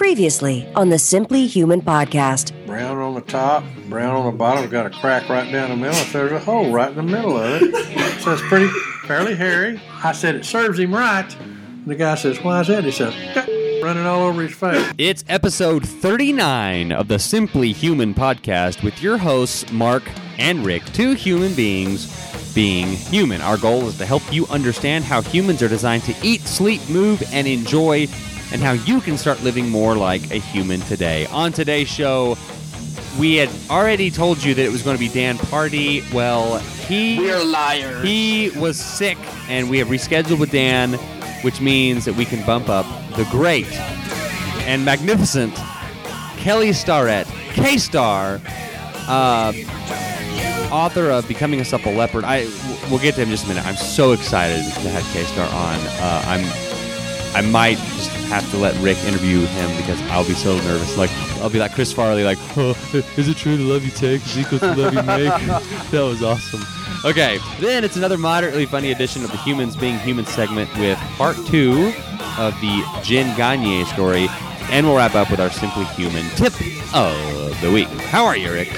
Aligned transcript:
Previously 0.00 0.66
on 0.74 0.88
the 0.88 0.98
Simply 0.98 1.46
Human 1.46 1.82
podcast. 1.82 2.54
Brown 2.64 2.96
on 2.96 3.14
the 3.14 3.20
top, 3.20 3.62
brown 3.90 4.16
on 4.16 4.24
the 4.32 4.32
bottom. 4.32 4.70
Got 4.70 4.86
a 4.86 4.90
crack 4.90 5.28
right 5.28 5.52
down 5.52 5.68
the 5.68 5.76
middle. 5.76 6.00
If 6.00 6.14
there's 6.14 6.32
a 6.32 6.38
hole 6.38 6.72
right 6.72 6.88
in 6.88 6.96
the 6.96 7.02
middle 7.02 7.36
of 7.36 7.60
it, 7.60 8.20
so 8.22 8.32
it's 8.32 8.40
pretty 8.48 8.68
fairly 9.06 9.34
hairy. 9.34 9.78
I 10.02 10.12
said 10.12 10.36
it 10.36 10.46
serves 10.46 10.78
him 10.78 10.94
right. 10.94 11.28
The 11.84 11.94
guy 11.96 12.14
says, 12.14 12.42
"Why 12.42 12.62
is 12.62 12.68
that?" 12.68 12.84
He 12.84 12.92
says, 12.92 13.12
"Running 13.82 14.06
all 14.06 14.22
over 14.22 14.40
his 14.40 14.54
face." 14.54 14.90
It's 14.96 15.22
episode 15.28 15.86
39 15.86 16.92
of 16.92 17.08
the 17.08 17.18
Simply 17.18 17.72
Human 17.72 18.14
podcast 18.14 18.82
with 18.82 19.02
your 19.02 19.18
hosts, 19.18 19.70
Mark 19.70 20.04
and 20.38 20.64
Rick, 20.64 20.82
two 20.94 21.12
human 21.12 21.52
beings 21.52 22.06
being 22.54 22.86
human. 22.86 23.42
Our 23.42 23.58
goal 23.58 23.86
is 23.86 23.98
to 23.98 24.06
help 24.06 24.22
you 24.32 24.46
understand 24.46 25.04
how 25.04 25.20
humans 25.20 25.60
are 25.62 25.68
designed 25.68 26.04
to 26.04 26.14
eat, 26.22 26.40
sleep, 26.48 26.80
move, 26.88 27.22
and 27.34 27.46
enjoy, 27.46 28.08
and 28.52 28.60
how 28.60 28.72
you 28.72 29.00
can 29.00 29.16
start 29.16 29.42
living 29.42 29.68
more 29.68 29.94
like 29.96 30.30
a 30.30 30.36
human 30.38 30.80
today. 30.80 31.26
On 31.26 31.52
today's 31.52 31.88
show, 31.88 32.36
we 33.18 33.36
had 33.36 33.48
already 33.68 34.10
told 34.10 34.42
you 34.42 34.54
that 34.54 34.64
it 34.64 34.70
was 34.72 34.82
going 34.82 34.96
to 34.96 35.00
be 35.00 35.08
Dan 35.08 35.36
Pardi. 35.38 36.10
Well, 36.12 36.58
he 36.58 37.18
We're 37.18 37.42
liars. 37.44 38.02
he 38.02 38.50
was 38.56 38.78
sick, 38.78 39.18
and 39.48 39.70
we 39.70 39.78
have 39.78 39.88
rescheduled 39.88 40.38
with 40.40 40.50
Dan, 40.50 40.94
which 41.42 41.60
means 41.60 42.04
that 42.04 42.14
we 42.14 42.24
can 42.24 42.44
bump 42.44 42.68
up 42.68 42.86
the 43.16 43.24
great 43.30 43.66
and 44.66 44.84
magnificent 44.84 45.54
Kelly 46.36 46.72
Starrett, 46.72 47.26
K 47.52 47.76
Star, 47.78 48.40
uh, 49.08 49.52
author 50.70 51.10
of 51.10 51.26
Becoming 51.28 51.60
a 51.60 51.64
Supple 51.64 51.92
Leopard. 51.92 52.24
I 52.24 52.44
we'll 52.90 53.00
get 53.00 53.14
to 53.16 53.22
him 53.22 53.28
in 53.28 53.32
just 53.32 53.44
a 53.44 53.48
minute. 53.48 53.66
I'm 53.66 53.76
so 53.76 54.12
excited 54.12 54.62
to 54.64 54.88
have 54.88 55.04
K 55.12 55.22
Star 55.24 55.46
on. 55.46 55.76
Uh, 56.00 56.22
I'm 56.26 56.44
I 57.36 57.48
might 57.50 57.76
just 57.78 58.10
have 58.30 58.48
to 58.52 58.56
let 58.56 58.74
Rick 58.82 58.96
interview 59.04 59.40
him 59.40 59.76
because 59.76 60.00
I'll 60.10 60.26
be 60.26 60.34
so 60.34 60.54
nervous. 60.56 60.96
Like 60.96 61.10
I'll 61.42 61.50
be 61.50 61.58
like 61.58 61.74
Chris 61.74 61.92
Farley, 61.92 62.24
like, 62.24 62.38
oh, 62.56 62.70
is 63.16 63.28
it 63.28 63.36
true 63.36 63.56
the 63.56 63.64
love 63.64 63.84
you 63.84 63.90
take 63.90 64.24
is 64.24 64.38
equal 64.38 64.58
to 64.60 64.66
the 64.74 64.76
love 64.76 64.94
you 64.94 65.02
make? 65.02 65.30
that 65.90 66.00
was 66.02 66.22
awesome. 66.22 66.62
Okay, 67.04 67.38
then 67.60 67.82
it's 67.84 67.96
another 67.96 68.18
moderately 68.18 68.66
funny 68.66 68.92
edition 68.92 69.24
of 69.24 69.30
the 69.30 69.38
Humans 69.38 69.74
Being 69.76 69.98
Human 70.00 70.26
segment 70.26 70.70
with 70.78 70.98
part 71.16 71.36
two 71.46 71.92
of 72.38 72.54
the 72.60 72.84
Jen 73.02 73.34
Gagne 73.36 73.84
story, 73.86 74.26
and 74.70 74.86
we'll 74.86 74.96
wrap 74.96 75.14
up 75.14 75.30
with 75.30 75.40
our 75.40 75.50
Simply 75.50 75.84
Human 75.84 76.24
tip 76.36 76.52
of 76.94 77.60
the 77.62 77.70
week. 77.72 77.88
How 77.88 78.24
are 78.26 78.36
you, 78.36 78.52
Rick? 78.52 78.68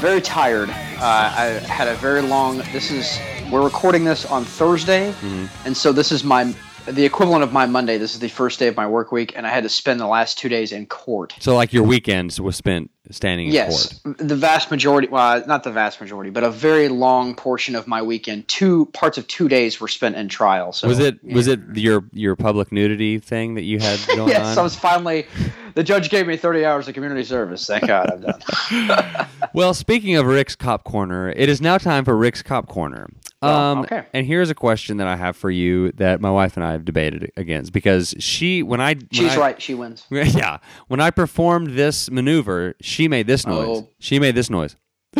very 0.00 0.20
tired. 0.20 0.68
Uh, 0.68 1.32
I 1.36 1.44
had 1.68 1.86
a 1.88 1.94
very 1.94 2.22
long. 2.22 2.58
This 2.72 2.90
is 2.90 3.18
we're 3.52 3.62
recording 3.64 4.04
this 4.04 4.24
on 4.26 4.44
Thursday, 4.44 5.12
Mm-hmm. 5.12 5.46
and 5.66 5.76
so 5.76 5.92
this 5.92 6.10
is 6.12 6.22
my 6.24 6.52
the 6.86 7.04
equivalent 7.04 7.42
of 7.44 7.52
my 7.52 7.66
Monday. 7.66 7.98
This 7.98 8.14
is 8.14 8.20
the 8.20 8.28
first 8.28 8.58
day 8.58 8.66
of 8.66 8.76
my 8.76 8.86
work 8.86 9.12
week, 9.12 9.32
and 9.36 9.46
I 9.46 9.50
had 9.50 9.62
to 9.62 9.68
spend 9.68 10.00
the 10.00 10.06
last 10.06 10.38
two 10.38 10.48
days 10.48 10.72
in 10.72 10.86
court. 10.86 11.34
So, 11.40 11.54
like 11.54 11.72
your 11.72 11.84
weekends 11.84 12.40
was 12.40 12.56
spent 12.56 12.90
standing 13.10 13.48
in 13.48 13.52
Yes, 13.52 13.98
court. 14.00 14.18
the 14.18 14.36
vast 14.36 14.70
majority. 14.70 15.08
Well, 15.08 15.42
uh, 15.42 15.46
not 15.46 15.64
the 15.64 15.70
vast 15.72 16.00
majority, 16.00 16.30
but 16.30 16.44
a 16.44 16.50
very 16.50 16.88
long 16.88 17.34
portion 17.34 17.74
of 17.74 17.86
my 17.86 18.00
weekend. 18.02 18.48
Two 18.48 18.86
parts 18.86 19.18
of 19.18 19.26
two 19.28 19.48
days 19.48 19.80
were 19.80 19.88
spent 19.88 20.16
in 20.16 20.28
trial. 20.28 20.72
So 20.72 20.88
Was 20.88 20.98
it 20.98 21.22
was 21.24 21.46
it 21.46 21.60
your 21.74 22.04
your 22.12 22.36
public 22.36 22.72
nudity 22.72 23.18
thing 23.18 23.54
that 23.54 23.62
you 23.62 23.78
had 23.78 23.98
going 24.16 24.28
Yes, 24.28 24.46
on? 24.46 24.58
I 24.58 24.62
was 24.62 24.74
finally. 24.76 25.26
The 25.74 25.82
judge 25.82 26.10
gave 26.10 26.26
me 26.26 26.36
30 26.36 26.66
hours 26.66 26.86
of 26.86 26.92
community 26.94 27.24
service. 27.24 27.66
Thank 27.66 27.86
God 27.86 28.10
I'm 28.12 28.20
done. 28.20 29.26
Well, 29.54 29.74
speaking 29.74 30.16
of 30.16 30.24
Rick's 30.24 30.56
Cop 30.56 30.82
Corner, 30.82 31.28
it 31.30 31.50
is 31.50 31.60
now 31.60 31.76
time 31.76 32.06
for 32.06 32.16
Rick's 32.16 32.42
Cop 32.42 32.68
Corner. 32.68 33.10
Um, 33.42 33.78
Oh, 33.78 33.82
okay. 33.82 34.04
And 34.12 34.26
here's 34.26 34.50
a 34.50 34.54
question 34.54 34.98
that 34.98 35.06
I 35.06 35.16
have 35.16 35.36
for 35.36 35.50
you 35.50 35.90
that 35.92 36.20
my 36.20 36.30
wife 36.30 36.56
and 36.56 36.64
I 36.64 36.72
have 36.72 36.84
debated 36.84 37.30
against 37.36 37.72
because 37.72 38.14
she, 38.18 38.62
when 38.62 38.80
I, 38.80 38.94
when 38.94 39.08
She's 39.12 39.32
I- 39.32 39.36
right. 39.38 39.60
She 39.62 39.74
wins. 39.74 40.06
Yeah, 40.10 40.58
when 40.88 41.00
I 41.00 41.10
performed 41.10 41.74
this 41.76 42.10
maneuver, 42.10 42.74
she 42.80 43.08
made 43.08 43.26
this 43.26 43.46
noise. 43.46 43.78
Oh. 43.82 43.88
She 43.98 44.18
made 44.18 44.34
this 44.34 44.48
noise. 44.50 44.76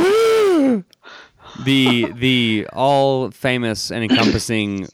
the 1.64 2.12
the 2.14 2.66
all 2.72 3.30
famous 3.30 3.90
and 3.90 4.02
encompassing 4.04 4.88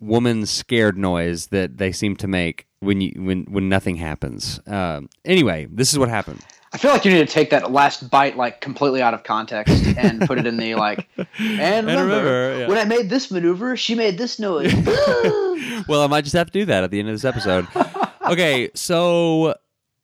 woman 0.00 0.46
scared 0.46 0.96
noise 0.96 1.48
that 1.48 1.78
they 1.78 1.92
seem 1.92 2.16
to 2.16 2.26
make 2.28 2.66
when 2.80 3.00
you 3.00 3.12
when 3.16 3.44
when 3.44 3.68
nothing 3.68 3.96
happens. 3.96 4.60
Um, 4.66 5.08
anyway, 5.24 5.66
this 5.70 5.92
is 5.92 5.98
what 5.98 6.08
happened. 6.08 6.40
I 6.76 6.78
feel 6.78 6.90
like 6.90 7.06
you 7.06 7.10
need 7.10 7.26
to 7.26 7.32
take 7.32 7.48
that 7.50 7.72
last 7.72 8.10
bite 8.10 8.36
like 8.36 8.60
completely 8.60 9.00
out 9.00 9.14
of 9.14 9.24
context 9.24 9.82
and 9.96 10.20
put 10.20 10.38
it 10.38 10.46
in 10.46 10.58
the 10.58 10.74
like. 10.74 11.08
And 11.38 11.86
remember, 11.86 12.16
remember, 12.16 12.58
yeah. 12.58 12.68
when 12.68 12.76
I 12.76 12.84
made 12.84 13.08
this 13.08 13.30
maneuver, 13.30 13.78
she 13.78 13.94
made 13.94 14.18
this 14.18 14.38
noise. 14.38 14.74
well, 15.88 16.02
I 16.02 16.06
might 16.06 16.24
just 16.24 16.36
have 16.36 16.48
to 16.48 16.52
do 16.52 16.66
that 16.66 16.84
at 16.84 16.90
the 16.90 16.98
end 16.98 17.08
of 17.08 17.14
this 17.14 17.24
episode. 17.24 17.66
okay, 18.26 18.68
so 18.74 19.54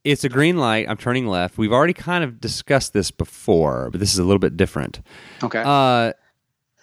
it's 0.03 0.25
a 0.25 0.31
green 0.31 0.57
light. 0.57 0.89
I'm 0.89 0.97
turning 0.97 1.27
left. 1.27 1.59
We've 1.59 1.73
already 1.73 1.93
kind 1.93 2.25
of 2.25 2.41
discussed 2.41 2.95
this 2.95 3.11
before, 3.11 3.91
but 3.91 4.01
this 4.01 4.15
is 4.15 4.19
a 4.19 4.25
little 4.25 4.39
bit 4.39 4.57
different. 4.57 5.03
okay. 5.43 5.63
Uh, 5.65 6.15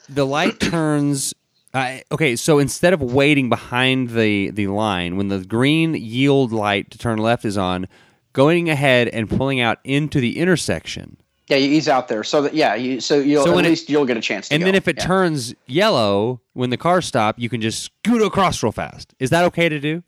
the 0.08 0.26
light 0.26 0.60
turns. 0.60 1.34
Uh, 1.74 1.98
okay, 2.12 2.36
so 2.36 2.60
instead 2.60 2.94
of 2.94 3.02
waiting 3.02 3.50
behind 3.50 4.12
the 4.12 4.52
the 4.52 4.68
line, 4.68 5.18
when 5.18 5.30
the 5.30 5.40
green 5.40 5.96
yield 5.96 6.52
light 6.52 6.92
to 6.92 7.00
turn 7.00 7.18
left 7.18 7.44
is 7.44 7.58
on, 7.58 7.88
going 8.34 8.70
ahead 8.70 9.08
and 9.10 9.30
pulling 9.30 9.60
out 9.60 9.80
into 9.84 10.20
the 10.20 10.38
intersection. 10.40 11.18
yeah, 11.48 11.58
he's 11.58 11.88
out 11.90 12.08
there, 12.10 12.24
so 12.24 12.44
that 12.44 12.54
yeah, 12.54 12.76
you 12.76 13.00
so 13.02 13.18
you'll 13.20 13.44
So 13.44 13.50
at 13.52 13.56
when 13.56 13.66
it- 13.66 13.70
least 13.70 13.90
you'll 13.90 14.06
get 14.06 14.18
a 14.18 14.22
chance. 14.22 14.50
To 14.50 14.54
And 14.54 14.62
go. 14.62 14.66
then 14.66 14.76
if 14.76 14.88
it 14.88 14.98
Yeah. 15.00 15.06
turns 15.06 15.54
yellow 15.66 16.42
when 16.54 16.70
the 16.70 16.78
cars 16.78 17.06
stop, 17.08 17.40
you 17.40 17.50
can 17.50 17.60
just 17.62 17.82
scoot 17.84 18.22
across 18.22 18.62
real 18.62 18.72
fast. 18.72 19.14
Is 19.20 19.30
that 19.32 19.44
okay 19.46 19.68
to 19.70 19.80
do? 19.80 20.04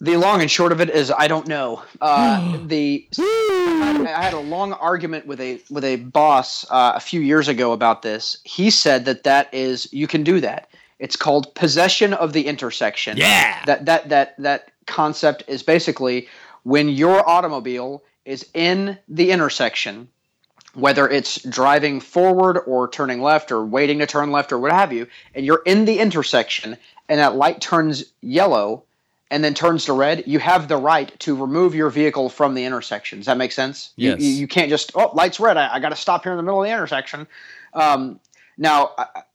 The 0.00 0.16
long 0.16 0.40
and 0.40 0.50
short 0.50 0.72
of 0.72 0.80
it 0.80 0.90
is, 0.90 1.12
I 1.16 1.28
don't 1.28 1.46
know. 1.46 1.82
Uh, 2.00 2.58
the 2.66 3.06
I 3.18 4.04
had 4.22 4.34
a 4.34 4.40
long 4.40 4.72
argument 4.74 5.26
with 5.26 5.40
a 5.40 5.60
with 5.70 5.84
a 5.84 5.96
boss 5.96 6.64
uh, 6.70 6.92
a 6.94 7.00
few 7.00 7.20
years 7.20 7.48
ago 7.48 7.72
about 7.72 8.02
this. 8.02 8.36
He 8.44 8.70
said 8.70 9.04
that 9.04 9.22
that 9.24 9.48
is 9.52 9.88
you 9.92 10.06
can 10.06 10.22
do 10.24 10.40
that. 10.40 10.68
It's 10.98 11.16
called 11.16 11.52
possession 11.54 12.14
of 12.14 12.32
the 12.32 12.46
intersection. 12.46 13.16
Yeah. 13.16 13.64
That 13.66 13.84
that 13.86 14.08
that 14.08 14.34
that 14.40 14.70
concept 14.86 15.44
is 15.46 15.62
basically 15.62 16.26
when 16.64 16.88
your 16.88 17.28
automobile 17.28 18.02
is 18.24 18.46
in 18.54 18.98
the 19.08 19.30
intersection, 19.30 20.08
whether 20.74 21.08
it's 21.08 21.42
driving 21.42 22.00
forward 22.00 22.58
or 22.66 22.88
turning 22.88 23.20
left 23.20 23.52
or 23.52 23.64
waiting 23.64 23.98
to 23.98 24.06
turn 24.06 24.30
left 24.30 24.52
or 24.52 24.58
what 24.58 24.72
have 24.72 24.92
you, 24.92 25.06
and 25.34 25.44
you're 25.44 25.62
in 25.66 25.84
the 25.84 25.98
intersection 25.98 26.76
and 27.08 27.18
that 27.20 27.34
light 27.34 27.60
turns 27.60 28.04
yellow 28.20 28.84
and 29.30 29.42
then 29.42 29.54
turns 29.54 29.86
to 29.86 29.92
red, 29.92 30.24
you 30.26 30.38
have 30.38 30.68
the 30.68 30.76
right 30.76 31.18
to 31.20 31.34
remove 31.34 31.74
your 31.74 31.90
vehicle 31.90 32.28
from 32.28 32.54
the 32.54 32.64
intersection. 32.64 33.18
Does 33.18 33.26
that 33.26 33.38
make 33.38 33.52
sense? 33.52 33.90
You- 33.96 34.10
Yes. 34.10 34.20
You, 34.20 34.28
you 34.28 34.46
can't 34.48 34.68
just, 34.70 34.92
oh, 34.94 35.10
light's 35.14 35.40
red. 35.40 35.56
I, 35.56 35.74
I 35.74 35.80
got 35.80 35.88
to 35.88 35.96
stop 35.96 36.22
here 36.22 36.32
in 36.32 36.36
the 36.36 36.42
middle 36.42 36.62
of 36.62 36.66
the 36.68 36.72
intersection. 36.72 37.26
Um, 37.74 38.20
now, 38.58 38.92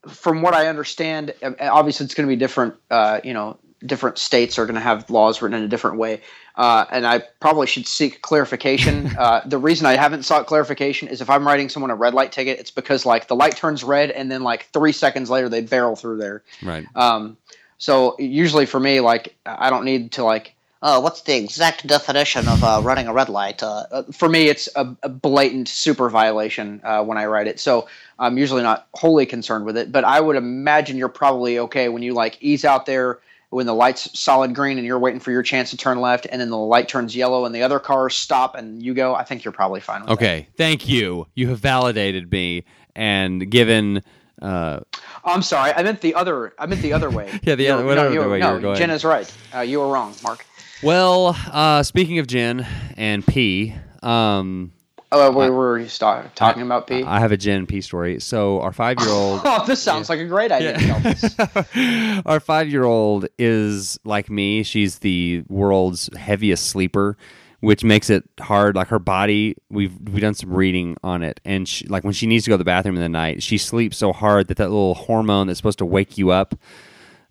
from 0.07 0.41
what 0.44 0.53
I 0.53 0.67
understand, 0.67 1.33
obviously 1.59 2.05
it's 2.05 2.13
going 2.13 2.27
to 2.27 2.31
be 2.31 2.38
different. 2.39 2.75
Uh, 2.91 3.19
you 3.23 3.33
know, 3.33 3.57
different 3.83 4.17
states 4.19 4.59
are 4.59 4.65
going 4.65 4.75
to 4.75 4.81
have 4.81 5.09
laws 5.09 5.41
written 5.41 5.57
in 5.57 5.63
a 5.63 5.67
different 5.67 5.97
way, 5.97 6.21
uh, 6.57 6.85
and 6.90 7.06
I 7.06 7.19
probably 7.40 7.68
should 7.68 7.88
seek 7.88 8.22
clarification. 8.22 9.07
uh, 9.19 9.41
the 9.45 9.59
reason 9.59 9.85
I 9.85 9.95
haven't 9.95 10.23
sought 10.23 10.47
clarification 10.47 11.07
is 11.07 11.22
if 11.22 11.29
I'm 11.29 11.45
writing 11.45 11.69
someone 11.69 11.91
a 11.91 11.95
red 11.95 12.13
light 12.13 12.31
ticket, 12.31 12.59
it's 12.59 12.72
because 12.72 13.06
like 13.06 13.28
the 13.28 13.35
light 13.35 13.56
turns 13.56 13.84
red, 13.84 14.12
and 14.12 14.31
then 14.31 14.44
like 14.44 14.66
three 14.73 14.91
seconds 14.91 15.29
later 15.29 15.50
they 15.50 15.62
barrel 15.62 15.95
through 15.95 16.18
there. 16.18 16.44
Right. 16.63 16.85
Um, 16.95 17.38
so 17.78 18.16
usually 18.18 18.66
for 18.66 18.79
me, 18.79 19.00
like 19.00 19.35
I 19.45 19.69
don't 19.69 19.85
need 19.85 20.13
to 20.13 20.23
like. 20.23 20.53
Uh, 20.79 21.01
what's 21.01 21.22
the 21.22 21.35
exact 21.35 21.88
definition 21.88 22.47
of 22.47 22.63
uh, 22.63 22.79
running 22.84 23.07
a 23.07 23.13
red 23.13 23.29
light? 23.29 23.63
Uh, 23.63 23.85
uh, 23.91 24.03
for 24.12 24.29
me, 24.29 24.47
it's 24.47 24.69
a, 24.75 24.95
a 25.01 25.09
blatant 25.09 25.68
super 25.68 26.07
violation 26.07 26.79
uh, 26.84 27.03
when 27.03 27.18
I 27.18 27.25
write 27.25 27.47
it. 27.47 27.59
So 27.59 27.88
I'm 28.19 28.38
usually 28.38 28.62
not 28.62 28.88
wholly 28.94 29.25
concerned 29.25 29.66
with 29.66 29.75
it. 29.75 29.91
But 29.91 30.03
I 30.03 30.22
would 30.22 30.35
imagine 30.35 30.95
you're 30.95 31.09
probably 31.09 31.57
okay 31.59 31.89
when 31.89 32.03
you 32.03 32.13
like 32.13 32.38
ease 32.41 32.63
out 32.63 32.85
there 32.85 33.19
when 33.49 33.65
the 33.65 33.73
light's 33.73 34.19
solid 34.19 34.53
green 34.53 34.77
and 34.77 34.85
you're 34.85 34.99
waiting 34.99 35.19
for 35.21 35.31
your 35.31 35.44
chance 35.44 35.69
to 35.71 35.77
turn 35.77 35.99
left, 36.01 36.27
and 36.29 36.41
then 36.41 36.49
the 36.49 36.57
light 36.57 36.88
turns 36.89 37.15
yellow 37.15 37.45
and 37.45 37.55
the 37.55 37.63
other 37.63 37.79
cars 37.79 38.15
stop 38.15 38.55
and 38.55 38.83
you 38.83 38.94
go. 38.94 39.15
I 39.15 39.23
think 39.23 39.44
you're 39.45 39.51
probably 39.53 39.79
fine 39.79 40.01
with 40.01 40.07
that. 40.09 40.13
Okay. 40.13 40.47
Thank 40.57 40.88
you. 40.89 41.27
You 41.35 41.47
have 41.49 41.59
validated 41.59 42.31
me 42.31 42.65
and 42.95 43.49
given. 43.49 44.03
Uh, 44.41 44.81
I'm 45.23 45.41
sorry. 45.41 45.71
I 45.73 45.81
meant 45.83 46.01
the 46.01 46.13
other. 46.15 46.53
I 46.59 46.65
meant 46.65 46.81
the 46.81 46.94
other 46.94 47.09
way. 47.09 47.31
Yeah, 47.44 47.55
the 47.55 47.63
You 47.63 47.71
other- 47.73 47.85
whatever 47.85 48.09
no, 48.13 48.23
the 48.23 48.29
way 48.29 48.38
you 48.38 48.44
no, 48.44 48.53
were 48.53 48.59
going. 48.59 48.77
Jen 48.77 48.89
is 48.89 49.05
right. 49.05 49.31
Uh, 49.55 49.61
you 49.61 49.79
were 49.79 49.88
wrong, 49.88 50.13
Mark. 50.23 50.45
well, 50.83 51.35
uh, 51.51 51.83
speaking 51.83 52.19
of 52.19 52.27
Jen 52.27 52.67
and 52.97 53.25
P, 53.25 53.73
um, 54.03 54.71
Oh, 55.12 55.31
we 55.31 55.50
were 55.50 55.80
you 55.80 55.88
start 55.88 56.36
talking 56.36 56.62
about 56.62 56.88
P. 56.88 57.04
I 57.04 57.19
have 57.19 57.31
a 57.31 57.38
Jen 57.38 57.65
P 57.65 57.80
story. 57.80 58.19
So 58.19 58.59
our 58.59 58.74
five 58.74 59.00
year 59.00 59.09
old. 59.09 59.42
oh, 59.45 59.65
this 59.65 59.81
sounds 59.81 60.09
like 60.09 60.19
a 60.19 60.25
great 60.25 60.51
idea. 60.51 60.77
to 60.77 60.86
tell 60.86 61.00
this. 61.00 62.21
Our 62.25 62.39
five 62.42 62.69
year 62.69 62.83
old 62.83 63.27
is 63.39 63.98
like 64.04 64.30
me. 64.30 64.63
She's 64.63 65.00
the 65.00 65.44
world's 65.48 66.09
heaviest 66.18 66.68
sleeper, 66.68 67.18
which 67.62 67.86
makes 67.86 68.09
it 68.09 68.25
hard. 68.39 68.75
Like 68.75 68.89
her 68.89 69.00
body, 69.00 69.56
we've 69.69 69.98
we've 70.09 70.21
done 70.21 70.33
some 70.33 70.54
reading 70.54 70.98
on 71.04 71.24
it, 71.24 71.39
and 71.45 71.69
she, 71.69 71.88
like 71.88 72.03
when 72.03 72.13
she 72.13 72.27
needs 72.27 72.44
to 72.44 72.50
go 72.50 72.56
to 72.56 72.60
the 72.60 72.65
bathroom 72.65 72.95
in 72.95 73.01
the 73.01 73.07
night, 73.07 73.42
she 73.42 73.57
sleeps 73.57 73.98
so 73.98 74.12
hard 74.12 74.48
that 74.50 74.57
that 74.57 74.69
little 74.69 74.95
hormone 74.95 75.48
that's 75.48 75.57
supposed 75.60 75.80
to 75.80 75.86
wake 75.86 76.18
you 76.18 76.31
up 76.31 76.53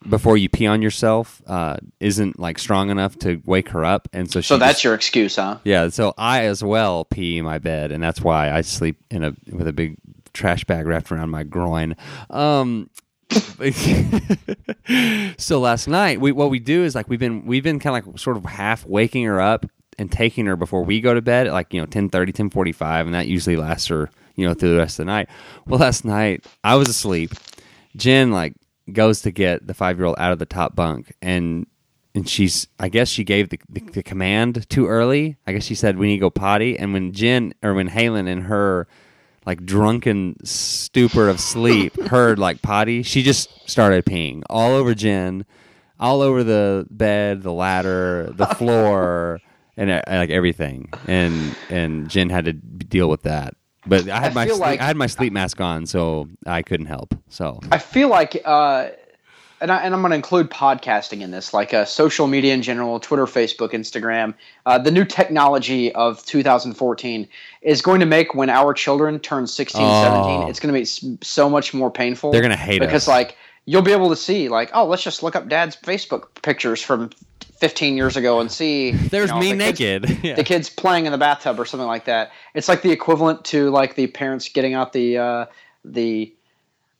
before 0.08 0.36
you 0.36 0.48
pee 0.48 0.66
on 0.66 0.82
yourself 0.82 1.42
uh, 1.46 1.76
isn't 2.00 2.38
like 2.38 2.58
strong 2.58 2.90
enough 2.90 3.18
to 3.20 3.40
wake 3.44 3.68
her 3.70 3.84
up, 3.84 4.08
and 4.12 4.30
so 4.30 4.40
she 4.40 4.48
So 4.48 4.58
that's 4.58 4.74
just- 4.74 4.84
your 4.84 4.94
excuse, 4.94 5.36
huh? 5.36 5.58
yeah. 5.64 5.88
So 5.88 6.14
I 6.18 6.44
as 6.44 6.62
well 6.62 7.04
pee 7.04 7.38
in 7.38 7.44
my 7.44 7.58
bed, 7.58 7.90
and 7.92 8.02
that's 8.02 8.20
why 8.20 8.50
I 8.52 8.60
sleep 8.60 8.96
in 9.10 9.24
a 9.24 9.34
with 9.50 9.66
a 9.66 9.72
big 9.72 9.96
trash 10.32 10.64
bag 10.64 10.86
wrapped 10.86 11.10
around 11.10 11.30
my 11.30 11.42
groin. 11.44 11.96
Um, 12.30 12.90
so 15.38 15.58
last 15.60 15.88
night, 15.88 16.20
we 16.20 16.32
what 16.32 16.50
we 16.50 16.58
do 16.58 16.84
is 16.84 16.94
like 16.94 17.08
we've 17.08 17.18
been 17.20 17.44
we've 17.46 17.64
been 17.64 17.78
kind 17.78 17.96
of 17.98 18.06
like 18.06 18.18
sort 18.18 18.36
of 18.36 18.44
half 18.44 18.84
waking 18.86 19.24
her 19.24 19.40
up 19.40 19.66
and 19.98 20.12
taking 20.12 20.46
her 20.46 20.56
before 20.56 20.82
we 20.84 21.00
go 21.00 21.14
to 21.14 21.22
bed 21.22 21.46
at 21.46 21.52
like 21.52 21.72
you 21.72 21.80
know 21.80 21.86
10:30, 21.86 22.32
10:45, 22.50 23.06
and 23.06 23.14
that 23.14 23.26
usually 23.28 23.56
lasts 23.56 23.88
her 23.88 24.10
you 24.36 24.46
know 24.46 24.54
through 24.54 24.70
the 24.70 24.76
rest 24.78 24.98
of 24.98 25.06
the 25.06 25.12
night. 25.12 25.28
Well, 25.66 25.80
last 25.80 26.04
night 26.04 26.44
I 26.62 26.76
was 26.76 26.88
asleep. 26.88 27.32
Jen 27.96 28.30
like 28.30 28.54
goes 28.92 29.20
to 29.22 29.30
get 29.30 29.66
the 29.66 29.74
five 29.74 29.98
year 29.98 30.06
old 30.06 30.16
out 30.18 30.32
of 30.32 30.38
the 30.38 30.46
top 30.46 30.76
bunk 30.76 31.12
and 31.20 31.66
and 32.16 32.28
she's 32.28 32.66
I 32.80 32.88
guess 32.88 33.08
she 33.08 33.22
gave 33.24 33.50
the, 33.50 33.60
the, 33.68 33.80
the 33.80 34.02
command 34.02 34.68
too 34.68 34.86
early. 34.86 35.36
I 35.46 35.52
guess 35.52 35.64
she 35.64 35.74
said 35.74 35.98
we 35.98 36.08
need 36.08 36.16
to 36.16 36.20
go 36.20 36.30
potty. 36.30 36.78
And 36.78 36.92
when 36.92 37.12
Jen 37.12 37.52
or 37.62 37.74
when 37.74 37.88
Halen 37.88 38.26
and 38.26 38.44
her 38.44 38.88
like 39.44 39.64
drunken 39.64 40.36
stupor 40.44 41.28
of 41.28 41.38
sleep 41.38 42.00
heard 42.08 42.38
like 42.38 42.62
potty, 42.62 43.02
she 43.02 43.22
just 43.22 43.50
started 43.68 44.04
peeing 44.04 44.42
all 44.48 44.72
over 44.72 44.94
Jen, 44.94 45.44
all 46.00 46.22
over 46.22 46.42
the 46.42 46.86
bed, 46.90 47.42
the 47.42 47.52
ladder, 47.52 48.30
the 48.32 48.46
floor, 48.56 49.40
and 49.76 49.90
uh, 49.90 50.02
like 50.08 50.30
everything. 50.30 50.88
And 51.06 51.54
and 51.68 52.08
Jen 52.08 52.30
had 52.30 52.46
to 52.46 52.54
deal 52.54 53.08
with 53.08 53.22
that. 53.22 53.54
But 53.86 54.08
I 54.08 54.20
had 54.20 54.32
I 54.32 54.34
my 54.34 54.46
sleep, 54.46 54.60
like- 54.60 54.80
I 54.80 54.84
had 54.84 54.96
my 54.96 55.06
sleep 55.06 55.32
mask 55.32 55.60
on, 55.60 55.86
so 55.86 56.28
I 56.46 56.62
couldn't 56.62 56.86
help. 56.86 57.14
So 57.28 57.60
I 57.70 57.78
feel 57.78 58.08
like, 58.08 58.40
uh, 58.44 58.88
and, 59.60 59.70
I, 59.72 59.78
and 59.82 59.94
I'm 59.94 60.02
going 60.02 60.10
to 60.10 60.16
include 60.16 60.50
podcasting 60.50 61.22
in 61.22 61.30
this, 61.30 61.54
like 61.54 61.72
uh, 61.72 61.84
social 61.86 62.26
media 62.26 62.52
in 62.52 62.60
general, 62.62 63.00
Twitter, 63.00 63.24
Facebook, 63.24 63.70
Instagram. 63.70 64.34
Uh, 64.66 64.76
the 64.78 64.90
new 64.90 65.04
technology 65.04 65.94
of 65.94 66.24
2014 66.26 67.26
is 67.62 67.80
going 67.80 68.00
to 68.00 68.06
make 68.06 68.34
when 68.34 68.50
our 68.50 68.74
children 68.74 69.18
turn 69.18 69.46
16, 69.46 69.80
Oh. 69.82 70.02
17, 70.04 70.48
it's 70.50 70.60
going 70.60 70.74
to 70.74 70.78
be 70.78 71.18
so 71.24 71.48
much 71.48 71.72
more 71.72 71.90
painful. 71.90 72.32
They're 72.32 72.42
gonna 72.42 72.56
hate 72.56 72.80
because, 72.80 73.04
us. 73.04 73.08
like, 73.08 73.36
you'll 73.64 73.82
be 73.82 73.92
able 73.92 74.10
to 74.10 74.16
see, 74.16 74.48
like, 74.48 74.70
oh, 74.74 74.84
let's 74.84 75.02
just 75.02 75.22
look 75.22 75.34
up 75.34 75.48
Dad's 75.48 75.74
Facebook 75.76 76.26
pictures 76.42 76.82
from 76.82 77.10
15 77.56 77.96
years 77.96 78.16
ago 78.16 78.40
and 78.40 78.50
see. 78.52 78.90
there's 78.92 79.30
you 79.30 79.34
know, 79.34 79.40
me 79.40 79.52
the 79.52 79.72
kids- 79.72 79.80
naked. 80.08 80.18
Yeah. 80.24 80.34
the 80.34 80.44
kids 80.44 80.68
playing 80.70 81.06
in 81.06 81.12
the 81.12 81.18
bathtub 81.18 81.58
or 81.58 81.64
something 81.64 81.86
like 81.86 82.04
that. 82.06 82.32
It's 82.54 82.68
like 82.68 82.82
the 82.82 82.90
equivalent 82.92 83.44
to 83.46 83.70
like 83.70 83.94
the 83.94 84.06
parents 84.08 84.48
getting 84.48 84.74
out 84.74 84.92
the 84.92 85.18
uh, 85.18 85.46
the 85.84 86.34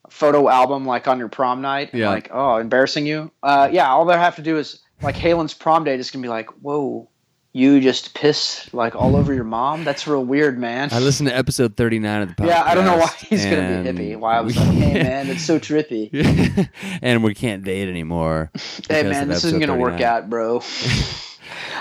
photo 0.08 0.48
album 0.48 0.86
like 0.86 1.08
on 1.08 1.18
your 1.18 1.28
prom 1.28 1.60
night. 1.62 1.90
and 1.92 2.00
Yeah. 2.00 2.10
Like, 2.10 2.30
oh, 2.32 2.56
embarrassing 2.56 3.06
you. 3.06 3.30
Uh, 3.42 3.68
yeah, 3.72 3.88
all 3.90 4.04
they 4.04 4.14
have 4.14 4.36
to 4.36 4.42
do 4.42 4.56
is 4.56 4.80
like 5.02 5.14
Halen's 5.16 5.52
prom 5.54 5.84
date 5.84 6.00
is 6.00 6.10
gonna 6.10 6.22
be 6.22 6.28
like, 6.28 6.48
whoa, 6.62 7.08
you 7.56 7.80
just 7.80 8.12
piss 8.12 8.68
like 8.74 8.94
all 8.94 9.16
over 9.16 9.32
your 9.32 9.44
mom. 9.44 9.84
That's 9.84 10.06
real 10.06 10.24
weird, 10.24 10.58
man. 10.58 10.90
I 10.92 10.98
listened 10.98 11.30
to 11.30 11.34
episode 11.34 11.74
39 11.74 12.22
of 12.22 12.28
the 12.28 12.34
podcast. 12.34 12.46
yeah, 12.48 12.62
I 12.62 12.74
don't 12.74 12.84
know 12.84 12.98
why 12.98 13.08
he's 13.28 13.44
gonna 13.44 13.56
and 13.56 13.96
be 13.96 14.10
hippie. 14.10 14.16
Why 14.18 14.36
I 14.36 14.40
was 14.42 14.56
we- 14.56 14.62
like, 14.62 14.74
hey 14.74 14.92
man, 15.02 15.30
it's 15.30 15.42
so 15.44 15.58
trippy. 15.58 16.68
and 17.02 17.24
we 17.24 17.34
can't 17.34 17.64
date 17.64 17.88
anymore. 17.88 18.50
Hey 18.88 19.02
man, 19.02 19.28
this 19.28 19.42
isn't 19.44 19.58
gonna 19.58 19.76
work 19.76 20.00
out, 20.00 20.28
bro. 20.28 20.60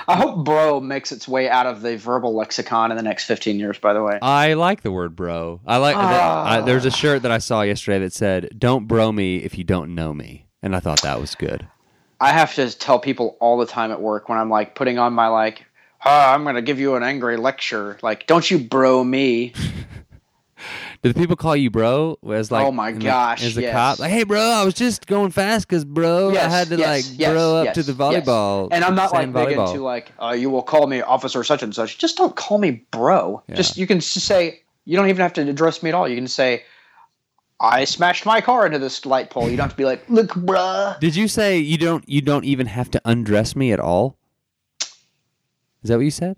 I 0.08 0.16
hope 0.16 0.46
bro 0.46 0.80
makes 0.80 1.12
its 1.12 1.28
way 1.28 1.50
out 1.50 1.66
of 1.66 1.82
the 1.82 1.98
verbal 1.98 2.36
lexicon 2.36 2.92
in 2.92 2.98
the 2.98 3.04
next 3.04 3.26
15 3.26 3.60
years. 3.60 3.78
By 3.78 3.94
the 3.94 4.02
way. 4.02 4.18
I 4.22 4.54
like 4.54 4.82
the 4.82 4.92
word 4.92 5.16
bro. 5.16 5.62
I 5.66 5.78
like. 5.78 5.96
I, 5.96 6.60
ah. 6.60 6.62
there's 6.62 6.86
a 6.86 6.92
shirt 6.92 7.24
that 7.24 7.32
I 7.32 7.40
saw 7.40 7.62
yesterday 7.62 8.00
that 8.00 8.14
said, 8.14 8.50
"Don't 8.58 8.88
bro 8.88 9.12
me 9.12 9.38
if 9.38 9.58
you 9.58 9.64
don't 9.64 9.94
know 9.94 10.14
me," 10.14 10.48
and 10.62 10.76
I 10.76 10.80
thought 10.80 11.02
that 11.02 11.20
was 11.20 11.36
good. 11.36 11.68
I 12.26 12.32
have 12.32 12.56
to 12.56 12.76
tell 12.76 12.98
people 12.98 13.38
all 13.40 13.58
the 13.58 13.68
time 13.68 13.92
at 13.92 14.02
work 14.02 14.30
when 14.30 14.40
I'm 14.40 14.50
like 14.50 14.74
putting 14.74 14.98
on 14.98 15.14
my 15.14 15.28
like, 15.28 15.64
oh, 16.04 16.10
I'm 16.10 16.44
gonna 16.44 16.64
give 16.64 16.80
you 16.80 16.96
an 16.96 17.04
angry 17.04 17.38
lecture. 17.38 18.00
Like, 18.02 18.26
don't 18.26 18.50
you 18.50 18.58
bro 18.58 19.04
me? 19.04 19.54
Do 21.04 21.14
the 21.14 21.20
people 21.20 21.36
call 21.36 21.56
you 21.56 21.70
bro? 21.70 22.18
As 22.34 22.52
like, 22.52 22.66
Oh 22.66 22.72
my 22.72 22.90
in 22.90 22.98
the- 22.98 23.06
gosh, 23.06 23.44
as 23.44 23.56
a 23.58 23.62
yes. 23.62 23.74
cop, 23.74 24.00
like, 24.00 24.10
hey 24.10 24.24
bro, 24.24 24.40
I 24.42 24.66
was 24.66 24.74
just 24.74 25.06
going 25.06 25.30
fast 25.30 25.68
because 25.68 25.86
bro, 25.86 26.32
I 26.32 26.50
had 26.50 26.70
to 26.70 26.78
like 26.78 27.06
bro 27.18 27.58
up 27.58 27.76
to 27.76 27.84
the 27.84 27.92
volleyball. 27.92 28.70
And 28.72 28.84
I'm 28.84 28.96
not 28.96 29.14
like 29.14 29.32
big 29.32 29.50
volleyball. 29.56 29.70
into 29.70 29.84
like, 29.84 30.12
uh, 30.20 30.32
you 30.32 30.50
will 30.50 30.64
call 30.64 30.88
me 30.88 31.02
officer 31.02 31.44
such 31.44 31.62
and 31.62 31.76
such. 31.76 32.00
Just 32.00 32.18
don't 32.18 32.36
call 32.36 32.58
me 32.58 32.84
bro. 32.90 33.44
Yeah. 33.48 33.54
Just 33.56 33.78
you 33.78 33.86
can 33.86 34.00
just 34.00 34.26
say 34.26 34.64
you 34.86 34.98
don't 34.98 35.10
even 35.10 35.22
have 35.22 35.34
to 35.34 35.48
address 35.48 35.84
me 35.84 35.90
at 35.90 35.96
all. 35.96 36.08
You 36.08 36.16
can 36.16 36.28
say. 36.28 36.64
I 37.60 37.86
smashed 37.86 38.26
my 38.26 38.42
car 38.42 38.66
into 38.66 38.80
this 38.80 39.06
light 39.06 39.30
pole. 39.30 39.50
You 39.50 39.56
don't 39.58 39.64
have 39.66 39.72
to 39.72 39.78
be 39.78 39.86
like, 39.86 40.04
look, 40.10 40.32
bruh. 40.32 41.00
Did 41.00 41.16
you 41.16 41.28
say 41.28 41.58
you 41.58 41.78
don't? 41.78 42.08
You 42.08 42.22
don't 42.22 42.44
even 42.46 42.68
have 42.68 42.92
to 42.92 43.02
undress 43.06 43.56
me 43.56 43.72
at 43.72 43.80
all? 43.80 44.18
Is 44.82 45.90
that 45.90 45.96
what 45.98 46.04
you 46.06 46.12
said? 46.12 46.36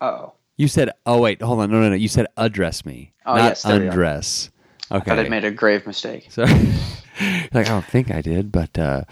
Oh, 0.00 0.32
You 0.56 0.66
said, 0.68 0.90
"Oh 1.06 1.20
wait, 1.20 1.40
hold 1.42 1.60
on, 1.60 1.70
no, 1.70 1.80
no, 1.80 1.90
no." 1.90 1.94
You 1.94 2.08
said 2.08 2.26
address 2.36 2.84
me, 2.84 3.12
Oh, 3.24 3.36
not 3.36 3.44
yes, 3.44 3.62
there 3.62 3.78
we 3.78 3.86
are. 3.86 3.90
undress. 3.90 4.50
Okay, 4.90 5.14
that 5.14 5.26
I 5.26 5.28
made 5.28 5.44
a 5.44 5.50
grave 5.52 5.86
mistake. 5.86 6.26
So, 6.30 6.42
like, 7.52 7.54
I 7.54 7.62
don't 7.64 7.84
think 7.84 8.10
I 8.10 8.20
did, 8.20 8.50
but 8.50 8.76
uh, 8.78 9.04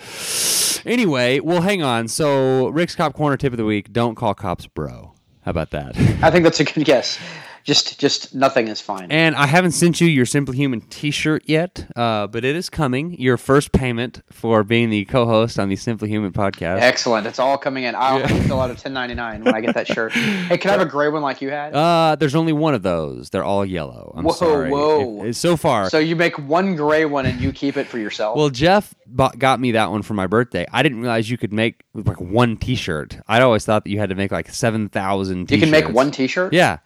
anyway, 0.85 1.39
well, 1.41 1.63
hang 1.63 1.83
on. 1.83 2.09
So, 2.09 2.69
Rick's 2.69 2.97
Cop 2.97 3.15
Corner 3.15 3.37
tip 3.37 3.53
of 3.53 3.57
the 3.57 3.65
week: 3.65 3.93
Don't 3.93 4.17
call 4.17 4.35
cops 4.35 4.67
bro. 4.67 5.13
How 5.43 5.51
about 5.53 5.71
that? 5.71 5.97
I 6.23 6.31
think 6.31 6.43
that's 6.45 6.59
a 6.61 6.65
good 6.65 6.85
guess. 6.85 7.19
Just, 7.65 8.01
just 8.01 8.35
nothing 8.35 8.69
is 8.69 8.81
fine. 8.81 9.11
And 9.11 9.37
I 9.37 9.47
haven't 9.47 9.73
sent 9.73 10.01
you 10.01 10.07
your 10.09 10.27
Simply 10.27 10.57
Human 10.57 10.81
T-shirt 10.81 11.43
yet, 11.47 11.87
uh, 11.95 12.27
but 12.27 12.45
it 12.45 12.57
is 12.57 12.71
coming. 12.71 13.19
Your 13.21 13.37
first 13.37 13.73
payment 13.73 14.23
for 14.31 14.65
being 14.65 14.91
the 14.91 15.05
co-host 15.05 15.59
on 15.59 15.69
the 15.69 15.77
Simply 15.77 16.09
Human 16.09 16.33
podcast. 16.33 16.81
Excellent. 16.81 17.27
It's 17.27 17.39
all 17.39 17.59
coming 17.59 17.85
in. 17.85 17.95
I'll 17.95 18.19
have 18.19 18.29
to 18.29 18.43
fill 18.45 18.61
out 18.61 18.71
a 18.71 18.75
1099 18.75 19.45
when 19.45 19.55
I 19.55 19.61
get 19.61 19.75
that 19.75 19.87
shirt. 19.87 20.13
Hey, 20.51 20.59
can 20.59 20.71
I 20.71 20.73
have 20.73 20.81
a 20.81 20.91
gray 20.91 21.09
one 21.09 21.23
like 21.23 21.41
you 21.43 21.51
had? 21.51 21.75
Uh, 21.75 22.17
there's 22.17 22.35
only 22.35 22.53
one 22.53 22.75
of 22.75 22.83
those. 22.83 23.31
They're 23.31 23.45
all 23.45 23.65
yellow. 23.65 24.13
I'm 24.17 24.25
Whoa, 24.25 24.33
sorry. 24.33 24.71
whoa. 24.71 25.25
If- 25.27 25.37
so 25.37 25.57
far, 25.57 25.89
so 25.91 25.99
you 25.99 26.17
make 26.17 26.39
one 26.39 26.75
gray 26.77 27.05
one 27.05 27.27
and 27.27 27.41
you 27.41 27.53
keep 27.53 27.77
it 27.77 27.87
for 27.87 27.99
yourself. 27.99 28.37
Well, 28.37 28.51
Jeff 28.51 28.95
bought, 29.07 29.39
got 29.39 29.61
me 29.61 29.73
that 29.73 29.91
one 29.91 30.03
for 30.03 30.15
my 30.15 30.27
birthday. 30.27 30.67
I 30.73 30.83
didn't 30.83 31.01
realize 31.01 31.31
you 31.31 31.39
could 31.39 31.53
make 31.53 31.85
like 31.95 32.21
one 32.21 32.57
T-shirt. 32.57 33.19
I'd 33.29 33.43
always 33.43 33.65
thought 33.65 33.85
that 33.85 33.91
you 33.91 33.99
had 34.01 34.09
to 34.09 34.15
make 34.17 34.33
like 34.33 34.49
seven 34.51 34.89
thousand. 34.89 35.51
you 35.51 35.59
can 35.59 35.71
make 35.71 35.89
one 35.89 36.11
T-shirt. 36.11 36.53
Yeah. 36.53 36.79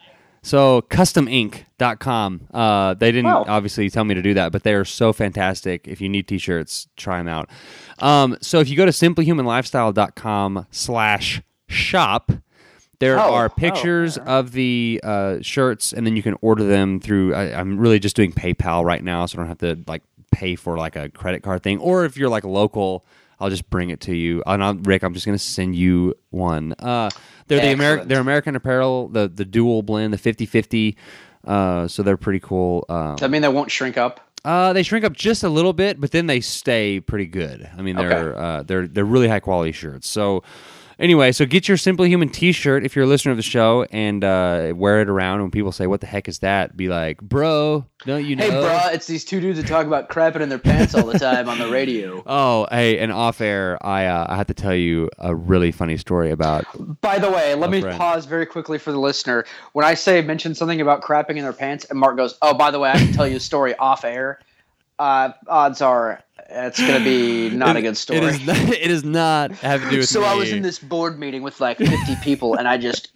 So 0.44 0.82
customink.com. 0.82 2.48
Uh, 2.52 2.92
they 2.94 3.10
didn't 3.10 3.30
obviously 3.30 3.88
tell 3.88 4.04
me 4.04 4.14
to 4.14 4.20
do 4.20 4.34
that, 4.34 4.52
but 4.52 4.62
they 4.62 4.74
are 4.74 4.84
so 4.84 5.12
fantastic. 5.14 5.88
If 5.88 6.02
you 6.02 6.08
need 6.10 6.28
T-shirts, 6.28 6.86
try 6.98 7.16
them 7.16 7.28
out. 7.28 7.48
Um, 7.98 8.36
so 8.42 8.60
if 8.60 8.68
you 8.68 8.76
go 8.76 8.84
to 8.84 8.92
simplyhumanlifestyle.com 8.92 10.66
slash 10.70 11.40
shop, 11.66 12.30
there 12.98 13.18
Oh, 13.18 13.32
are 13.32 13.46
oh, 13.46 13.54
pictures 13.56 14.18
of 14.18 14.52
the 14.52 15.00
uh, 15.02 15.38
shirts, 15.40 15.94
and 15.94 16.06
then 16.06 16.14
you 16.14 16.22
can 16.22 16.36
order 16.42 16.62
them 16.64 17.00
through. 17.00 17.34
I, 17.34 17.58
I'm 17.58 17.78
really 17.78 17.98
just 17.98 18.14
doing 18.14 18.30
PayPal 18.30 18.84
right 18.84 19.02
now, 19.02 19.24
so 19.26 19.38
I 19.38 19.40
don't 19.40 19.48
have 19.48 19.58
to 19.58 19.82
like 19.86 20.02
pay 20.30 20.56
for 20.56 20.76
like 20.76 20.94
a 20.94 21.08
credit 21.08 21.42
card 21.42 21.62
thing. 21.62 21.78
Or 21.78 22.04
if 22.04 22.16
you're 22.18 22.28
like 22.28 22.44
local, 22.44 23.04
I'll 23.44 23.50
just 23.50 23.68
bring 23.70 23.90
it 23.90 24.00
to 24.02 24.14
you. 24.16 24.42
And 24.46 24.64
I'll, 24.64 24.74
Rick, 24.74 25.02
I'm 25.02 25.12
just 25.14 25.26
going 25.26 25.36
to 25.36 25.44
send 25.44 25.76
you 25.76 26.14
one. 26.30 26.72
Uh, 26.78 27.10
they're 27.46 27.60
the 27.60 27.72
American. 27.72 28.08
They're 28.08 28.20
American 28.20 28.56
Apparel, 28.56 29.08
the 29.08 29.28
the 29.28 29.44
dual 29.44 29.82
blend, 29.82 30.12
the 30.14 30.18
50-50. 30.18 30.96
Uh, 31.46 31.86
so 31.88 32.02
they're 32.02 32.16
pretty 32.16 32.40
cool. 32.40 32.86
Um, 32.88 33.12
Does 33.12 33.20
that 33.20 33.30
mean 33.30 33.42
they 33.42 33.48
won't 33.48 33.70
shrink 33.70 33.96
up? 33.98 34.20
uh, 34.46 34.72
they 34.72 34.82
shrink 34.82 35.04
up 35.04 35.12
just 35.12 35.42
a 35.42 35.48
little 35.48 35.72
bit, 35.72 36.00
but 36.00 36.10
then 36.10 36.26
they 36.26 36.40
stay 36.40 37.00
pretty 37.00 37.26
good. 37.26 37.68
I 37.78 37.82
mean, 37.82 37.96
they're 37.96 38.30
Okay. 38.34 38.38
uh, 38.40 38.62
they're 38.62 38.86
they're 38.86 39.04
really 39.04 39.28
high 39.28 39.40
quality 39.40 39.72
shirts. 39.72 40.08
So 40.08 40.42
anyway, 40.98 41.32
so 41.32 41.46
get 41.46 41.68
your 41.68 41.76
Simply 41.76 42.08
Human 42.08 42.28
T-shirt 42.28 42.84
if 42.84 42.94
you're 42.94 43.04
a 43.04 43.08
listener 43.08 43.30
of 43.32 43.36
the 43.36 43.42
show, 43.42 43.86
and 43.90 44.22
uh, 44.24 44.72
wear 44.74 45.00
it 45.00 45.08
around. 45.08 45.40
When 45.40 45.50
people 45.50 45.72
say, 45.72 45.86
"What 45.86 46.00
the 46.00 46.06
heck 46.06 46.28
is 46.28 46.40
that?" 46.40 46.76
Be 46.76 46.88
like, 46.88 47.20
"Bro, 47.20 47.86
don't 48.06 48.24
you 48.24 48.36
know?" 48.36 48.44
Hey, 48.44 48.50
bruh, 48.50 48.94
it's 48.94 49.06
these 49.06 49.24
two 49.24 49.40
dudes 49.40 49.60
that 49.60 49.66
talk 49.66 49.86
about 49.86 50.08
crapping 50.08 50.40
in 50.40 50.48
their 50.48 50.58
pants 50.58 50.94
all 50.94 51.06
the 51.06 51.18
time 51.18 51.48
on 51.48 51.58
the 51.58 51.68
radio. 51.68 52.22
Oh, 52.36 52.66
hey, 52.70 52.98
and 52.98 53.12
off 53.12 53.40
air, 53.40 53.78
I 53.84 54.06
uh, 54.06 54.26
I 54.28 54.36
have 54.36 54.46
to 54.48 54.54
tell 54.54 54.74
you 54.74 55.08
a 55.18 55.34
really 55.34 55.72
funny 55.72 55.96
story 55.96 56.30
about. 56.30 56.64
By 57.00 57.18
the 57.18 57.30
way, 57.30 57.54
let 57.54 57.70
me 57.70 57.80
friend. 57.80 57.98
pause 57.98 58.24
very 58.26 58.46
quickly 58.46 58.78
for 58.78 58.92
the 58.92 58.98
listener. 58.98 59.44
When 59.72 59.84
I 59.84 59.94
say 59.94 60.20
mention 60.22 60.54
something 60.54 60.80
about 60.80 61.02
crapping 61.02 61.36
in 61.36 61.42
their 61.42 61.52
pants, 61.52 61.84
and 61.86 61.98
Mark 61.98 62.16
goes, 62.16 62.36
"Oh, 62.42 62.54
by 62.54 62.70
the 62.70 62.78
way, 62.78 62.90
I 62.90 62.96
can 62.98 63.12
tell 63.12 63.26
you 63.26 63.36
a 63.36 63.40
story 63.40 63.74
off 63.76 64.04
air," 64.04 64.40
uh, 64.98 65.30
odds 65.46 65.80
are 65.80 66.22
it's 66.54 66.78
going 66.78 66.98
to 66.98 67.04
be 67.04 67.50
not 67.56 67.76
a 67.76 67.82
good 67.82 67.96
story. 67.96 68.20
It 68.24 68.34
is 68.40 68.46
not, 68.46 68.58
it 68.68 68.90
is 68.90 69.04
not 69.04 69.52
have 69.56 69.82
to 69.82 69.90
do 69.90 69.96
with 69.98 70.08
so 70.08 70.20
me. 70.20 70.26
I 70.26 70.34
was 70.34 70.52
in 70.52 70.62
this 70.62 70.78
board 70.78 71.18
meeting 71.18 71.42
with 71.42 71.60
like 71.60 71.78
50 71.78 72.16
people, 72.22 72.54
and 72.54 72.68
I 72.68 72.76
just, 72.78 73.10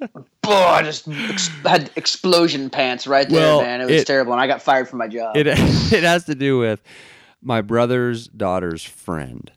oh, 0.45 0.53
I 0.67 0.83
just 0.83 1.09
ex- 1.09 1.49
had 1.65 1.91
explosion 1.97 2.71
pants 2.71 3.07
right 3.07 3.29
there, 3.29 3.41
Well, 3.41 3.63
man. 3.63 3.81
It 3.81 3.85
was 3.85 4.03
it- 4.03 4.07
terrible, 4.07 4.33
and 4.33 4.41
I 4.41 4.47
got 4.47 4.63
fired 4.63 4.89
from 4.89 4.99
my 4.99 5.09
job. 5.09 5.37
It 5.37 5.47
it 5.47 6.03
has 6.03 6.25
to 6.25 6.35
do 6.35 6.59
with 6.59 6.83
my 7.43 7.61
brother's 7.61 8.27
daughter's 8.29 8.83
friend. 8.83 9.51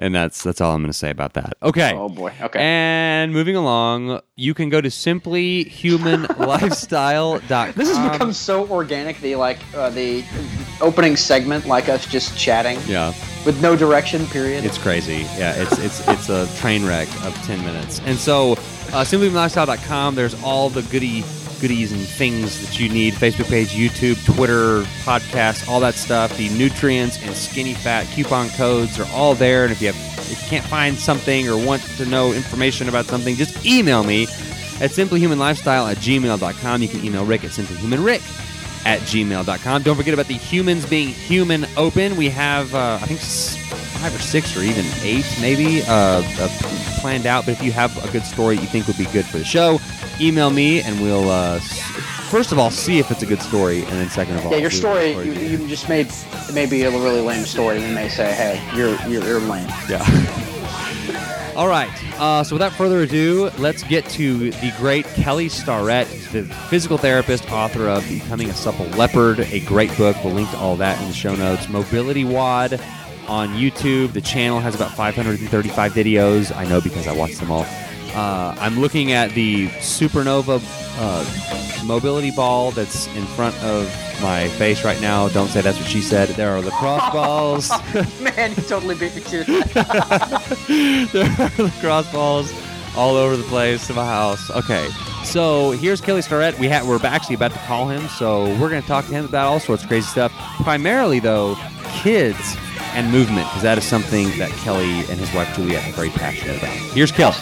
And 0.00 0.14
that's 0.14 0.44
that's 0.44 0.60
all 0.60 0.74
I'm 0.74 0.80
going 0.80 0.92
to 0.92 0.96
say 0.96 1.10
about 1.10 1.34
that. 1.34 1.54
Okay. 1.60 1.92
Oh, 1.94 2.08
boy. 2.08 2.32
Okay. 2.40 2.60
And 2.60 3.32
moving 3.32 3.56
along, 3.56 4.20
you 4.36 4.54
can 4.54 4.68
go 4.68 4.80
to 4.80 4.88
simplyhumanlifestyle.com. 4.88 7.72
This 7.74 7.96
has 7.96 8.12
become 8.12 8.32
so 8.32 8.68
organic. 8.68 9.20
The 9.20 9.34
like 9.34 9.58
uh, 9.74 9.90
the 9.90 10.24
opening 10.80 11.16
segment, 11.16 11.66
like 11.66 11.88
us 11.88 12.06
just 12.06 12.38
chatting 12.38 12.78
yeah. 12.86 13.12
with 13.44 13.60
no 13.60 13.74
direction. 13.74 14.24
Period. 14.26 14.64
It's 14.64 14.78
crazy. 14.78 15.26
Yeah, 15.36 15.60
it's 15.60 15.76
it's 15.78 16.06
it's 16.06 16.28
a 16.28 16.46
train 16.60 16.86
wreck 16.86 17.08
of 17.24 17.34
ten 17.44 17.64
minutes. 17.64 17.98
And 18.04 18.16
so, 18.16 18.52
uh, 18.52 19.04
simplylifestyle.com. 19.04 20.14
There's 20.14 20.40
all 20.44 20.70
the 20.70 20.82
goody 20.82 21.24
goodies 21.60 21.92
and 21.92 22.00
things 22.00 22.60
that 22.64 22.78
you 22.78 22.88
need: 22.88 23.14
Facebook 23.14 23.48
page, 23.48 23.68
YouTube, 23.68 24.22
Twitter, 24.24 24.82
podcast, 25.04 25.68
all 25.68 25.80
that 25.80 25.94
stuff. 25.94 26.36
The 26.36 26.48
nutreince 26.50 27.24
and 27.26 27.34
skinny 27.34 27.74
fat 27.74 28.06
coupon 28.14 28.48
codes 28.50 28.98
are 28.98 29.06
all 29.12 29.34
there. 29.34 29.64
And 29.64 29.72
if 29.72 29.80
you 29.80 29.92
have 29.92 29.96
if 30.30 30.42
you 30.42 30.48
can't 30.48 30.64
find 30.66 30.96
something 30.96 31.48
or 31.48 31.56
want 31.56 31.82
to 31.82 32.06
know 32.06 32.32
information 32.32 32.88
about 32.88 33.06
something, 33.06 33.34
just 33.36 33.64
email 33.64 34.02
me 34.04 34.24
at 34.80 34.90
simplyhumanlifestyle 34.90 35.90
at 35.90 35.96
gmail.com. 35.98 36.82
You 36.82 36.88
can 36.88 37.04
email 37.04 37.24
Rick 37.24 37.44
at 37.44 37.50
simplyhumanrick 37.50 38.47
at 38.84 39.00
gmail.com. 39.00 39.82
Don't 39.82 39.96
forget 39.96 40.14
about 40.14 40.26
the 40.26 40.34
Humans 40.34 40.86
Being 40.86 41.08
Human 41.08 41.66
Open. 41.76 42.16
We 42.16 42.28
have, 42.30 42.74
uh, 42.74 42.98
I 43.00 43.06
think, 43.06 43.20
five 43.20 44.14
or 44.14 44.18
six 44.18 44.56
or 44.56 44.62
even 44.62 44.84
eight, 45.02 45.26
maybe, 45.40 45.82
uh, 45.82 46.22
uh, 46.40 46.48
planned 47.00 47.26
out. 47.26 47.44
But 47.46 47.52
if 47.52 47.62
you 47.62 47.72
have 47.72 47.96
a 48.04 48.10
good 48.12 48.24
story 48.24 48.56
you 48.56 48.66
think 48.66 48.86
would 48.86 48.98
be 48.98 49.06
good 49.06 49.24
for 49.26 49.38
the 49.38 49.44
show, 49.44 49.80
email 50.20 50.50
me 50.50 50.80
and 50.82 51.00
we'll, 51.00 51.30
uh, 51.30 51.56
s- 51.56 51.80
first 52.30 52.52
of 52.52 52.58
all, 52.58 52.70
see 52.70 52.98
if 52.98 53.10
it's 53.10 53.22
a 53.22 53.26
good 53.26 53.42
story. 53.42 53.80
And 53.82 53.92
then, 53.92 54.08
second 54.10 54.36
of 54.36 54.46
all, 54.46 54.52
yeah, 54.52 54.58
your 54.58 54.70
story. 54.70 55.12
You, 55.12 55.32
you 55.32 55.68
just 55.68 55.88
made 55.88 56.06
it 56.08 56.54
may 56.54 56.66
be 56.66 56.82
a 56.84 56.90
really 56.90 57.20
lame 57.20 57.44
story. 57.44 57.76
And 57.78 57.86
We 57.88 57.92
may 57.94 58.08
say, 58.08 58.32
"Hey, 58.32 58.62
you're 58.76 58.96
you're, 59.08 59.22
you're 59.24 59.40
lame." 59.40 59.68
Yeah. 59.88 60.04
All 61.58 61.66
right. 61.66 61.90
Uh, 62.20 62.44
so 62.44 62.54
without 62.54 62.70
further 62.70 63.00
ado, 63.00 63.50
let's 63.58 63.82
get 63.82 64.04
to 64.10 64.52
the 64.52 64.72
great 64.78 65.04
Kelly 65.06 65.48
Starrett, 65.48 66.06
the 66.30 66.44
physical 66.70 66.98
therapist, 66.98 67.50
author 67.50 67.88
of 67.88 68.08
Becoming 68.08 68.48
a 68.48 68.54
Supple 68.54 68.86
Leopard, 68.90 69.40
a 69.40 69.58
great 69.66 69.90
book. 69.96 70.16
We'll 70.22 70.34
link 70.34 70.48
to 70.52 70.56
all 70.56 70.76
that 70.76 71.02
in 71.02 71.08
the 71.08 71.12
show 71.12 71.34
notes. 71.34 71.68
Mobility 71.68 72.22
WOD 72.22 72.74
on 73.26 73.48
YouTube. 73.56 74.12
The 74.12 74.20
channel 74.20 74.60
has 74.60 74.76
about 74.76 74.92
535 74.92 75.92
videos. 75.94 76.56
I 76.56 76.64
know 76.64 76.80
because 76.80 77.08
I 77.08 77.12
watched 77.12 77.40
them 77.40 77.50
all. 77.50 77.66
Uh, 78.14 78.54
I'm 78.60 78.78
looking 78.78 79.10
at 79.10 79.32
the 79.32 79.66
Supernova 79.80 80.62
uh, 81.00 81.67
mobility 81.88 82.30
ball 82.30 82.70
that's 82.70 83.06
in 83.16 83.24
front 83.28 83.56
of 83.64 83.84
my 84.22 84.46
face 84.50 84.84
right 84.84 85.00
now. 85.00 85.28
Don't 85.30 85.48
say 85.48 85.62
that's 85.62 85.78
what 85.78 85.88
she 85.88 86.02
said. 86.02 86.28
There 86.30 86.50
are 86.50 86.60
lacrosse 86.60 87.10
balls. 87.12 87.70
Man, 88.20 88.50
you 88.50 88.62
totally 88.62 88.94
beat 88.94 89.16
me 89.16 89.22
to 89.22 89.44
that. 89.44 91.08
there 91.12 91.24
are 91.24 91.64
lacrosse 91.64 92.12
balls 92.12 92.52
all 92.96 93.16
over 93.16 93.36
the 93.36 93.44
place 93.44 93.88
in 93.88 93.96
my 93.96 94.04
house. 94.04 94.50
Okay, 94.50 94.88
so 95.24 95.72
here's 95.72 96.00
Kelly 96.00 96.22
Starrett. 96.22 96.58
We 96.58 96.68
ha- 96.68 96.84
we're 96.86 97.04
actually 97.04 97.36
about 97.36 97.52
to 97.52 97.58
call 97.60 97.88
him, 97.88 98.06
so 98.08 98.44
we're 98.60 98.68
going 98.68 98.82
to 98.82 98.88
talk 98.88 99.06
to 99.06 99.12
him 99.12 99.24
about 99.24 99.46
all 99.46 99.60
sorts 99.60 99.82
of 99.82 99.88
crazy 99.88 100.06
stuff. 100.06 100.32
Primarily, 100.62 101.20
though, 101.20 101.56
kids 102.02 102.56
and 102.94 103.10
movement, 103.10 103.46
because 103.48 103.62
that 103.62 103.78
is 103.78 103.84
something 103.84 104.36
that 104.38 104.50
Kelly 104.50 105.00
and 105.10 105.18
his 105.18 105.32
wife 105.34 105.54
Juliet 105.54 105.88
are 105.88 105.92
very 105.92 106.10
passionate 106.10 106.58
about. 106.58 106.76
Here's 106.92 107.12
Kelly. 107.12 107.36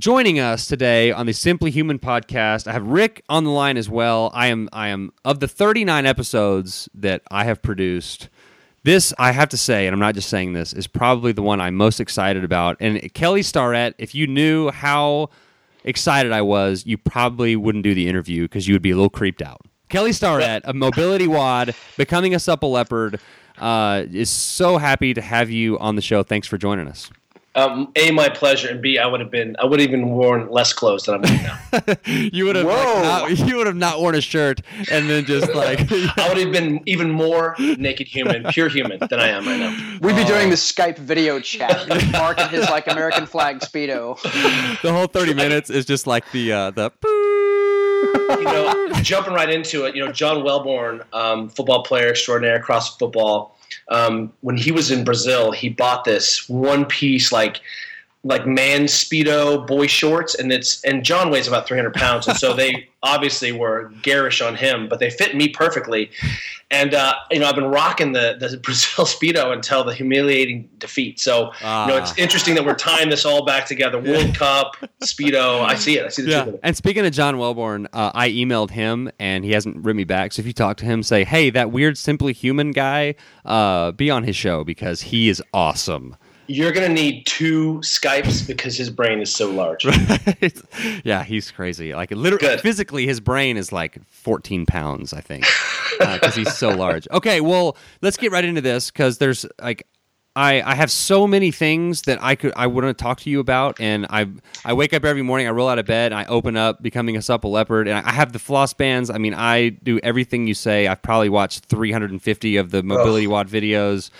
Joining 0.00 0.38
us 0.38 0.64
today 0.64 1.12
on 1.12 1.26
the 1.26 1.34
Simply 1.34 1.70
Human 1.70 1.98
podcast, 1.98 2.66
I 2.66 2.72
have 2.72 2.86
Rick 2.86 3.22
on 3.28 3.44
the 3.44 3.50
line 3.50 3.76
as 3.76 3.90
well. 3.90 4.30
I 4.32 4.46
am 4.46 4.70
I 4.72 4.88
am 4.88 5.12
of 5.26 5.40
the 5.40 5.46
39 5.46 6.06
episodes 6.06 6.88
that 6.94 7.20
I 7.30 7.44
have 7.44 7.60
produced. 7.60 8.30
This 8.82 9.12
I 9.18 9.32
have 9.32 9.50
to 9.50 9.58
say, 9.58 9.86
and 9.86 9.92
I'm 9.92 10.00
not 10.00 10.14
just 10.14 10.30
saying 10.30 10.54
this, 10.54 10.72
is 10.72 10.86
probably 10.86 11.32
the 11.32 11.42
one 11.42 11.60
I'm 11.60 11.74
most 11.74 12.00
excited 12.00 12.44
about. 12.44 12.78
And 12.80 13.12
Kelly 13.12 13.42
Starrett, 13.42 13.94
if 13.98 14.14
you 14.14 14.26
knew 14.26 14.70
how 14.70 15.28
excited 15.84 16.32
I 16.32 16.40
was, 16.40 16.86
you 16.86 16.96
probably 16.96 17.54
wouldn't 17.54 17.84
do 17.84 17.94
the 17.94 18.08
interview 18.08 18.44
because 18.44 18.66
you 18.66 18.74
would 18.74 18.80
be 18.80 18.92
a 18.92 18.96
little 18.96 19.10
creeped 19.10 19.42
out. 19.42 19.60
Kelly 19.90 20.14
Starrett, 20.14 20.62
a 20.64 20.72
mobility 20.72 21.26
WOD, 21.26 21.74
becoming 21.98 22.34
a 22.34 22.38
supple 22.38 22.70
leopard, 22.70 23.20
uh, 23.58 24.04
is 24.10 24.30
so 24.30 24.78
happy 24.78 25.12
to 25.12 25.20
have 25.20 25.50
you 25.50 25.78
on 25.78 25.96
the 25.96 26.02
show. 26.02 26.22
Thanks 26.22 26.48
for 26.48 26.56
joining 26.56 26.88
us. 26.88 27.10
Um, 27.60 27.92
a, 27.94 28.10
my 28.10 28.30
pleasure, 28.30 28.70
and 28.70 28.80
B, 28.80 28.98
I 28.98 29.06
would 29.06 29.20
have 29.20 29.30
been, 29.30 29.54
I 29.58 29.66
would 29.66 29.80
have 29.80 29.88
even 29.88 30.10
worn 30.10 30.50
less 30.50 30.72
clothes 30.72 31.04
than 31.04 31.16
I'm 31.16 31.22
wearing 31.22 31.42
now. 31.42 31.96
you 32.32 32.46
would 32.46 32.56
have 32.56 32.64
like, 32.64 33.38
not, 33.38 33.38
you 33.48 33.56
would 33.58 33.66
have 33.66 33.76
not 33.76 34.00
worn 34.00 34.14
a 34.14 34.20
shirt 34.22 34.62
and 34.90 35.10
then 35.10 35.26
just 35.26 35.54
like 35.54 35.80
I 35.90 36.28
would 36.28 36.38
have 36.38 36.52
been 36.52 36.80
even 36.86 37.10
more 37.10 37.54
naked 37.58 38.08
human, 38.08 38.44
pure 38.44 38.70
human 38.70 38.98
than 38.98 39.20
I 39.20 39.28
am 39.28 39.46
right 39.46 39.58
now. 39.58 39.98
We'd 40.00 40.16
be 40.16 40.24
doing 40.24 40.48
the 40.48 40.56
Skype 40.56 40.98
video 40.98 41.38
chat. 41.38 41.86
Mark 42.12 42.40
in 42.40 42.48
his 42.48 42.68
like 42.70 42.86
American 42.86 43.26
flag 43.26 43.58
speedo. 43.58 44.20
the 44.80 44.92
whole 44.92 45.06
30 45.06 45.34
minutes 45.34 45.68
is 45.68 45.84
just 45.84 46.06
like 46.06 46.30
the 46.32 46.52
uh 46.52 46.70
the 46.70 46.90
You 47.02 48.44
know, 48.44 48.88
jumping 49.02 49.34
right 49.34 49.50
into 49.50 49.84
it. 49.84 49.94
You 49.94 50.06
know, 50.06 50.12
John 50.12 50.38
Welbourn, 50.38 51.04
um, 51.12 51.50
football 51.50 51.82
player 51.82 52.08
extraordinaire, 52.08 52.60
cross 52.60 52.96
football. 52.96 53.56
Um, 53.90 54.32
when 54.40 54.56
he 54.56 54.72
was 54.72 54.90
in 54.90 55.04
Brazil, 55.04 55.50
he 55.52 55.68
bought 55.68 56.04
this 56.04 56.48
one 56.48 56.84
piece 56.84 57.32
like 57.32 57.60
like 58.22 58.46
man 58.46 58.82
speedo 58.82 59.66
boy 59.66 59.86
shorts 59.86 60.34
and 60.34 60.52
it's 60.52 60.84
and 60.84 61.04
john 61.04 61.30
weighs 61.30 61.48
about 61.48 61.66
300 61.66 61.94
pounds 61.94 62.28
and 62.28 62.36
so 62.36 62.52
they 62.52 62.86
obviously 63.02 63.50
were 63.50 63.90
garish 64.02 64.42
on 64.42 64.54
him 64.54 64.88
but 64.88 64.98
they 64.98 65.08
fit 65.08 65.34
me 65.34 65.48
perfectly 65.48 66.10
and 66.72 66.94
uh, 66.94 67.14
you 67.30 67.38
know 67.40 67.46
i've 67.46 67.54
been 67.54 67.64
rocking 67.64 68.12
the, 68.12 68.36
the 68.38 68.56
brazil 68.64 69.04
speedo 69.04 69.52
until 69.52 69.82
the 69.84 69.92
humiliating 69.94 70.68
defeat 70.78 71.18
so 71.20 71.46
you 71.60 71.66
know 71.88 71.96
it's 71.96 72.12
Ah. 72.12 72.14
interesting 72.18 72.54
that 72.54 72.64
we're 72.64 72.74
tying 72.74 73.08
this 73.10 73.24
all 73.24 73.44
back 73.44 73.66
together 73.66 73.98
world 74.10 74.34
cup 74.34 74.76
speedo 75.02 75.60
i 75.64 75.74
see 75.74 75.98
it 75.98 76.06
i 76.06 76.08
see 76.08 76.22
the 76.22 76.30
yeah. 76.30 76.44
truth 76.44 76.60
And 76.62 76.76
speaking 76.76 77.04
of 77.06 77.12
John 77.12 77.36
Welbourn, 77.36 77.86
uh, 77.92 78.10
I 78.14 78.28
emailed 78.30 78.70
him 78.70 79.10
and 79.18 79.44
he 79.44 79.52
hasn't 79.52 79.76
written 79.78 79.96
me 79.96 80.04
back. 80.04 80.32
So 80.32 80.40
if 80.40 80.46
you 80.46 80.52
talk 80.52 80.76
to 80.78 80.84
him, 80.84 81.02
say, 81.02 81.24
"Hey, 81.24 81.50
that 81.50 81.70
weird 81.72 81.96
Simply 81.98 82.32
Human 82.32 82.70
guy, 82.72 83.14
uh, 83.44 83.92
be 83.92 84.10
on 84.10 84.24
his 84.24 84.36
show 84.36 84.62
because 84.64 85.00
he 85.02 85.28
is 85.28 85.42
awesome." 85.54 86.16
You're 86.50 86.72
going 86.72 86.88
to 86.88 86.92
need 86.92 87.26
two 87.26 87.74
skypes 87.76 88.44
because 88.44 88.76
his 88.76 88.90
brain 88.90 89.20
is 89.20 89.32
so 89.32 89.48
large 89.48 89.84
yeah, 91.04 91.22
he's 91.22 91.48
crazy. 91.52 91.94
Like 91.94 92.10
literally, 92.10 92.44
Good. 92.44 92.60
physically, 92.60 93.06
his 93.06 93.20
brain 93.20 93.56
is 93.56 93.70
like 93.70 94.04
14 94.08 94.66
pounds, 94.66 95.12
I 95.12 95.20
think, 95.20 95.46
uh, 96.00 96.14
because 96.14 96.34
he's 96.34 96.52
so 96.56 96.70
large. 96.70 97.06
Okay, 97.12 97.40
well, 97.40 97.76
let's 98.02 98.16
get 98.16 98.32
right 98.32 98.44
into 98.44 98.60
this 98.60 98.90
because 98.90 99.18
there's 99.18 99.46
like. 99.62 99.86
I, 100.36 100.62
I 100.62 100.76
have 100.76 100.92
so 100.92 101.26
many 101.26 101.50
things 101.50 102.02
that 102.02 102.22
I 102.22 102.36
could 102.36 102.52
I 102.54 102.68
want 102.68 102.86
to 102.86 102.94
talk 102.94 103.18
to 103.22 103.30
you 103.30 103.40
about, 103.40 103.80
and 103.80 104.06
I 104.10 104.28
I 104.64 104.74
wake 104.74 104.94
up 104.94 105.04
every 105.04 105.22
morning, 105.22 105.48
I 105.48 105.50
roll 105.50 105.68
out 105.68 105.80
of 105.80 105.86
bed, 105.86 106.12
I 106.12 106.24
open 106.26 106.56
up 106.56 106.80
becoming 106.80 107.16
a 107.16 107.22
supple 107.22 107.50
leopard, 107.50 107.88
and 107.88 108.06
I 108.06 108.12
have 108.12 108.32
the 108.32 108.38
floss 108.38 108.72
bands. 108.72 109.10
I 109.10 109.18
mean, 109.18 109.34
I 109.34 109.70
do 109.70 109.98
everything 110.04 110.46
you 110.46 110.54
say. 110.54 110.86
I've 110.86 111.02
probably 111.02 111.30
watched 111.30 111.64
350 111.64 112.56
of 112.58 112.70
the 112.70 112.84
mobility 112.84 113.26
WOD 113.26 113.48
videos. 113.48 114.10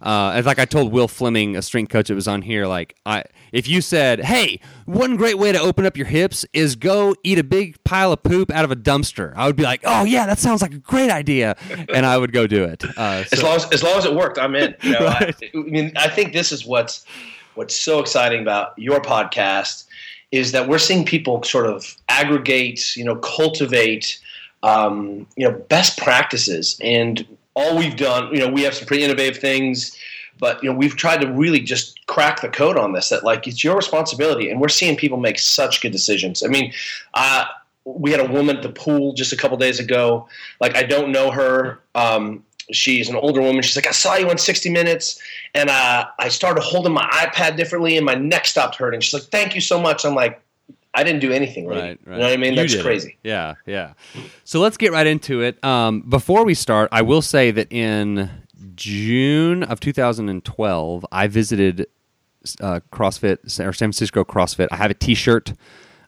Uh, 0.00 0.34
it's 0.36 0.46
like 0.46 0.58
I 0.58 0.64
told 0.64 0.92
Will 0.92 1.08
Fleming, 1.08 1.56
a 1.56 1.62
strength 1.62 1.90
coach 1.90 2.08
that 2.08 2.14
was 2.14 2.28
on 2.28 2.42
here, 2.42 2.66
like 2.66 2.94
I, 3.04 3.24
if 3.52 3.68
you 3.68 3.80
said, 3.80 4.20
"Hey, 4.20 4.60
one 4.86 5.16
great 5.16 5.38
way 5.38 5.52
to 5.52 5.60
open 5.60 5.84
up 5.86 5.96
your 5.96 6.06
hips 6.06 6.44
is 6.52 6.76
go 6.76 7.14
eat 7.24 7.38
a 7.38 7.44
big 7.44 7.82
pile 7.84 8.12
of 8.12 8.22
poop 8.22 8.50
out 8.52 8.64
of 8.64 8.70
a 8.70 8.76
dumpster," 8.76 9.32
I 9.36 9.46
would 9.46 9.56
be 9.56 9.64
like, 9.64 9.80
"Oh 9.84 10.04
yeah, 10.04 10.26
that 10.26 10.38
sounds 10.38 10.62
like 10.62 10.72
a 10.72 10.78
great 10.78 11.10
idea," 11.10 11.56
and 11.94 12.06
I 12.06 12.16
would 12.16 12.32
go 12.32 12.46
do 12.46 12.64
it. 12.64 12.84
Uh, 12.96 13.24
as 13.32 13.42
long 13.42 13.56
as 13.56 13.70
as 13.70 13.82
long 13.82 13.98
as 13.98 14.04
it 14.04 14.14
worked, 14.14 14.38
I'm 14.38 14.54
in. 14.54 14.74
You 14.82 14.92
know, 14.92 15.06
Right. 15.06 15.34
I, 15.42 15.58
I 15.58 15.62
mean, 15.62 15.92
I 15.96 16.08
think 16.08 16.32
this 16.32 16.52
is 16.52 16.64
what's 16.64 17.04
what's 17.54 17.74
so 17.74 17.98
exciting 17.98 18.40
about 18.40 18.72
your 18.78 19.00
podcast 19.00 19.84
is 20.30 20.52
that 20.52 20.68
we're 20.68 20.78
seeing 20.78 21.04
people 21.04 21.42
sort 21.42 21.66
of 21.66 21.96
aggregate, 22.08 22.96
you 22.96 23.04
know, 23.04 23.16
cultivate, 23.16 24.20
um, 24.62 25.26
you 25.36 25.48
know, 25.48 25.52
best 25.68 25.98
practices, 25.98 26.78
and 26.82 27.26
all 27.58 27.76
we've 27.76 27.96
done, 27.96 28.32
you 28.32 28.38
know, 28.38 28.48
we 28.48 28.62
have 28.62 28.74
some 28.74 28.86
pretty 28.86 29.02
innovative 29.02 29.38
things. 29.38 29.96
But 30.40 30.62
you 30.62 30.70
know 30.70 30.78
we've 30.78 30.94
tried 30.94 31.20
to 31.22 31.32
really 31.32 31.58
just 31.58 32.06
crack 32.06 32.42
the 32.42 32.48
code 32.48 32.78
on 32.78 32.92
this. 32.92 33.08
That 33.08 33.24
like 33.24 33.48
it's 33.48 33.64
your 33.64 33.74
responsibility, 33.74 34.50
and 34.50 34.60
we're 34.60 34.68
seeing 34.68 34.96
people 34.96 35.18
make 35.18 35.36
such 35.36 35.82
good 35.82 35.90
decisions. 35.90 36.44
I 36.44 36.46
mean, 36.46 36.72
uh, 37.14 37.46
we 37.84 38.12
had 38.12 38.20
a 38.20 38.32
woman 38.32 38.56
at 38.56 38.62
the 38.62 38.68
pool 38.68 39.14
just 39.14 39.32
a 39.32 39.36
couple 39.36 39.56
days 39.56 39.80
ago. 39.80 40.28
Like 40.60 40.76
I 40.76 40.84
don't 40.84 41.10
know 41.10 41.32
her. 41.32 41.80
Um, 41.96 42.44
she's 42.70 43.08
an 43.08 43.16
older 43.16 43.40
woman. 43.40 43.62
She's 43.62 43.74
like, 43.74 43.88
I 43.88 43.92
saw 43.92 44.14
you 44.14 44.30
on 44.30 44.38
60 44.38 44.70
Minutes, 44.70 45.20
and 45.54 45.68
uh, 45.68 46.06
I 46.20 46.28
started 46.28 46.62
holding 46.62 46.92
my 46.92 47.08
iPad 47.10 47.56
differently, 47.56 47.96
and 47.96 48.06
my 48.06 48.14
neck 48.14 48.46
stopped 48.46 48.76
hurting. 48.76 49.00
She's 49.00 49.14
like, 49.14 49.30
Thank 49.30 49.56
you 49.56 49.60
so 49.60 49.80
much. 49.80 50.04
I'm 50.04 50.14
like, 50.14 50.40
I 50.98 51.04
didn't 51.04 51.20
do 51.20 51.32
anything 51.32 51.66
right. 51.66 51.76
Right, 51.76 52.00
right. 52.06 52.12
You 52.14 52.18
know 52.18 52.24
what 52.26 52.32
I 52.32 52.36
mean? 52.36 52.54
That's 52.54 52.72
did 52.72 52.80
it. 52.80 52.84
crazy. 52.84 53.18
Yeah, 53.22 53.54
yeah. 53.66 53.92
So 54.44 54.60
let's 54.60 54.76
get 54.76 54.92
right 54.92 55.06
into 55.06 55.42
it. 55.42 55.62
Um, 55.64 56.00
before 56.02 56.44
we 56.44 56.54
start, 56.54 56.88
I 56.92 57.02
will 57.02 57.22
say 57.22 57.50
that 57.52 57.70
in 57.72 58.30
June 58.74 59.62
of 59.62 59.80
2012, 59.80 61.06
I 61.12 61.26
visited 61.26 61.86
uh, 62.60 62.80
CrossFit 62.92 63.38
or 63.44 63.72
San 63.72 63.72
Francisco 63.72 64.24
CrossFit. 64.24 64.68
I 64.70 64.76
have 64.76 64.90
a 64.90 64.94
T-shirt. 64.94 65.52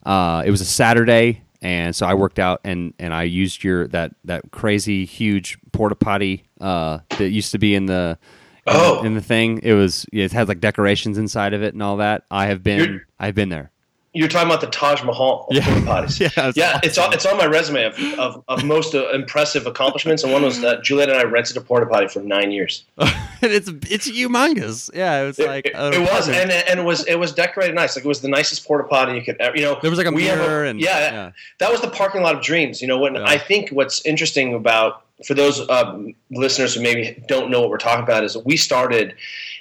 Uh, 0.05 0.43
it 0.47 0.51
was 0.51 0.61
a 0.61 0.65
Saturday, 0.65 1.43
and 1.61 1.95
so 1.95 2.07
I 2.07 2.15
worked 2.15 2.39
out 2.39 2.61
and 2.65 2.95
and 2.99 3.13
I 3.13 3.25
used 3.25 3.63
your 3.63 3.87
that 3.89 4.15
that 4.25 4.51
crazy 4.51 5.05
huge 5.05 5.59
porta 5.73 5.95
potty 5.95 6.45
uh, 6.61 7.01
that 7.19 7.29
used 7.31 7.53
to 7.53 7.59
be 7.59 7.75
in 7.75 7.87
the 7.87 8.19
in, 8.67 8.73
Oh. 8.75 9.03
in 9.05 9.15
the 9.15 9.21
thing. 9.21 9.61
It 9.63 9.75
was 9.75 10.07
it 10.13 10.33
had 10.33 10.49
like 10.49 10.61
decorations 10.61 11.19
inside 11.19 11.53
of 11.53 11.63
it 11.63 11.75
and 11.75 11.83
all 11.83 11.99
that. 11.99 12.25
I 12.31 12.47
have 12.47 12.63
been 12.63 13.03
I've 13.19 13.35
been 13.35 13.51
there. 13.51 13.71
You're 14.13 14.27
talking 14.27 14.49
about 14.49 14.61
the 14.61 14.67
Taj 14.67 15.05
Mahal 15.05 15.47
Yeah. 15.53 15.65
porta 15.65 15.81
potties. 15.83 16.19
Yeah, 16.37 16.49
it's 16.49 16.57
yeah, 16.57 16.81
it's 16.83 16.99
on, 16.99 17.13
it's 17.13 17.25
on 17.25 17.37
my 17.39 17.47
resume 17.47 17.85
of, 17.85 17.97
of, 18.19 18.43
of 18.49 18.65
most 18.65 18.93
uh, 18.95 19.09
impressive 19.11 19.67
accomplishments, 19.67 20.25
and 20.25 20.33
one 20.33 20.43
was 20.43 20.61
that 20.63 20.83
Juliet 20.83 21.09
and 21.11 21.17
I 21.19 21.23
rented 21.23 21.57
a 21.57 21.61
porta 21.61 21.87
potty 21.87 22.09
for 22.09 22.21
nine 22.21 22.51
years. 22.51 22.83
it's 23.41 23.69
it's 23.89 24.11
humongous. 24.11 24.91
Yeah, 24.93 25.23
it 25.23 25.27
was 25.27 25.39
like 25.39 25.67
it, 25.67 25.75
it 25.77 26.01
was, 26.13 26.29
and 26.29 26.51
and 26.51 26.81
it 26.81 26.85
was 26.85 27.07
it 27.07 27.17
was 27.21 27.33
decorated 27.33 27.75
nice. 27.77 27.95
Like 27.95 28.05
it 28.05 28.09
was 28.09 28.21
the 28.21 28.29
nicest 28.29 28.67
porta 28.67 28.83
potty 28.89 29.15
you 29.15 29.23
could 29.23 29.37
ever. 29.41 29.57
You 29.57 29.63
know, 29.63 29.79
there 29.81 29.91
was 29.91 29.99
like 29.99 30.09
a 30.09 30.13
mirror 30.13 30.65
and 30.65 30.81
yeah, 30.81 30.99
yeah. 31.13 31.31
that 31.59 31.71
was 31.71 31.81
the 31.81 31.89
parking 31.91 32.23
lot 32.23 32.35
of 32.35 32.43
dreams. 32.43 32.83
You 32.83 32.89
know, 32.89 32.99
when 32.99 33.15
Yeah. 33.15 33.25
I 33.27 33.39
think 33.39 33.71
what's 33.71 34.05
interesting 34.05 34.55
about 34.55 35.03
for 35.27 35.35
those 35.35 35.69
um, 35.69 36.15
listeners 36.31 36.75
who 36.75 36.83
maybe 36.83 37.23
don't 37.29 37.51
know 37.51 37.61
what 37.61 37.71
we're 37.71 37.79
talking 37.79 38.05
about 38.05 38.25
is 38.25 38.37
we 38.45 38.57
started 38.57 39.15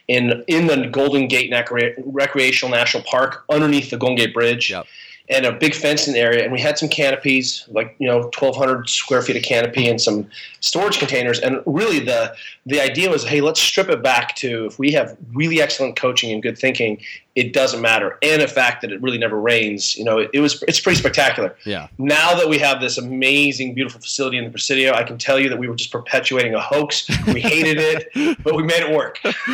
in 0.08 0.44
in 0.48 0.68
the 0.68 0.88
Golden 0.88 1.28
Gate 1.28 1.51
Recre- 1.51 1.94
Recreational 1.98 2.75
National 2.75 3.04
Park 3.04 3.44
underneath 3.50 3.89
the 3.89 3.98
Golden 3.98 4.18
Gate 4.18 4.34
Bridge. 4.34 4.72
Yep. 4.72 4.86
And 5.32 5.46
a 5.46 5.51
big 5.51 5.75
fencing 5.75 6.16
area, 6.16 6.42
and 6.42 6.51
we 6.51 6.60
had 6.60 6.80
some 6.80 6.89
canopies, 6.89 7.63
like 7.68 7.96
you 8.00 8.08
know, 8.08 8.32
twelve 8.34 8.56
hundred 8.56 8.89
square 8.89 9.22
feet 9.22 9.36
of 9.36 9.44
canopy, 9.44 9.88
and 9.88 10.01
some 10.01 10.28
storage 10.60 10.98
containers. 10.98 11.39
And 11.39 11.62
really, 11.68 12.00
the 12.00 12.36
the 12.66 12.82
idea 12.82 13.12
was, 13.12 13.24
hey, 13.24 13.39
let's 13.39 13.62
strip 13.62 13.89
it 13.89 14.01
back 14.01 14.36
to 14.38 14.66
if 14.66 14.80
we 14.80 14.92
have 14.94 15.16
really 15.36 15.62
excellent 15.62 15.96
coaching 15.96 16.32
and 16.32 16.42
good 16.42 16.58
thinking, 16.58 17.00
it 17.36 17.54
doesn't 17.54 17.82
matter. 17.82 18.18
And 18.22 18.42
the 18.42 18.48
fact 18.48 18.82
that 18.82 18.92
it 18.92 19.02
really 19.02 19.18
never 19.18 19.40
rains, 19.40 19.96
you 19.96 20.04
know, 20.04 20.18
it, 20.18 20.32
it 20.34 20.40
was 20.40 20.62
it's 20.68 20.80
pretty 20.80 21.00
spectacular. 21.00 21.56
Yeah. 21.66 21.88
Now 21.98 22.36
that 22.36 22.50
we 22.50 22.58
have 22.60 22.82
this 22.82 22.98
amazing, 22.98 23.76
beautiful 23.76 24.02
facility 24.02 24.38
in 24.38 24.46
the 24.46 24.50
Presidio, 24.50 24.94
I 24.94 25.04
can 25.04 25.18
tell 25.18 25.40
you 25.40 25.48
that 25.50 25.58
we 25.58 25.68
were 25.68 25.76
just 25.76 25.92
perpetuating 25.92 26.56
a 26.56 26.60
hoax. 26.60 27.08
We 27.28 27.40
hated 27.40 27.78
it, 27.80 28.38
but 28.44 28.56
we 28.56 28.64
made 28.64 28.82
it 28.82 28.96
work. 28.96 29.20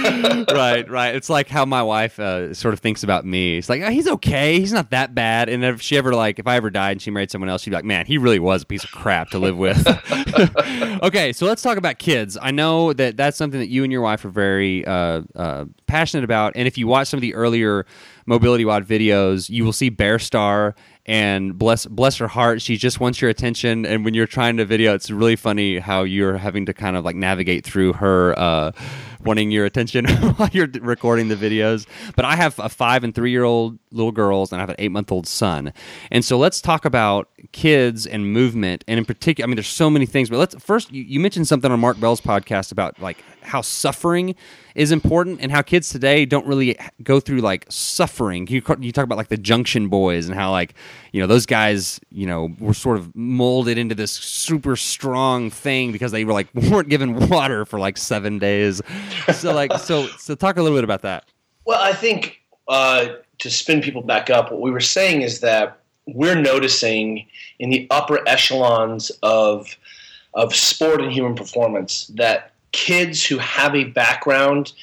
right, 0.51 0.89
right. 0.89 1.15
It's 1.15 1.29
like 1.29 1.47
how 1.49 1.65
my 1.65 1.83
wife 1.83 2.19
uh, 2.19 2.53
sort 2.53 2.73
of 2.73 2.79
thinks 2.79 3.03
about 3.03 3.25
me. 3.25 3.57
It's 3.57 3.69
like, 3.69 3.81
oh, 3.81 3.89
he's 3.89 4.07
okay. 4.07 4.59
He's 4.59 4.73
not 4.73 4.91
that 4.91 5.13
bad. 5.13 5.49
And 5.49 5.63
if 5.63 5.81
she 5.81 5.97
ever 5.97 6.15
like, 6.15 6.39
if 6.39 6.47
I 6.47 6.55
ever 6.55 6.69
died 6.69 6.93
and 6.93 7.01
she 7.01 7.11
married 7.11 7.29
someone 7.29 7.49
else, 7.49 7.63
she'd 7.63 7.71
be 7.71 7.75
like, 7.75 7.85
man, 7.85 8.05
he 8.05 8.17
really 8.17 8.39
was 8.39 8.63
a 8.63 8.65
piece 8.65 8.83
of 8.83 8.91
crap 8.91 9.29
to 9.31 9.39
live 9.39 9.57
with. 9.57 9.85
okay, 11.03 11.33
so 11.33 11.45
let's 11.45 11.61
talk 11.61 11.77
about 11.77 11.99
kids. 11.99 12.37
I 12.41 12.51
know 12.51 12.93
that 12.93 13.17
that's 13.17 13.37
something 13.37 13.59
that 13.59 13.69
you 13.69 13.83
and 13.83 13.91
your 13.91 14.01
wife 14.01 14.23
are 14.25 14.29
very 14.29 14.85
uh, 14.85 15.21
uh, 15.35 15.65
passionate 15.87 16.23
about. 16.23 16.53
And 16.55 16.67
if 16.67 16.77
you 16.77 16.87
watch 16.87 17.07
some 17.07 17.17
of 17.17 17.21
the 17.21 17.35
earlier 17.35 17.85
Mobility 18.25 18.65
WOD 18.65 18.87
videos, 18.87 19.49
you 19.49 19.63
will 19.63 19.73
see 19.73 19.89
Bear 19.89 20.19
Star. 20.19 20.75
And 21.07 21.55
bless 21.55 21.85
bless 21.85 22.17
her 22.17 22.27
heart, 22.27 22.63
she 22.63 22.77
just 22.77 22.99
wants 22.99 23.21
your 23.21 23.29
attention. 23.29 23.85
And 23.85 24.03
when 24.03 24.15
you're 24.15 24.25
trying 24.25 24.57
to 24.57 24.65
video, 24.65 24.95
it's 24.95 25.11
really 25.11 25.35
funny 25.35 25.77
how 25.77 26.01
you're 26.01 26.37
having 26.37 26.65
to 26.65 26.73
kind 26.73 26.97
of 26.97 27.05
like 27.05 27.15
navigate 27.15 27.63
through 27.63 27.93
her 27.93 28.33
uh, 28.39 28.71
wanting 29.25 29.51
your 29.51 29.65
attention 29.65 30.05
while 30.37 30.49
you're 30.51 30.69
recording 30.81 31.27
the 31.27 31.35
videos. 31.35 31.85
But 32.15 32.25
I 32.25 32.35
have 32.35 32.57
a 32.57 32.69
five 32.69 33.03
and 33.03 33.13
three 33.13 33.29
year 33.29 33.43
old 33.43 33.77
little 33.91 34.11
girls, 34.11 34.51
and 34.51 34.59
I 34.59 34.63
have 34.63 34.69
an 34.69 34.77
eight 34.79 34.91
month 34.91 35.11
old 35.11 35.27
son. 35.27 35.73
And 36.09 36.25
so 36.25 36.39
let's 36.39 36.59
talk 36.59 36.85
about 36.85 37.29
kids 37.51 38.07
and 38.07 38.31
movement, 38.33 38.83
and 38.87 38.97
in 38.97 39.05
particular, 39.05 39.45
I 39.45 39.47
mean, 39.47 39.57
there's 39.57 39.67
so 39.67 39.91
many 39.91 40.07
things. 40.07 40.29
But 40.29 40.37
let's 40.37 40.55
first, 40.63 40.91
you, 40.91 41.03
you 41.03 41.19
mentioned 41.19 41.47
something 41.47 41.71
on 41.71 41.79
Mark 41.79 41.99
Bell's 41.99 42.21
podcast 42.21 42.71
about 42.71 42.99
like 42.99 43.23
how 43.41 43.61
suffering 43.61 44.35
is 44.75 44.91
important 44.91 45.39
and 45.41 45.51
how 45.51 45.61
kids 45.61 45.89
today 45.89 46.25
don't 46.25 46.45
really 46.45 46.77
go 47.01 47.19
through 47.19 47.39
like 47.39 47.65
suffering. 47.69 48.45
You, 48.47 48.61
you 48.79 48.91
talk 48.91 49.05
about 49.05 49.17
like 49.17 49.29
the 49.29 49.37
Junction 49.37 49.87
Boys 49.87 50.27
and 50.27 50.35
how 50.35 50.51
like 50.51 50.75
you 51.13 51.21
know 51.21 51.27
those 51.27 51.45
guys 51.45 51.99
you 52.09 52.27
know 52.27 52.53
were 52.59 52.73
sort 52.73 52.97
of 52.97 53.15
molded 53.15 53.77
into 53.77 53.95
this 53.95 54.11
super 54.11 54.75
strong 54.75 55.49
thing 55.49 55.91
because 55.91 56.11
they 56.11 56.25
were 56.25 56.33
like 56.33 56.53
weren't 56.69 56.89
given 56.89 57.29
water 57.29 57.65
for 57.65 57.79
like 57.79 57.97
seven 57.97 58.37
days. 58.37 58.81
So 59.33 59.53
like 59.53 59.73
so 59.79 60.07
so 60.17 60.35
talk 60.35 60.57
a 60.57 60.61
little 60.61 60.77
bit 60.77 60.83
about 60.83 61.01
that. 61.03 61.25
Well, 61.65 61.81
I 61.81 61.93
think 61.93 62.41
uh, 62.67 63.07
to 63.39 63.49
spin 63.49 63.81
people 63.81 64.01
back 64.01 64.29
up, 64.29 64.51
what 64.51 64.61
we 64.61 64.71
were 64.71 64.79
saying 64.79 65.21
is 65.21 65.39
that 65.39 65.79
we're 66.07 66.35
noticing 66.35 67.25
in 67.59 67.69
the 67.69 67.87
upper 67.89 68.19
echelons 68.27 69.11
of 69.23 69.77
of 70.33 70.53
sport 70.53 71.01
and 71.01 71.11
human 71.11 71.33
performance 71.33 72.07
that 72.15 72.51
kids 72.75 73.25
who 73.25 73.37
have 73.37 73.73
a 73.73 73.85
background 73.85 74.73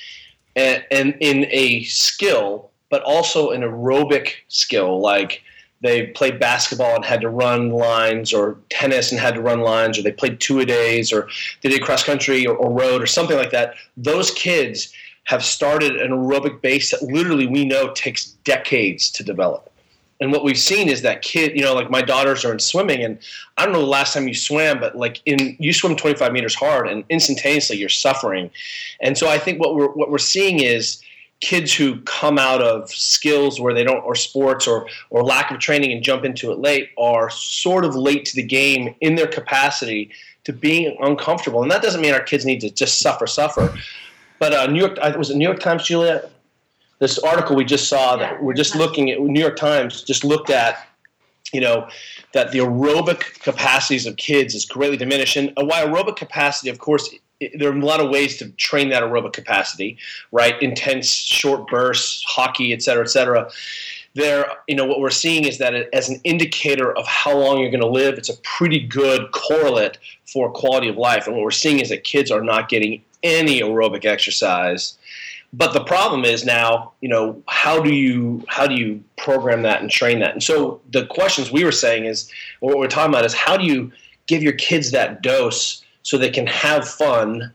and, 0.57 0.85
in 0.91 1.47
a 1.51 1.85
skill, 1.85 2.71
but 2.91 3.03
also 3.03 3.51
an 3.51 3.61
aerobic 3.61 4.31
skill, 4.49 5.01
like 5.01 5.43
they 5.83 6.07
played 6.07 6.41
basketball 6.41 6.95
and 6.97 7.05
had 7.05 7.21
to 7.21 7.29
run 7.29 7.71
lines, 7.71 8.33
or 8.33 8.57
tennis 8.71 9.13
and 9.13 9.21
had 9.21 9.35
to 9.35 9.43
run 9.43 9.61
lines, 9.61 9.99
or 9.99 10.03
they 10.03 10.13
played 10.13 10.41
two 10.41 10.61
a 10.61 10.65
days, 10.65 11.13
or 11.13 11.29
they 11.61 11.69
did 11.69 11.83
cross 11.83 12.03
country 12.05 12.47
or, 12.47 12.57
or 12.57 12.71
road, 12.71 13.03
or 13.03 13.07
something 13.07 13.37
like 13.37 13.51
that. 13.51 13.75
Those 13.97 14.31
kids 14.31 14.93
have 15.25 15.45
started 15.45 15.97
an 15.97 16.11
aerobic 16.11 16.61
base 16.63 16.91
that 16.91 17.03
literally 17.03 17.47
we 17.47 17.65
know 17.65 17.93
takes 17.93 18.27
decades 18.45 19.11
to 19.11 19.23
develop. 19.23 19.72
And 20.23 20.31
what 20.31 20.45
we've 20.45 20.59
seen 20.59 20.89
is 20.89 21.03
that 21.03 21.21
kid, 21.23 21.57
you 21.57 21.63
know, 21.63 21.75
like 21.75 21.91
my 21.91 22.01
daughters 22.01 22.45
are 22.45 22.53
in 22.53 22.61
swimming, 22.61 23.03
and 23.03 23.19
I 23.59 23.65
don't 23.65 23.73
know 23.73 23.81
the 23.81 23.87
last 23.87 24.15
time 24.15 24.29
you 24.29 24.35
swam, 24.35 24.79
but 24.79 24.97
like 24.97 25.21
in 25.27 25.57
you 25.59 25.73
swim 25.73 25.97
25 25.97 26.33
meters 26.33 26.55
hard, 26.55 26.89
and 26.89 27.03
instantaneously 27.09 27.77
you're 27.77 27.89
suffering. 27.89 28.49
And 29.01 29.19
so 29.19 29.29
I 29.29 29.39
think 29.39 29.59
what 29.59 29.75
we're 29.75 29.89
what 29.89 30.11
we're 30.11 30.19
seeing 30.19 30.61
is 30.61 31.03
kids 31.41 31.75
who 31.75 32.01
come 32.03 32.39
out 32.39 32.63
of 32.63 32.89
skills 32.89 33.61
where 33.61 33.75
they 33.75 33.83
don't 33.83 34.03
or 34.05 34.15
sports 34.15 34.69
or 34.69 34.87
or 35.11 35.25
lack 35.25 35.51
of 35.51 35.59
training 35.59 35.91
and 35.91 36.05
jump 36.05 36.25
into 36.25 36.53
it 36.53 36.61
late 36.61 36.91
are 36.97 37.29
sort 37.29 37.85
of 37.85 37.97
late 37.97 38.25
to 38.27 38.37
the 38.37 38.45
game 38.45 38.95
in 39.01 39.17
their 39.17 39.27
capacity 39.27 40.09
to 40.45 40.53
being 40.53 40.97
uncomfortable. 41.01 41.63
And 41.63 41.71
that 41.73 41.83
doesn't 41.83 42.01
mean 42.01 42.15
our 42.15 42.23
kids 42.23 42.47
need 42.47 42.61
to 42.61 42.71
just 42.71 43.01
suffer, 43.01 43.27
suffer. 43.27 43.75
But 44.39 44.53
uh, 44.53 44.67
New 44.69 44.79
York 44.79 44.99
was 45.19 45.31
it 45.31 45.37
New 45.37 45.45
York 45.45 45.59
Times, 45.59 45.85
Juliet? 45.85 46.31
This 47.03 47.19
article 47.19 47.57
we 47.57 47.65
just 47.65 47.89
saw 47.89 48.15
that 48.15 48.41
we're 48.41 48.55
just 48.55 48.77
looking 48.77 49.11
at 49.11 49.19
New 49.21 49.41
York 49.41 49.57
Times 49.57 50.05
just 50.05 50.23
looked 50.23 50.51
at, 50.51 50.87
you 51.53 51.61
know, 51.61 51.89
that 52.33 52.53
the 52.53 52.61
aerobic 52.61 53.41
capacities 53.41 54.07
of 54.07 54.17
kids 54.17 54.55
is 54.55 54.65
greatly 54.65 54.97
diminished. 54.97 55.35
And 55.35 55.53
why 55.57 55.85
aerobic 55.85 56.15
capacity, 56.15 56.71
of 56.71 56.79
course, 56.79 57.13
there 57.59 57.73
are 57.73 57.77
a 57.77 57.85
lot 57.85 57.99
of 57.99 58.09
ways 58.09 58.37
to 58.37 58.51
train 58.51 58.89
that 58.91 59.03
aerobic 59.03 59.33
capacity, 59.33 59.99
right? 60.31 60.55
Intense, 60.63 61.11
short 61.11 61.67
bursts, 61.67 62.23
hockey, 62.25 62.73
et 62.73 62.83
cetera, 62.83 63.03
et 63.03 63.11
cetera. 63.11 63.51
There, 64.15 64.47
you 64.69 64.77
know, 64.77 64.85
what 64.85 65.01
we're 65.01 65.11
seeing 65.11 65.45
is 65.45 65.59
that 65.59 65.75
it, 65.75 65.89
as 65.93 66.09
an 66.09 66.21
indicator 66.23 66.97
of 66.97 67.05
how 67.09 67.37
long 67.37 67.59
you're 67.59 67.73
going 67.73 67.81
to 67.81 67.89
live, 67.89 68.17
it's 68.17 68.31
a 68.31 68.37
pretty 68.43 68.79
good 68.79 69.33
correlate 69.33 69.99
for 70.33 70.53
quality 70.53 70.87
of 70.87 70.97
life. 70.97 71.27
And 71.27 71.35
what 71.35 71.43
we're 71.43 71.51
seeing 71.51 71.81
is 71.81 71.89
that 71.89 72.05
kids 72.05 72.31
are 72.31 72.45
not 72.45 72.69
getting 72.69 73.03
any 73.25 73.61
aerobic 73.61 74.05
exercise. 74.05 74.99
But 75.55 75.75
the 75.75 75.85
problem 75.85 76.25
is 76.25 76.45
now, 76.45 76.93
you 77.03 77.09
know, 77.09 77.43
how 77.47 77.81
do 77.81 77.93
you 77.95 78.43
how 78.49 78.67
do 78.67 78.75
you 78.75 79.03
program 79.19 79.63
that 79.63 79.83
and 79.83 79.91
train 79.91 80.21
that? 80.21 80.33
And 80.33 80.43
so 80.43 80.81
the 80.91 81.07
questions 81.07 81.53
we 81.53 81.65
were 81.65 81.73
saying 81.73 82.07
is, 82.07 82.31
what 82.61 82.79
we're 82.79 82.89
talking 82.89 83.13
about 83.13 83.27
is, 83.27 83.35
how 83.35 83.57
do 83.57 83.65
you 83.65 83.93
give 84.27 84.43
your 84.43 84.55
kids 84.55 84.93
that 84.93 85.23
dose 85.23 85.85
so 86.03 86.17
they 86.17 86.31
can 86.31 86.47
have 86.47 86.89
fun? 86.89 87.53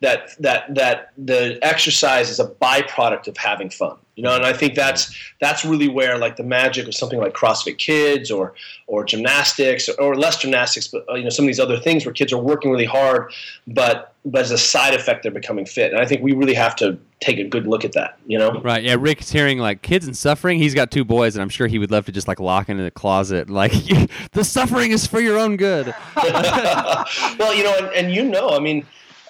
That 0.00 0.40
that 0.40 0.74
that 0.76 1.10
the 1.18 1.58
exercise 1.60 2.30
is 2.30 2.38
a 2.38 2.46
byproduct 2.46 3.26
of 3.26 3.36
having 3.36 3.68
fun, 3.68 3.96
you 4.14 4.22
know. 4.22 4.32
And 4.32 4.46
I 4.46 4.52
think 4.52 4.76
that's 4.76 5.12
that's 5.40 5.64
really 5.64 5.88
where 5.88 6.18
like 6.18 6.36
the 6.36 6.44
magic 6.44 6.86
of 6.86 6.94
something 6.94 7.18
like 7.18 7.34
CrossFit 7.34 7.78
Kids 7.78 8.30
or 8.30 8.54
or 8.86 9.04
gymnastics 9.04 9.88
or, 9.88 10.00
or 10.00 10.14
less 10.14 10.36
gymnastics, 10.36 10.86
but 10.86 11.04
uh, 11.10 11.14
you 11.14 11.24
know 11.24 11.30
some 11.30 11.46
of 11.46 11.48
these 11.48 11.58
other 11.58 11.80
things 11.80 12.06
where 12.06 12.12
kids 12.12 12.32
are 12.32 12.38
working 12.38 12.70
really 12.70 12.84
hard, 12.84 13.32
but 13.66 14.14
but 14.24 14.42
as 14.42 14.52
a 14.52 14.58
side 14.58 14.94
effect 14.94 15.24
they're 15.24 15.32
becoming 15.32 15.66
fit. 15.66 15.92
And 15.92 16.00
I 16.00 16.04
think 16.04 16.22
we 16.22 16.32
really 16.32 16.54
have 16.54 16.76
to 16.76 16.96
take 17.20 17.38
a 17.38 17.44
good 17.44 17.66
look 17.66 17.84
at 17.84 17.92
that, 17.92 18.18
you 18.26 18.38
know. 18.38 18.60
Right. 18.60 18.82
Yeah. 18.82 18.96
Rick's 18.98 19.30
hearing 19.30 19.58
like 19.58 19.82
kids 19.82 20.06
and 20.06 20.16
suffering. 20.16 20.58
He's 20.58 20.74
got 20.74 20.90
two 20.90 21.04
boys, 21.04 21.34
and 21.34 21.42
I'm 21.42 21.48
sure 21.48 21.66
he 21.66 21.78
would 21.78 21.90
love 21.90 22.06
to 22.06 22.12
just 22.12 22.28
like 22.28 22.40
lock 22.40 22.68
into 22.68 22.82
the 22.82 22.90
closet. 22.90 23.50
Like 23.50 23.72
the 24.32 24.44
suffering 24.44 24.92
is 24.92 25.06
for 25.06 25.20
your 25.20 25.38
own 25.38 25.56
good. 25.56 25.94
well, 26.16 27.54
you 27.54 27.64
know, 27.64 27.76
and, 27.78 27.88
and 27.94 28.14
you 28.14 28.24
know, 28.24 28.50
I 28.50 28.60
mean, 28.60 28.86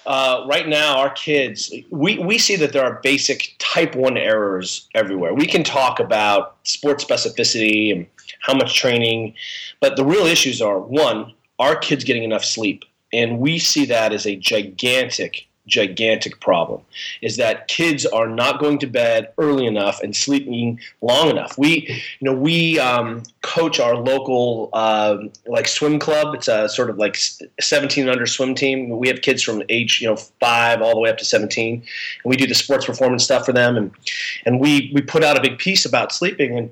uh, 0.09 0.43
right 0.47 0.67
now 0.67 0.97
our 0.97 1.11
kids, 1.11 1.71
we, 1.91 2.17
we 2.17 2.39
see 2.39 2.55
that 2.55 2.73
there 2.73 2.83
are 2.83 2.99
basic 3.03 3.53
type 3.59 3.95
one 3.95 4.17
errors 4.17 4.89
everywhere. 4.95 5.35
We 5.35 5.45
can 5.45 5.63
talk 5.63 5.99
about 5.99 6.57
sport 6.63 6.99
specificity 6.99 7.95
and 7.95 8.07
how 8.39 8.55
much 8.55 8.75
training, 8.75 9.35
but 9.79 9.97
the 9.97 10.03
real 10.03 10.25
issues 10.25 10.63
are 10.63 10.79
one, 10.79 11.33
are 11.59 11.75
kids 11.75 12.03
getting 12.03 12.23
enough 12.23 12.43
sleep? 12.43 12.85
And 13.13 13.37
we 13.37 13.59
see 13.59 13.85
that 13.85 14.11
as 14.11 14.25
a 14.25 14.35
gigantic 14.35 15.47
gigantic 15.69 16.39
problem 16.41 16.81
is 17.21 17.37
that 17.37 17.67
kids 17.67 18.05
are 18.05 18.27
not 18.27 18.59
going 18.59 18.79
to 18.79 18.87
bed 18.87 19.31
early 19.37 19.65
enough 19.65 20.01
and 20.01 20.15
sleeping 20.15 20.79
long 21.01 21.29
enough. 21.29 21.57
We, 21.57 21.87
you 22.19 22.25
know, 22.25 22.33
we 22.33 22.79
um, 22.79 23.23
coach 23.41 23.79
our 23.79 23.95
local 23.95 24.69
um, 24.73 25.31
like 25.45 25.67
swim 25.67 25.99
club. 25.99 26.35
It's 26.35 26.47
a 26.47 26.67
sort 26.67 26.89
of 26.89 26.97
like 26.97 27.17
17 27.59 28.03
and 28.03 28.11
under 28.11 28.25
swim 28.25 28.55
team. 28.55 28.89
We 28.97 29.07
have 29.07 29.21
kids 29.21 29.43
from 29.43 29.63
age 29.69 30.01
you 30.01 30.07
know 30.07 30.15
five 30.15 30.81
all 30.81 30.93
the 30.93 30.99
way 30.99 31.09
up 31.09 31.17
to 31.17 31.25
17, 31.25 31.73
and 31.75 31.83
we 32.25 32.35
do 32.35 32.47
the 32.47 32.55
sports 32.55 32.85
performance 32.85 33.23
stuff 33.23 33.45
for 33.45 33.53
them. 33.53 33.77
And 33.77 33.91
and 34.45 34.59
we 34.59 34.91
we 34.93 35.01
put 35.01 35.23
out 35.23 35.37
a 35.37 35.41
big 35.41 35.57
piece 35.57 35.85
about 35.85 36.11
sleeping 36.11 36.57
and. 36.57 36.71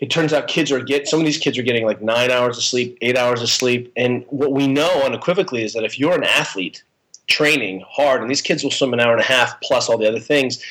It 0.00 0.10
turns 0.10 0.32
out 0.32 0.48
kids 0.48 0.72
are 0.72 0.82
get 0.82 1.06
some 1.06 1.20
of 1.20 1.24
these 1.24 1.38
kids 1.38 1.56
are 1.56 1.62
getting 1.62 1.86
like 1.86 2.02
nine 2.02 2.32
hours 2.32 2.58
of 2.58 2.64
sleep, 2.64 2.98
eight 3.00 3.16
hours 3.16 3.40
of 3.42 3.48
sleep, 3.48 3.92
and 3.96 4.24
what 4.28 4.50
we 4.50 4.66
know 4.66 4.90
unequivocally 5.02 5.62
is 5.62 5.72
that 5.72 5.84
if 5.84 6.00
you're 6.00 6.14
an 6.14 6.24
athlete, 6.24 6.82
training 7.26 7.84
hard, 7.88 8.20
and 8.20 8.30
these 8.30 8.42
kids 8.42 8.62
will 8.62 8.70
swim 8.70 8.92
an 8.92 9.00
hour 9.00 9.12
and 9.12 9.20
a 9.20 9.24
half 9.24 9.60
plus 9.60 9.88
all 9.88 9.98
the 9.98 10.08
other 10.08 10.20
things. 10.20 10.62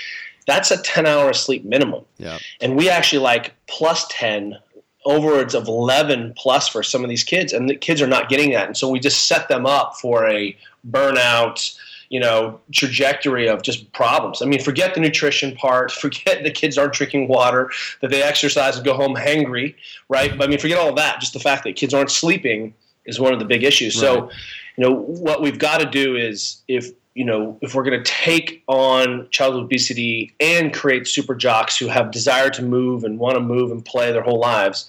That's 0.45 0.71
a 0.71 0.81
10 0.81 1.05
hour 1.05 1.33
sleep 1.33 1.63
minimum. 1.63 2.03
Yeah. 2.17 2.37
And 2.61 2.75
we 2.75 2.89
actually 2.89 3.19
like 3.19 3.53
plus 3.67 4.05
10 4.09 4.57
overwards 5.05 5.53
of 5.53 5.67
11 5.67 6.33
plus 6.37 6.67
for 6.67 6.83
some 6.83 7.03
of 7.03 7.09
these 7.09 7.23
kids 7.23 7.51
and 7.51 7.69
the 7.69 7.75
kids 7.75 8.01
are 8.01 8.07
not 8.07 8.29
getting 8.29 8.51
that 8.51 8.67
and 8.67 8.77
so 8.77 8.89
we 8.89 8.99
just 8.99 9.25
set 9.27 9.49
them 9.49 9.65
up 9.65 9.95
for 9.99 10.25
a 10.29 10.55
burnout 10.89 11.77
you 12.07 12.19
know 12.19 12.59
trajectory 12.71 13.47
of 13.47 13.61
just 13.63 13.91
problems 13.91 14.41
i 14.41 14.45
mean 14.45 14.61
forget 14.61 14.93
the 14.93 15.01
nutrition 15.01 15.53
part 15.55 15.91
forget 16.05 16.43
the 16.43 16.51
kids 16.51 16.77
aren't 16.77 16.93
drinking 16.93 17.27
water 17.27 17.69
that 18.01 18.11
they 18.11 18.23
exercise 18.23 18.77
and 18.77 18.85
go 18.85 18.93
home 18.93 19.15
hangry 19.15 19.75
right 20.07 20.37
but 20.37 20.45
i 20.45 20.47
mean 20.47 20.59
forget 20.59 20.77
all 20.77 20.89
of 20.89 20.95
that 20.95 21.19
just 21.19 21.33
the 21.33 21.39
fact 21.39 21.65
that 21.65 21.75
kids 21.75 21.93
aren't 21.93 22.11
sleeping 22.11 22.73
is 23.05 23.19
one 23.19 23.33
of 23.33 23.39
the 23.39 23.45
big 23.45 23.63
issues 23.63 23.99
so 23.99 24.21
Right. 24.21 24.33
You 24.77 24.83
know 24.83 24.93
what 24.93 25.41
we've 25.41 25.59
got 25.59 25.79
to 25.79 25.85
do 25.85 26.15
is 26.15 26.61
if 26.67 26.91
you 27.13 27.25
know 27.25 27.57
if 27.61 27.75
we're 27.75 27.83
going 27.83 28.01
to 28.01 28.11
take 28.11 28.63
on 28.67 29.27
childhood 29.29 29.63
obesity 29.63 30.33
and 30.39 30.73
create 30.73 31.07
super 31.07 31.35
jocks 31.35 31.77
who 31.77 31.87
have 31.87 32.11
desire 32.11 32.49
to 32.49 32.61
move 32.61 33.03
and 33.03 33.19
want 33.19 33.35
to 33.35 33.39
move 33.39 33.71
and 33.71 33.85
play 33.85 34.11
their 34.11 34.23
whole 34.23 34.39
lives 34.39 34.87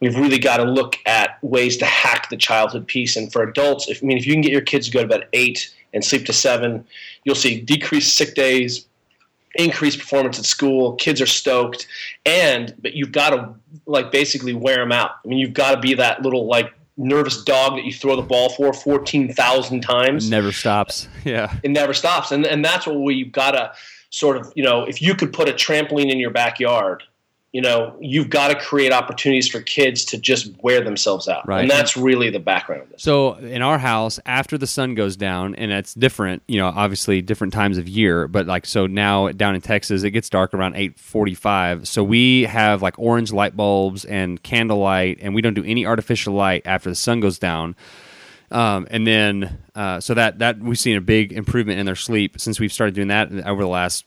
we've 0.00 0.16
really 0.16 0.38
got 0.38 0.58
to 0.58 0.64
look 0.64 0.96
at 1.06 1.42
ways 1.42 1.76
to 1.78 1.86
hack 1.86 2.28
the 2.28 2.36
childhood 2.36 2.86
piece. 2.86 3.16
And 3.16 3.32
for 3.32 3.42
adults 3.42 3.88
if 3.88 4.02
i 4.02 4.06
mean 4.06 4.18
if 4.18 4.26
you 4.26 4.34
can 4.34 4.42
get 4.42 4.52
your 4.52 4.60
kids 4.60 4.86
to 4.86 4.92
go 4.92 5.02
to 5.02 5.08
bed 5.08 5.22
at 5.22 5.28
8 5.32 5.74
and 5.94 6.04
sleep 6.04 6.26
to 6.26 6.32
7 6.32 6.84
you'll 7.24 7.34
see 7.34 7.60
decreased 7.60 8.16
sick 8.16 8.34
days 8.34 8.86
increased 9.54 9.98
performance 9.98 10.38
at 10.38 10.44
school 10.44 10.94
kids 10.96 11.20
are 11.20 11.26
stoked 11.26 11.86
and 12.26 12.74
but 12.82 12.92
you've 12.92 13.12
got 13.12 13.30
to 13.30 13.54
like 13.86 14.10
basically 14.10 14.52
wear 14.52 14.76
them 14.76 14.92
out. 14.92 15.12
I 15.24 15.28
mean 15.28 15.38
you've 15.38 15.54
got 15.54 15.74
to 15.74 15.80
be 15.80 15.94
that 15.94 16.22
little 16.22 16.46
like 16.46 16.72
nervous 16.96 17.42
dog 17.42 17.76
that 17.76 17.84
you 17.84 17.92
throw 17.92 18.16
the 18.16 18.22
ball 18.22 18.48
for 18.48 18.72
14,000 18.72 19.80
times 19.82 20.30
Never 20.30 20.52
stops. 20.52 21.08
Yeah. 21.24 21.54
it 21.62 21.70
never 21.70 21.92
stops 21.92 22.32
and 22.32 22.46
and 22.46 22.64
that's 22.64 22.86
what 22.86 22.96
we've 23.00 23.32
got 23.32 23.50
to 23.52 23.72
sort 24.10 24.36
of 24.36 24.52
you 24.56 24.62
know 24.62 24.84
if 24.84 25.02
you 25.02 25.14
could 25.14 25.32
put 25.32 25.48
a 25.48 25.52
trampoline 25.52 26.10
in 26.10 26.18
your 26.18 26.30
backyard 26.30 27.02
you 27.56 27.62
know 27.62 27.96
you've 28.00 28.28
got 28.28 28.48
to 28.48 28.54
create 28.54 28.92
opportunities 28.92 29.48
for 29.48 29.60
kids 29.62 30.04
to 30.04 30.18
just 30.18 30.44
wear 30.62 30.80
themselves 30.84 31.26
out 31.26 31.48
Right. 31.48 31.62
and 31.62 31.70
that's 31.70 31.96
really 31.96 32.28
the 32.28 32.38
background 32.52 32.82
of 32.82 32.88
this 32.90 33.02
So 33.02 33.34
in 33.36 33.62
our 33.62 33.78
house, 33.78 34.20
after 34.26 34.58
the 34.58 34.66
sun 34.66 34.94
goes 34.94 35.16
down, 35.16 35.54
and 35.54 35.72
it's 35.72 35.94
different, 35.94 36.42
you 36.48 36.58
know, 36.60 36.66
obviously 36.68 37.22
different 37.22 37.54
times 37.54 37.78
of 37.78 37.88
year, 37.88 38.28
but 38.28 38.46
like 38.46 38.66
so 38.66 38.86
now 38.86 39.16
down 39.32 39.54
in 39.54 39.62
Texas, 39.62 40.02
it 40.02 40.10
gets 40.10 40.28
dark 40.28 40.52
around 40.52 40.74
eight 40.76 40.98
forty-five. 40.98 41.88
So 41.88 42.04
we 42.04 42.42
have 42.44 42.82
like 42.82 42.98
orange 42.98 43.32
light 43.32 43.56
bulbs 43.56 44.04
and 44.04 44.42
candlelight, 44.42 45.18
and 45.22 45.34
we 45.34 45.40
don't 45.40 45.54
do 45.54 45.64
any 45.64 45.86
artificial 45.86 46.34
light 46.34 46.62
after 46.66 46.90
the 46.90 46.96
sun 46.96 47.20
goes 47.20 47.38
down. 47.38 47.74
Um, 48.50 48.86
and 48.90 49.06
then 49.06 49.58
uh, 49.74 50.00
so 50.00 50.14
that 50.14 50.38
that 50.40 50.58
we've 50.60 50.78
seen 50.78 50.96
a 50.96 51.00
big 51.00 51.32
improvement 51.32 51.78
in 51.80 51.86
their 51.86 51.96
sleep 51.96 52.38
since 52.38 52.60
we've 52.60 52.72
started 52.72 52.94
doing 52.94 53.08
that 53.08 53.32
over 53.46 53.62
the 53.62 53.68
last 53.80 54.04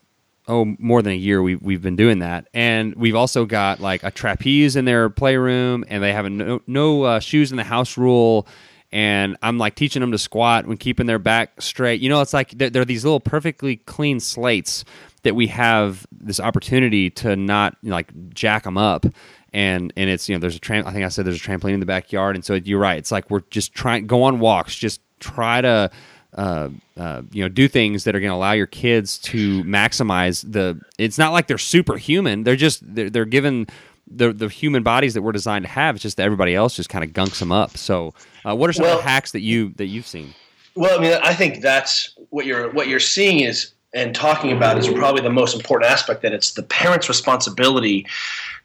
oh 0.50 0.76
more 0.80 1.02
than 1.02 1.14
a 1.14 1.16
year 1.16 1.42
we've, 1.42 1.62
we've 1.62 1.82
been 1.82 1.96
doing 1.96 2.20
that. 2.20 2.50
And 2.54 2.96
we've 2.96 3.16
also 3.16 3.46
got 3.46 3.80
like 3.80 4.04
a 4.04 4.12
trapeze 4.12 4.76
in 4.76 4.84
their 4.84 5.10
playroom 5.10 5.86
and 5.88 6.04
they 6.04 6.12
have 6.12 6.26
a 6.26 6.30
no, 6.30 6.62
no 6.68 7.04
uh, 7.04 7.20
shoes 7.20 7.52
in 7.52 7.58
the 7.58 7.64
house 7.64 7.98
rule. 7.98 8.48
And 8.92 9.38
i'm 9.44 9.60
like 9.60 9.76
teaching 9.76 10.00
them 10.00 10.12
to 10.12 10.18
squat 10.18 10.66
when 10.66 10.78
keeping 10.78 11.06
their 11.06 11.20
back 11.20 11.62
straight. 11.62 12.02
You 12.02 12.10
know 12.10 12.22
it's 12.22 12.34
like 12.34 12.50
they're, 12.58 12.72
they're 12.72 12.86
these 12.86 13.06
little 13.06 13.20
perfectly 13.20 13.78
clean 13.78 14.20
slates 14.20 14.84
that 15.22 15.36
we 15.36 15.48
have 15.48 16.08
this 16.12 16.40
opportunity 16.40 17.10
to 17.12 17.36
not 17.36 17.78
you 17.84 17.90
know, 17.90 17.96
like 17.96 18.12
jack 18.34 18.64
them 18.64 18.78
up. 18.78 19.06
And 19.54 19.94
and 19.96 20.10
it's 20.10 20.28
you 20.28 20.36
know 20.36 20.40
there's 20.40 20.56
a 20.56 20.60
tram 20.60 20.88
I 20.88 20.92
think 20.92 21.06
I 21.06 21.10
said 21.10 21.26
there's 21.26 21.38
a 21.38 21.40
trampoline 21.40 21.76
in 21.76 21.80
the 21.80 21.86
backyard. 21.86 22.36
And 22.36 22.44
so 22.44 22.56
you're 22.56 22.80
right 22.80 22.98
it's 22.98 23.12
like 23.12 23.30
we're 23.30 23.44
just 23.52 23.76
trying 23.76 24.08
go 24.08 24.24
on 24.24 24.40
walks 24.40 24.76
just 24.76 25.02
try 25.20 25.62
to 25.62 25.92
uh, 26.36 26.70
uh, 26.98 27.22
you 27.32 27.44
know 27.44 27.50
do 27.50 27.68
things 27.68 28.04
that 28.04 28.16
are 28.16 28.20
going 28.20 28.30
to 28.30 28.36
allow 28.36 28.52
your 28.52 28.68
kids 28.68 29.18
to 29.18 29.64
maximize 29.64 30.50
the 30.50 30.80
it's 30.98 31.18
not 31.18 31.32
like 31.32 31.48
they're 31.48 31.58
superhuman. 31.58 32.44
They're 32.44 32.56
just 32.56 32.82
they're, 32.96 33.10
they're 33.10 33.26
given 33.26 33.68
the 34.08 34.34
the 34.34 34.48
human 34.48 34.84
bodies 34.84 35.14
that 35.14 35.22
we're 35.22 35.32
designed 35.32 35.66
to 35.66 35.72
have. 35.72 35.96
It's 35.96 36.04
just 36.04 36.18
that 36.18 36.24
everybody 36.24 36.56
else 36.56 36.76
just 36.76 36.90
kind 36.90 37.04
of 37.04 37.12
gunks 37.12 37.40
them 37.40 37.52
up. 37.52 37.78
So 37.78 38.14
uh, 38.46 38.56
what 38.56 38.70
are 38.70 38.74
some 38.74 38.86
of 38.86 38.98
the 38.98 39.04
hacks 39.04 39.32
that 39.32 39.42
you 39.42 39.70
that 39.78 39.86
you've 39.86 40.08
seen? 40.08 40.34
Well, 40.76 40.98
I 40.98 41.02
mean, 41.02 41.20
I 41.24 41.34
think 41.34 41.62
that's 41.62 42.16
what 42.30 42.46
you're 42.46 42.72
what 42.72 42.88
you're 42.88 43.00
seeing 43.00 43.42
is 43.42 43.74
and 43.94 44.14
talking 44.14 44.52
about 44.52 44.78
is 44.78 44.88
probably 44.88 45.22
the 45.22 45.32
most 45.32 45.56
important 45.56 45.92
aspect. 45.92 46.22
That 46.22 46.34
it's 46.34 46.54
the 46.54 46.64
parents' 46.64 47.10
responsibility 47.10 48.06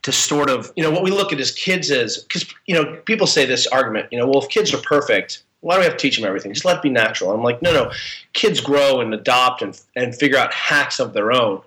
to 0.03 0.13
sort 0.13 0.51
of 0.51 0.71
you 0.77 0.83
know 0.83 0.91
what 0.91 1.03
we 1.03 1.11
look 1.11 1.33
at 1.33 1.41
as 1.41 1.51
kids 1.51 1.91
as 1.91 2.19
because 2.19 2.47
you 2.67 2.75
know 2.75 2.97
people 3.07 3.27
say 3.27 3.47
this 3.47 3.67
argument 3.69 4.07
you 4.13 4.19
know 4.19 4.27
well 4.27 4.43
if 4.43 4.49
kids 4.49 4.73
are 4.73 4.83
perfect 4.83 5.43
why 5.65 5.75
do 5.75 5.81
we 5.81 5.85
have 5.87 5.97
to 5.97 5.99
teach 5.99 6.17
them 6.17 6.27
everything? 6.27 6.53
Just 6.53 6.67
let 6.67 6.77
it 6.77 6.83
be 6.83 6.91
natural. 6.91 7.33
I'm 7.33 7.43
like 7.43 7.63
no 7.63 7.73
no. 7.73 7.91
Kids 8.35 8.61
grow 8.61 9.01
and 9.01 9.13
adopt 9.15 9.63
and 9.63 9.81
and 9.97 10.15
figure 10.15 10.37
out 10.37 10.53
hacks 10.53 11.01
of 11.01 11.15
their 11.15 11.33
own. 11.33 11.63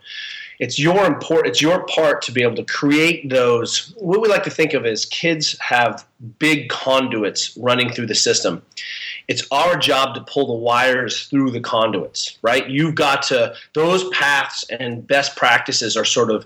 It's 0.60 0.78
your 0.78 1.06
import 1.06 1.48
it's 1.48 1.62
your 1.62 1.84
part 1.88 2.22
to 2.24 2.32
be 2.32 2.44
able 2.44 2.56
to 2.58 2.64
create 2.64 3.28
those. 3.30 3.96
What 3.98 4.22
we 4.22 4.28
like 4.28 4.44
to 4.44 4.52
think 4.52 4.74
of 4.74 4.86
as 4.86 5.06
kids 5.06 5.58
have 5.60 6.06
big 6.38 6.70
conduits 6.70 7.58
running 7.58 7.92
through 7.92 8.06
the 8.06 8.16
system. 8.16 8.62
It's 9.28 9.46
our 9.52 9.76
job 9.76 10.14
to 10.16 10.22
pull 10.22 10.46
the 10.46 10.54
wires 10.54 11.28
through 11.28 11.50
the 11.50 11.60
conduits 11.60 12.38
right? 12.44 12.70
You've 12.70 12.96
got 12.96 13.24
to 13.24 13.56
those 13.74 14.08
paths 14.10 14.64
and 14.70 15.08
best 15.08 15.36
practices 15.36 15.98
are 15.98 16.06
sort 16.06 16.30
of 16.30 16.46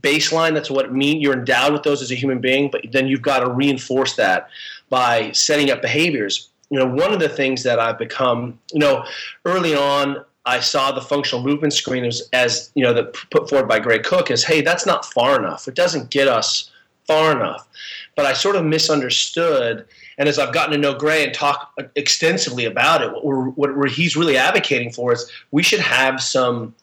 baseline. 0.00 0.54
That's 0.54 0.70
what 0.70 0.86
it 0.86 0.92
means 0.92 1.22
you're 1.22 1.34
endowed 1.34 1.74
with 1.74 1.82
those 1.82 2.00
as 2.00 2.10
a 2.10 2.14
human 2.14 2.40
being 2.40 2.70
but 2.70 2.86
then 2.90 3.06
you've 3.06 3.20
got 3.20 3.40
to 3.40 3.50
reinforce 3.50 4.16
that 4.16 4.48
by 4.88 5.30
setting 5.32 5.70
up 5.70 5.82
behaviors 5.82 6.48
you 6.70 6.78
know 6.78 6.86
one 6.86 7.12
of 7.12 7.20
the 7.20 7.28
things 7.28 7.62
that 7.62 7.78
i've 7.78 7.98
become 7.98 8.58
you 8.72 8.80
know 8.80 9.04
early 9.44 9.74
on 9.74 10.24
I 10.46 10.60
saw 10.60 10.92
the 10.92 11.00
functional 11.00 11.44
movement 11.44 11.72
screen 11.72 12.04
as, 12.04 12.70
you 12.76 12.84
know, 12.84 12.94
that 12.94 13.14
put 13.32 13.50
forward 13.50 13.66
by 13.66 13.80
Gray 13.80 13.98
Cook 13.98 14.30
as, 14.30 14.44
hey, 14.44 14.60
that's 14.60 14.86
not 14.86 15.04
far 15.04 15.36
enough. 15.36 15.66
It 15.66 15.74
doesn't 15.74 16.10
get 16.10 16.28
us 16.28 16.70
far 17.04 17.32
enough. 17.32 17.66
But 18.14 18.26
I 18.26 18.32
sort 18.32 18.54
of 18.54 18.64
misunderstood, 18.64 19.84
and 20.18 20.28
as 20.28 20.38
I've 20.38 20.54
gotten 20.54 20.70
to 20.72 20.78
know 20.78 20.94
Gray 20.94 21.24
and 21.24 21.34
talk 21.34 21.72
extensively 21.96 22.64
about 22.64 23.02
it, 23.02 23.12
what, 23.12 23.24
we're, 23.24 23.50
what 23.50 23.90
he's 23.90 24.16
really 24.16 24.36
advocating 24.36 24.92
for 24.92 25.12
is 25.12 25.30
we 25.50 25.64
should 25.64 25.80
have 25.80 26.22
some 26.22 26.74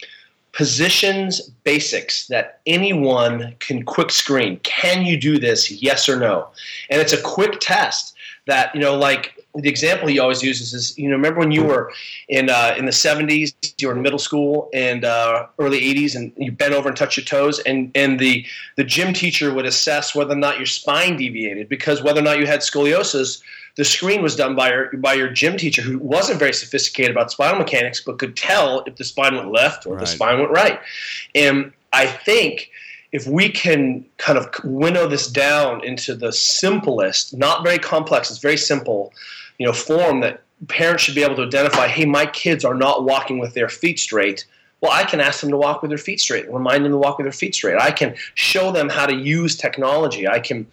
positions 0.52 1.42
basics 1.64 2.28
that 2.28 2.60
anyone 2.68 3.56
can 3.60 3.84
quick 3.84 4.12
screen. 4.12 4.60
Can 4.64 5.04
you 5.06 5.18
do 5.18 5.40
this? 5.40 5.72
Yes 5.72 6.08
or 6.08 6.20
no? 6.20 6.50
And 6.90 7.02
it's 7.02 7.14
a 7.14 7.22
quick 7.22 7.60
test 7.60 8.14
that 8.46 8.76
you 8.76 8.82
know, 8.82 8.96
like 8.96 9.43
the 9.56 9.70
example 9.70 10.08
he 10.08 10.20
always 10.20 10.42
uses 10.42 10.74
is, 10.74 10.98
you 10.98 11.08
know, 11.08 11.16
remember 11.16 11.40
when 11.40 11.52
you 11.52 11.64
were 11.64 11.92
in 12.28 12.50
uh, 12.50 12.74
in 12.78 12.86
the 12.86 12.92
'70s, 12.92 13.54
you 13.78 13.88
were 13.88 13.96
in 13.96 14.02
middle 14.02 14.20
school 14.20 14.70
and 14.74 15.06
uh, 15.06 15.46
early 15.60 15.80
'80s, 15.82 16.16
and 16.16 16.32
you 16.38 16.52
bent 16.52 16.74
over 16.74 16.88
and 16.88 16.98
touched 16.98 17.18
your 17.18 17.26
toes, 17.26 17.60
and 17.60 17.92
and 17.94 18.20
the 18.20 18.46
the 18.78 18.84
gym 18.84 19.14
teacher 19.14 19.54
would 19.54 19.66
assess 19.66 20.16
whether 20.16 20.34
or 20.34 20.38
not 20.38 20.58
your 20.58 20.66
spine 20.66 21.18
deviated 21.18 21.70
because 21.70 22.02
whether 22.02 22.20
or 22.20 22.24
not 22.24 22.40
you 22.40 22.48
had 22.48 22.62
scoliosis. 22.62 23.42
The 23.76 23.86
screen 23.86 24.22
was 24.22 24.36
done 24.36 24.56
by 24.56 24.70
your 24.72 24.92
by 24.98 25.14
your 25.14 25.30
gym 25.30 25.58
teacher, 25.58 25.82
who 25.82 25.98
wasn't 25.98 26.38
very 26.38 26.54
sophisticated 26.54 27.10
about 27.12 27.32
spinal 27.32 27.58
mechanics, 27.58 28.02
but 28.02 28.20
could 28.20 28.38
tell 28.38 28.84
if 28.86 28.98
the 28.98 29.04
spine 29.04 29.36
went 29.36 29.52
left 29.52 29.88
or 29.88 29.96
Right. 29.96 30.02
the 30.02 30.06
spine 30.06 30.38
went 30.40 30.52
right. 30.52 30.80
And 31.34 31.74
I 31.92 32.06
think 32.06 32.70
if 33.14 33.28
we 33.28 33.50
can 33.50 34.04
kind 34.18 34.38
of 34.38 34.48
winnow 34.64 35.08
this 35.08 35.28
down 35.28 35.84
into 35.84 36.16
the 36.16 36.34
simplest, 36.34 37.36
not 37.36 37.64
very 37.64 37.78
complex, 37.78 38.30
it's 38.30 38.40
very 38.40 38.58
simple, 38.58 39.14
you 39.58 39.66
know, 39.66 39.74
form 39.74 40.22
that 40.22 40.42
parents 40.68 41.04
should 41.04 41.16
be 41.16 41.24
able 41.24 41.36
to 41.36 41.44
identify, 41.44 41.88
hey, 41.88 42.06
my 42.06 42.26
kids 42.26 42.64
are 42.64 42.74
not 42.74 43.04
walking 43.04 43.40
with 43.40 43.54
their 43.54 43.70
feet 43.70 44.00
straight. 44.00 44.46
Well, 44.82 44.92
I 44.92 45.04
can 45.04 45.22
ask 45.22 45.42
them 45.42 45.50
to 45.52 45.58
walk 45.58 45.82
with 45.82 45.90
their 45.90 45.98
feet 45.98 46.20
straight, 46.20 46.52
remind 46.52 46.84
them 46.84 46.92
to 46.92 46.98
walk 46.98 47.18
with 47.18 47.26
their 47.26 47.32
feet 47.32 47.56
straight. 47.56 47.80
I 47.80 47.92
can 47.92 48.16
show 48.36 48.72
them 48.72 48.90
how 48.90 49.06
to 49.06 49.16
use 49.16 49.56
technology. 49.56 50.28
I 50.28 50.40
can 50.40 50.68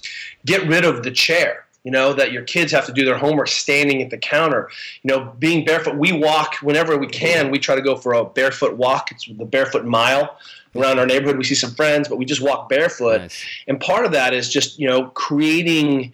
get 0.45 0.66
rid 0.66 0.85
of 0.85 1.03
the 1.03 1.11
chair. 1.11 1.64
You 1.85 1.90
know, 1.90 2.12
that 2.12 2.31
your 2.31 2.43
kids 2.43 2.73
have 2.73 2.85
to 2.87 2.93
do 2.93 3.07
their 3.07 3.16
homework 3.16 3.49
standing 3.49 4.03
at 4.03 4.11
the 4.11 4.19
counter. 4.19 4.69
You 5.03 5.09
know, 5.09 5.33
being 5.38 5.64
barefoot. 5.64 5.97
We 5.97 6.12
walk 6.12 6.57
whenever 6.57 6.99
we 6.99 7.07
can. 7.07 7.51
We 7.51 7.59
try 7.59 7.75
to 7.75 7.81
go 7.81 7.97
for 7.97 8.12
a 8.12 8.23
barefoot 8.23 8.77
walk. 8.77 9.11
It's 9.11 9.27
the 9.27 9.47
barefoot 9.47 9.87
mile 9.87 10.37
around 10.77 10.99
our 10.99 11.07
neighborhood. 11.07 11.38
We 11.38 11.45
see 11.45 11.55
some 11.55 11.71
friends, 11.71 12.07
but 12.07 12.19
we 12.19 12.27
just 12.27 12.43
walk 12.43 12.69
barefoot. 12.69 13.23
Nice. 13.23 13.45
And 13.66 13.81
part 13.81 14.05
of 14.05 14.12
that 14.12 14.35
is 14.35 14.51
just, 14.51 14.79
you 14.79 14.88
know, 14.88 15.07
creating 15.09 16.12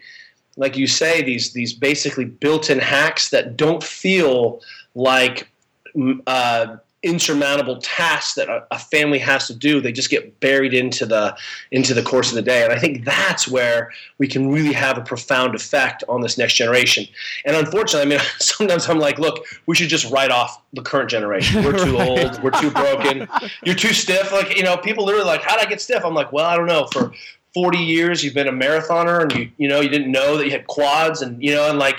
like 0.57 0.77
you 0.77 0.87
say 0.87 1.23
these 1.23 1.53
these 1.53 1.73
basically 1.73 2.25
built-in 2.25 2.79
hacks 2.79 3.31
that 3.31 3.57
don't 3.57 3.83
feel 3.83 4.61
like 4.95 5.49
mm, 5.95 6.21
uh, 6.27 6.77
insurmountable 7.07 7.77
tasks 7.79 8.35
that 8.35 8.49
a, 8.49 8.66
a 8.73 8.79
family 8.79 9.19
has 9.19 9.47
to 9.47 9.55
do. 9.55 9.81
They 9.81 9.92
just 9.92 10.11
get 10.11 10.40
buried 10.40 10.75
into 10.75 11.07
the 11.07 11.37
into 11.71 11.95
the 11.95 12.03
course 12.03 12.31
of 12.31 12.35
the 12.35 12.42
day. 12.42 12.64
And 12.64 12.73
i 12.73 12.79
think 12.79 13.05
that's 13.05 13.47
where 13.47 13.92
we 14.19 14.27
can 14.27 14.51
really 14.51 14.73
have 14.73 14.99
a 14.99 15.03
profound 15.03 15.55
effect 15.55 16.03
on 16.09 16.21
this 16.21 16.37
next 16.37 16.55
generation. 16.55 17.07
And 17.45 17.55
unfortunately 17.55 18.14
i 18.14 18.19
mean 18.19 18.27
sometimes 18.38 18.88
i'm 18.88 18.99
like 18.99 19.19
look 19.19 19.45
we 19.66 19.77
should 19.77 19.88
just 19.88 20.11
write 20.11 20.31
off 20.31 20.61
the 20.73 20.83
current 20.83 21.09
generation. 21.09 21.62
We're 21.64 21.85
too 21.85 21.99
old. 22.01 22.42
We're 22.42 22.51
too 22.51 22.71
broken. 22.71 23.29
You're 23.64 23.77
too 23.77 23.92
stiff. 23.92 24.33
Like 24.33 24.57
you 24.57 24.64
know 24.64 24.77
people 24.77 25.05
literally 25.05 25.27
like 25.27 25.42
how 25.42 25.57
did 25.57 25.66
i 25.66 25.69
get 25.69 25.81
stiff? 25.81 26.05
I'm 26.05 26.14
like 26.14 26.33
well 26.33 26.47
i 26.47 26.57
don't 26.57 26.66
know. 26.66 26.88
For 26.92 27.12
40 27.57 27.79
years 27.79 28.23
you've 28.23 28.35
been 28.35 28.49
a 28.49 28.53
marathoner 28.53 29.23
and 29.23 29.33
you 29.33 29.51
you 29.57 29.66
know 29.66 29.81
you 29.81 29.88
didn't 29.88 30.12
know 30.12 30.37
that 30.37 30.45
you 30.45 30.51
had 30.51 30.66
quads 30.66 31.23
and 31.23 31.42
you 31.42 31.55
know 31.55 31.71
and 31.71 31.79
like 31.79 31.97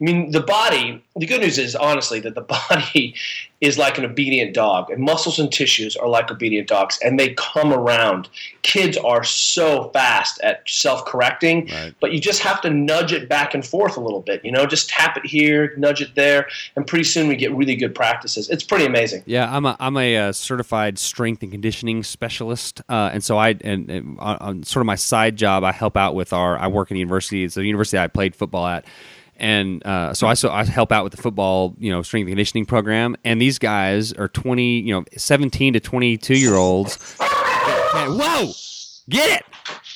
I 0.00 0.04
mean, 0.04 0.30
the 0.30 0.40
body, 0.40 1.04
the 1.14 1.26
good 1.26 1.42
news 1.42 1.58
is, 1.58 1.76
honestly, 1.76 2.20
that 2.20 2.34
the 2.34 2.40
body 2.70 3.14
is 3.60 3.76
like 3.76 3.98
an 3.98 4.06
obedient 4.06 4.54
dog, 4.54 4.88
and 4.88 5.02
muscles 5.02 5.38
and 5.38 5.52
tissues 5.52 5.94
are 5.94 6.08
like 6.08 6.30
obedient 6.30 6.66
dogs, 6.66 6.98
and 7.04 7.20
they 7.20 7.34
come 7.34 7.74
around. 7.74 8.26
Kids 8.62 8.96
are 8.96 9.22
so 9.22 9.90
fast 9.90 10.40
at 10.42 10.62
self 10.66 11.04
correcting, 11.04 11.66
Right. 11.66 11.92
but 12.00 12.12
you 12.12 12.20
just 12.20 12.40
have 12.40 12.62
to 12.62 12.70
nudge 12.70 13.12
it 13.12 13.28
back 13.28 13.52
and 13.52 13.66
forth 13.66 13.98
a 13.98 14.00
little 14.00 14.22
bit, 14.22 14.42
you 14.42 14.50
know, 14.50 14.64
just 14.64 14.88
tap 14.88 15.18
it 15.18 15.26
here, 15.26 15.74
nudge 15.76 16.00
it 16.00 16.14
there, 16.14 16.48
and 16.74 16.86
pretty 16.86 17.04
soon 17.04 17.28
we 17.28 17.36
get 17.36 17.54
really 17.54 17.76
good 17.76 17.94
practices. 17.94 18.48
It's 18.48 18.64
pretty 18.64 18.86
amazing. 18.86 19.22
Yeah, 19.26 19.54
I'm 19.54 19.66
a 19.66 19.76
I'm 19.78 19.98
a 19.98 20.16
uh, 20.16 20.32
certified 20.32 20.98
strength 20.98 21.42
and 21.42 21.52
conditioning 21.52 22.02
specialist, 22.02 22.80
uh, 22.88 23.10
and 23.12 23.22
so 23.22 23.36
I 23.36 23.50
and, 23.62 23.90
and 23.90 24.18
on, 24.20 24.36
on 24.38 24.62
sort 24.62 24.80
of 24.80 24.86
my 24.86 24.94
side 24.94 25.36
job, 25.36 25.64
I 25.64 25.72
help 25.72 25.98
out 25.98 26.14
with 26.14 26.32
our. 26.32 26.56
I 26.58 26.68
work 26.68 26.90
in 26.90 26.94
the 26.94 27.00
university. 27.00 27.44
It's 27.44 27.56
the 27.56 27.64
university 27.66 27.98
I 27.98 28.06
played 28.06 28.34
football 28.34 28.66
at, 28.66 28.86
and 29.40 29.84
uh, 29.86 30.14
so 30.14 30.26
I 30.26 30.34
so 30.34 30.50
I 30.50 30.64
help 30.64 30.92
out 30.92 31.04
with 31.04 31.14
the 31.14 31.20
football, 31.22 31.74
you 31.78 31.90
know, 31.90 32.02
strength 32.02 32.24
and 32.26 32.30
conditioning 32.32 32.66
program. 32.66 33.16
And 33.24 33.40
these 33.40 33.58
guys 33.58 34.12
are 34.12 34.28
20, 34.28 34.80
you 34.80 34.94
know, 34.94 35.04
17 35.16 35.72
to 35.72 35.80
22 35.80 36.34
year 36.38 36.54
olds. 36.54 37.16
Whoa, 37.18 38.52
get 39.08 39.40
it! 39.40 39.44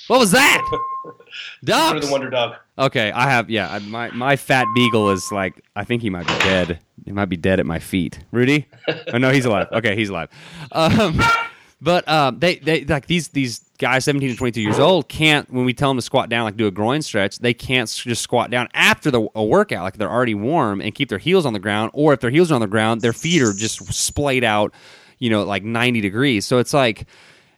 What 0.09 0.19
was 0.21 0.33
that? 0.33 0.61
Ducks. 1.65 2.07
the 2.07 2.13
Wonder 2.13 2.31
Dog. 2.31 2.57
Okay, 2.79 3.11
I 3.13 3.29
have 3.31 3.49
yeah. 3.51 3.71
I- 3.73 3.79
My 3.81 4.11
my 4.11 4.37
fat 4.37 4.67
beagle 4.75 5.11
is 5.11 5.31
like 5.33 5.63
I 5.77 5.85
think 5.85 6.03
he 6.03 6.11
might 6.11 6.27
be 6.27 6.39
dead. 6.41 6.79
He 7.05 7.13
might 7.13 7.27
be 7.27 7.37
dead 7.37 7.61
at 7.61 7.67
my 7.67 7.79
feet. 7.79 8.19
Rudy? 8.33 8.67
Oh 9.13 9.19
no, 9.19 9.31
he's 9.31 9.45
alive. 9.45 9.69
Okay, 9.73 9.95
he's 9.97 10.09
alive. 10.09 10.29
Um, 10.73 11.21
but 11.81 12.07
um, 12.09 12.39
they 12.39 12.57
they 12.57 12.85
like 12.85 13.07
these 13.07 13.29
these 13.29 13.61
guys, 13.79 14.05
seventeen 14.05 14.31
to 14.31 14.37
twenty 14.37 14.53
two 14.53 14.61
years 14.61 14.79
old, 14.79 15.09
can't 15.09 15.51
when 15.51 15.65
we 15.65 15.75
tell 15.75 15.91
them 15.91 15.99
to 15.99 16.03
squat 16.03 16.29
down, 16.29 16.45
like 16.45 16.57
do 16.57 16.67
a 16.67 16.71
groin 16.71 17.03
stretch, 17.03 17.39
they 17.39 17.55
can't 17.55 17.89
just 17.89 18.23
squat 18.23 18.51
down 18.51 18.69
after 18.75 19.11
the 19.11 19.29
a 19.35 19.45
workout, 19.45 19.83
like 19.83 19.97
they're 19.97 20.11
already 20.11 20.35
warm, 20.35 20.81
and 20.81 20.95
keep 20.95 21.09
their 21.09 21.19
heels 21.19 21.47
on 21.47 21.53
the 21.53 21.59
ground. 21.59 21.91
Or 21.95 22.13
if 22.13 22.21
their 22.21 22.31
heels 22.31 22.51
are 22.51 22.55
on 22.55 22.61
the 22.61 22.67
ground, 22.67 23.01
their 23.01 23.13
feet 23.13 23.43
are 23.43 23.53
just 23.53 23.93
splayed 23.93 24.45
out, 24.45 24.73
you 25.19 25.31
know, 25.31 25.43
like 25.45 25.65
ninety 25.65 26.01
degrees. 26.01 26.47
So 26.47 26.59
it's 26.59 26.75
like 26.75 27.07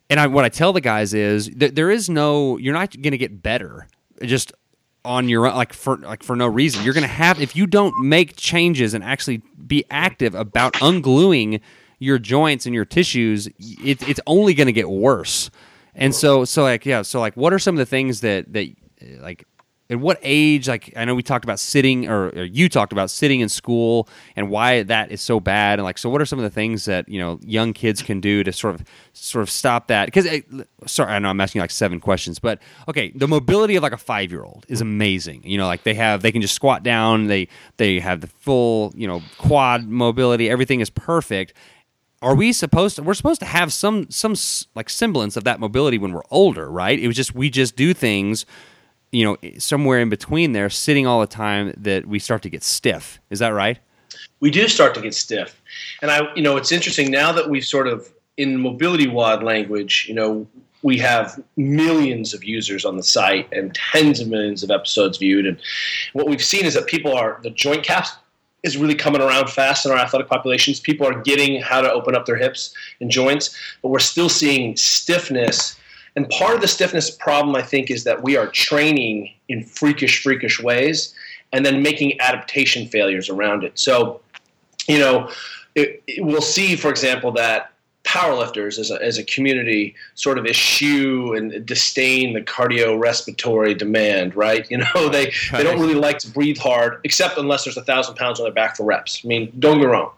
and 0.09 0.21
I, 0.21 0.27
what 0.27 0.45
I 0.45 0.49
tell 0.49 0.73
the 0.73 0.81
guys 0.81 1.15
is 1.15 1.51
there 1.51 1.91
is 1.91 2.09
no 2.09 2.59
you're 2.59 2.75
not 2.75 2.91
going 2.93 3.13
to 3.13 3.19
get 3.19 3.43
better 3.43 3.89
just 4.23 4.53
on 5.05 5.29
your 5.29 5.47
own 5.47 5.55
like 5.55 5.73
for 5.73 5.97
like 5.99 6.23
for 6.23 6.37
no 6.37 6.47
reason 6.47 6.85
you're 6.85 6.95
going 6.95 7.03
to 7.03 7.09
have 7.09 7.41
if 7.41 7.55
you 7.55 7.67
don't 7.67 8.05
make 8.05 8.37
changes 8.37 8.95
and 8.95 9.05
actually 9.05 9.43
be 9.67 9.85
active 9.91 10.35
about 10.35 10.73
ungluing 10.75 11.61
your 11.99 12.19
joints 12.19 12.67
and 12.67 12.75
your 12.75 12.85
tissues 12.85 13.47
it, 13.59 14.07
it's 14.09 14.21
only 14.27 14.53
going 14.53 14.67
to 14.67 14.73
get 14.73 14.89
worse 14.89 15.51
and 15.97 16.15
so 16.15 16.45
so 16.45 16.63
like 16.63 16.87
yeah 16.87 17.03
so 17.03 17.19
like 17.21 17.37
what 17.37 17.53
are 17.53 17.59
some 17.59 17.75
of 17.75 17.79
the 17.79 17.87
things 17.87 18.21
that 18.21 18.53
that 18.53 18.69
like 19.21 19.47
at 19.89 20.01
what 20.01 20.19
age 20.23 20.69
like 20.69 20.93
i 20.97 21.05
know 21.05 21.15
we 21.15 21.23
talked 21.23 21.45
about 21.45 21.59
sitting 21.59 22.09
or, 22.09 22.29
or 22.31 22.45
you 22.45 22.69
talked 22.69 22.93
about 22.93 23.11
sitting 23.11 23.41
in 23.41 23.49
school 23.49 24.09
and 24.35 24.51
why 24.51 24.83
that 24.83 25.11
is 25.11 25.21
so 25.21 25.39
bad 25.39 25.79
and 25.79 25.85
like 25.85 25.99
so 25.99 26.11
what 26.11 26.21
are 26.21 26.27
some 26.27 26.39
of 26.39 26.43
the 26.43 26.51
things 26.51 26.85
that 26.87 27.09
you 27.09 27.19
know 27.19 27.39
young 27.43 27.73
kids 27.73 28.03
can 28.03 28.21
do 28.21 28.43
to 28.43 28.53
sort 28.53 28.75
of 28.75 28.85
sort 29.13 29.43
of 29.43 29.51
stop 29.51 29.87
that? 29.89 30.07
Because 30.07 30.27
eh, 30.27 30.41
sorry 30.87 31.13
i 31.13 31.19
know 31.19 31.29
i'm 31.29 31.41
asking 31.41 31.61
like 31.61 31.71
seven 31.71 32.01
questions 32.01 32.39
but 32.39 32.59
okay 32.89 33.13
the 33.15 33.29
mobility 33.29 33.77
of 33.77 33.83
like 33.83 33.93
a 33.93 33.97
five 33.97 34.31
year 34.31 34.43
old 34.43 34.67
is 34.69 34.81
amazing. 34.81 35.43
You 35.45 35.59
know 35.59 35.67
like 35.67 35.85
they 35.85 35.95
have 35.95 36.23
they 36.23 36.33
can 36.33 36.43
just 36.43 36.55
squat 36.55 36.83
down 36.83 37.27
they 37.27 37.49
they 37.77 38.01
have 38.01 38.21
the 38.21 38.27
full 38.27 38.93
you 38.97 39.07
know 39.07 39.23
quad 39.39 39.87
mobility 39.87 40.51
everything 40.51 40.81
is 40.81 40.91
perfect 40.91 41.53
are 42.23 42.35
we 42.35 42.53
supposed 42.53 42.97
to 42.97 43.03
we're 43.03 43.15
supposed 43.15 43.41
to 43.41 43.47
have 43.47 43.73
some 43.73 44.11
some 44.11 44.35
like 44.75 44.89
semblance 44.89 45.37
of 45.37 45.45
that 45.45 45.61
mobility 45.61 45.99
when 45.99 46.13
we're 46.13 46.23
older 46.31 46.71
right 46.71 46.99
it 46.99 47.07
was 47.07 47.17
just 47.17 47.35
we 47.35 47.51
just 47.51 47.77
do 47.77 47.93
things 47.93 48.47
you 49.13 49.25
know 49.25 49.37
somewhere 49.59 50.01
in 50.01 50.09
between 50.09 50.53
there 50.53 50.71
sitting 50.71 51.07
all 51.07 51.21
the 51.21 51.27
time 51.27 51.73
that 51.77 52.07
we 52.07 52.19
start 52.19 52.43
to 52.43 52.51
get 52.51 52.63
stiff 52.63 53.21
is 53.31 53.39
that 53.39 53.51
right 53.51 53.79
we 54.41 54.51
do 54.51 54.69
start 54.69 54.95
to 54.95 55.01
get 55.01 55.15
stiff. 55.15 55.61
And 56.03 56.11
I, 56.11 56.33
you 56.35 56.43
know, 56.43 56.57
it's 56.57 56.73
interesting 56.73 57.11
now 57.11 57.33
that 57.33 57.49
we've 57.49 57.65
sort 57.65 57.89
of 57.89 58.13
in 58.37 58.61
mobility 58.61 59.09
WOD 59.09 59.43
language, 59.43 60.07
you 60.09 60.15
know, 60.15 60.47
we 60.83 60.99
have 60.99 61.43
millions 61.57 62.35
of 62.35 62.45
users 62.45 62.85
on 62.85 62.97
the 62.97 63.03
site 63.03 63.51
and 63.53 63.75
tens 63.75 64.21
of 64.21 64.29
millions 64.29 64.63
of 64.63 64.71
episodes 64.71 65.19
viewed. 65.19 65.47
And 65.47 65.59
what 66.13 66.29
we've 66.29 66.45
seen 66.45 66.65
is 66.65 66.75
that 66.75 66.87
people 66.87 67.15
are 67.15 67.41
the 67.43 67.51
joint 67.51 67.83
caps 67.83 68.17
is 68.67 68.77
really 68.77 68.95
coming 68.95 69.23
around 69.23 69.49
fast 69.49 69.87
in 69.87 69.93
our 69.93 69.97
athletic 69.99 70.29
populations. 70.29 70.81
People 70.81 71.07
are 71.07 71.23
getting 71.23 71.63
how 71.63 71.81
to 71.81 71.91
open 71.91 72.15
up 72.15 72.27
their 72.27 72.37
hips 72.37 72.75
and 73.01 73.11
joints, 73.11 73.57
but 73.81 73.89
we're 73.89 73.99
still 73.99 74.29
seeing 74.29 74.77
stiffness. 74.77 75.77
And 76.17 76.29
part 76.31 76.55
of 76.55 76.61
the 76.61 76.69
stiffness 76.69 77.11
problem, 77.11 77.55
I 77.55 77.63
think, 77.63 77.91
is 77.91 78.05
that 78.05 78.23
we 78.23 78.37
are 78.37 78.47
training 78.49 79.33
in 79.49 79.63
freakish, 79.63 80.23
freakish 80.23 80.61
ways 80.61 81.15
and 81.53 81.65
then 81.65 81.81
making 81.83 82.21
adaptation 82.21 82.89
failures 82.89 83.29
around 83.31 83.63
it. 83.65 83.79
So, 83.79 84.21
you 84.89 84.99
know, 84.99 85.31
it, 85.75 86.03
it- 86.07 86.25
we'll 86.25 86.43
see, 86.43 86.75
for 86.77 86.91
example, 86.91 87.31
that 87.33 87.71
powerlifters 88.07 88.79
as 88.79 88.91
a, 88.91 89.03
as 89.03 89.19
a 89.19 89.25
community 89.25 89.95
sort 90.15 90.39
of 90.39 90.47
eschew 90.47 91.35
and 91.35 91.67
disdain 91.67 92.33
the 92.33 92.41
cardiorespiratory 92.41 93.77
demand, 93.77 94.35
right? 94.37 94.71
You 94.71 94.79
know, 94.79 95.09
they, 95.09 95.33
they 95.53 95.63
don't 95.65 95.81
really 95.81 95.97
like 95.97 96.19
to 96.21 96.31
breathe 96.31 96.57
hard, 96.57 97.01
except 97.05 97.37
unless 97.37 97.65
there's 97.65 97.77
a 97.77 97.85
thousand 97.85 98.15
pounds 98.15 98.39
on 98.39 98.45
their 98.45 98.53
back 98.53 98.77
for 98.77 98.85
reps. 98.85 99.21
I 99.25 99.29
mean, 99.29 99.53
don't 99.59 99.81
get 99.81 99.89
wrong. 99.89 100.13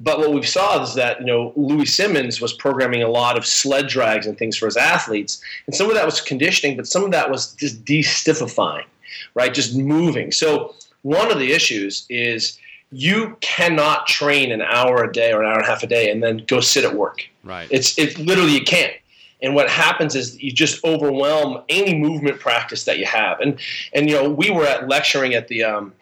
But 0.00 0.20
what 0.20 0.32
we 0.32 0.42
saw 0.42 0.82
is 0.82 0.94
that, 0.94 1.20
you 1.20 1.26
know, 1.26 1.52
Louie 1.56 1.84
Simmons 1.84 2.40
was 2.40 2.52
programming 2.52 3.02
a 3.02 3.08
lot 3.08 3.36
of 3.36 3.44
sled 3.44 3.88
drags 3.88 4.26
and 4.26 4.38
things 4.38 4.56
for 4.56 4.66
his 4.66 4.76
athletes. 4.76 5.40
And 5.66 5.74
some 5.74 5.88
of 5.88 5.94
that 5.94 6.06
was 6.06 6.20
conditioning, 6.20 6.76
but 6.76 6.86
some 6.86 7.04
of 7.04 7.10
that 7.10 7.30
was 7.30 7.52
just 7.54 7.84
de-stiffifying, 7.84 8.86
right? 9.34 9.52
Just 9.52 9.76
moving. 9.76 10.32
So 10.32 10.74
one 11.02 11.30
of 11.30 11.38
the 11.38 11.52
issues 11.52 12.06
is 12.08 12.58
you 12.90 13.36
cannot 13.40 14.06
train 14.06 14.50
an 14.50 14.62
hour 14.62 15.04
a 15.04 15.12
day 15.12 15.32
or 15.32 15.42
an 15.42 15.48
hour 15.48 15.56
and 15.56 15.64
a 15.64 15.66
half 15.66 15.82
a 15.82 15.86
day 15.86 16.10
and 16.10 16.22
then 16.22 16.38
go 16.46 16.60
sit 16.60 16.84
at 16.84 16.94
work. 16.94 17.28
right 17.44 17.68
It's 17.70 17.98
it 17.98 18.18
literally 18.18 18.52
you 18.52 18.64
can't. 18.64 18.92
And 19.40 19.54
what 19.54 19.70
happens 19.70 20.16
is 20.16 20.40
you 20.42 20.50
just 20.50 20.84
overwhelm 20.84 21.62
any 21.68 21.94
movement 21.94 22.40
practice 22.40 22.84
that 22.84 22.98
you 22.98 23.06
have. 23.06 23.40
And 23.40 23.60
and 23.92 24.08
you 24.08 24.16
know 24.16 24.28
we 24.28 24.50
were 24.50 24.64
at 24.64 24.88
lecturing 24.88 25.34
at 25.34 25.48
the 25.48 25.64
um, 25.64 25.92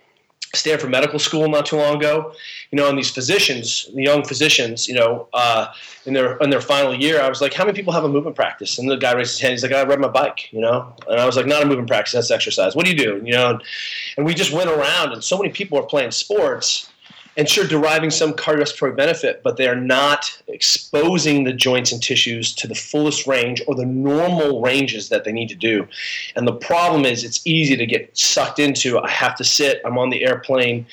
Stanford 0.57 0.91
Medical 0.91 1.19
School 1.19 1.49
not 1.49 1.67
too 1.67 1.77
long 1.77 1.97
ago. 1.97 2.33
You 2.71 2.77
know, 2.77 2.89
and 2.89 2.99
these 2.99 3.11
physicians, 3.11 3.89
the 3.95 4.03
young 4.03 4.25
physicians, 4.25 4.89
you 4.89 4.95
know, 4.95 5.29
uh, 5.33 5.69
in 6.05 6.15
their 6.15 6.37
in 6.39 6.51
their 6.51 6.61
final 6.61 6.95
year, 6.95 7.21
I 7.21 7.29
was 7.29 7.41
like, 7.41 7.55
"How 7.55 7.65
many 7.65 7.77
people 7.77 7.93
have 7.93 8.05
a 8.05 8.09
movement 8.09 8.35
practice?" 8.37 8.79
And 8.79 8.91
the 8.91 8.97
guy 8.97 9.13
raised 9.13 9.33
his 9.33 9.41
hand. 9.41 9.53
He's 9.53 9.63
like, 9.63 9.73
"I 9.73 9.85
ride 9.85 10.01
my 10.01 10.09
bike," 10.09 10.53
you 10.53 10.61
know. 10.61 10.93
And 11.09 11.21
I 11.21 11.27
was 11.27 11.37
like, 11.37 11.47
"Not 11.47 11.63
a 11.63 11.67
movement 11.67 11.89
practice. 11.89 12.13
That's 12.15 12.31
exercise. 12.31 12.75
What 12.75 12.85
do 12.85 12.91
you 12.91 12.97
do?" 12.97 13.23
You 13.25 13.33
know. 13.33 13.59
And 14.17 14.27
we 14.27 14.35
just 14.35 14.53
went 14.53 14.71
around, 14.71 15.13
and 15.13 15.23
so 15.23 15.39
many 15.39 15.51
people 15.51 15.79
are 15.79 15.87
playing 15.87 16.11
sports 16.11 16.89
and 17.37 17.49
sure 17.49 17.67
deriving 17.67 18.11
some 18.11 18.33
cardiorespiratory 18.33 18.97
benefit, 18.97 19.43
but 19.43 19.57
they're 19.57 19.81
not 19.81 20.43
exposing 20.49 21.45
the 21.45 21.53
joints 21.53 21.93
and 21.93 22.03
tissues 22.03 22.55
to 22.55 22.67
the 22.67 22.75
fullest 22.75 23.27
range 23.27 23.63
or 23.67 23.75
the 23.75 23.87
normal 23.87 24.63
ranges 24.63 25.09
that 25.11 25.25
they 25.25 25.33
need 25.33 25.49
to 25.49 25.55
do. 25.55 25.87
And 26.35 26.47
the 26.47 26.55
problem 26.55 27.05
is 27.05 27.25
it's 27.25 27.47
easy 27.47 27.77
to 27.77 27.87
get 27.87 28.17
sucked 28.17 28.59
into 28.59 28.99
I 28.99 29.11
have 29.11 29.37
to 29.37 29.45
sit, 29.45 29.83
I'm 29.85 29.99
on 29.99 30.11
the 30.11 30.25
airplane. 30.25 30.87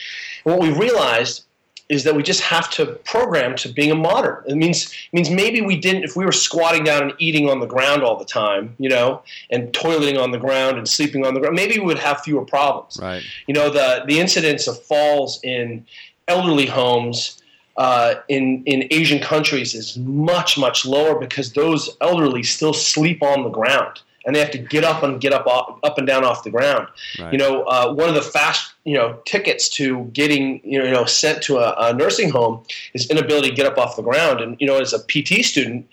And 0.45 0.55
what 0.55 0.61
we 0.61 0.71
realized 0.71 1.43
is 1.89 2.05
that 2.05 2.15
we 2.15 2.23
just 2.23 2.41
have 2.41 2.69
to 2.71 2.85
program 3.05 3.55
to 3.57 3.69
being 3.69 3.91
a 3.91 3.95
modern. 3.95 4.41
It 4.47 4.55
means 4.55 4.85
it 4.85 5.13
means 5.13 5.29
maybe 5.29 5.61
we 5.61 5.77
didn't 5.77 6.03
if 6.03 6.15
we 6.15 6.25
were 6.25 6.31
squatting 6.31 6.83
down 6.83 7.03
and 7.03 7.13
eating 7.19 7.49
on 7.49 7.59
the 7.59 7.65
ground 7.65 8.03
all 8.03 8.17
the 8.17 8.25
time, 8.25 8.75
you 8.79 8.89
know, 8.89 9.21
and 9.51 9.71
toileting 9.73 10.19
on 10.19 10.31
the 10.31 10.37
ground 10.39 10.77
and 10.77 10.87
sleeping 10.87 11.25
on 11.25 11.33
the 11.33 11.39
ground, 11.39 11.55
maybe 11.55 11.77
we 11.79 11.85
would 11.85 11.99
have 11.99 12.21
fewer 12.21 12.45
problems 12.45 12.97
right 13.01 13.23
you 13.47 13.53
know 13.53 13.69
the 13.69 14.03
the 14.07 14.19
incidence 14.19 14.67
of 14.67 14.81
falls 14.83 15.39
in 15.43 15.85
elderly 16.27 16.65
homes 16.65 17.41
uh, 17.77 18.15
in 18.29 18.63
in 18.65 18.87
Asian 18.91 19.19
countries 19.19 19.73
is 19.73 19.97
much 19.97 20.57
much 20.57 20.85
lower 20.85 21.19
because 21.19 21.53
those 21.53 21.95
elderly 22.01 22.43
still 22.43 22.73
sleep 22.73 23.23
on 23.23 23.43
the 23.43 23.49
ground 23.49 24.01
and 24.25 24.35
they 24.35 24.39
have 24.39 24.51
to 24.51 24.57
get 24.57 24.83
up 24.83 25.03
and 25.03 25.19
get 25.19 25.33
up 25.33 25.45
off, 25.47 25.79
up 25.83 25.97
and 25.97 26.07
down 26.07 26.23
off 26.23 26.43
the 26.43 26.49
ground. 26.49 26.87
Right. 27.19 27.33
You 27.33 27.37
know, 27.37 27.63
uh, 27.63 27.93
one 27.93 28.07
of 28.09 28.15
the 28.15 28.21
fast 28.21 28.73
you 28.85 28.95
know 28.95 29.19
tickets 29.25 29.69
to 29.69 30.05
getting 30.13 30.61
you 30.63 30.81
know 30.83 31.05
sent 31.05 31.41
to 31.43 31.57
a, 31.57 31.89
a 31.89 31.93
nursing 31.93 32.29
home 32.29 32.63
is 32.93 33.09
inability 33.09 33.49
to 33.49 33.55
get 33.55 33.65
up 33.65 33.77
off 33.77 33.95
the 33.95 34.01
ground. 34.01 34.41
And 34.41 34.57
you 34.59 34.67
know, 34.67 34.79
as 34.79 34.93
a 34.93 34.99
PT 34.99 35.43
student, 35.43 35.87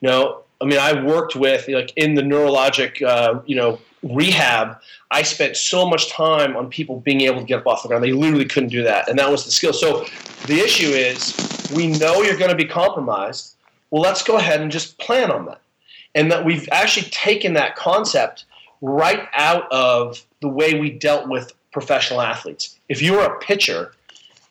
you 0.00 0.08
know, 0.08 0.42
I 0.60 0.64
mean, 0.66 0.78
I 0.78 1.02
worked 1.04 1.36
with 1.36 1.68
like 1.68 1.92
in 1.96 2.14
the 2.14 2.22
neurologic 2.22 3.02
uh, 3.02 3.40
you 3.46 3.56
know 3.56 3.78
rehab. 4.02 4.76
I 5.14 5.22
spent 5.22 5.56
so 5.56 5.88
much 5.88 6.10
time 6.10 6.56
on 6.56 6.68
people 6.68 6.98
being 6.98 7.20
able 7.20 7.38
to 7.38 7.46
get 7.46 7.60
up 7.60 7.68
off 7.68 7.84
the 7.84 7.88
ground. 7.88 8.02
They 8.02 8.10
literally 8.10 8.46
couldn't 8.46 8.70
do 8.70 8.82
that, 8.82 9.08
and 9.08 9.16
that 9.20 9.30
was 9.30 9.44
the 9.44 9.52
skill. 9.52 9.72
So 9.72 10.06
the 10.46 10.58
issue 10.58 10.88
is, 10.88 11.36
we 11.72 11.86
know 11.86 12.22
you're 12.22 12.36
going 12.36 12.50
to 12.50 12.56
be 12.56 12.64
compromised. 12.64 13.54
Well, 13.92 14.02
let's 14.02 14.24
go 14.24 14.38
ahead 14.38 14.60
and 14.60 14.72
just 14.72 14.98
plan 14.98 15.30
on 15.30 15.46
that, 15.46 15.60
and 16.16 16.32
that 16.32 16.44
we've 16.44 16.68
actually 16.72 17.08
taken 17.10 17.52
that 17.52 17.76
concept 17.76 18.46
right 18.80 19.28
out 19.36 19.70
of 19.70 20.20
the 20.42 20.48
way 20.48 20.80
we 20.80 20.90
dealt 20.90 21.28
with 21.28 21.52
professional 21.70 22.20
athletes. 22.20 22.76
If 22.88 23.00
you're 23.00 23.22
a 23.22 23.38
pitcher, 23.38 23.92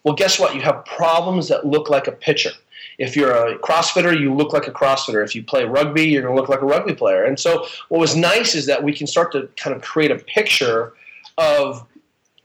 well, 0.06 0.16
guess 0.16 0.40
what? 0.40 0.56
You 0.56 0.62
have 0.62 0.86
problems 0.86 1.50
that 1.50 1.66
look 1.66 1.90
like 1.90 2.08
a 2.08 2.14
pitcher. 2.14 2.52
If 2.98 3.16
you're 3.16 3.32
a 3.32 3.58
CrossFitter, 3.60 4.20
you 4.20 4.34
look 4.34 4.54
like 4.54 4.68
a 4.68 4.72
CrossFitter. 4.72 5.24
If 5.24 5.36
you 5.36 5.44
play 5.44 5.66
rugby, 5.66 6.06
you're 6.06 6.22
going 6.22 6.36
to 6.36 6.40
look 6.40 6.50
like 6.50 6.62
a 6.62 6.66
rugby 6.66 6.94
player. 6.94 7.24
And 7.24 7.40
so, 7.40 7.68
what 7.90 8.00
was 8.00 8.16
nice 8.16 8.56
is 8.56 8.66
that 8.68 8.84
we 8.84 8.94
can 8.94 9.08
start 9.08 9.32
to 9.34 9.50
kind 9.58 9.76
of 9.76 9.82
create 9.82 10.12
a 10.12 10.18
picture 10.18 10.94
of 11.38 11.86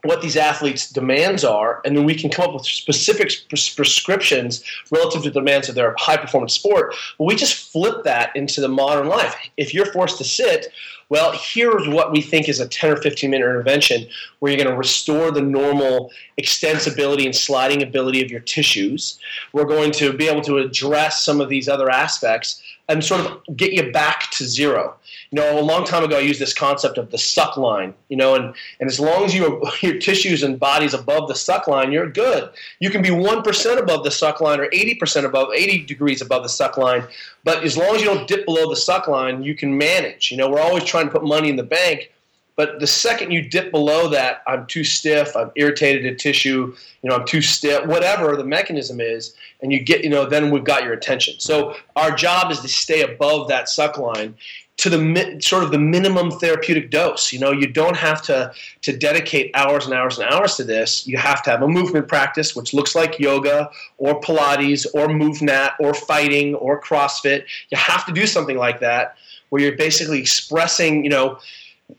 what 0.03 0.21
these 0.21 0.37
athletes' 0.37 0.89
demands 0.89 1.43
are, 1.43 1.81
and 1.83 1.95
then 1.95 2.05
we 2.05 2.15
can 2.15 2.29
come 2.29 2.45
up 2.45 2.53
with 2.53 2.65
specific 2.65 3.31
pres- 3.49 3.69
prescriptions 3.73 4.63
relative 4.91 5.23
to 5.23 5.29
the 5.29 5.39
demands 5.39 5.67
of 5.67 5.75
their 5.75 5.93
high 5.97 6.15
performance 6.15 6.53
sport. 6.53 6.95
But 7.17 7.25
we 7.25 7.35
just 7.35 7.71
flip 7.71 8.03
that 8.05 8.33
into 8.35 8.61
the 8.61 8.69
modern 8.69 9.07
life. 9.07 9.35
If 9.57 9.73
you're 9.73 9.91
forced 9.91 10.17
to 10.19 10.23
sit, 10.23 10.71
well, 11.09 11.31
here's 11.33 11.87
what 11.87 12.11
we 12.11 12.21
think 12.21 12.47
is 12.47 12.59
a 12.59 12.67
10 12.67 12.91
or 12.91 12.97
15 12.97 13.29
minute 13.29 13.43
intervention 13.43 14.07
where 14.39 14.51
you're 14.51 14.63
going 14.63 14.71
to 14.71 14.77
restore 14.77 15.31
the 15.31 15.41
normal 15.41 16.11
extensibility 16.39 17.25
and 17.25 17.35
sliding 17.35 17.81
ability 17.81 18.23
of 18.23 18.29
your 18.29 18.41
tissues. 18.41 19.19
We're 19.51 19.65
going 19.65 19.91
to 19.93 20.13
be 20.13 20.27
able 20.27 20.43
to 20.43 20.59
address 20.59 21.25
some 21.25 21.41
of 21.41 21.49
these 21.49 21.67
other 21.67 21.89
aspects 21.89 22.61
and 22.89 23.05
sort 23.05 23.21
of 23.21 23.55
get 23.55 23.71
you 23.71 23.91
back 23.91 24.31
to 24.31 24.43
zero. 24.43 24.95
You 25.31 25.39
know, 25.39 25.59
a 25.59 25.61
long 25.61 25.85
time 25.85 26.03
ago, 26.03 26.17
I 26.17 26.21
used 26.21 26.41
this 26.41 26.53
concept 26.53 26.97
of 26.97 27.11
the 27.11 27.19
suck 27.19 27.55
line. 27.55 27.93
You 28.09 28.17
know, 28.17 28.33
and, 28.33 28.53
and 28.79 28.89
as 28.89 28.99
long 28.99 29.23
as 29.23 29.33
you 29.33 29.63
your 29.81 29.99
tissues 29.99 30.43
and 30.43 30.59
bodies 30.59 30.93
above 30.93 31.27
the 31.27 31.35
suck 31.35 31.67
line, 31.67 31.91
you're 31.91 32.09
good. 32.09 32.49
You 32.79 32.89
can 32.89 33.01
be 33.01 33.11
one 33.11 33.43
percent 33.43 33.79
above 33.79 34.03
the 34.03 34.11
suck 34.11 34.41
line 34.41 34.59
or 34.59 34.67
eighty 34.73 34.95
percent 34.95 35.25
above, 35.25 35.53
eighty 35.53 35.85
degrees 35.85 36.21
above 36.21 36.43
the 36.43 36.49
suck 36.49 36.77
line. 36.77 37.03
But 37.43 37.63
as 37.63 37.77
long 37.77 37.95
as 37.95 38.01
you 38.01 38.07
don't 38.07 38.27
dip 38.27 38.45
below 38.45 38.67
the 38.67 38.75
suck 38.75 39.07
line, 39.07 39.43
you 39.43 39.55
can 39.55 39.77
manage. 39.77 40.31
You 40.31 40.37
know, 40.37 40.49
we're 40.49 40.59
always 40.59 40.83
trying 40.83 41.05
to 41.05 41.11
put 41.11 41.23
money 41.23 41.49
in 41.49 41.55
the 41.55 41.63
bank. 41.63 42.11
But 42.59 42.81
the 42.81 42.87
second 42.87 43.31
you 43.31 43.41
dip 43.41 43.71
below 43.71 44.09
that, 44.09 44.43
I'm 44.45 44.65
too 44.65 44.83
stiff, 44.83 45.33
I'm 45.33 45.49
irritated 45.55 46.03
to 46.03 46.13
tissue, 46.13 46.75
you 47.01 47.09
know, 47.09 47.15
I'm 47.15 47.25
too 47.25 47.41
stiff, 47.41 47.85
whatever 47.85 48.35
the 48.35 48.43
mechanism 48.43 48.99
is, 48.99 49.33
and 49.61 49.71
you 49.71 49.79
get, 49.79 50.03
you 50.03 50.09
know, 50.09 50.25
then 50.25 50.51
we've 50.51 50.65
got 50.65 50.83
your 50.83 50.91
attention. 50.91 51.39
So 51.39 51.77
our 51.95 52.13
job 52.13 52.51
is 52.51 52.59
to 52.59 52.67
stay 52.67 52.99
above 52.99 53.47
that 53.47 53.69
suck 53.69 53.97
line 53.97 54.35
to 54.75 54.89
the 54.89 55.39
sort 55.41 55.63
of 55.63 55.71
the 55.71 55.79
minimum 55.79 56.31
therapeutic 56.31 56.91
dose. 56.91 57.31
You 57.31 57.39
know, 57.39 57.53
you 57.53 57.65
don't 57.65 57.95
have 57.95 58.21
to 58.23 58.51
to 58.81 58.97
dedicate 58.97 59.51
hours 59.53 59.85
and 59.85 59.93
hours 59.93 60.19
and 60.19 60.29
hours 60.29 60.57
to 60.57 60.65
this. 60.65 61.07
You 61.07 61.17
have 61.17 61.41
to 61.43 61.51
have 61.51 61.61
a 61.61 61.67
movement 61.69 62.09
practice, 62.09 62.57
which 62.57 62.73
looks 62.73 62.93
like 62.93 63.19
yoga 63.19 63.69
or 63.99 64.19
Pilates 64.19 64.85
or 64.93 65.07
MovNat 65.07 65.75
or 65.79 65.93
fighting 65.93 66.55
or 66.55 66.81
CrossFit. 66.81 67.45
You 67.69 67.77
have 67.77 68.05
to 68.07 68.11
do 68.11 68.27
something 68.27 68.57
like 68.57 68.81
that 68.81 69.15
where 69.47 69.61
you're 69.61 69.77
basically 69.77 70.19
expressing, 70.19 71.05
you 71.05 71.09
know. 71.09 71.39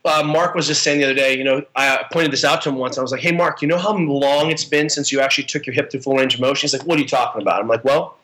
Uh, 0.04 0.22
Mark 0.24 0.54
was 0.54 0.66
just 0.66 0.82
saying 0.82 0.98
the 0.98 1.04
other 1.04 1.14
day, 1.14 1.36
you 1.36 1.44
know, 1.44 1.62
I 1.74 2.04
pointed 2.12 2.32
this 2.32 2.44
out 2.44 2.62
to 2.62 2.68
him 2.68 2.76
once. 2.76 2.96
I 2.96 3.02
was 3.02 3.12
like, 3.12 3.20
hey, 3.20 3.32
Mark, 3.32 3.60
you 3.60 3.68
know 3.68 3.78
how 3.78 3.96
long 3.96 4.50
it's 4.50 4.64
been 4.64 4.88
since 4.88 5.10
you 5.10 5.20
actually 5.20 5.44
took 5.44 5.66
your 5.66 5.74
hip 5.74 5.90
to 5.90 6.00
full 6.00 6.16
range 6.16 6.34
of 6.34 6.40
motion? 6.40 6.62
He's 6.62 6.72
like, 6.72 6.86
what 6.86 6.98
are 6.98 7.02
you 7.02 7.08
talking 7.08 7.42
about? 7.42 7.60
I'm 7.60 7.68
like, 7.68 7.84
well, 7.84 8.16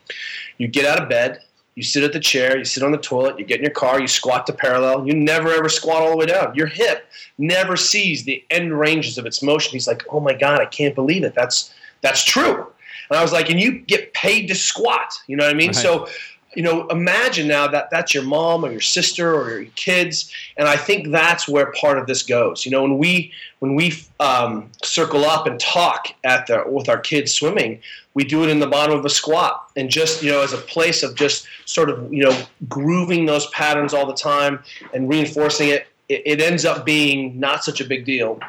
you 0.57 0.67
get 0.67 0.85
out 0.85 1.01
of 1.01 1.09
bed, 1.09 1.41
you 1.77 1.83
sit 1.83 2.03
at 2.03 2.11
the 2.11 2.19
chair, 2.19 2.57
you 2.57 2.65
sit 2.65 2.81
on 2.81 2.91
the 2.91 2.97
toilet, 2.97 3.37
you 3.37 3.45
get 3.45 3.57
in 3.57 3.63
your 3.63 3.73
car, 3.73 4.01
you 4.01 4.07
squat 4.07 4.47
to 4.47 4.53
parallel. 4.53 5.05
You 5.05 5.13
never 5.13 5.49
ever 5.49 5.69
squat 5.69 6.01
all 6.01 6.09
the 6.09 6.17
way 6.17 6.25
down. 6.25 6.55
Your 6.55 6.65
hip 6.65 7.07
never 7.37 7.77
sees 7.77 8.23
the 8.23 8.43
end 8.49 8.77
ranges 8.77 9.19
of 9.19 9.27
its 9.27 9.43
motion. 9.43 9.73
He's 9.73 9.87
like, 9.87 10.03
"Oh 10.09 10.19
my 10.19 10.33
god, 10.33 10.59
I 10.59 10.65
can't 10.65 10.95
believe 10.95 11.23
it. 11.23 11.35
That's 11.35 11.71
that's 12.01 12.23
true." 12.23 12.65
And 13.11 13.19
I 13.19 13.21
was 13.21 13.31
like, 13.31 13.51
"And 13.51 13.59
you 13.59 13.77
get 13.77 14.11
paid 14.13 14.47
to 14.47 14.55
squat." 14.55 15.13
You 15.27 15.35
know 15.35 15.45
what 15.45 15.53
I 15.53 15.57
mean? 15.57 15.67
Right. 15.67 15.75
So 15.75 16.07
you 16.57 16.63
know, 16.63 16.87
imagine 16.87 17.47
now 17.47 17.67
that 17.67 17.91
that's 17.91 18.15
your 18.15 18.23
mom 18.23 18.65
or 18.65 18.71
your 18.71 18.81
sister 18.81 19.35
or 19.35 19.59
your 19.59 19.69
kids, 19.75 20.33
and 20.57 20.67
I 20.67 20.75
think 20.75 21.11
that's 21.11 21.47
where 21.47 21.71
part 21.73 21.99
of 21.99 22.07
this 22.07 22.23
goes. 22.23 22.65
You 22.65 22.71
know, 22.71 22.81
when 22.81 22.97
we 22.97 23.31
when 23.59 23.75
we 23.75 23.93
um, 24.19 24.71
circle 24.83 25.23
up 25.23 25.45
and 25.45 25.59
talk 25.59 26.07
at 26.23 26.47
the 26.47 26.63
with 26.65 26.89
our 26.89 26.97
kids 26.97 27.31
swimming, 27.31 27.79
we 28.15 28.23
do 28.23 28.43
it 28.43 28.49
in 28.49 28.59
the 28.59 28.65
bottom 28.65 28.97
of 28.97 29.05
a 29.05 29.09
squat 29.09 29.69
and 29.75 29.91
just 29.91 30.23
you 30.23 30.31
know 30.31 30.41
as 30.41 30.51
a 30.51 30.57
place 30.57 31.03
of 31.03 31.13
just 31.13 31.47
sort 31.65 31.91
of 31.91 32.11
you 32.11 32.23
know 32.23 32.35
grooving 32.67 33.27
those 33.27 33.45
patterns 33.51 33.93
all 33.93 34.07
the 34.07 34.15
time 34.15 34.57
and 34.95 35.07
reinforcing 35.07 35.67
it 35.69 35.85
it, 36.09 36.23
it 36.25 36.41
ends 36.41 36.65
up 36.65 36.83
being 36.83 37.39
not 37.39 37.63
such 37.63 37.81
a 37.81 37.85
big 37.85 38.03
deal 38.03 38.39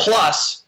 plus 0.00 0.64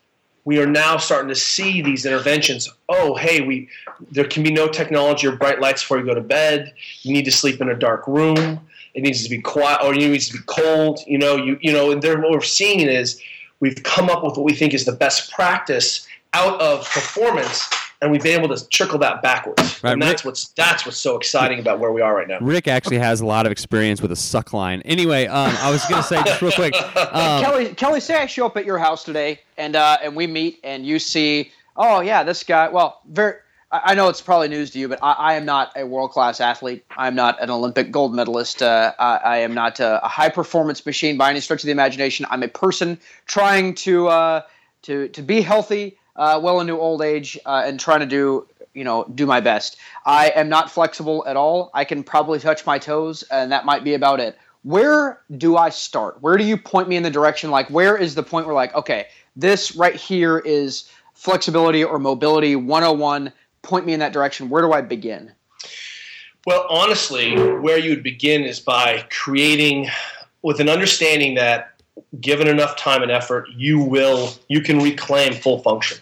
we 0.49 0.59
are 0.59 0.67
now 0.67 0.97
starting 0.97 1.29
to 1.29 1.35
see 1.35 1.83
these 1.83 2.07
interventions. 2.07 2.71
Oh 2.89 3.15
hey 3.17 3.43
we 3.43 3.69
there 4.11 4.25
can 4.25 4.43
be 4.43 4.51
no 4.51 4.67
technology 4.67 5.27
or 5.27 5.37
bright 5.37 5.61
lights 5.61 5.83
before 5.83 5.99
you 5.99 6.07
go 6.07 6.15
to 6.15 6.23
bed. 6.23 6.73
You 7.03 7.13
need 7.13 7.27
to 7.27 7.31
sleep 7.31 7.61
in 7.61 7.69
a 7.69 7.75
dark 7.75 8.09
room. 8.09 8.59
It 8.95 9.03
needs 9.03 9.23
to 9.25 9.29
be 9.29 9.43
quiet 9.43 9.81
or 9.85 9.93
it 9.93 9.99
needs 9.99 10.27
to 10.29 10.39
be 10.39 10.43
cold 10.47 11.01
you 11.07 11.19
know 11.19 11.37
you 11.37 11.59
you 11.61 11.71
know 11.71 11.91
and 11.91 12.03
what 12.03 12.31
we're 12.31 12.41
seeing 12.41 12.81
is 12.81 13.21
we've 13.61 13.83
come 13.83 14.09
up 14.09 14.25
with 14.25 14.39
what 14.39 14.45
we 14.45 14.55
think 14.55 14.73
is 14.73 14.87
the 14.87 14.99
best 15.05 15.31
practice 15.31 16.09
out 16.33 16.59
of 16.63 16.89
performance 16.89 17.69
and 18.01 18.13
we've 18.13 18.23
been 18.23 18.39
able 18.39 18.55
to 18.55 18.69
trickle 18.69 18.99
that 19.01 19.23
backwards. 19.23 19.83
Right, 19.83 19.93
and 19.93 20.03
that's 20.03 20.23
Rick, 20.23 20.27
what's 20.27 20.49
that's 20.49 20.87
what's 20.87 20.99
so 20.99 21.17
exciting 21.17 21.59
about 21.59 21.81
where 21.81 21.93
we 21.93 22.01
are 22.01 22.15
right 22.15 22.29
now. 22.29 22.39
Rick 22.41 22.69
actually 22.69 22.99
has 22.99 23.21
a 23.21 23.27
lot 23.27 23.47
of 23.47 23.53
experience 23.53 24.01
with 24.01 24.13
a 24.13 24.17
suck 24.17 24.53
line. 24.53 24.83
Anyway, 24.85 25.27
um, 25.27 25.55
I 25.61 25.71
was 25.71 25.85
going 25.87 26.03
to 26.03 26.07
say 26.07 26.23
just 26.23 26.41
real 26.41 26.53
quick, 26.53 26.75
um, 26.97 27.43
Kelly. 27.43 27.75
Kelly, 27.75 28.01
say 28.01 28.15
I 28.17 28.27
show 28.27 28.47
up 28.47 28.57
at 28.57 28.65
your 28.65 28.79
house 28.79 29.05
today, 29.05 29.41
and 29.57 29.75
uh, 29.75 29.99
and 30.03 30.15
we 30.15 30.27
meet, 30.27 30.61
and 30.63 30.87
you 30.87 30.99
see, 30.99 31.51
oh 31.77 32.01
yeah, 32.01 32.23
this 32.23 32.45
guy. 32.45 32.69
Well, 32.69 33.01
very. 33.09 33.35
I 33.71 33.95
know 33.95 34.09
it's 34.09 34.23
probably 34.23 34.49
news 34.49 34.71
to 34.71 34.79
you, 34.79 34.89
but 34.89 34.99
I, 35.03 35.13
I 35.13 35.35
am 35.35 35.45
not 35.45 35.73
a 35.77 35.85
world 35.85 36.11
class 36.13 36.41
athlete. 36.41 36.87
I'm 36.97 37.15
not 37.15 37.43
an 37.43 37.51
Olympic 37.51 37.91
gold 37.91 38.15
medalist. 38.15 38.63
Uh, 38.63 38.95
I, 38.99 39.17
I, 39.17 39.37
am 39.39 39.53
not 39.53 39.79
a, 39.79 40.03
a 40.03 40.09
high 40.09 40.31
performance 40.31 40.87
machine 40.87 41.19
by 41.19 41.29
any 41.29 41.41
stretch 41.41 41.65
of 41.65 41.67
the 41.67 41.73
imagination. 41.73 42.25
I'm 42.31 42.43
a 42.43 42.49
person 42.49 42.99
trying 43.27 43.75
to 43.75 44.09
uh, 44.09 44.43
to 44.83 45.09
to 45.09 45.21
be 45.21 45.43
healthy 45.43 45.98
uh, 46.19 46.39
well 46.43 46.61
into 46.61 46.79
old 46.79 47.01
age 47.01 47.39
uh, 47.47 47.63
and 47.65 47.81
trying 47.81 48.01
to 48.01 48.07
do 48.07 48.47
you 48.75 48.85
know 48.85 49.05
do 49.15 49.25
my 49.25 49.41
best. 49.41 49.79
I 50.05 50.29
am 50.31 50.49
not 50.49 50.71
flexible 50.71 51.25
at 51.27 51.37
all. 51.37 51.71
I 51.73 51.85
can 51.85 52.03
probably 52.03 52.39
touch 52.39 52.67
my 52.67 52.79
toes, 52.79 53.23
and 53.31 53.51
that 53.53 53.65
might 53.65 53.85
be 53.85 53.95
about 53.95 54.21
it. 54.21 54.37
Where 54.65 55.21
do 55.39 55.57
I 55.57 55.71
start? 55.71 56.21
Where 56.21 56.37
do 56.37 56.45
you 56.45 56.57
point 56.57 56.89
me 56.89 56.97
in 56.97 57.03
the 57.03 57.11
direction? 57.11 57.51
Like, 57.51 57.71
where 57.71 57.97
is 57.97 58.15
the 58.15 58.23
point 58.23 58.47
where 58.47 58.55
like, 58.55 58.75
okay, 58.75 59.07
this 59.37 59.75
right 59.77 59.95
here 59.95 60.39
is 60.41 60.91
flexibility 61.15 61.83
or 61.83 61.99
mobility 61.99 62.57
101. 62.57 63.33
Point 63.63 63.87
me 63.87 63.93
in 63.93 64.01
that 64.01 64.13
direction. 64.13 64.49
Where 64.49 64.63
do 64.63 64.73
I 64.73 64.81
begin? 64.81 65.33
Well, 66.47 66.67
honestly, 66.69 67.37
where 67.37 67.79
you 67.79 67.91
would 67.91 68.03
begin 68.03 68.43
is 68.43 68.61
by 68.61 69.05
creating 69.11 69.89
with 70.43 70.61
an 70.61 70.69
understanding 70.69 71.35
that 71.35 71.81
given 72.21 72.47
enough 72.47 72.77
time 72.77 73.03
and 73.03 73.11
effort, 73.11 73.49
you 73.55 73.81
will 73.81 74.31
you 74.49 74.61
can 74.61 74.79
reclaim 74.81 75.35
full 75.35 75.59
function 75.61 75.99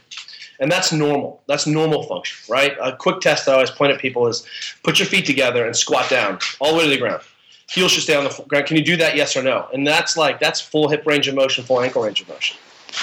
and 0.58 0.70
that's 0.70 0.92
normal. 0.92 1.42
That's 1.46 1.66
normal 1.66 2.02
function, 2.04 2.36
right? 2.52 2.76
A 2.80 2.96
quick 2.96 3.20
test 3.20 3.46
that 3.46 3.52
I 3.52 3.54
always 3.54 3.70
point 3.70 3.92
at 3.92 4.00
people 4.00 4.26
is 4.26 4.46
put 4.82 4.98
your 4.98 5.06
feet 5.06 5.26
together 5.26 5.64
and 5.64 5.76
squat 5.76 6.08
down 6.10 6.38
all 6.60 6.72
the 6.72 6.78
way 6.78 6.84
to 6.84 6.90
the 6.90 6.98
ground. 6.98 7.22
Heels 7.70 7.92
should 7.92 8.04
stay 8.04 8.14
on 8.14 8.24
the 8.24 8.44
ground. 8.46 8.66
Can 8.66 8.76
you 8.76 8.84
do 8.84 8.96
that? 8.96 9.16
Yes 9.16 9.36
or 9.36 9.42
no? 9.42 9.68
And 9.72 9.86
that's 9.86 10.16
like 10.16 10.38
that's 10.38 10.60
full 10.60 10.88
hip 10.88 11.04
range 11.06 11.26
of 11.28 11.34
motion, 11.34 11.64
full 11.64 11.80
ankle 11.80 12.02
range 12.02 12.20
of 12.20 12.28
motion. 12.28 12.56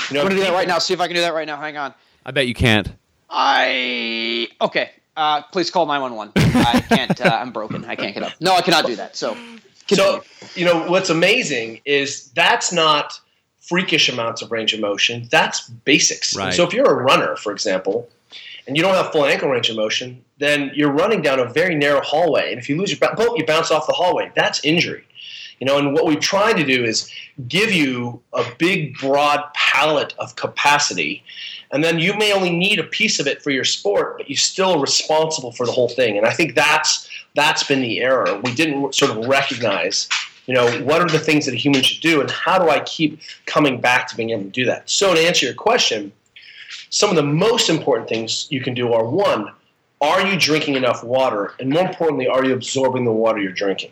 You 0.10 0.16
know, 0.16 0.22
I'm 0.22 0.28
gonna 0.28 0.39
do 0.39 0.44
that 0.46 0.54
right 0.54 0.68
now. 0.68 0.80
See 0.80 0.94
if 0.94 1.02
I 1.02 1.08
can 1.08 1.16
do 1.16 1.22
that 1.22 1.34
right 1.34 1.48
now. 1.48 1.60
Hang 1.60 1.78
on. 1.78 1.94
I 2.26 2.32
bet 2.32 2.48
you 2.48 2.54
can't. 2.54 2.92
I 3.30 4.48
okay. 4.62 4.92
Uh, 5.16 5.42
please 5.52 5.70
call 5.70 5.86
nine 5.86 6.02
one 6.02 6.16
one. 6.16 6.32
I 6.36 6.84
can't. 6.88 7.20
Uh, 7.20 7.30
I'm 7.42 7.52
broken. 7.52 7.86
I 7.86 7.96
can't 7.96 8.13
get 8.13 8.24
up. 8.24 8.34
No, 8.39 8.56
I 8.56 8.62
cannot 8.62 8.86
do 8.86 8.96
that. 8.96 9.16
So, 9.16 9.34
continue. 9.88 10.22
so 10.22 10.24
you 10.56 10.66
know 10.66 10.89
what's 10.89 11.10
amazing 11.10 11.82
is 11.86 12.32
that's 12.32 12.72
not 12.72 13.20
freakish 13.63 14.10
amounts 14.10 14.41
of 14.41 14.52
range 14.52 14.73
of 14.73 14.80
motion. 14.80 15.28
That's 15.32 15.69
basics. 15.69 16.36
Right. 16.36 16.54
So 16.54 16.63
if 16.63 16.73
you're 16.73 16.99
a 16.99 17.04
runner, 17.04 17.36
for 17.38 17.52
example, 17.52 18.10
and 18.67 18.78
you 18.78 18.84
don't 18.84 18.93
have 18.93 19.12
full 19.12 19.26
ankle 19.26 19.49
range 19.49 19.69
of 19.69 19.76
motion, 19.76 20.23
then 20.38 20.71
you're 20.73 20.91
running 20.91 21.21
down 21.21 21.39
a 21.39 21.45
very 21.45 21.76
narrow 21.76 22.02
hallway, 22.02 22.52
and 22.52 22.60
if 22.60 22.69
you 22.69 22.78
lose 22.78 22.91
your 22.91 23.15
boat, 23.15 23.38
you 23.38 23.45
bounce 23.45 23.71
off 23.71 23.88
the 23.88 23.93
hallway. 23.93 24.32
That's 24.36 24.63
injury. 24.63 25.06
You 25.60 25.67
know, 25.67 25.78
and 25.78 25.93
what 25.93 26.06
we 26.06 26.15
try 26.15 26.52
to 26.52 26.65
do 26.65 26.84
is 26.84 27.10
give 27.47 27.71
you 27.71 28.21
a 28.34 28.43
big, 28.58 28.97
broad 28.97 29.43
palette 29.54 30.13
of 30.17 30.36
capacity, 30.36 31.23
and 31.71 31.84
then 31.84 31.99
you 31.99 32.13
may 32.17 32.34
only 32.34 32.49
need 32.49 32.80
a 32.80 32.84
piece 32.84 33.19
of 33.19 33.28
it 33.28 33.41
for 33.41 33.49
your 33.49 33.63
sport, 33.63 34.17
but 34.17 34.30
you're 34.30 34.38
still 34.38 34.80
responsible 34.80 35.52
for 35.52 35.65
the 35.65 35.71
whole 35.71 35.89
thing. 35.89 36.17
And 36.17 36.26
I 36.26 36.32
think 36.32 36.56
that's 36.56 37.10
that's 37.36 37.63
been 37.63 37.82
the 37.82 38.02
error. 38.02 38.39
We 38.43 38.54
didn't 38.54 38.93
sort 38.93 39.12
of 39.12 39.26
recognize 39.28 40.10
you 40.45 40.53
know, 40.53 40.69
what 40.84 41.01
are 41.01 41.08
the 41.08 41.19
things 41.19 41.45
that 41.45 41.53
a 41.53 41.58
human 41.58 41.82
should 41.82 42.01
do, 42.01 42.21
and 42.21 42.29
how 42.29 42.60
do 42.60 42.69
I 42.69 42.79
keep 42.82 43.19
coming 43.45 43.79
back 43.79 44.08
to 44.10 44.17
being 44.17 44.32
able 44.32 44.43
to 44.43 44.49
do 44.49 44.65
that? 44.65 44.89
So, 44.89 45.13
to 45.13 45.19
answer 45.19 45.45
your 45.45 45.56
question, 45.56 46.12
some 46.89 47.10
of 47.10 47.15
the 47.15 47.23
most 47.23 47.69
important 47.69 48.10
things 48.10 48.47
you 48.49 48.62
can 48.62 48.73
do 48.73 48.93
are 48.93 49.06
one, 49.06 49.51
are 50.01 50.25
you 50.25 50.38
drinking 50.38 50.75
enough 50.75 51.03
water? 51.03 51.53
And 51.60 51.69
more 51.69 51.86
importantly, 51.86 52.27
are 52.27 52.43
you 52.43 52.53
absorbing 52.53 53.06
the 53.06 53.12
water 53.12 53.39
you're 53.39 53.53
drinking? 53.53 53.91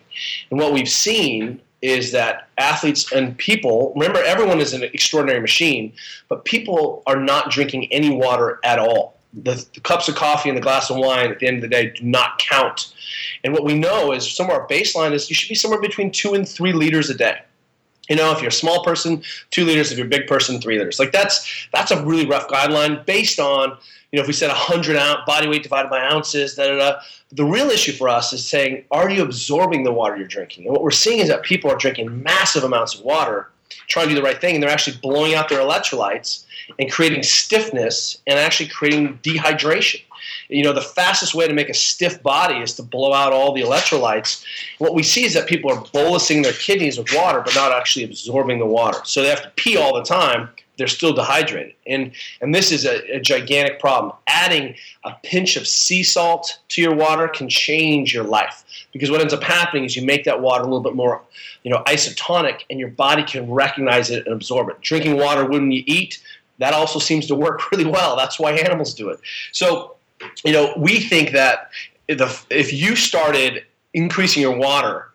And 0.50 0.60
what 0.60 0.74
we've 0.74 0.90
seen 0.90 1.62
is 1.82 2.12
that 2.12 2.50
athletes 2.58 3.12
and 3.12 3.38
people 3.38 3.94
remember, 3.96 4.20
everyone 4.24 4.60
is 4.60 4.74
an 4.74 4.84
extraordinary 4.84 5.40
machine, 5.40 5.94
but 6.28 6.46
people 6.46 7.02
are 7.08 7.20
not 7.20 7.50
drinking 7.50 7.92
any 7.92 8.10
water 8.10 8.60
at 8.64 8.78
all. 8.78 9.18
The, 9.34 9.66
the 9.74 9.80
cups 9.80 10.10
of 10.10 10.16
coffee 10.16 10.50
and 10.50 10.58
the 10.58 10.62
glass 10.62 10.90
of 10.90 10.98
wine 10.98 11.32
at 11.32 11.40
the 11.40 11.48
end 11.48 11.58
of 11.58 11.62
the 11.62 11.70
day 11.70 11.92
do 11.92 12.04
not 12.04 12.38
count 12.38 12.94
and 13.44 13.54
what 13.54 13.64
we 13.64 13.74
know 13.74 14.12
is 14.12 14.30
somewhere 14.30 14.62
our 14.62 14.68
baseline 14.68 15.14
is 15.14 15.30
you 15.30 15.36
should 15.36 15.50
be 15.50 15.56
somewhere 15.56 15.82
between 15.82 16.12
two 16.12 16.34
and 16.34 16.48
three 16.48 16.74
liters 16.74 17.10
a 17.10 17.16
day. 17.16 17.42
You 18.10 18.16
know, 18.16 18.32
if 18.32 18.40
you're 18.40 18.50
a 18.50 18.52
small 18.52 18.84
person, 18.84 19.24
two 19.52 19.64
liters. 19.64 19.92
If 19.92 19.98
you're 19.98 20.08
a 20.08 20.10
big 20.10 20.28
person, 20.28 20.60
three 20.60 20.78
liters. 20.78 21.00
Like 21.00 21.12
that's 21.12 21.68
that's 21.72 21.92
a 21.92 22.04
really 22.04 22.26
rough 22.26 22.48
guideline 22.48 23.06
based 23.06 23.40
on 23.40 23.78
you 24.12 24.18
know 24.18 24.22
if 24.22 24.28
we 24.28 24.34
said 24.34 24.48
100 24.48 24.98
ounce 24.98 25.22
body 25.26 25.48
weight 25.48 25.64
divided 25.64 25.90
by 25.90 26.02
ounces. 26.02 26.56
Da, 26.56 26.68
da, 26.68 26.78
da. 26.78 27.00
The 27.32 27.46
real 27.46 27.70
issue 27.70 27.94
for 27.94 28.10
us 28.10 28.34
is 28.34 28.46
saying, 28.46 28.84
are 28.92 29.10
you 29.10 29.24
absorbing 29.24 29.84
the 29.84 29.94
water 29.94 30.18
you're 30.18 30.28
drinking? 30.28 30.66
And 30.66 30.74
what 30.74 30.84
we're 30.84 30.92
seeing 30.92 31.20
is 31.20 31.30
that 31.30 31.44
people 31.44 31.72
are 31.72 31.78
drinking 31.78 32.22
massive 32.22 32.66
amounts 32.66 32.96
of 32.96 33.06
water, 33.06 33.50
trying 33.88 34.10
to 34.10 34.16
do 34.16 34.20
the 34.20 34.26
right 34.26 34.42
thing 34.42 34.56
and 34.56 34.64
they're 34.64 34.70
actually 34.70 34.98
blowing 34.98 35.34
out 35.34 35.48
their 35.48 35.62
electrolytes 35.62 36.44
and 36.80 36.92
creating 36.92 37.24
stiffness 37.24 38.18
and 38.28 38.40
actually 38.40 38.70
creating 38.70 39.20
dehydration. 39.24 40.02
You 40.50 40.64
know, 40.64 40.74
the 40.74 40.82
fastest 40.82 41.34
way 41.34 41.48
to 41.48 41.54
make 41.54 41.70
a 41.70 41.74
stiff 41.74 42.22
body 42.22 42.56
is 42.56 42.74
to 42.76 42.84
blow 42.84 43.14
out 43.14 43.34
all 43.34 43.54
the 43.54 43.62
electrolytes. 43.62 44.44
What 44.80 44.94
we 44.94 45.04
see 45.04 45.24
is 45.24 45.34
that 45.34 45.48
people 45.48 45.72
are 45.72 45.82
bolusing 45.82 46.44
their 46.44 46.54
kidneys 46.54 46.98
with 46.98 47.14
water, 47.14 47.42
but 47.42 47.56
not 47.56 47.72
actually 47.72 48.06
absorbing 48.06 48.60
the 48.60 48.66
water. 48.66 49.00
So 49.04 49.22
they 49.22 49.30
have 49.30 49.44
to 49.44 49.52
pee 49.56 49.78
all 49.78 49.96
the 49.96 50.04
time. 50.04 50.50
They're 50.78 50.88
still 50.88 51.14
dehydrated, 51.14 51.76
and 51.86 52.12
and 52.42 52.56
this 52.56 52.72
is 52.72 52.86
a, 52.86 53.18
a 53.18 53.20
gigantic 53.20 53.80
problem. 53.80 54.16
Adding 54.28 54.76
a 55.04 55.12
pinch 55.22 55.56
of 55.56 55.68
sea 55.68 56.02
salt 56.02 56.58
to 56.70 56.82
your 56.82 56.96
water 56.96 57.28
can 57.28 57.50
change 57.50 58.16
your 58.16 58.24
life 58.24 58.64
because 58.92 59.12
what 59.12 59.22
ends 59.22 59.34
up 59.34 59.44
happening 59.44 59.84
is 59.84 59.96
you 59.96 60.04
make 60.04 60.24
that 60.24 60.42
water 60.42 60.64
a 60.64 60.66
little 60.66 60.82
bit 60.82 60.96
more, 60.96 61.22
you 61.64 61.70
know, 61.70 61.84
isotonic, 61.86 62.64
and 62.70 62.80
your 62.80 62.90
body 62.90 63.22
can 63.22 63.52
recognize 63.52 64.10
it 64.10 64.26
and 64.26 64.34
absorb 64.34 64.70
it. 64.70 64.82
Drinking 64.82 65.18
water 65.18 65.46
when 65.46 65.72
you 65.72 65.84
eat 65.86 66.20
that 66.62 66.74
also 66.74 67.00
seems 67.00 67.28
to 67.28 67.36
work 67.36 67.72
really 67.72 67.86
well. 67.86 68.16
That's 68.16 68.40
why 68.40 68.54
animals 68.54 68.94
do 68.94 69.10
it. 69.10 69.20
So 69.52 69.96
you 70.44 70.52
know, 70.52 70.74
we 70.78 71.00
think 71.00 71.32
that 71.32 71.72
if 72.08 72.74
you 72.74 72.96
started 72.96 73.64
increasing 73.94 74.42
your 74.42 74.56
water, 74.56 75.08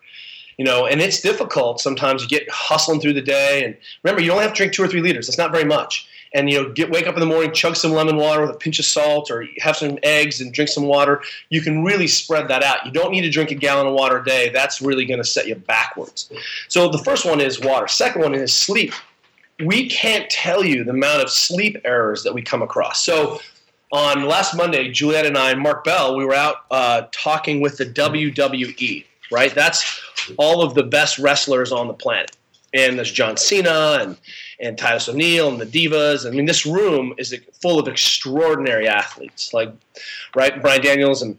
you 0.57 0.65
know, 0.65 0.87
and 0.87 1.01
it's 1.01 1.21
difficult 1.21 1.79
sometimes. 1.79 2.23
You 2.23 2.29
get 2.29 2.49
hustling 2.49 2.99
through 2.99 3.13
the 3.13 3.21
day, 3.21 3.63
and 3.63 3.77
remember, 4.03 4.21
you 4.23 4.31
only 4.31 4.43
have 4.43 4.53
to 4.53 4.57
drink 4.57 4.73
two 4.73 4.83
or 4.83 4.87
three 4.87 5.01
liters. 5.01 5.27
That's 5.27 5.37
not 5.37 5.51
very 5.51 5.65
much. 5.65 6.07
And 6.33 6.49
you 6.49 6.61
know, 6.61 6.73
get 6.73 6.91
wake 6.91 7.07
up 7.07 7.13
in 7.13 7.19
the 7.19 7.25
morning, 7.25 7.53
chug 7.53 7.75
some 7.75 7.93
lemon 7.93 8.17
water 8.17 8.41
with 8.41 8.49
a 8.49 8.57
pinch 8.57 8.79
of 8.79 8.85
salt, 8.85 9.31
or 9.31 9.45
have 9.59 9.77
some 9.77 9.97
eggs 10.03 10.41
and 10.41 10.51
drink 10.51 10.69
some 10.69 10.83
water. 10.83 11.21
You 11.49 11.61
can 11.61 11.83
really 11.83 12.07
spread 12.07 12.47
that 12.49 12.63
out. 12.63 12.85
You 12.85 12.91
don't 12.91 13.11
need 13.11 13.21
to 13.21 13.29
drink 13.29 13.51
a 13.51 13.55
gallon 13.55 13.87
of 13.87 13.93
water 13.93 14.17
a 14.17 14.25
day. 14.25 14.49
That's 14.49 14.81
really 14.81 15.05
going 15.05 15.19
to 15.19 15.23
set 15.23 15.47
you 15.47 15.55
backwards. 15.55 16.29
So 16.67 16.89
the 16.89 16.97
first 16.97 17.25
one 17.25 17.39
is 17.39 17.61
water. 17.61 17.87
Second 17.87 18.23
one 18.23 18.35
is 18.35 18.51
sleep. 18.51 18.93
We 19.63 19.89
can't 19.89 20.29
tell 20.29 20.63
you 20.63 20.83
the 20.83 20.91
amount 20.91 21.23
of 21.23 21.31
sleep 21.31 21.77
errors 21.83 22.23
that 22.23 22.33
we 22.33 22.41
come 22.41 22.61
across. 22.61 23.03
So 23.03 23.39
on 23.91 24.25
last 24.25 24.55
Monday, 24.55 24.91
Juliet 24.91 25.25
and 25.25 25.37
I 25.37 25.51
and 25.51 25.61
Mark 25.61 25.83
Bell, 25.83 26.15
we 26.15 26.25
were 26.25 26.33
out 26.33 26.65
uh, 26.71 27.03
talking 27.11 27.61
with 27.61 27.77
the 27.77 27.85
WWE, 27.85 29.05
right? 29.31 29.53
That's 29.53 30.01
all 30.37 30.61
of 30.61 30.73
the 30.73 30.83
best 30.83 31.17
wrestlers 31.17 31.71
on 31.71 31.87
the 31.87 31.93
planet. 31.93 32.35
And 32.73 32.97
there's 32.97 33.11
John 33.11 33.37
Cena 33.37 33.99
and, 34.01 34.17
and 34.59 34.77
Titus 34.77 35.07
O'Neil 35.07 35.49
and 35.49 35.59
the 35.59 35.65
Divas. 35.65 36.27
I 36.27 36.31
mean, 36.31 36.45
this 36.45 36.65
room 36.65 37.13
is 37.17 37.35
full 37.61 37.79
of 37.79 37.87
extraordinary 37.87 38.87
athletes, 38.87 39.53
like, 39.53 39.73
right, 40.35 40.61
Bryan 40.61 40.81
Daniels. 40.81 41.21
And 41.21 41.37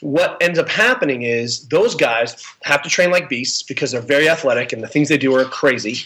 what 0.00 0.36
ends 0.40 0.58
up 0.58 0.68
happening 0.68 1.22
is 1.22 1.68
those 1.68 1.94
guys 1.94 2.44
have 2.64 2.82
to 2.82 2.88
train 2.88 3.10
like 3.12 3.28
beasts 3.28 3.62
because 3.62 3.92
they're 3.92 4.00
very 4.00 4.28
athletic 4.28 4.72
and 4.72 4.82
the 4.82 4.88
things 4.88 5.08
they 5.08 5.18
do 5.18 5.34
are 5.34 5.44
crazy. 5.44 6.04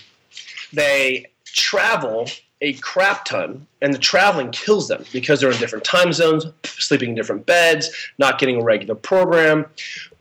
They 0.72 1.26
travel 1.54 2.26
a 2.62 2.74
crap 2.74 3.24
ton, 3.24 3.66
and 3.80 3.94
the 3.94 3.98
traveling 3.98 4.50
kills 4.50 4.88
them 4.88 5.04
because 5.12 5.40
they're 5.40 5.50
in 5.50 5.58
different 5.58 5.84
time 5.84 6.12
zones, 6.12 6.44
sleeping 6.64 7.10
in 7.10 7.14
different 7.14 7.46
beds, 7.46 7.90
not 8.18 8.38
getting 8.38 8.60
a 8.60 8.62
regular 8.62 8.94
program. 8.94 9.64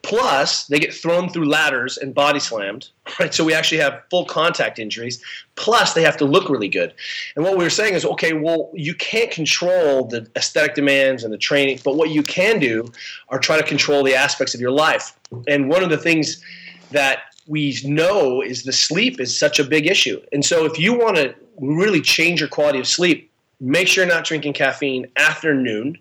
Plus, 0.01 0.65
they 0.67 0.79
get 0.79 0.93
thrown 0.93 1.27
through 1.27 1.49
ladders 1.49 1.97
and 1.97 2.15
body 2.15 2.39
slammed, 2.39 2.89
right? 3.19 3.33
So 3.33 3.43
we 3.43 3.53
actually 3.53 3.79
have 3.79 4.01
full 4.09 4.23
contact 4.23 4.79
injuries. 4.79 5.21
Plus, 5.55 5.93
they 5.93 6.01
have 6.03 6.15
to 6.17 6.25
look 6.25 6.49
really 6.49 6.69
good. 6.69 6.93
And 7.35 7.43
what 7.43 7.57
we 7.57 7.63
were 7.65 7.69
saying 7.69 7.95
is, 7.95 8.05
okay, 8.05 8.31
well, 8.31 8.71
you 8.73 8.93
can't 8.93 9.29
control 9.29 10.05
the 10.05 10.25
aesthetic 10.37 10.75
demands 10.75 11.25
and 11.25 11.33
the 11.33 11.37
training, 11.37 11.79
but 11.83 11.97
what 11.97 12.11
you 12.11 12.23
can 12.23 12.59
do 12.59 12.89
are 13.27 13.39
try 13.39 13.57
to 13.57 13.63
control 13.63 14.01
the 14.03 14.15
aspects 14.15 14.55
of 14.55 14.61
your 14.61 14.71
life. 14.71 15.17
And 15.49 15.69
one 15.69 15.83
of 15.83 15.89
the 15.89 15.97
things 15.97 16.41
that 16.91 17.21
we 17.47 17.77
know 17.83 18.41
is 18.41 18.63
the 18.63 18.71
sleep 18.71 19.19
is 19.19 19.37
such 19.37 19.59
a 19.59 19.63
big 19.63 19.87
issue. 19.87 20.21
And 20.31 20.45
so 20.45 20.65
if 20.65 20.77
you 20.77 20.93
want 20.93 21.15
to 21.17 21.35
really 21.59 22.01
change 22.01 22.39
your 22.39 22.49
quality 22.49 22.79
of 22.79 22.87
sleep, 22.87 23.31
make 23.59 23.87
sure 23.87 24.05
you're 24.05 24.13
not 24.13 24.25
drinking 24.25 24.53
caffeine 24.53 25.07
after 25.17 25.53
noon. 25.53 25.97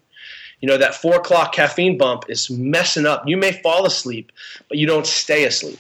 You 0.61 0.69
know, 0.69 0.77
that 0.77 0.95
four 0.95 1.17
o'clock 1.17 1.53
caffeine 1.53 1.97
bump 1.97 2.25
is 2.29 2.51
messing 2.51 3.07
up. 3.07 3.27
You 3.27 3.37
may 3.37 3.53
fall 3.53 3.87
asleep, 3.87 4.33
but 4.69 4.77
you 4.77 4.87
don't 4.87 5.07
stay 5.07 5.45
asleep. 5.45 5.79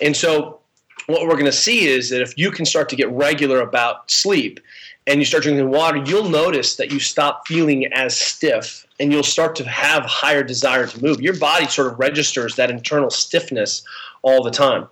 And 0.00 0.16
so 0.16 0.60
what 1.06 1.22
we're 1.22 1.34
going 1.34 1.44
to 1.46 1.52
see 1.52 1.86
is 1.86 2.10
that 2.10 2.20
if 2.20 2.36
you 2.36 2.50
can 2.50 2.64
start 2.64 2.88
to 2.90 2.96
get 2.96 3.10
regular 3.10 3.60
about 3.60 4.10
sleep 4.10 4.60
and 5.06 5.18
you 5.18 5.24
start 5.24 5.44
drinking 5.44 5.70
water, 5.70 5.98
you'll 5.98 6.28
notice 6.28 6.76
that 6.76 6.92
you 6.92 7.00
stop 7.00 7.46
feeling 7.46 7.86
as 7.92 8.16
stiff 8.16 8.86
and 9.00 9.10
you'll 9.10 9.22
start 9.22 9.56
to 9.56 9.68
have 9.68 10.04
higher 10.04 10.44
desire 10.44 10.86
to 10.86 11.02
move. 11.02 11.20
Your 11.20 11.36
body 11.38 11.66
sort 11.66 11.90
of 11.90 11.98
registers 11.98 12.54
that 12.56 12.70
internal 12.70 13.08
stiffness 13.08 13.82
all 14.22 14.44
the 14.44 14.50
time. 14.50 14.86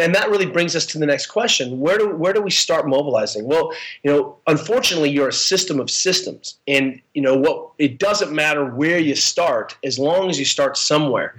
And 0.00 0.14
that 0.14 0.30
really 0.30 0.46
brings 0.46 0.74
us 0.74 0.86
to 0.86 0.98
the 0.98 1.04
next 1.04 1.26
question. 1.26 1.78
Where 1.78 1.98
do 1.98 2.16
where 2.16 2.32
do 2.32 2.40
we 2.40 2.50
start 2.50 2.88
mobilizing? 2.88 3.46
Well, 3.46 3.72
you 4.02 4.10
know, 4.10 4.36
unfortunately 4.46 5.10
you're 5.10 5.28
a 5.28 5.32
system 5.32 5.78
of 5.78 5.90
systems. 5.90 6.58
And 6.66 7.00
you 7.12 7.20
know 7.20 7.36
what 7.36 7.70
it 7.78 7.98
doesn't 7.98 8.32
matter 8.32 8.64
where 8.64 8.98
you 8.98 9.14
start 9.14 9.76
as 9.84 9.98
long 9.98 10.30
as 10.30 10.38
you 10.38 10.46
start 10.46 10.76
somewhere. 10.78 11.36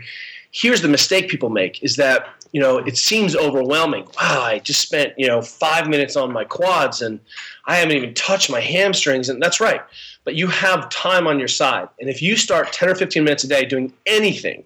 Here's 0.52 0.82
the 0.82 0.88
mistake 0.88 1.28
people 1.28 1.50
make 1.50 1.84
is 1.84 1.98
that 1.98 2.30
you 2.56 2.62
know, 2.62 2.78
it 2.78 2.98
seems 2.98 3.36
overwhelming. 3.36 4.06
Wow, 4.18 4.44
I 4.44 4.60
just 4.60 4.80
spent, 4.80 5.12
you 5.18 5.28
know, 5.28 5.42
five 5.42 5.90
minutes 5.90 6.16
on 6.16 6.32
my 6.32 6.46
quads 6.46 7.02
and 7.02 7.20
I 7.66 7.76
haven't 7.76 7.98
even 7.98 8.14
touched 8.14 8.50
my 8.50 8.62
hamstrings. 8.62 9.28
And 9.28 9.42
that's 9.42 9.60
right. 9.60 9.82
But 10.24 10.36
you 10.36 10.48
have 10.48 10.88
time 10.88 11.28
on 11.28 11.38
your 11.38 11.50
side. 11.50 11.90
And 12.00 12.10
if 12.10 12.22
you 12.22 12.38
start 12.38 12.72
10 12.72 12.88
or 12.88 12.96
15 12.96 13.26
minutes 13.26 13.44
a 13.44 13.50
day 13.50 13.66
doing 13.66 13.92
anything 14.06 14.64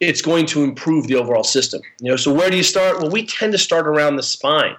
it's 0.00 0.22
going 0.22 0.46
to 0.46 0.62
improve 0.62 1.08
the 1.08 1.16
overall 1.16 1.42
system. 1.42 1.80
You 2.00 2.12
know, 2.12 2.16
so 2.16 2.32
where 2.32 2.50
do 2.50 2.56
you 2.56 2.62
start? 2.62 3.00
Well, 3.00 3.10
we 3.10 3.26
tend 3.26 3.50
to 3.50 3.58
start 3.58 3.88
around 3.88 4.14
the 4.14 4.22
spine. 4.22 4.76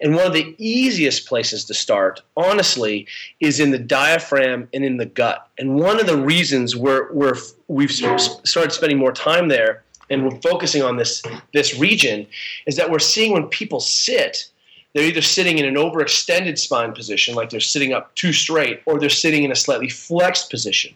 And 0.00 0.16
one 0.16 0.26
of 0.26 0.32
the 0.32 0.56
easiest 0.58 1.28
places 1.28 1.64
to 1.66 1.74
start, 1.74 2.20
honestly, 2.36 3.06
is 3.38 3.60
in 3.60 3.70
the 3.70 3.78
diaphragm 3.78 4.68
and 4.74 4.84
in 4.84 4.96
the 4.96 5.06
gut. 5.06 5.48
And 5.56 5.76
one 5.76 6.00
of 6.00 6.06
the 6.06 6.16
reasons 6.16 6.74
we're, 6.74 7.12
we're 7.12 7.36
we've 7.68 7.92
started 7.92 8.72
spending 8.72 8.98
more 8.98 9.12
time 9.12 9.46
there 9.46 9.84
and 10.10 10.24
we're 10.24 10.40
focusing 10.40 10.82
on 10.82 10.96
this 10.96 11.22
this 11.52 11.78
region 11.78 12.26
is 12.66 12.76
that 12.76 12.90
we're 12.90 12.98
seeing 12.98 13.32
when 13.32 13.48
people 13.48 13.80
sit 13.80 14.48
they're 14.96 15.04
either 15.04 15.20
sitting 15.20 15.58
in 15.58 15.66
an 15.66 15.74
overextended 15.74 16.56
spine 16.56 16.94
position, 16.94 17.34
like 17.34 17.50
they're 17.50 17.60
sitting 17.60 17.92
up 17.92 18.14
too 18.14 18.32
straight, 18.32 18.80
or 18.86 18.98
they're 18.98 19.10
sitting 19.10 19.44
in 19.44 19.52
a 19.52 19.54
slightly 19.54 19.90
flexed 19.90 20.48
position. 20.48 20.94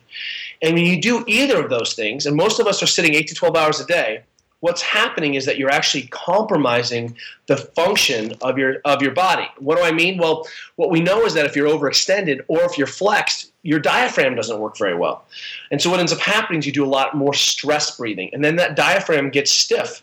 And 0.62 0.72
when 0.72 0.86
you 0.86 0.98
do 0.98 1.22
either 1.26 1.62
of 1.62 1.68
those 1.68 1.92
things, 1.92 2.24
and 2.24 2.34
most 2.34 2.60
of 2.60 2.66
us 2.66 2.82
are 2.82 2.86
sitting 2.86 3.14
8 3.14 3.26
to 3.26 3.34
12 3.34 3.56
hours 3.56 3.78
a 3.78 3.84
day, 3.84 4.22
what's 4.60 4.80
happening 4.80 5.34
is 5.34 5.44
that 5.44 5.58
you're 5.58 5.70
actually 5.70 6.04
compromising 6.04 7.14
the 7.46 7.58
function 7.58 8.32
of 8.40 8.56
your 8.56 8.80
of 8.86 9.02
your 9.02 9.12
body. 9.12 9.46
What 9.58 9.76
do 9.76 9.82
I 9.82 9.92
mean? 9.92 10.16
Well, 10.16 10.46
what 10.76 10.90
we 10.90 11.00
know 11.00 11.26
is 11.26 11.34
that 11.34 11.44
if 11.44 11.54
you're 11.54 11.68
overextended 11.68 12.44
or 12.48 12.62
if 12.62 12.78
you're 12.78 12.86
flexed, 12.86 13.49
your 13.62 13.78
diaphragm 13.78 14.34
doesn't 14.34 14.58
work 14.58 14.76
very 14.78 14.96
well. 14.96 15.24
And 15.70 15.80
so 15.80 15.90
what 15.90 16.00
ends 16.00 16.12
up 16.12 16.18
happening 16.18 16.60
is 16.60 16.66
you 16.66 16.72
do 16.72 16.84
a 16.84 16.86
lot 16.86 17.16
more 17.16 17.34
stress 17.34 17.96
breathing, 17.96 18.30
and 18.32 18.44
then 18.44 18.56
that 18.56 18.76
diaphragm 18.76 19.30
gets 19.30 19.50
stiff 19.50 20.02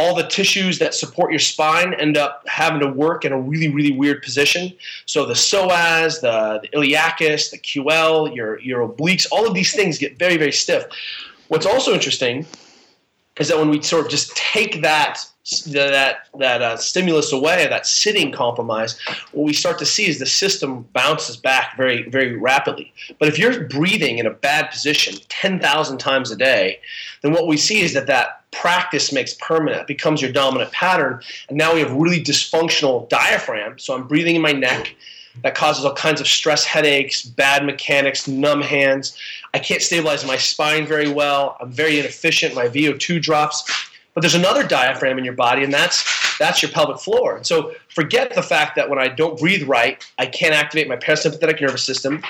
all 0.00 0.14
the 0.14 0.26
tissues 0.28 0.78
that 0.78 0.94
support 0.94 1.30
your 1.30 1.38
spine 1.38 1.94
end 1.94 2.16
up 2.16 2.42
having 2.46 2.80
to 2.80 2.86
work 2.86 3.24
in 3.24 3.32
a 3.32 3.38
really, 3.38 3.68
really 3.68 3.92
weird 3.92 4.22
position. 4.22 4.72
So 5.06 5.26
the 5.26 5.34
psoas, 5.34 6.20
the, 6.20 6.60
the 6.62 6.68
iliacus, 6.68 7.50
the 7.50 7.58
QL, 7.58 8.34
your, 8.34 8.60
your 8.60 8.88
obliques, 8.88 9.26
all 9.30 9.46
of 9.46 9.54
these 9.54 9.74
things 9.74 9.98
get 9.98 10.18
very, 10.18 10.36
very 10.36 10.52
stiff. 10.52 10.86
What's 11.48 11.66
also 11.66 11.92
interesting 11.92 12.46
is 13.38 13.48
that 13.48 13.58
when 13.58 13.68
we 13.68 13.82
sort 13.82 14.06
of 14.06 14.10
just 14.10 14.34
take 14.36 14.82
that 14.82 15.18
that 15.58 16.28
that 16.38 16.62
uh, 16.62 16.76
stimulus 16.76 17.32
away, 17.32 17.66
that 17.66 17.86
sitting 17.86 18.32
compromise, 18.32 18.98
what 19.32 19.44
we 19.44 19.52
start 19.52 19.78
to 19.78 19.86
see 19.86 20.08
is 20.08 20.18
the 20.18 20.26
system 20.26 20.82
bounces 20.92 21.36
back 21.36 21.76
very 21.76 22.08
very 22.08 22.36
rapidly. 22.36 22.92
But 23.18 23.28
if 23.28 23.38
you're 23.38 23.64
breathing 23.64 24.18
in 24.18 24.26
a 24.26 24.30
bad 24.30 24.70
position 24.70 25.14
ten 25.28 25.58
thousand 25.60 25.98
times 25.98 26.30
a 26.30 26.36
day, 26.36 26.80
then 27.22 27.32
what 27.32 27.46
we 27.46 27.56
see 27.56 27.80
is 27.80 27.92
that 27.94 28.06
that 28.06 28.42
practice 28.52 29.12
makes 29.12 29.34
permanent, 29.34 29.86
becomes 29.86 30.22
your 30.22 30.32
dominant 30.32 30.72
pattern, 30.72 31.20
and 31.48 31.58
now 31.58 31.74
we 31.74 31.80
have 31.80 31.92
really 31.92 32.22
dysfunctional 32.22 33.08
diaphragm. 33.08 33.78
So 33.78 33.94
I'm 33.94 34.06
breathing 34.06 34.36
in 34.36 34.42
my 34.42 34.52
neck. 34.52 34.94
That 35.42 35.54
causes 35.54 35.84
all 35.84 35.94
kinds 35.94 36.20
of 36.20 36.26
stress 36.26 36.64
headaches, 36.64 37.22
bad 37.22 37.64
mechanics, 37.64 38.26
numb 38.26 38.60
hands. 38.60 39.16
I 39.54 39.60
can't 39.60 39.80
stabilize 39.80 40.26
my 40.26 40.36
spine 40.36 40.86
very 40.86 41.08
well. 41.08 41.56
I'm 41.60 41.70
very 41.70 42.00
inefficient. 42.00 42.54
My 42.54 42.66
VO2 42.66 43.22
drops 43.22 43.89
but 44.14 44.20
there's 44.22 44.34
another 44.34 44.66
diaphragm 44.66 45.18
in 45.18 45.24
your 45.24 45.34
body, 45.34 45.62
and 45.64 45.72
that's 45.72 46.04
that's 46.38 46.62
your 46.62 46.70
pelvic 46.70 46.98
floor. 46.98 47.36
And 47.36 47.46
so 47.46 47.72
forget 47.88 48.34
the 48.34 48.42
fact 48.42 48.74
that 48.76 48.88
when 48.88 48.98
I 48.98 49.08
don't 49.08 49.38
breathe 49.38 49.68
right, 49.68 50.02
I 50.18 50.26
can't 50.26 50.54
activate 50.54 50.88
my 50.88 50.96
parasympathetic 50.96 51.60
nervous 51.60 51.84
system. 51.84 52.22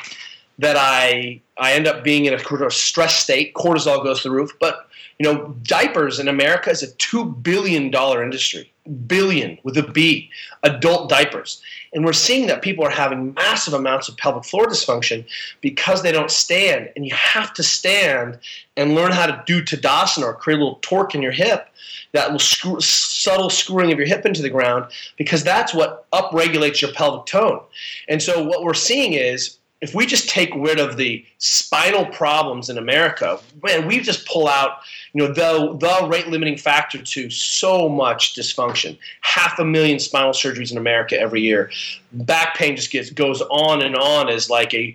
That 0.58 0.76
I 0.76 1.40
I 1.56 1.72
end 1.72 1.86
up 1.86 2.04
being 2.04 2.26
in 2.26 2.34
a 2.34 2.70
stress 2.70 3.16
state. 3.16 3.54
Cortisol 3.54 4.02
goes 4.02 4.22
to 4.22 4.28
the 4.28 4.34
roof. 4.34 4.52
But 4.60 4.88
you 5.18 5.24
know, 5.24 5.54
diapers 5.62 6.18
in 6.18 6.28
America 6.28 6.70
is 6.70 6.82
a 6.82 6.92
two 6.96 7.24
billion 7.24 7.90
dollar 7.90 8.22
industry. 8.22 8.70
billion 9.06 9.58
with 9.62 9.76
a 9.78 9.82
B 9.82 10.30
adult 10.62 11.08
diapers. 11.08 11.62
And 11.92 12.04
we're 12.04 12.12
seeing 12.12 12.46
that 12.46 12.62
people 12.62 12.84
are 12.84 12.90
having 12.90 13.34
massive 13.34 13.74
amounts 13.74 14.08
of 14.08 14.16
pelvic 14.16 14.44
floor 14.44 14.66
dysfunction 14.66 15.24
because 15.60 16.02
they 16.02 16.12
don't 16.12 16.30
stand. 16.30 16.90
And 16.94 17.04
you 17.04 17.14
have 17.14 17.52
to 17.54 17.62
stand 17.62 18.38
and 18.76 18.94
learn 18.94 19.12
how 19.12 19.26
to 19.26 19.42
do 19.46 19.62
Tadasana 19.62 20.22
or 20.22 20.34
create 20.34 20.56
a 20.56 20.62
little 20.62 20.78
torque 20.82 21.14
in 21.14 21.22
your 21.22 21.32
hip 21.32 21.68
that 22.12 22.30
will 22.30 22.38
screw, 22.38 22.80
subtle 22.80 23.50
screwing 23.50 23.92
of 23.92 23.98
your 23.98 24.06
hip 24.06 24.24
into 24.24 24.42
the 24.42 24.50
ground 24.50 24.86
because 25.16 25.42
that's 25.42 25.74
what 25.74 26.08
upregulates 26.12 26.80
your 26.80 26.92
pelvic 26.92 27.26
tone. 27.26 27.60
And 28.08 28.22
so 28.22 28.42
what 28.42 28.62
we're 28.62 28.74
seeing 28.74 29.12
is 29.12 29.58
if 29.80 29.94
we 29.94 30.04
just 30.04 30.28
take 30.28 30.50
rid 30.54 30.78
of 30.78 30.98
the 30.98 31.24
spinal 31.38 32.04
problems 32.06 32.68
in 32.68 32.76
America, 32.76 33.40
man, 33.62 33.86
we 33.86 33.98
just 33.98 34.26
pull 34.26 34.46
out, 34.46 34.80
you 35.14 35.22
know, 35.22 35.32
the 35.32 35.74
the 35.78 36.06
rate 36.06 36.28
limiting 36.28 36.58
factor 36.58 36.98
to 36.98 37.30
so 37.30 37.88
much 37.88 38.34
dysfunction. 38.34 38.98
Half 39.22 39.58
a 39.58 39.64
million 39.64 39.98
spinal 39.98 40.32
surgeries 40.32 40.70
in 40.70 40.76
America 40.76 41.18
every 41.18 41.40
year. 41.40 41.70
Back 42.12 42.56
pain 42.56 42.76
just 42.76 42.90
gets 42.90 43.10
goes 43.10 43.40
on 43.42 43.80
and 43.80 43.96
on 43.96 44.28
as 44.28 44.50
like 44.50 44.74
a 44.74 44.94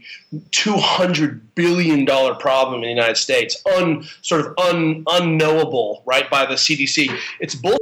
two 0.51 0.77
hundred 0.77 1.55
billion 1.55 2.05
dollar 2.05 2.36
problem 2.36 2.75
in 2.75 2.81
the 2.81 2.89
United 2.89 3.17
States, 3.17 3.61
un 3.75 4.05
sort 4.21 4.41
of 4.45 4.53
un, 4.59 5.03
unknowable, 5.07 6.03
right, 6.05 6.29
by 6.29 6.45
the 6.45 6.55
CDC. 6.55 7.09
It's 7.39 7.55
bullshit. 7.55 7.79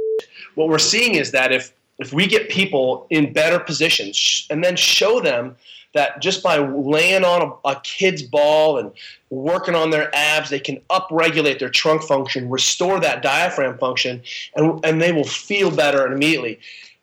What 0.54 0.68
we're 0.68 0.78
seeing 0.78 1.16
is 1.16 1.32
that 1.32 1.52
if 1.52 1.74
if 1.98 2.14
we 2.14 2.26
get 2.26 2.48
people 2.48 3.06
in 3.10 3.32
better 3.32 3.60
positions 3.60 4.46
and 4.50 4.64
then 4.64 4.74
show 4.74 5.20
them 5.20 5.56
that 5.94 6.20
just 6.20 6.42
by 6.42 6.58
laying 6.58 7.24
on 7.24 7.42
a, 7.64 7.70
a 7.70 7.80
kid's 7.82 8.22
ball 8.22 8.78
and 8.78 8.92
working 9.30 9.74
on 9.74 9.90
their 9.90 10.14
abs, 10.14 10.50
they 10.50 10.60
can 10.60 10.80
upregulate 10.90 11.58
their 11.58 11.70
trunk 11.70 12.02
function, 12.02 12.50
restore 12.50 13.00
that 13.00 13.22
diaphragm 13.22 13.78
function, 13.78 14.22
and, 14.54 14.84
and 14.84 15.00
they 15.00 15.12
will 15.12 15.24
feel 15.24 15.70
better 15.70 16.06
immediately. 16.12 16.58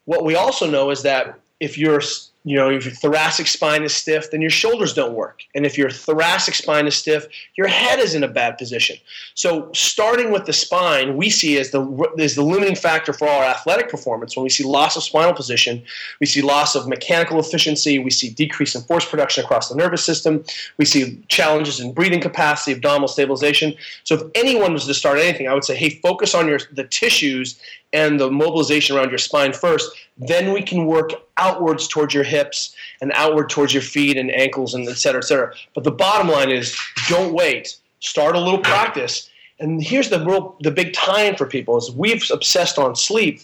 What 0.06 0.24
we 0.24 0.36
also 0.36 0.70
know 0.70 0.92
is 0.92 1.04
that 1.04 1.40
if 1.60 1.78
you're 1.78 2.02
you 2.44 2.56
know, 2.56 2.72
if 2.72 2.86
your 2.86 2.94
thoracic 2.94 3.46
spine 3.46 3.84
is 3.84 3.94
stiff, 3.94 4.32
then 4.32 4.42
your 4.42 4.50
shoulders 4.50 4.96
don't 4.96 5.14
work. 5.14 5.44
And 5.54 5.64
if 5.64 5.78
your 5.78 5.92
thoracic 5.92 6.56
spine 6.56 6.88
is 6.88 6.96
stiff, 6.96 7.28
your 7.56 7.68
head 7.68 8.00
is 8.00 8.16
in 8.16 8.24
a 8.24 8.28
bad 8.28 8.58
position. 8.58 8.98
So 9.36 9.70
starting 9.74 10.32
with 10.32 10.46
the 10.46 10.54
spine, 10.54 11.18
we 11.18 11.30
see 11.30 11.60
as 11.60 11.70
the 11.70 11.82
is 12.18 12.34
the 12.34 12.42
limiting 12.42 12.76
factor 12.76 13.14
for 13.14 13.28
our 13.28 13.44
athletic 13.44 13.90
performance. 13.90 14.36
When 14.36 14.44
we 14.44 14.50
see 14.50 14.64
loss 14.64 14.98
of 14.98 15.04
spinal 15.04 15.34
position, 15.34 15.84
we 16.20 16.26
see 16.26 16.42
loss 16.42 16.74
of 16.74 16.88
mechanical 16.88 17.40
efficiency, 17.40 18.00
we 18.00 18.10
see 18.10 18.32
decrease 18.32 18.74
in 18.74 18.82
force 18.84 19.06
production 19.06 19.44
across 19.44 19.70
the 19.70 19.76
nervous 19.76 20.04
system, 20.04 20.44
we 20.78 20.86
see 20.86 21.24
challenges 21.28 21.80
in 21.80 21.94
breathing 21.94 22.22
capacity, 22.22 22.72
abdominal 22.72 23.08
stabilization. 23.08 23.76
So 24.04 24.16
if 24.16 24.24
anyone 24.34 24.74
was 24.74 24.88
to 24.88 24.96
start 24.96 25.20
anything, 25.20 25.48
I 25.48 25.54
would 25.54 25.64
say, 25.64 25.76
hey, 25.76 25.92
focus 26.02 26.34
on 26.34 26.48
your 26.48 26.60
the 26.72 26.86
tissues 26.86 27.60
and 27.94 28.20
the 28.20 28.32
mobilization 28.32 28.96
around 28.96 29.10
your 29.10 29.18
spine 29.18 29.54
first. 29.54 29.92
Then 30.18 30.54
we 30.54 30.62
can 30.62 30.86
work 30.86 31.12
outwards 31.38 31.88
towards 31.88 32.14
your 32.14 32.24
hips 32.24 32.76
and 33.02 33.12
outward 33.16 33.50
towards 33.50 33.74
your 33.74 33.84
feet 33.84 34.18
and 34.18 34.32
ankles 34.32 34.74
and 34.74 34.88
et 34.88 34.98
cetera, 34.98 35.22
et 35.22 35.26
cetera. 35.26 35.54
But 35.74 35.84
the 35.84 35.92
bottom 35.92 36.28
line 36.28 36.50
is 36.50 36.78
don't 37.08 37.34
wait. 37.34 37.78
Start 38.00 38.36
a 38.36 38.40
little 38.40 38.60
practice. 38.60 39.30
And 39.60 39.84
here's 39.84 40.10
the 40.10 40.24
real 40.26 40.56
the 40.62 40.72
big 40.72 40.94
time 40.94 41.36
for 41.36 41.46
people 41.46 41.78
is 41.78 41.92
we've 41.92 42.30
obsessed 42.32 42.78
on 42.78 42.96
sleep. 42.96 43.42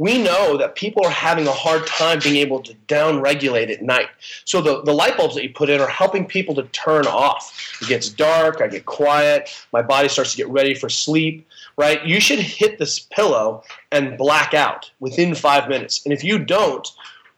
We 0.00 0.22
know 0.22 0.56
that 0.56 0.76
people 0.76 1.04
are 1.04 1.10
having 1.10 1.48
a 1.48 1.52
hard 1.52 1.84
time 1.88 2.20
being 2.22 2.36
able 2.36 2.60
to 2.62 2.72
down 2.86 3.20
regulate 3.20 3.68
at 3.68 3.82
night. 3.82 4.06
So 4.44 4.62
the, 4.62 4.80
the 4.82 4.92
light 4.92 5.16
bulbs 5.16 5.34
that 5.34 5.42
you 5.42 5.52
put 5.52 5.68
in 5.68 5.80
are 5.80 5.88
helping 5.88 6.24
people 6.24 6.54
to 6.54 6.62
turn 6.68 7.08
off. 7.08 7.76
It 7.82 7.88
gets 7.88 8.08
dark, 8.08 8.60
I 8.60 8.68
get 8.68 8.86
quiet, 8.86 9.50
my 9.72 9.82
body 9.82 10.08
starts 10.08 10.30
to 10.30 10.36
get 10.36 10.48
ready 10.50 10.72
for 10.72 10.88
sleep 10.88 11.48
right? 11.78 12.04
You 12.04 12.20
should 12.20 12.40
hit 12.40 12.78
this 12.78 12.98
pillow 12.98 13.62
and 13.92 14.18
black 14.18 14.52
out 14.52 14.90
within 15.00 15.34
five 15.34 15.68
minutes. 15.68 16.04
And 16.04 16.12
if 16.12 16.22
you 16.22 16.38
don't, 16.38 16.86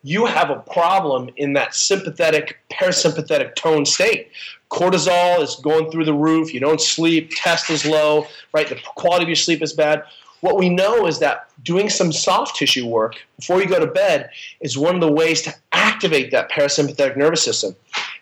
you 0.03 0.27
have 0.27 0.51
a 0.51 0.57
problem 0.57 1.31
in 1.37 1.53
that 1.55 1.75
sympathetic, 1.75 2.59
parasympathetic 2.71 3.55
tone 3.55 3.85
state. 3.85 4.31
Cortisol 4.71 5.43
is 5.43 5.57
going 5.57 5.91
through 5.91 6.05
the 6.05 6.15
roof. 6.15 6.55
You 6.55 6.61
don't 6.61 6.81
sleep. 6.81 7.33
Test 7.35 7.71
is 7.71 7.85
low, 7.85 8.27
right? 8.55 8.69
The 8.69 8.79
quality 8.95 9.25
of 9.25 9.29
your 9.29 9.37
sleep 9.37 9.63
is 9.63 9.73
bad. 9.73 10.05
What 10.41 10.57
we 10.57 10.71
know 10.71 11.07
is 11.07 11.19
that 11.19 11.51
doing 11.63 11.91
some 11.91 12.13
soft 12.13 12.57
tissue 12.57 12.87
work 12.87 13.17
before 13.39 13.61
you 13.61 13.69
go 13.69 13.79
to 13.79 13.87
bed 13.87 14.31
is 14.61 14.79
one 14.79 14.95
of 14.95 15.03
the 15.03 15.13
ways 15.13 15.43
to 15.43 15.55
activate 15.73 16.31
that 16.31 16.51
parasympathetic 16.51 17.17
nervous 17.17 17.45
system. 17.45 17.77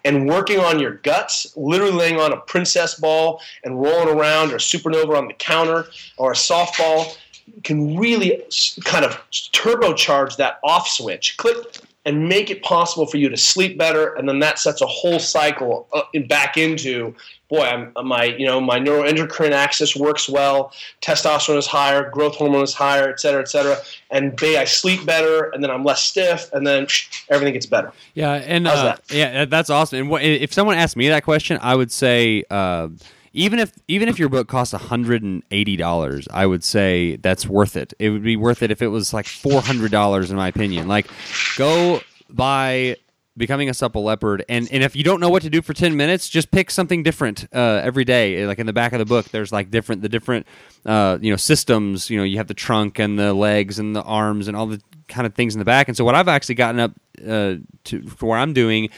And 0.05 0.29
working 0.29 0.59
on 0.59 0.81
your 0.81 0.95
guts, 0.95 1.53
literally 1.57 1.93
laying 1.93 2.19
on 2.19 2.33
a 2.33 2.39
princess 2.39 2.95
ball 2.95 3.41
and 3.63 3.81
rolling 3.81 4.09
around 4.09 4.53
or 4.53 4.57
supernova 4.57 5.17
on 5.17 5.29
the 5.29 5.35
counter 5.35 5.87
or 6.17 6.33
a 6.33 6.35
softball 6.35 7.17
can 7.65 7.97
really 7.97 8.43
kind 8.85 9.05
of 9.05 9.13
turbocharge 9.31 10.37
that 10.37 10.59
off 10.63 10.89
switch. 10.89 11.37
Click 11.37 11.57
and 12.05 12.29
make 12.29 12.49
it 12.49 12.63
possible 12.63 13.05
for 13.07 13.19
you 13.19 13.29
to 13.29 13.37
sleep 13.37 13.77
better, 13.77 14.15
and 14.15 14.29
then 14.29 14.39
that 14.39 14.59
sets 14.59 14.81
a 14.81 14.87
whole 14.87 15.19
cycle 15.19 15.87
uh, 15.93 16.03
back 16.29 16.57
into 16.57 17.15
boy, 17.49 17.63
I'm, 17.63 17.93
my 18.07 18.25
you 18.25 18.47
know 18.47 18.61
my 18.61 18.79
neuroendocrine 18.79 19.51
axis 19.51 19.97
works 19.97 20.29
well, 20.29 20.73
testosterone 21.03 21.59
is 21.59 21.67
higher, 21.67 22.09
growth 22.11 22.37
hormone 22.37 22.63
is 22.63 22.75
higher, 22.75 23.09
et 23.09 23.21
cetera, 23.21 23.41
et 23.41 23.49
cetera, 23.49 23.79
and 24.11 24.37
they, 24.39 24.57
I 24.57 24.65
sleep 24.65 25.05
better, 25.05 25.51
and 25.51 25.63
then 25.63 25.71
I'm 25.71 25.85
less 25.85 26.03
stiff, 26.03 26.51
and 26.53 26.67
then 26.67 26.87
everything 27.29 27.55
gets 27.55 27.67
better. 27.67 27.93
Yeah, 28.15 28.35
and 28.35 28.67
uh, 28.67 28.85
that? 28.85 29.03
yeah, 29.11 29.45
that's 29.45 29.71
awesome. 29.71 29.99
And 29.99 30.11
what, 30.11 30.23
if 30.23 30.53
someone 30.53 30.77
asked 30.77 30.97
me 30.97 31.09
that 31.09 31.25
question, 31.25 31.59
I 31.61 31.75
would 31.75 31.93
say. 31.93 32.45
Uh, 32.51 32.89
even 33.33 33.59
if 33.59 33.73
even 33.89 34.09
if 34.09 34.19
your 34.19 34.29
book 34.29 34.49
costs 34.49 34.75
hundred 34.75 35.23
and 35.23 35.43
eighty 35.51 35.77
dollars, 35.77 36.27
I 36.31 36.47
would 36.47 36.65
say 36.65 37.17
that's 37.17 37.47
worth 37.47 37.77
it. 37.77 37.95
It 37.99 38.11
would 38.11 38.23
be 38.23 38.37
worth 38.37 38.63
it 38.63 38.71
if 38.71 38.83
it 38.83 38.89
was 38.89 39.13
like 39.13 39.27
four 39.27 39.61
hundred 39.61 39.91
dollars, 39.91 40.31
in 40.31 40.37
my 40.37 40.49
opinion. 40.49 40.89
Like, 40.89 41.09
go 41.57 42.01
buy 42.31 42.97
becoming 43.39 43.71
a 43.71 43.75
supple 43.75 44.03
leopard 44.03 44.45
and 44.49 44.69
and 44.73 44.83
if 44.83 44.97
you 44.97 45.05
don't 45.05 45.21
know 45.21 45.31
what 45.31 45.43
to 45.43 45.49
do 45.49 45.63
for 45.63 45.73
10 45.73 45.97
minutes 45.97 46.29
just 46.29 46.51
pick 46.51 46.71
something 46.73 47.05
different 47.05 47.47
uh, 47.55 47.81
every 47.85 48.05
day 48.05 48.45
like 48.47 48.59
in 48.59 48.67
the 48.67 48.73
back 48.73 48.93
of 48.93 48.99
the 48.99 49.05
book 49.05 49.29
there's 49.29 49.53
like 49.53 49.71
different 49.71 50.03
the 50.03 50.09
different 50.09 50.45
uh, 50.85 51.17
you 51.21 51.31
know 51.31 51.37
systems 51.37 52.11
you 52.11 52.19
know 52.19 52.25
you 52.25 52.37
have 52.37 52.49
the 52.49 52.55
trunk 52.55 52.99
and 52.99 53.17
the 53.17 53.33
legs 53.33 53.79
and 53.79 53.95
the 53.95 54.03
arms 54.03 54.49
and 54.49 54.57
all 54.57 54.67
the 54.67 54.83
kind 55.07 55.25
of 55.25 55.35
things 55.35 55.55
in 55.55 55.61
the 55.61 55.65
back 55.65 55.87
and 55.87 55.97
so 55.97 56.05
what 56.05 56.17
i've 56.17 56.29
actually 56.29 56.57
gotten 56.57 56.81
up 56.81 56.91
uh, 57.27 57.55
to 57.85 58.03
for 58.09 58.27
what 58.27 58.39
i'm 58.39 58.53
doing 58.53 58.91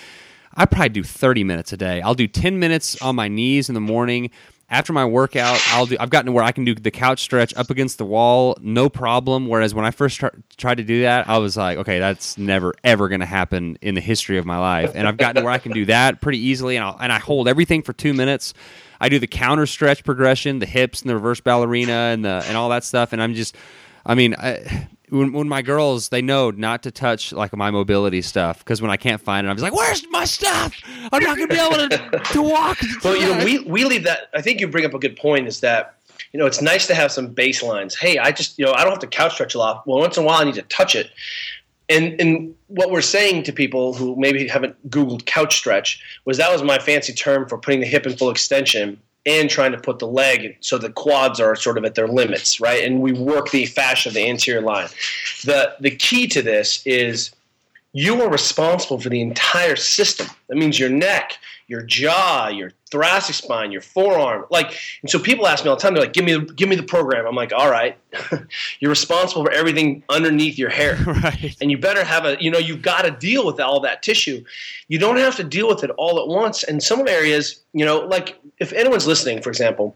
i 0.54 0.64
probably 0.64 0.88
do 0.90 1.02
30 1.02 1.44
minutes 1.44 1.72
a 1.72 1.76
day 1.76 2.00
i'll 2.02 2.14
do 2.14 2.26
10 2.26 2.58
minutes 2.58 3.00
on 3.02 3.16
my 3.16 3.28
knees 3.28 3.68
in 3.68 3.74
the 3.74 3.80
morning 3.80 4.30
after 4.70 4.92
my 4.92 5.04
workout, 5.04 5.60
I'll 5.72 5.86
do. 5.86 5.96
I've 5.98 6.10
gotten 6.10 6.26
to 6.26 6.32
where 6.32 6.44
I 6.44 6.52
can 6.52 6.64
do 6.64 6.76
the 6.76 6.92
couch 6.92 7.20
stretch 7.20 7.52
up 7.56 7.70
against 7.70 7.98
the 7.98 8.04
wall, 8.04 8.56
no 8.60 8.88
problem. 8.88 9.48
Whereas 9.48 9.74
when 9.74 9.84
I 9.84 9.90
first 9.90 10.22
tried 10.56 10.76
to 10.76 10.84
do 10.84 11.02
that, 11.02 11.28
I 11.28 11.38
was 11.38 11.56
like, 11.56 11.78
okay, 11.78 11.98
that's 11.98 12.38
never 12.38 12.72
ever 12.84 13.08
going 13.08 13.20
to 13.20 13.26
happen 13.26 13.76
in 13.82 13.96
the 13.96 14.00
history 14.00 14.38
of 14.38 14.46
my 14.46 14.58
life. 14.58 14.92
And 14.94 15.08
I've 15.08 15.16
gotten 15.16 15.36
to 15.36 15.42
where 15.42 15.52
I 15.52 15.58
can 15.58 15.72
do 15.72 15.86
that 15.86 16.20
pretty 16.20 16.38
easily, 16.38 16.76
and, 16.76 16.94
and 17.00 17.12
I 17.12 17.18
hold 17.18 17.48
everything 17.48 17.82
for 17.82 17.92
two 17.92 18.14
minutes. 18.14 18.54
I 19.00 19.08
do 19.08 19.18
the 19.18 19.26
counter 19.26 19.66
stretch 19.66 20.04
progression, 20.04 20.60
the 20.60 20.66
hips 20.66 21.02
and 21.02 21.10
the 21.10 21.16
reverse 21.16 21.40
ballerina, 21.40 21.92
and 21.92 22.24
the 22.24 22.44
and 22.46 22.56
all 22.56 22.68
that 22.68 22.84
stuff. 22.84 23.12
And 23.12 23.20
I'm 23.20 23.34
just, 23.34 23.56
I 24.06 24.14
mean, 24.14 24.36
I, 24.36 24.88
when, 25.10 25.32
when 25.32 25.48
my 25.48 25.62
girls 25.62 26.08
they 26.08 26.22
know 26.22 26.50
not 26.50 26.82
to 26.84 26.90
touch 26.90 27.32
like 27.32 27.54
my 27.56 27.70
mobility 27.70 28.22
stuff 28.22 28.60
because 28.60 28.80
when 28.80 28.90
I 28.90 28.96
can't 28.96 29.20
find 29.20 29.46
it, 29.46 29.50
I'm 29.50 29.56
just 29.56 29.62
like, 29.62 29.74
"Where's 29.74 30.06
my 30.10 30.24
stuff? 30.24 30.74
I'm 31.12 31.22
not 31.22 31.36
gonna 31.36 31.48
be 31.48 31.58
able 31.58 31.88
to, 31.88 32.20
to 32.32 32.42
walk." 32.42 32.78
well, 33.04 33.16
you 33.16 33.26
know, 33.26 33.44
we 33.44 33.58
we 33.60 33.84
leave 33.84 34.04
that. 34.04 34.30
I 34.34 34.40
think 34.40 34.60
you 34.60 34.68
bring 34.68 34.84
up 34.84 34.94
a 34.94 34.98
good 34.98 35.16
point. 35.16 35.46
Is 35.46 35.60
that 35.60 35.96
you 36.32 36.38
know 36.38 36.46
it's 36.46 36.62
nice 36.62 36.86
to 36.86 36.94
have 36.94 37.12
some 37.12 37.34
baselines. 37.34 37.98
Hey, 37.98 38.18
I 38.18 38.30
just 38.30 38.58
you 38.58 38.64
know 38.64 38.72
I 38.72 38.82
don't 38.82 38.92
have 38.92 39.00
to 39.00 39.06
couch 39.06 39.34
stretch 39.34 39.54
a 39.54 39.58
lot. 39.58 39.86
Well, 39.86 39.98
once 39.98 40.16
in 40.16 40.22
a 40.22 40.26
while 40.26 40.40
I 40.40 40.44
need 40.44 40.54
to 40.54 40.62
touch 40.62 40.94
it. 40.94 41.10
And 41.88 42.20
and 42.20 42.54
what 42.68 42.92
we're 42.92 43.00
saying 43.00 43.42
to 43.44 43.52
people 43.52 43.94
who 43.94 44.14
maybe 44.16 44.46
haven't 44.46 44.76
Googled 44.88 45.26
couch 45.26 45.56
stretch 45.56 46.00
was 46.24 46.36
that 46.36 46.52
was 46.52 46.62
my 46.62 46.78
fancy 46.78 47.12
term 47.12 47.48
for 47.48 47.58
putting 47.58 47.80
the 47.80 47.86
hip 47.86 48.06
in 48.06 48.16
full 48.16 48.30
extension 48.30 49.00
and 49.38 49.48
trying 49.48 49.72
to 49.72 49.78
put 49.78 49.98
the 49.98 50.06
leg 50.06 50.56
so 50.60 50.78
the 50.78 50.90
quads 50.90 51.40
are 51.40 51.54
sort 51.54 51.78
of 51.78 51.84
at 51.84 51.94
their 51.94 52.08
limits, 52.08 52.60
right? 52.60 52.84
And 52.84 53.00
we 53.00 53.12
work 53.12 53.50
the 53.50 53.66
fascia 53.66 54.08
of 54.08 54.14
the 54.14 54.28
anterior 54.28 54.62
line. 54.62 54.88
The 55.44 55.74
the 55.80 55.90
key 55.90 56.26
to 56.28 56.42
this 56.42 56.82
is 56.86 57.30
you 57.92 58.20
are 58.22 58.30
responsible 58.30 58.98
for 59.00 59.08
the 59.08 59.20
entire 59.20 59.76
system. 59.76 60.28
That 60.50 60.56
means 60.56 60.80
your 60.80 60.90
neck, 60.90 61.38
your 61.68 61.80
jaw, 61.82 62.48
your 62.48 62.72
thoracic 62.90 63.36
spine, 63.36 63.70
your 63.70 63.80
forearm. 63.80 64.46
Like, 64.50 64.76
and 65.00 65.08
so 65.08 65.20
people 65.20 65.46
ask 65.46 65.64
me 65.64 65.70
all 65.70 65.76
the 65.76 65.80
time, 65.80 65.94
they're 65.94 66.02
like, 66.02 66.12
give 66.12 66.24
me, 66.24 66.44
give 66.56 66.68
me 66.68 66.74
the 66.74 66.82
program. 66.82 67.24
I'm 67.24 67.36
like, 67.36 67.52
all 67.52 67.70
right, 67.70 67.96
you're 68.80 68.90
responsible 68.90 69.44
for 69.44 69.52
everything 69.52 70.02
underneath 70.08 70.58
your 70.58 70.70
hair. 70.70 70.96
right. 71.06 71.56
And 71.60 71.70
you 71.70 71.78
better 71.78 72.02
have 72.02 72.24
a, 72.24 72.36
you 72.40 72.50
know, 72.50 72.58
you've 72.58 72.82
got 72.82 73.02
to 73.02 73.12
deal 73.12 73.46
with 73.46 73.60
all 73.60 73.78
that 73.80 74.02
tissue. 74.02 74.44
You 74.88 74.98
don't 74.98 75.18
have 75.18 75.36
to 75.36 75.44
deal 75.44 75.68
with 75.68 75.84
it 75.84 75.90
all 75.90 76.18
at 76.18 76.26
once. 76.26 76.64
And 76.64 76.82
some 76.82 77.06
areas, 77.06 77.62
you 77.72 77.84
know, 77.84 78.00
like 78.00 78.36
if 78.58 78.72
anyone's 78.72 79.06
listening, 79.06 79.40
for 79.40 79.50
example, 79.50 79.94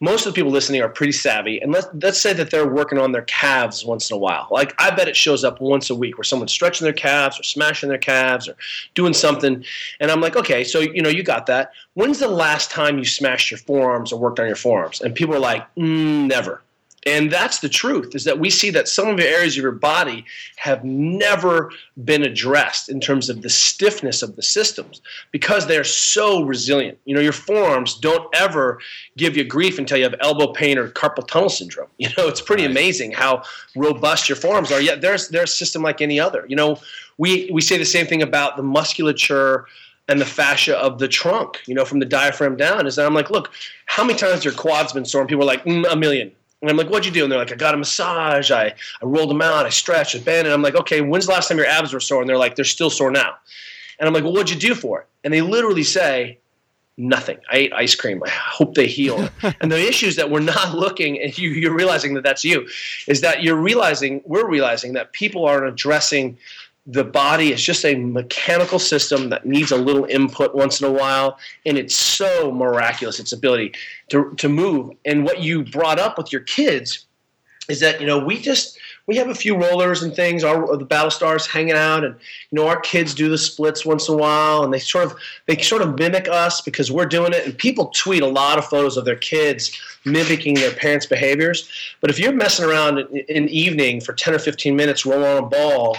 most 0.00 0.26
of 0.26 0.32
the 0.32 0.38
people 0.38 0.52
listening 0.52 0.82
are 0.82 0.88
pretty 0.88 1.12
savvy, 1.12 1.58
and 1.60 1.72
let's 1.72 1.88
let's 2.02 2.20
say 2.20 2.34
that 2.34 2.50
they're 2.50 2.68
working 2.68 2.98
on 2.98 3.12
their 3.12 3.22
calves 3.22 3.84
once 3.84 4.10
in 4.10 4.16
a 4.16 4.18
while. 4.18 4.46
Like 4.50 4.74
I 4.78 4.90
bet 4.90 5.08
it 5.08 5.16
shows 5.16 5.42
up 5.42 5.60
once 5.60 5.88
a 5.88 5.94
week 5.94 6.18
where 6.18 6.24
someone's 6.24 6.52
stretching 6.52 6.84
their 6.84 6.92
calves 6.92 7.40
or 7.40 7.42
smashing 7.42 7.88
their 7.88 7.98
calves 7.98 8.46
or 8.46 8.56
doing 8.94 9.14
something, 9.14 9.64
and 10.00 10.10
I'm 10.10 10.20
like, 10.20 10.36
okay, 10.36 10.64
so 10.64 10.80
you 10.80 11.02
know 11.02 11.08
you 11.08 11.22
got 11.22 11.46
that. 11.46 11.72
When's 11.94 12.18
the 12.18 12.28
last 12.28 12.70
time 12.70 12.98
you 12.98 13.04
smashed 13.04 13.50
your 13.50 13.58
forearms 13.58 14.12
or 14.12 14.18
worked 14.18 14.40
on 14.40 14.46
your 14.46 14.56
forearms? 14.56 15.00
And 15.00 15.14
people 15.14 15.34
are 15.34 15.40
like, 15.40 15.62
mm, 15.74 16.26
never. 16.26 16.62
And 17.06 17.30
that's 17.30 17.60
the 17.60 17.68
truth 17.68 18.16
is 18.16 18.24
that 18.24 18.40
we 18.40 18.50
see 18.50 18.68
that 18.70 18.88
some 18.88 19.06
of 19.06 19.16
the 19.16 19.28
areas 19.28 19.56
of 19.56 19.62
your 19.62 19.70
body 19.70 20.24
have 20.56 20.84
never 20.84 21.70
been 22.04 22.24
addressed 22.24 22.88
in 22.88 22.98
terms 22.98 23.30
of 23.30 23.42
the 23.42 23.48
stiffness 23.48 24.22
of 24.22 24.34
the 24.34 24.42
systems 24.42 25.00
because 25.30 25.68
they're 25.68 25.84
so 25.84 26.42
resilient. 26.42 26.98
You 27.04 27.14
know, 27.14 27.20
your 27.20 27.32
forearms 27.32 27.94
don't 27.94 28.28
ever 28.34 28.80
give 29.16 29.36
you 29.36 29.44
grief 29.44 29.78
until 29.78 29.98
you 29.98 30.02
have 30.02 30.16
elbow 30.18 30.52
pain 30.52 30.78
or 30.78 30.88
carpal 30.88 31.26
tunnel 31.26 31.48
syndrome. 31.48 31.88
You 31.98 32.08
know, 32.18 32.28
it's 32.28 32.40
pretty 32.40 32.64
amazing 32.64 33.12
how 33.12 33.42
robust 33.74 34.28
your 34.28 34.36
forearms 34.36 34.70
are. 34.70 34.80
Yet 34.80 35.00
there's 35.00 35.28
there's 35.28 35.50
a 35.50 35.56
system 35.56 35.82
like 35.82 36.00
any 36.00 36.20
other. 36.20 36.44
You 36.48 36.54
know, 36.54 36.78
we 37.18 37.50
we 37.52 37.60
say 37.60 37.78
the 37.78 37.84
same 37.84 38.06
thing 38.06 38.22
about 38.22 38.56
the 38.56 38.62
musculature 38.62 39.66
and 40.08 40.20
the 40.20 40.26
fascia 40.26 40.76
of 40.76 40.98
the 40.98 41.08
trunk, 41.08 41.62
you 41.66 41.74
know, 41.74 41.84
from 41.84 41.98
the 41.98 42.06
diaphragm 42.06 42.56
down. 42.56 42.86
Is 42.86 42.96
that 42.96 43.06
I'm 43.06 43.14
like, 43.14 43.30
look, 43.30 43.52
how 43.86 44.04
many 44.04 44.18
times 44.18 44.44
your 44.44 44.54
quads 44.54 44.92
been 44.92 45.04
sore? 45.04 45.22
And 45.22 45.28
people 45.28 45.42
are 45.42 45.46
like, 45.46 45.64
mm, 45.64 45.90
a 45.90 45.96
million. 45.96 46.30
And 46.62 46.70
I'm 46.70 46.76
like, 46.76 46.88
what'd 46.88 47.04
you 47.04 47.12
do? 47.12 47.22
And 47.22 47.30
they're 47.30 47.38
like, 47.38 47.52
I 47.52 47.56
got 47.56 47.74
a 47.74 47.76
massage. 47.76 48.50
I, 48.50 48.66
I 48.66 49.04
rolled 49.04 49.30
them 49.30 49.42
out. 49.42 49.66
I 49.66 49.70
stretched, 49.70 50.16
I 50.16 50.20
bent. 50.20 50.46
And 50.46 50.54
I'm 50.54 50.62
like, 50.62 50.74
okay, 50.74 51.00
when's 51.00 51.26
the 51.26 51.32
last 51.32 51.48
time 51.48 51.58
your 51.58 51.66
abs 51.66 51.92
were 51.92 52.00
sore? 52.00 52.22
And 52.22 52.28
they're 52.28 52.38
like, 52.38 52.56
they're 52.56 52.64
still 52.64 52.90
sore 52.90 53.10
now. 53.10 53.34
And 53.98 54.06
I'm 54.06 54.14
like, 54.14 54.24
well, 54.24 54.32
what'd 54.32 54.50
you 54.50 54.56
do 54.56 54.74
for 54.74 55.00
it? 55.00 55.06
And 55.24 55.32
they 55.32 55.42
literally 55.42 55.84
say, 55.84 56.38
nothing. 56.98 57.36
I 57.52 57.56
ate 57.56 57.72
ice 57.74 57.94
cream. 57.94 58.22
I 58.24 58.30
hope 58.30 58.74
they 58.74 58.86
heal. 58.86 59.28
and 59.60 59.70
the 59.70 59.78
issues 59.78 60.16
that 60.16 60.30
we're 60.30 60.40
not 60.40 60.74
looking, 60.74 61.20
and 61.20 61.36
you, 61.36 61.50
you're 61.50 61.74
realizing 61.74 62.14
that 62.14 62.24
that's 62.24 62.42
you, 62.42 62.66
is 63.06 63.20
that 63.20 63.42
you're 63.42 63.56
realizing, 63.56 64.22
we're 64.24 64.48
realizing 64.48 64.94
that 64.94 65.12
people 65.12 65.44
aren't 65.44 65.66
addressing– 65.66 66.38
the 66.86 67.04
body 67.04 67.52
is 67.52 67.62
just 67.62 67.84
a 67.84 67.96
mechanical 67.96 68.78
system 68.78 69.28
that 69.30 69.44
needs 69.44 69.72
a 69.72 69.76
little 69.76 70.04
input 70.04 70.54
once 70.54 70.80
in 70.80 70.86
a 70.86 70.92
while 70.92 71.38
and 71.64 71.76
it's 71.76 71.96
so 71.96 72.52
miraculous 72.52 73.18
its 73.18 73.32
ability 73.32 73.72
to, 74.08 74.32
to 74.36 74.48
move. 74.48 74.90
And 75.04 75.24
what 75.24 75.40
you 75.40 75.64
brought 75.64 75.98
up 75.98 76.16
with 76.16 76.32
your 76.32 76.42
kids 76.42 77.06
is 77.68 77.80
that 77.80 78.00
you 78.00 78.06
know 78.06 78.18
we 78.18 78.40
just 78.40 78.78
we 79.06 79.16
have 79.16 79.28
a 79.28 79.34
few 79.34 79.56
rollers 79.56 80.02
and 80.02 80.14
things 80.14 80.44
our 80.44 80.76
the 80.76 80.86
Battlestars 80.86 81.46
hanging 81.48 81.74
out 81.74 82.04
and 82.04 82.14
you 82.50 82.56
know 82.56 82.68
our 82.68 82.80
kids 82.80 83.14
do 83.14 83.28
the 83.28 83.38
splits 83.38 83.84
once 83.84 84.08
in 84.08 84.14
a 84.14 84.16
while 84.16 84.62
and 84.62 84.72
they 84.72 84.78
sort 84.78 85.04
of 85.04 85.16
they 85.46 85.56
sort 85.56 85.82
of 85.82 85.98
mimic 85.98 86.28
us 86.28 86.60
because 86.60 86.92
we're 86.92 87.06
doing 87.06 87.32
it 87.32 87.44
and 87.44 87.58
people 87.58 87.86
tweet 87.88 88.22
a 88.22 88.26
lot 88.26 88.58
of 88.58 88.64
photos 88.64 88.96
of 88.96 89.04
their 89.04 89.16
kids 89.16 89.76
mimicking 90.04 90.54
their 90.54 90.72
parents 90.72 91.06
behaviors. 91.06 91.68
But 92.00 92.10
if 92.10 92.18
you're 92.18 92.32
messing 92.32 92.64
around 92.64 92.98
in, 92.98 93.06
in 93.28 93.48
evening 93.48 94.00
for 94.00 94.12
10 94.12 94.34
or 94.34 94.38
15 94.38 94.76
minutes 94.76 95.04
rolling 95.04 95.26
on 95.26 95.44
a 95.44 95.46
ball 95.46 95.96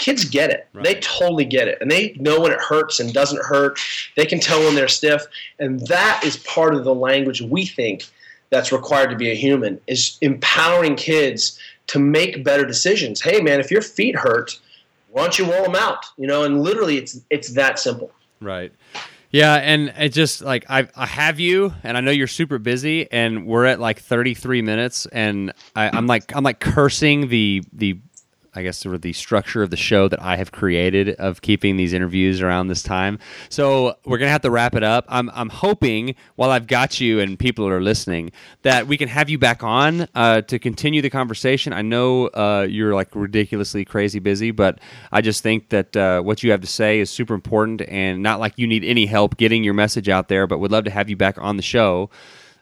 kids 0.00 0.24
get 0.24 0.50
it. 0.50 0.66
Right. 0.72 0.84
They 0.84 0.94
totally 0.94 1.44
get 1.44 1.68
it. 1.68 1.78
And 1.80 1.90
they 1.90 2.16
know 2.18 2.40
when 2.40 2.50
it 2.50 2.58
hurts 2.60 2.98
and 2.98 3.12
doesn't 3.12 3.42
hurt. 3.44 3.78
They 4.16 4.26
can 4.26 4.40
tell 4.40 4.58
when 4.60 4.74
they're 4.74 4.88
stiff. 4.88 5.22
And 5.60 5.86
that 5.86 6.22
is 6.24 6.38
part 6.38 6.74
of 6.74 6.82
the 6.82 6.94
language 6.94 7.40
we 7.40 7.64
think 7.64 8.04
that's 8.48 8.72
required 8.72 9.10
to 9.10 9.16
be 9.16 9.30
a 9.30 9.34
human 9.34 9.80
is 9.86 10.18
empowering 10.22 10.96
kids 10.96 11.58
to 11.86 12.00
make 12.00 12.42
better 12.42 12.64
decisions. 12.66 13.20
Hey 13.20 13.40
man, 13.40 13.60
if 13.60 13.70
your 13.70 13.82
feet 13.82 14.16
hurt, 14.16 14.58
why 15.10 15.22
don't 15.22 15.38
you 15.38 15.50
roll 15.50 15.62
them 15.64 15.76
out? 15.76 16.06
You 16.16 16.26
know, 16.26 16.44
and 16.44 16.62
literally 16.62 16.96
it's 16.96 17.20
it's 17.30 17.50
that 17.50 17.78
simple. 17.78 18.10
Right. 18.40 18.72
Yeah, 19.32 19.54
and 19.54 19.92
it 19.96 20.08
just 20.08 20.42
like 20.42 20.64
I, 20.68 20.88
I 20.96 21.06
have 21.06 21.38
you, 21.38 21.72
and 21.84 21.96
I 21.96 22.00
know 22.00 22.10
you're 22.10 22.26
super 22.26 22.58
busy, 22.58 23.10
and 23.12 23.46
we're 23.46 23.64
at 23.64 23.78
like 23.78 24.00
33 24.00 24.60
minutes, 24.62 25.06
and 25.06 25.52
I, 25.76 25.96
I'm 25.96 26.08
like 26.08 26.34
I'm 26.34 26.42
like 26.42 26.58
cursing 26.58 27.28
the 27.28 27.62
the 27.72 28.00
I 28.54 28.62
guess 28.62 28.78
sort 28.78 28.94
of 28.94 29.02
the 29.02 29.12
structure 29.12 29.62
of 29.62 29.70
the 29.70 29.76
show 29.76 30.08
that 30.08 30.20
I 30.22 30.36
have 30.36 30.52
created 30.52 31.10
of 31.10 31.42
keeping 31.42 31.76
these 31.76 31.92
interviews 31.92 32.40
around 32.40 32.68
this 32.68 32.82
time. 32.82 33.18
So 33.48 33.96
we're 34.04 34.18
gonna 34.18 34.30
have 34.30 34.42
to 34.42 34.50
wrap 34.50 34.74
it 34.74 34.82
up. 34.82 35.04
I'm 35.08 35.30
I'm 35.30 35.48
hoping 35.48 36.14
while 36.36 36.50
I've 36.50 36.66
got 36.66 37.00
you 37.00 37.20
and 37.20 37.38
people 37.38 37.66
are 37.68 37.80
listening 37.80 38.32
that 38.62 38.86
we 38.86 38.96
can 38.96 39.08
have 39.08 39.30
you 39.30 39.38
back 39.38 39.62
on 39.62 40.08
uh, 40.14 40.42
to 40.42 40.58
continue 40.58 41.02
the 41.02 41.10
conversation. 41.10 41.72
I 41.72 41.82
know 41.82 42.26
uh, 42.28 42.66
you're 42.68 42.94
like 42.94 43.14
ridiculously 43.14 43.84
crazy 43.84 44.18
busy, 44.18 44.50
but 44.50 44.78
I 45.12 45.20
just 45.20 45.42
think 45.42 45.68
that 45.70 45.96
uh, 45.96 46.20
what 46.22 46.42
you 46.42 46.50
have 46.50 46.60
to 46.60 46.66
say 46.66 47.00
is 47.00 47.10
super 47.10 47.34
important 47.34 47.82
and 47.82 48.22
not 48.22 48.40
like 48.40 48.54
you 48.56 48.66
need 48.66 48.84
any 48.84 49.06
help 49.06 49.36
getting 49.36 49.64
your 49.64 49.74
message 49.74 50.08
out 50.08 50.28
there. 50.28 50.46
But 50.46 50.58
would 50.58 50.72
love 50.72 50.84
to 50.84 50.90
have 50.90 51.08
you 51.08 51.16
back 51.16 51.36
on 51.38 51.56
the 51.56 51.62
show. 51.62 52.10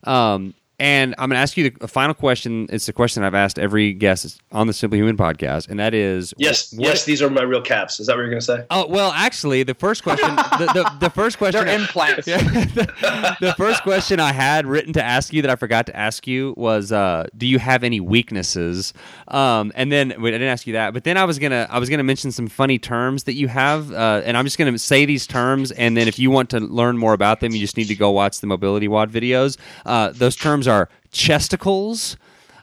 Um, 0.04 0.54
and 0.78 1.14
I'm 1.18 1.28
going 1.28 1.36
to 1.36 1.42
ask 1.42 1.56
you 1.56 1.70
the 1.70 1.88
final 1.88 2.14
question. 2.14 2.68
It's 2.70 2.86
the 2.86 2.92
question 2.92 3.24
I've 3.24 3.34
asked 3.34 3.58
every 3.58 3.92
guest 3.92 4.40
on 4.52 4.68
the 4.68 4.72
Simply 4.72 4.98
Human 4.98 5.16
podcast, 5.16 5.68
and 5.68 5.80
that 5.80 5.92
is 5.92 6.32
yes, 6.38 6.72
what, 6.72 6.86
yes, 6.86 7.04
these 7.04 7.20
are 7.20 7.28
my 7.28 7.42
real 7.42 7.60
caps. 7.60 7.98
Is 7.98 8.06
that 8.06 8.14
what 8.14 8.20
you're 8.20 8.30
going 8.30 8.40
to 8.40 8.46
say? 8.46 8.64
Oh 8.70 8.86
well, 8.86 9.10
actually, 9.12 9.64
the 9.64 9.74
first 9.74 10.04
question, 10.04 10.36
the, 10.36 10.70
the, 10.74 10.92
the, 11.00 11.10
first 11.10 11.38
question, 11.38 11.64
they're 11.64 11.74
implants. 11.80 12.28
Yeah, 12.28 12.38
the, 12.42 13.36
the, 13.40 13.54
first 13.54 13.82
question 13.82 14.20
I 14.20 14.32
had 14.32 14.66
written 14.66 14.92
to 14.92 15.02
ask 15.02 15.32
you 15.32 15.42
that 15.42 15.50
I 15.50 15.56
forgot 15.56 15.86
to 15.86 15.96
ask 15.96 16.26
you 16.28 16.54
was, 16.56 16.92
uh, 16.92 17.26
do 17.36 17.46
you 17.46 17.58
have 17.58 17.82
any 17.82 17.98
weaknesses? 17.98 18.92
Um, 19.26 19.72
and 19.74 19.90
then 19.90 20.14
wait, 20.20 20.28
I 20.28 20.38
didn't 20.38 20.48
ask 20.48 20.66
you 20.66 20.74
that, 20.74 20.94
but 20.94 21.02
then 21.02 21.16
I 21.16 21.24
was 21.24 21.40
gonna 21.40 21.66
I 21.68 21.80
was 21.80 21.90
gonna 21.90 22.04
mention 22.04 22.30
some 22.30 22.46
funny 22.46 22.78
terms 22.78 23.24
that 23.24 23.34
you 23.34 23.48
have, 23.48 23.92
uh, 23.92 24.22
and 24.24 24.36
I'm 24.36 24.44
just 24.44 24.58
gonna 24.58 24.78
say 24.78 25.06
these 25.06 25.26
terms, 25.26 25.72
and 25.72 25.96
then 25.96 26.06
if 26.06 26.20
you 26.20 26.30
want 26.30 26.50
to 26.50 26.60
learn 26.60 26.98
more 26.98 27.14
about 27.14 27.40
them, 27.40 27.52
you 27.52 27.58
just 27.58 27.76
need 27.76 27.88
to 27.88 27.96
go 27.96 28.12
watch 28.12 28.40
the 28.40 28.46
Mobility 28.46 28.86
WOD 28.86 29.10
videos. 29.10 29.56
Uh, 29.84 30.10
those 30.10 30.36
terms 30.36 30.67
are 30.68 30.88
chesticles, 31.10 32.16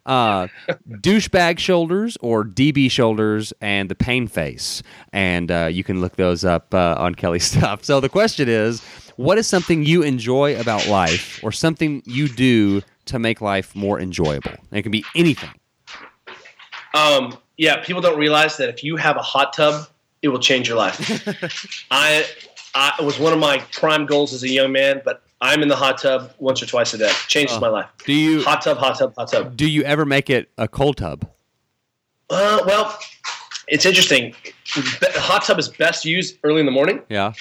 uh, 0.06 0.48
douchebag 0.90 1.60
shoulders 1.60 2.18
or 2.22 2.44
DB 2.44 2.90
shoulders, 2.90 3.54
and 3.62 3.90
the 3.90 3.96
pain 3.96 4.28
face. 4.28 4.84
And 5.12 5.52
uh, 5.52 5.70
you 5.72 5.84
can 5.84 6.02
look 6.02 6.16
those 6.16 6.46
up 6.46 6.74
uh, 6.74 6.96
on 6.98 7.16
Kelly 7.16 7.40
stuff. 7.52 7.84
So 7.84 8.00
the 8.00 8.10
question 8.10 8.48
is 8.48 8.82
what 9.18 9.38
is 9.38 9.48
something 9.48 9.84
you 9.84 10.04
enjoy 10.04 10.60
about 10.60 10.88
life 10.88 11.40
or 11.44 11.52
something 11.52 12.04
you 12.06 12.28
do 12.28 12.82
to 13.06 13.20
make 13.20 13.42
life 13.42 13.76
more 13.76 14.00
enjoyable? 14.00 14.52
And 14.52 14.80
it 14.80 14.84
can 14.84 14.92
be 14.92 15.06
anything. 15.16 15.52
Um, 16.94 17.38
yeah, 17.58 17.84
people 17.84 18.02
don't 18.02 18.18
realize 18.18 18.58
that 18.58 18.70
if 18.70 18.84
you 18.84 18.96
have 18.98 19.16
a 19.18 19.22
hot 19.22 19.54
tub, 19.54 19.88
it 20.22 20.30
will 20.30 20.40
change 20.40 20.68
your 20.68 20.78
life. 20.78 21.88
I, 21.92 22.26
I 22.74 23.02
was 23.02 23.20
one 23.20 23.32
of 23.32 23.40
my 23.40 23.60
prime 23.72 24.06
goals 24.06 24.34
as 24.34 24.44
a 24.44 24.50
young 24.50 24.72
man, 24.72 25.02
but 25.06 25.25
I'm 25.46 25.62
in 25.62 25.68
the 25.68 25.76
hot 25.76 26.00
tub 26.00 26.34
once 26.40 26.64
or 26.64 26.66
twice 26.66 26.94
a 26.96 26.98
day. 26.98 27.12
Changes 27.28 27.58
uh, 27.58 27.60
my 27.60 27.68
life. 27.68 27.90
Do 28.04 28.14
you 28.14 28.42
hot 28.42 28.64
tub, 28.64 28.78
hot 28.78 28.98
tub, 28.98 29.14
hot 29.16 29.32
tub? 29.32 29.56
Do 29.56 29.70
you 29.70 29.84
ever 29.84 30.04
make 30.04 30.30
it 30.30 30.50
a 30.58 30.68
cold 30.68 30.98
tub? 30.98 31.30
Uh, 32.32 32.62
well, 32.66 32.98
it's 33.68 33.86
interesting. 33.86 34.34
The 34.74 35.12
hot 35.16 35.44
tub 35.44 35.60
is 35.60 35.70
best 35.70 36.04
used 36.04 36.38
early 36.44 36.60
in 36.60 36.66
the 36.66 36.72
morning. 36.72 37.02
Yeah. 37.10 37.34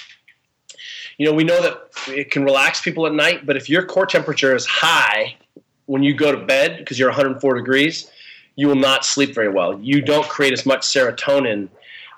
You 1.16 1.26
know, 1.26 1.32
we 1.32 1.44
know 1.44 1.62
that 1.62 1.88
it 2.08 2.30
can 2.30 2.44
relax 2.44 2.82
people 2.82 3.06
at 3.06 3.14
night, 3.14 3.46
but 3.46 3.56
if 3.56 3.70
your 3.70 3.84
core 3.86 4.06
temperature 4.06 4.54
is 4.54 4.66
high 4.66 5.36
when 5.86 6.02
you 6.02 6.14
go 6.14 6.30
to 6.30 6.38
bed 6.38 6.78
because 6.78 6.98
you're 6.98 7.08
104 7.08 7.54
degrees, 7.54 8.10
you 8.56 8.68
will 8.68 8.74
not 8.74 9.04
sleep 9.04 9.34
very 9.34 9.48
well. 9.48 9.80
You 9.80 10.02
don't 10.02 10.28
create 10.28 10.52
as 10.52 10.66
much 10.66 10.82
serotonin 10.82 11.68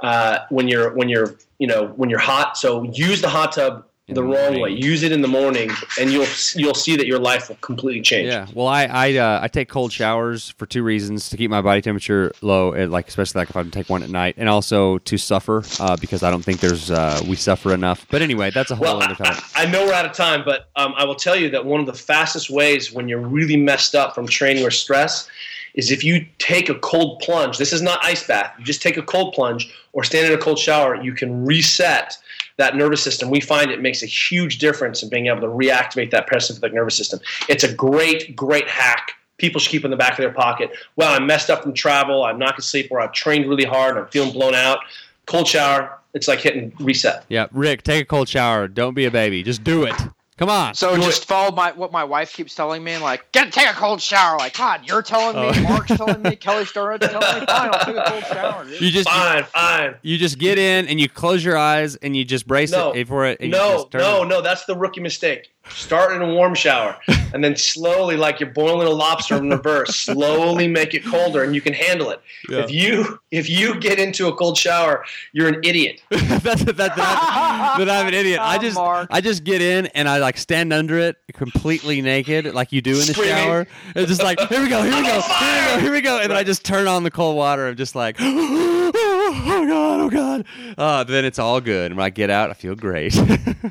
uh, 0.01 0.41
when 0.51 0.67
you're 0.69 0.93
when 0.95 1.09
you're 1.09 1.37
you 1.59 1.67
know 1.67 1.89
when 1.97 2.11
you're 2.11 2.19
hot. 2.19 2.59
So 2.59 2.83
use 2.93 3.21
the 3.21 3.29
hot 3.29 3.53
tub 3.53 3.86
the 4.09 4.23
wrong 4.23 4.61
way. 4.61 4.71
Use 4.71 5.03
it 5.03 5.11
in 5.11 5.21
the 5.21 5.29
morning, 5.29 5.71
and 5.99 6.13
you'll 6.13 6.27
you'll 6.55 6.75
see 6.75 6.97
that 6.97 7.07
your 7.07 7.19
life 7.19 7.49
will 7.49 7.57
completely 7.57 8.01
change. 8.01 8.29
Yeah. 8.29 8.47
Well, 8.55 8.69
I 8.69 8.85
I, 8.85 9.17
uh, 9.17 9.41
I 9.43 9.49
take 9.49 9.69
cold 9.69 9.93
showers 9.93 10.51
for 10.51 10.67
two 10.67 10.85
reasons: 10.85 11.29
to 11.31 11.37
keep 11.37 11.51
my 11.51 11.61
body 11.61 11.83
temperature 11.83 12.33
low, 12.41 12.73
and 12.73 12.93
like 12.93 13.09
especially 13.09 13.41
like 13.41 13.51
if 13.51 13.57
I 13.57 13.65
take 13.65 13.91
one 13.91 14.05
at 14.05 14.11
night, 14.11 14.35
and 14.39 14.49
also 14.49 14.99
to 14.99 15.19
suffer 15.19 15.65
uh, 15.81 15.97
because 15.97 16.23
I 16.23 16.31
don't 16.31 16.45
think 16.45 16.61
there's 16.61 16.91
uh, 16.91 17.21
we 17.27 17.35
suffer 17.35 17.75
enough. 17.75 18.07
But 18.09 18.23
anyway, 18.23 18.51
that's 18.51 18.71
a 18.71 18.77
whole 18.77 18.85
well, 18.85 19.03
other 19.03 19.17
topic. 19.17 19.43
I, 19.57 19.65
I, 19.65 19.67
know 19.67 19.85
we're 19.85 19.93
out 19.93 20.07
of 20.07 20.13
time, 20.13 20.43
but 20.45 20.69
um, 20.77 20.95
I 20.97 21.05
will 21.05 21.17
tell 21.17 21.37
you 21.37 21.51
that 21.51 21.65
one 21.65 21.81
of 21.81 21.87
the 21.87 21.95
fastest 21.95 22.49
ways 22.49 22.93
when 22.93 23.09
you're 23.09 23.19
really 23.19 23.57
messed 23.57 23.97
up 23.97 24.15
from 24.15 24.29
training 24.29 24.65
or 24.65 24.71
stress 24.71 25.29
is 25.75 25.91
if 25.91 26.03
you 26.03 26.25
take 26.39 26.69
a 26.69 26.75
cold 26.77 27.21
plunge. 27.21 27.59
This 27.59 27.73
is 27.73 27.83
not 27.83 28.03
ice 28.03 28.27
bath. 28.27 28.53
You 28.59 28.65
just 28.65 28.81
take 28.81 28.97
a 28.97 29.03
cold 29.03 29.35
plunge 29.35 29.71
or 29.93 30.05
stand 30.05 30.27
in 30.27 30.33
a 30.33 30.41
cold 30.41 30.59
shower. 30.59 30.97
You 30.97 31.13
can 31.13 31.45
reset 31.45 32.17
that 32.59 32.77
nervous 32.77 33.03
system, 33.03 33.31
we 33.31 33.41
find 33.41 33.71
it 33.71 33.83
makes 33.83 34.03
a 34.03 34.07
huge 34.07 34.59
difference 34.59 35.03
in 35.03 35.09
being 35.09 35.27
able 35.27 35.41
to 35.41 35.47
reactivate 35.47 36.11
that 36.11 36.29
parasympathetic 36.29 36.73
nervous 36.73 36.97
system. 36.97 37.21
It's 37.49 37.65
a 37.65 37.73
great, 37.73 38.35
great 38.35 38.69
hack. 38.69 39.13
People 39.39 39.61
should 39.61 39.71
keep 39.71 39.85
in 39.85 39.91
the 39.91 39.97
back 39.97 40.13
of 40.13 40.19
their 40.19 40.33
pocket. 40.33 40.71
Well, 40.97 41.13
I'm 41.13 41.27
messed 41.27 41.51
up 41.51 41.63
from 41.63 41.75
travel. 41.75 42.25
I'm 42.25 42.39
not 42.39 42.51
going 42.51 42.57
to 42.57 42.63
sleep, 42.63 42.89
or 42.91 43.01
I've 43.01 43.13
trained 43.13 43.47
really 43.47 43.67
hard. 43.67 43.99
I'm 43.99 44.07
feeling 44.07 44.33
blown 44.33 44.55
out. 44.55 44.79
Cold 45.27 45.47
shower. 45.47 45.99
It's 46.15 46.29
like 46.29 46.41
hitting 46.41 46.73
reset. 46.81 47.27
Yeah, 47.29 47.49
Rick, 47.53 47.83
take 47.83 48.05
a 48.05 48.07
cold 48.07 48.29
shower. 48.29 48.69
Don't 48.69 48.95
be 48.95 49.05
a 49.05 49.11
baby. 49.11 49.43
Just 49.43 49.63
do 49.63 49.85
it. 49.85 49.95
Come 50.39 50.51
on. 50.51 50.75
So 50.75 50.95
just 50.97 51.25
follow 51.25 51.51
my 51.55 51.73
what 51.73 51.93
my 51.93 52.05
wife 52.05 52.35
keeps 52.35 52.55
telling 52.55 52.85
me, 52.85 52.93
and 52.93 53.03
like, 53.03 53.33
get 53.33 53.51
take 53.55 53.71
a 53.71 53.73
cold 53.73 54.03
shower. 54.03 54.37
Like, 54.37 54.55
God, 54.57 54.87
you're 54.87 55.01
telling 55.01 55.35
me, 55.35 55.49
oh. 55.51 55.63
Mark's 55.63 55.97
telling 55.97 56.21
me, 56.21 56.37
Kelly 56.37 56.65
Starrett's 56.65 57.09
telling 57.09 57.41
me, 57.41 57.47
fine, 57.47 57.71
I'll 57.73 57.87
take 57.87 57.97
a 57.97 58.05
cold 58.07 58.25
shower. 58.25 58.65
Dude. 58.65 58.81
You 58.83 58.91
just 58.91 59.09
fine, 59.09 59.45
fine. 59.45 59.95
You 60.03 60.19
just 60.19 60.39
get 60.39 60.59
in 60.59 60.89
and 60.89 61.01
you 61.01 61.09
close 61.09 61.43
your 61.43 61.57
eyes 61.57 61.97
and 61.97 62.15
you 62.15 62.23
just 62.25 62.47
brace 62.47 62.71
no, 62.71 62.93
it 62.93 63.09
for 63.09 63.25
it. 63.25 63.41
No, 63.41 63.89
no, 63.95 64.25
no. 64.25 64.43
That's 64.43 64.67
the 64.67 64.77
rookie 64.77 65.01
mistake. 65.01 65.51
Start 65.71 66.15
in 66.15 66.23
a 66.23 66.33
warm 66.35 66.55
shower, 66.55 66.97
and 67.35 67.45
then 67.45 67.55
slowly, 67.55 68.17
like 68.17 68.41
you're 68.41 68.51
boiling 68.51 68.87
a 68.87 68.91
lobster 68.91 69.37
in 69.37 69.51
reverse, 69.51 69.95
slowly 69.95 70.67
make 70.69 70.95
it 70.95 71.05
colder, 71.05 71.43
and 71.45 71.55
you 71.55 71.61
can 71.61 71.75
handle 71.75 72.09
it. 72.11 72.21
Yeah. 72.49 72.61
If 72.61 72.71
you 72.71 73.21
if 73.31 73.51
you 73.51 73.79
get 73.79 73.99
into 73.99 74.27
a 74.29 74.35
cold 74.35 74.57
shower, 74.57 75.05
you're 75.33 75.49
an 75.49 75.61
idiot. 75.63 76.03
that's 76.11 76.65
that, 76.65 76.77
that, 76.77 76.97
that 76.97 77.91
I'm 77.91 78.07
an 78.09 78.15
idiot. 78.15 78.41
I 78.41 78.57
Oh, 78.57 78.61
just 78.61 78.77
Mark. 78.77 79.09
I 79.11 79.21
just 79.21 79.45
get 79.45 79.61
in 79.61 79.87
and 79.89 80.09
I 80.09 80.19
like 80.19 80.39
stand 80.39 80.73
under 80.73 80.99
it 80.99 81.17
completely 81.35 82.01
naked, 82.01 82.55
like 82.55 82.73
you 82.73 82.81
do 82.81 82.93
in 82.93 82.99
the 83.07 83.13
Screaming. 83.13 83.35
shower. 83.35 83.67
It's 83.95 84.09
just 84.09 84.23
like 84.23 84.41
here 84.49 84.63
we 84.63 84.69
go, 84.69 84.83
here 84.83 84.95
we 84.97 85.03
go, 85.03 85.21
here 85.21 85.21
we 85.21 85.67
go, 85.75 85.79
here 85.81 85.93
we 85.93 86.01
go, 86.01 86.19
and 86.21 86.31
then 86.31 86.39
I 86.39 86.43
just 86.43 86.65
turn 86.65 86.89
on 86.89 87.03
the 87.03 87.11
cold 87.11 87.37
water. 87.37 87.69
I'm 87.69 87.77
just 87.77 87.95
like, 87.95 88.17
oh 88.21 88.91
god, 88.93 89.86
oh 90.07 90.11
god. 90.11 90.45
Uh, 90.79 91.05
then 91.05 91.25
it's 91.25 91.39
all 91.39 91.61
good, 91.61 91.87
and 91.91 91.97
when 91.97 92.05
I 92.05 92.11
get 92.11 92.31
out, 92.31 92.51
I 92.51 92.55
feel 92.55 92.75
great. 92.75 93.19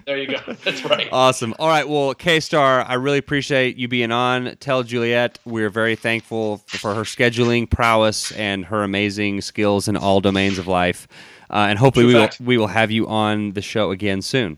There 0.05 0.17
you 0.17 0.27
go. 0.27 0.53
That's 0.63 0.83
right. 0.83 1.07
Awesome. 1.11 1.53
All 1.57 1.69
right. 1.69 1.87
Well, 1.87 2.13
K 2.13 2.39
Star, 2.39 2.81
I 2.81 2.95
really 2.95 3.17
appreciate 3.17 3.77
you 3.77 3.87
being 3.87 4.11
on. 4.11 4.55
Tell 4.59 4.83
Juliet 4.83 5.39
we're 5.45 5.69
very 5.69 5.95
thankful 5.95 6.57
for 6.67 6.93
her 6.93 7.03
scheduling 7.03 7.69
prowess 7.69 8.31
and 8.33 8.65
her 8.65 8.83
amazing 8.83 9.41
skills 9.41 9.87
in 9.87 9.95
all 9.95 10.21
domains 10.21 10.59
of 10.59 10.67
life. 10.67 11.07
Uh, 11.49 11.67
and 11.69 11.79
hopefully 11.79 12.05
True 12.11 12.13
we 12.13 12.19
will, 12.19 12.29
we 12.41 12.57
will 12.57 12.67
have 12.67 12.91
you 12.91 13.07
on 13.07 13.51
the 13.53 13.61
show 13.61 13.91
again 13.91 14.21
soon. 14.21 14.57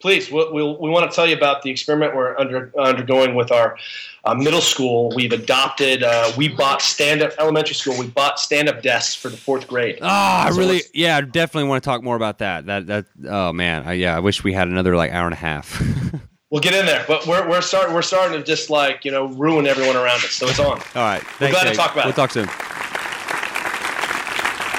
Please, 0.00 0.30
we'll, 0.30 0.52
we'll, 0.52 0.78
we 0.80 0.88
want 0.88 1.10
to 1.10 1.14
tell 1.14 1.26
you 1.26 1.36
about 1.36 1.62
the 1.62 1.70
experiment 1.70 2.16
we're 2.16 2.36
under, 2.38 2.72
undergoing 2.78 3.34
with 3.34 3.52
our 3.52 3.76
uh, 4.24 4.34
middle 4.34 4.60
school. 4.62 5.12
We've 5.14 5.32
adopted, 5.32 6.02
uh, 6.02 6.32
we 6.36 6.48
bought 6.48 6.80
stand 6.80 7.22
up, 7.22 7.32
elementary 7.38 7.74
school, 7.74 7.98
we 7.98 8.06
bought 8.08 8.40
stand 8.40 8.68
up 8.68 8.82
desks 8.82 9.14
for 9.14 9.28
the 9.28 9.36
fourth 9.36 9.68
grade. 9.68 9.98
Ah, 10.00 10.46
I 10.46 10.50
So 10.50 10.58
really, 10.58 10.80
yeah, 10.94 11.18
I 11.18 11.20
definitely 11.20 11.68
want 11.68 11.82
to 11.82 11.88
talk 11.88 12.02
more 12.02 12.16
about 12.16 12.38
that. 12.38 12.66
That, 12.66 12.86
that, 12.86 13.06
oh 13.28 13.52
man, 13.52 13.82
I, 13.86 13.92
yeah, 13.92 14.16
I 14.16 14.20
wish 14.20 14.42
we 14.42 14.52
had 14.54 14.68
another 14.68 14.96
like 14.96 15.12
hour 15.12 15.26
and 15.26 15.34
a 15.34 15.38
half. 15.38 15.80
We'll 16.50 16.60
get 16.60 16.74
in 16.74 16.84
there, 16.84 17.04
but 17.06 17.28
we're, 17.28 17.48
we're, 17.48 17.60
start, 17.60 17.92
we're 17.92 18.02
starting 18.02 18.36
to 18.36 18.44
just 18.44 18.70
like, 18.70 19.04
you 19.04 19.12
know, 19.12 19.26
ruin 19.26 19.68
everyone 19.68 19.94
around 19.94 20.16
us. 20.24 20.32
So 20.32 20.48
it's 20.48 20.58
on. 20.58 20.66
All 20.66 20.80
right, 20.96 21.22
thanks, 21.22 21.56
glad 21.56 21.70
to 21.70 21.76
talk 21.76 21.92
about 21.92 22.06
We'll 22.06 22.12
it. 22.12 22.16
talk 22.16 22.32
soon. 22.32 22.48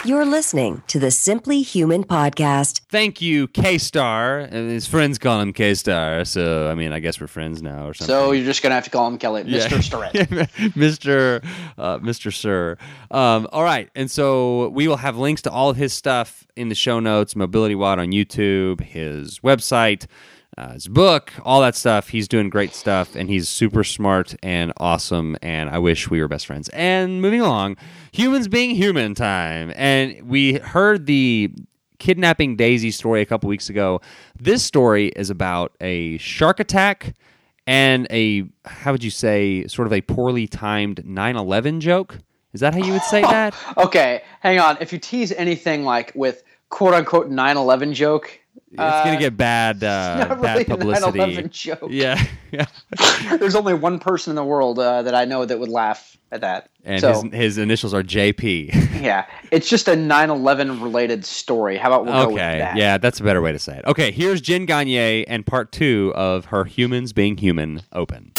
You're 0.03 0.25
listening 0.25 0.81
to 0.87 0.97
the 0.97 1.11
Simply 1.11 1.61
Human 1.61 2.03
podcast. 2.03 2.81
Thank 2.89 3.21
you, 3.21 3.47
K 3.49 3.77
Star. 3.77 4.39
And 4.39 4.67
his 4.71 4.87
friends 4.87 5.19
call 5.19 5.39
him 5.39 5.53
K 5.53 5.75
Star, 5.75 6.25
so 6.25 6.67
I 6.71 6.73
mean, 6.73 6.91
I 6.91 6.99
guess 6.99 7.21
we're 7.21 7.27
friends 7.27 7.61
now 7.61 7.85
or 7.87 7.93
something. 7.93 8.11
So 8.11 8.31
you're 8.31 8.43
just 8.45 8.63
gonna 8.63 8.73
have 8.73 8.83
to 8.85 8.89
call 8.89 9.07
him 9.07 9.19
Kelly, 9.19 9.43
Yeah. 9.45 9.67
Mr. 9.67 9.83
Starrett. 9.83 10.13
Mr. 10.73 11.45
Uh, 11.77 11.99
Mr. 11.99 12.33
Sir. 12.33 12.77
Um, 13.11 13.47
all 13.51 13.63
right, 13.63 13.91
and 13.93 14.09
so 14.09 14.69
we 14.69 14.87
will 14.87 14.97
have 14.97 15.17
links 15.17 15.43
to 15.43 15.51
all 15.51 15.69
of 15.69 15.77
his 15.77 15.93
stuff 15.93 16.47
in 16.55 16.69
the 16.69 16.75
show 16.75 16.99
notes. 16.99 17.35
Mobility 17.35 17.75
WOD 17.75 17.99
on 17.99 18.07
YouTube, 18.07 18.81
his 18.81 19.37
website, 19.39 20.07
uh, 20.57 20.73
his 20.73 20.87
book, 20.87 21.31
all 21.43 21.61
that 21.61 21.75
stuff. 21.75 22.09
He's 22.09 22.27
doing 22.27 22.49
great 22.49 22.73
stuff, 22.73 23.15
and 23.15 23.29
he's 23.29 23.47
super 23.47 23.83
smart 23.83 24.35
and 24.43 24.73
awesome. 24.77 25.37
And 25.41 25.69
I 25.69 25.79
wish 25.79 26.09
we 26.09 26.21
were 26.21 26.27
best 26.27 26.45
friends. 26.45 26.69
And 26.69 27.21
moving 27.21 27.41
along, 27.41 27.77
humans 28.11 28.47
being 28.47 28.75
human 28.75 29.15
time, 29.15 29.71
and 29.75 30.21
we 30.29 30.55
heard 30.55 31.05
the 31.05 31.51
kidnapping 31.99 32.55
Daisy 32.55 32.91
story 32.91 33.21
a 33.21 33.25
couple 33.25 33.47
weeks 33.47 33.69
ago. 33.69 34.01
This 34.37 34.63
story 34.63 35.09
is 35.09 35.29
about 35.29 35.73
a 35.79 36.17
shark 36.17 36.59
attack 36.59 37.15
and 37.67 38.07
a 38.09 38.43
how 38.65 38.91
would 38.91 39.03
you 39.03 39.11
say 39.11 39.67
sort 39.67 39.85
of 39.85 39.93
a 39.93 40.01
poorly 40.01 40.47
timed 40.47 41.03
9/11 41.05 41.79
joke. 41.79 42.19
Is 42.53 42.59
that 42.59 42.73
how 42.73 42.83
you 42.83 42.91
would 42.91 43.03
say 43.03 43.21
that? 43.35 43.55
Okay, 43.77 44.23
hang 44.41 44.59
on. 44.59 44.77
If 44.81 44.91
you 44.91 44.99
tease 44.99 45.31
anything 45.31 45.85
like 45.85 46.11
with 46.15 46.43
quote 46.69 46.93
unquote 46.93 47.29
9/11 47.29 47.93
joke, 47.93 48.40
it's 48.71 48.77
gonna 48.77 49.17
uh, 49.17 49.19
get 49.19 49.35
bad 49.35 49.83
uh, 49.83 50.27
not 50.27 50.41
bad 50.41 50.53
really 50.53 50.61
a 50.61 50.65
publicity. 50.65 51.47
joke. 51.49 51.87
Yeah, 51.89 52.23
yeah. 52.51 52.65
There's 53.37 53.55
only 53.55 53.73
one 53.73 53.99
person 53.99 54.31
in 54.31 54.35
the 54.35 54.45
world 54.45 54.79
uh, 54.79 55.01
that 55.03 55.13
I 55.13 55.25
know 55.25 55.45
that 55.45 55.59
would 55.59 55.69
laugh 55.69 56.17
at 56.31 56.41
that. 56.41 56.69
And 56.85 57.01
so 57.01 57.23
his 57.23 57.33
his 57.33 57.57
initials 57.57 57.93
are 57.93 58.03
JP. 58.03 59.01
yeah, 59.01 59.25
it's 59.51 59.67
just 59.67 59.87
a 59.87 59.91
9/11 59.91 60.81
related 60.81 61.25
story. 61.25 61.77
How 61.77 61.89
about 61.89 62.05
we'll 62.05 62.13
go 62.13 62.33
with 62.33 62.41
okay, 62.41 62.59
that? 62.59 62.77
yeah, 62.77 62.97
that's 62.97 63.19
a 63.19 63.23
better 63.23 63.41
way 63.41 63.51
to 63.51 63.59
say 63.59 63.77
it. 63.77 63.85
Okay, 63.85 64.11
here's 64.11 64.41
Jen 64.41 64.65
Gagne 64.65 65.25
and 65.25 65.45
part 65.45 65.71
two 65.71 66.13
of 66.15 66.45
her 66.45 66.63
humans 66.63 67.13
being 67.13 67.37
human 67.37 67.81
open. 67.91 68.31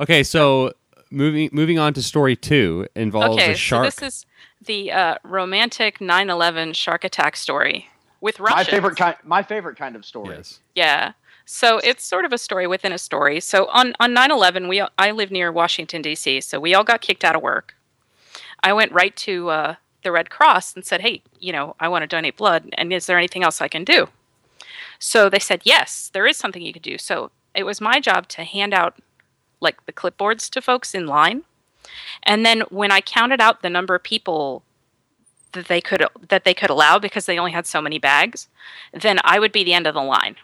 Okay, 0.00 0.22
so 0.22 0.72
moving 1.10 1.50
moving 1.52 1.78
on 1.78 1.94
to 1.94 2.02
story 2.02 2.36
two 2.36 2.86
involves 2.94 3.36
okay, 3.36 3.52
a 3.52 3.56
shark. 3.56 3.92
so 3.92 4.04
this 4.04 4.14
is 4.14 4.26
the 4.64 4.92
uh, 4.92 5.16
romantic 5.24 5.98
9/11 5.98 6.74
shark 6.74 7.02
attack 7.02 7.36
story 7.36 7.88
with 8.26 8.40
My 8.40 8.64
favorite 8.64 8.96
kind. 8.96 9.16
My 9.22 9.42
favorite 9.44 9.76
kind 9.78 9.94
of 9.94 10.04
story. 10.04 10.34
yes. 10.36 10.58
Yeah. 10.74 11.12
So 11.44 11.78
it's 11.78 12.04
sort 12.04 12.24
of 12.24 12.32
a 12.32 12.38
story 12.38 12.66
within 12.66 12.92
a 12.92 12.98
story. 12.98 13.38
So 13.38 13.66
on 13.68 13.94
on 14.00 14.12
9/11, 14.12 14.68
we 14.68 14.82
I 14.98 15.12
live 15.12 15.30
near 15.30 15.52
Washington 15.52 16.02
D.C. 16.02 16.40
So 16.40 16.58
we 16.58 16.74
all 16.74 16.82
got 16.82 17.00
kicked 17.00 17.24
out 17.24 17.36
of 17.36 17.42
work. 17.42 17.76
I 18.64 18.72
went 18.72 18.90
right 18.90 19.14
to 19.28 19.50
uh, 19.50 19.74
the 20.02 20.10
Red 20.10 20.28
Cross 20.28 20.74
and 20.74 20.84
said, 20.84 21.02
"Hey, 21.02 21.22
you 21.38 21.52
know, 21.52 21.76
I 21.78 21.86
want 21.88 22.02
to 22.02 22.08
donate 22.08 22.36
blood, 22.36 22.68
and 22.76 22.92
is 22.92 23.06
there 23.06 23.16
anything 23.16 23.44
else 23.44 23.60
I 23.60 23.68
can 23.68 23.84
do?" 23.84 24.08
So 24.98 25.28
they 25.30 25.38
said, 25.38 25.60
"Yes, 25.64 26.10
there 26.12 26.26
is 26.26 26.36
something 26.36 26.62
you 26.62 26.72
can 26.72 26.82
do." 26.82 26.98
So 26.98 27.30
it 27.54 27.62
was 27.62 27.80
my 27.80 28.00
job 28.00 28.26
to 28.34 28.42
hand 28.42 28.74
out 28.74 28.96
like 29.60 29.86
the 29.86 29.92
clipboards 29.92 30.50
to 30.50 30.60
folks 30.60 30.96
in 30.96 31.06
line, 31.06 31.44
and 32.24 32.44
then 32.44 32.62
when 32.70 32.90
I 32.90 33.00
counted 33.00 33.40
out 33.40 33.62
the 33.62 33.70
number 33.70 33.94
of 33.94 34.02
people 34.02 34.64
that 35.52 35.68
they 35.68 35.80
could 35.80 36.04
that 36.28 36.44
they 36.44 36.54
could 36.54 36.70
allow 36.70 36.98
because 36.98 37.26
they 37.26 37.38
only 37.38 37.52
had 37.52 37.66
so 37.66 37.80
many 37.80 37.98
bags, 37.98 38.48
then 38.92 39.18
I 39.24 39.38
would 39.38 39.52
be 39.52 39.64
the 39.64 39.74
end 39.74 39.86
of 39.86 39.94
the 39.94 40.02
line. 40.02 40.36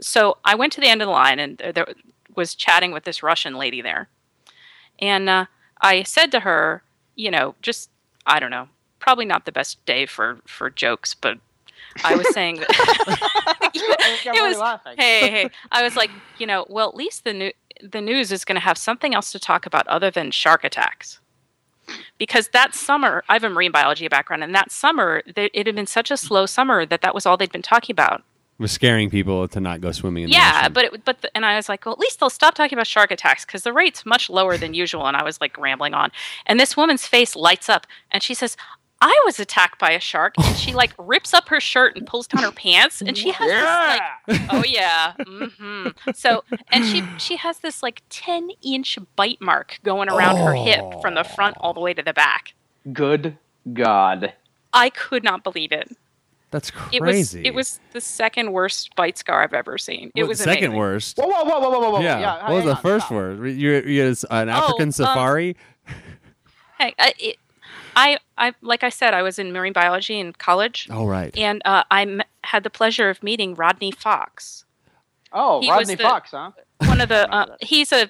So 0.00 0.38
I 0.44 0.54
went 0.54 0.72
to 0.74 0.80
the 0.80 0.88
end 0.88 1.02
of 1.02 1.06
the 1.06 1.12
line 1.12 1.38
and 1.38 1.58
there- 1.58 1.94
was 2.36 2.54
chatting 2.54 2.90
with 2.92 3.04
this 3.04 3.22
Russian 3.22 3.54
lady 3.54 3.80
there, 3.80 4.08
and 4.98 5.28
uh, 5.28 5.46
I 5.80 6.02
said 6.02 6.30
to 6.32 6.40
her, 6.40 6.82
you 7.14 7.30
know, 7.30 7.54
just 7.62 7.90
I 8.26 8.40
don't 8.40 8.50
know, 8.50 8.68
probably 8.98 9.24
not 9.24 9.44
the 9.44 9.52
best 9.52 9.84
day 9.86 10.06
for 10.06 10.38
for 10.46 10.68
jokes, 10.70 11.14
but 11.14 11.38
I 12.04 12.16
was 12.16 12.28
saying 12.34 12.56
that 12.56 12.70
it 14.34 14.42
was 14.42 14.58
hey 14.98 15.30
hey 15.30 15.50
I 15.70 15.82
was 15.82 15.96
like, 15.96 16.10
you 16.38 16.46
know, 16.46 16.66
well 16.68 16.88
at 16.88 16.96
least 16.96 17.24
the 17.24 17.32
new 17.32 17.52
the 17.82 18.00
news 18.00 18.32
is 18.32 18.44
going 18.44 18.56
to 18.56 18.60
have 18.60 18.78
something 18.78 19.14
else 19.14 19.32
to 19.32 19.38
talk 19.38 19.66
about 19.66 19.86
other 19.88 20.10
than 20.10 20.30
shark 20.30 20.64
attacks. 20.64 21.20
Because 22.18 22.48
that 22.48 22.74
summer, 22.74 23.24
I 23.28 23.34
have 23.34 23.44
a 23.44 23.50
marine 23.50 23.72
biology 23.72 24.08
background, 24.08 24.42
and 24.42 24.54
that 24.54 24.70
summer, 24.70 25.22
it 25.36 25.66
had 25.66 25.74
been 25.74 25.86
such 25.86 26.10
a 26.10 26.16
slow 26.16 26.46
summer 26.46 26.86
that 26.86 27.02
that 27.02 27.14
was 27.14 27.26
all 27.26 27.36
they'd 27.36 27.52
been 27.52 27.62
talking 27.62 27.92
about. 27.92 28.22
Was 28.58 28.70
scaring 28.70 29.10
people 29.10 29.48
to 29.48 29.60
not 29.60 29.80
go 29.80 29.90
swimming 29.90 30.24
in 30.24 30.30
the 30.30 30.36
Yeah, 30.36 30.68
but 30.68 30.84
it, 30.84 31.04
but 31.04 31.22
the, 31.22 31.36
and 31.36 31.44
I 31.44 31.56
was 31.56 31.68
like, 31.68 31.84
well, 31.84 31.92
at 31.92 31.98
least 31.98 32.20
they'll 32.20 32.30
stop 32.30 32.54
talking 32.54 32.76
about 32.76 32.86
shark 32.86 33.10
attacks 33.10 33.44
because 33.44 33.64
the 33.64 33.72
rate's 33.72 34.06
much 34.06 34.30
lower 34.30 34.56
than 34.56 34.74
usual. 34.74 35.06
And 35.06 35.16
I 35.16 35.24
was 35.24 35.40
like 35.40 35.58
rambling 35.58 35.92
on, 35.92 36.12
and 36.46 36.60
this 36.60 36.76
woman's 36.76 37.04
face 37.04 37.34
lights 37.34 37.68
up, 37.68 37.86
and 38.12 38.22
she 38.22 38.32
says, 38.32 38.56
"I 39.06 39.20
was 39.26 39.38
attacked 39.38 39.78
by 39.78 39.90
a 39.92 40.00
shark," 40.00 40.34
and 40.38 40.56
she 40.56 40.72
like 40.82 40.92
rips 40.98 41.34
up 41.34 41.48
her 41.48 41.60
shirt 41.60 41.96
and 41.96 42.06
pulls 42.06 42.26
down 42.26 42.42
her 42.42 42.50
pants, 42.52 43.00
and 43.02 43.16
she 43.16 43.30
has 43.30 43.48
this 44.26 44.38
like, 44.40 44.50
oh 44.52 44.64
yeah, 44.66 45.12
hmm 45.18 45.88
so 46.14 46.42
and 46.72 46.84
she 46.84 47.02
she 47.18 47.36
has 47.36 47.58
this 47.58 47.82
like 47.82 48.02
ten 48.08 48.50
inch 48.62 48.98
bite 49.16 49.40
mark 49.40 49.78
going 49.84 50.08
around 50.08 50.36
her 50.38 50.54
hip 50.54 50.82
from 51.02 51.14
the 51.14 51.24
front 51.24 51.56
all 51.60 51.74
the 51.74 51.80
way 51.80 51.92
to 51.94 52.02
the 52.02 52.12
back. 52.14 52.54
Good 52.92 53.36
God. 53.72 54.32
I 54.72 54.90
could 54.90 55.22
not 55.22 55.44
believe 55.44 55.70
it. 55.72 55.96
That's 56.50 56.68
It 56.92 57.00
crazy. 57.00 57.40
was 57.40 57.46
it 57.46 57.54
was 57.54 57.80
the 57.92 58.00
second 58.00 58.52
worst 58.52 58.94
bite 58.96 59.18
scar 59.18 59.42
I've 59.42 59.54
ever 59.54 59.76
seen. 59.76 60.12
It 60.14 60.22
Well, 60.22 60.28
was 60.28 60.38
second 60.38 60.64
amazing. 60.66 60.78
worst. 60.78 61.16
Whoa, 61.18 61.26
whoa, 61.26 61.44
whoa, 61.44 61.58
whoa, 61.60 61.80
whoa, 61.80 61.90
whoa. 61.92 62.00
yeah. 62.00 62.20
yeah 62.20 62.42
what 62.48 62.54
was 62.56 62.64
the 62.64 62.76
on, 62.76 62.82
first 62.82 63.06
stop. 63.06 63.16
word? 63.16 63.38
You're, 63.56 63.86
you're 63.86 64.14
an 64.30 64.48
African 64.48 64.88
um, 64.88 64.92
safari. 64.92 65.56
Hey, 66.78 66.94
I, 66.98 67.12
it, 67.18 67.36
I, 67.96 68.18
I, 68.38 68.52
like 68.62 68.82
I 68.84 68.88
said, 68.88 69.14
I 69.14 69.22
was 69.22 69.38
in 69.38 69.52
marine 69.52 69.72
biology 69.72 70.18
in 70.18 70.32
college, 70.34 70.88
oh 70.90 71.06
right. 71.06 71.36
and 71.36 71.62
uh, 71.64 71.84
I 71.90 72.02
m- 72.02 72.22
had 72.42 72.62
the 72.64 72.70
pleasure 72.70 73.10
of 73.10 73.22
meeting 73.22 73.54
Rodney 73.54 73.90
Fox, 73.90 74.64
Oh, 75.32 75.60
He 75.60 75.66
was 75.68 75.78
Rodney 75.78 75.94
the- 75.96 76.02
Fox, 76.02 76.30
huh? 76.30 76.50
one 76.86 77.00
of 77.00 77.08
the. 77.08 77.28
Uh, 77.32 77.56
he's 77.60 77.92
a, 77.92 78.08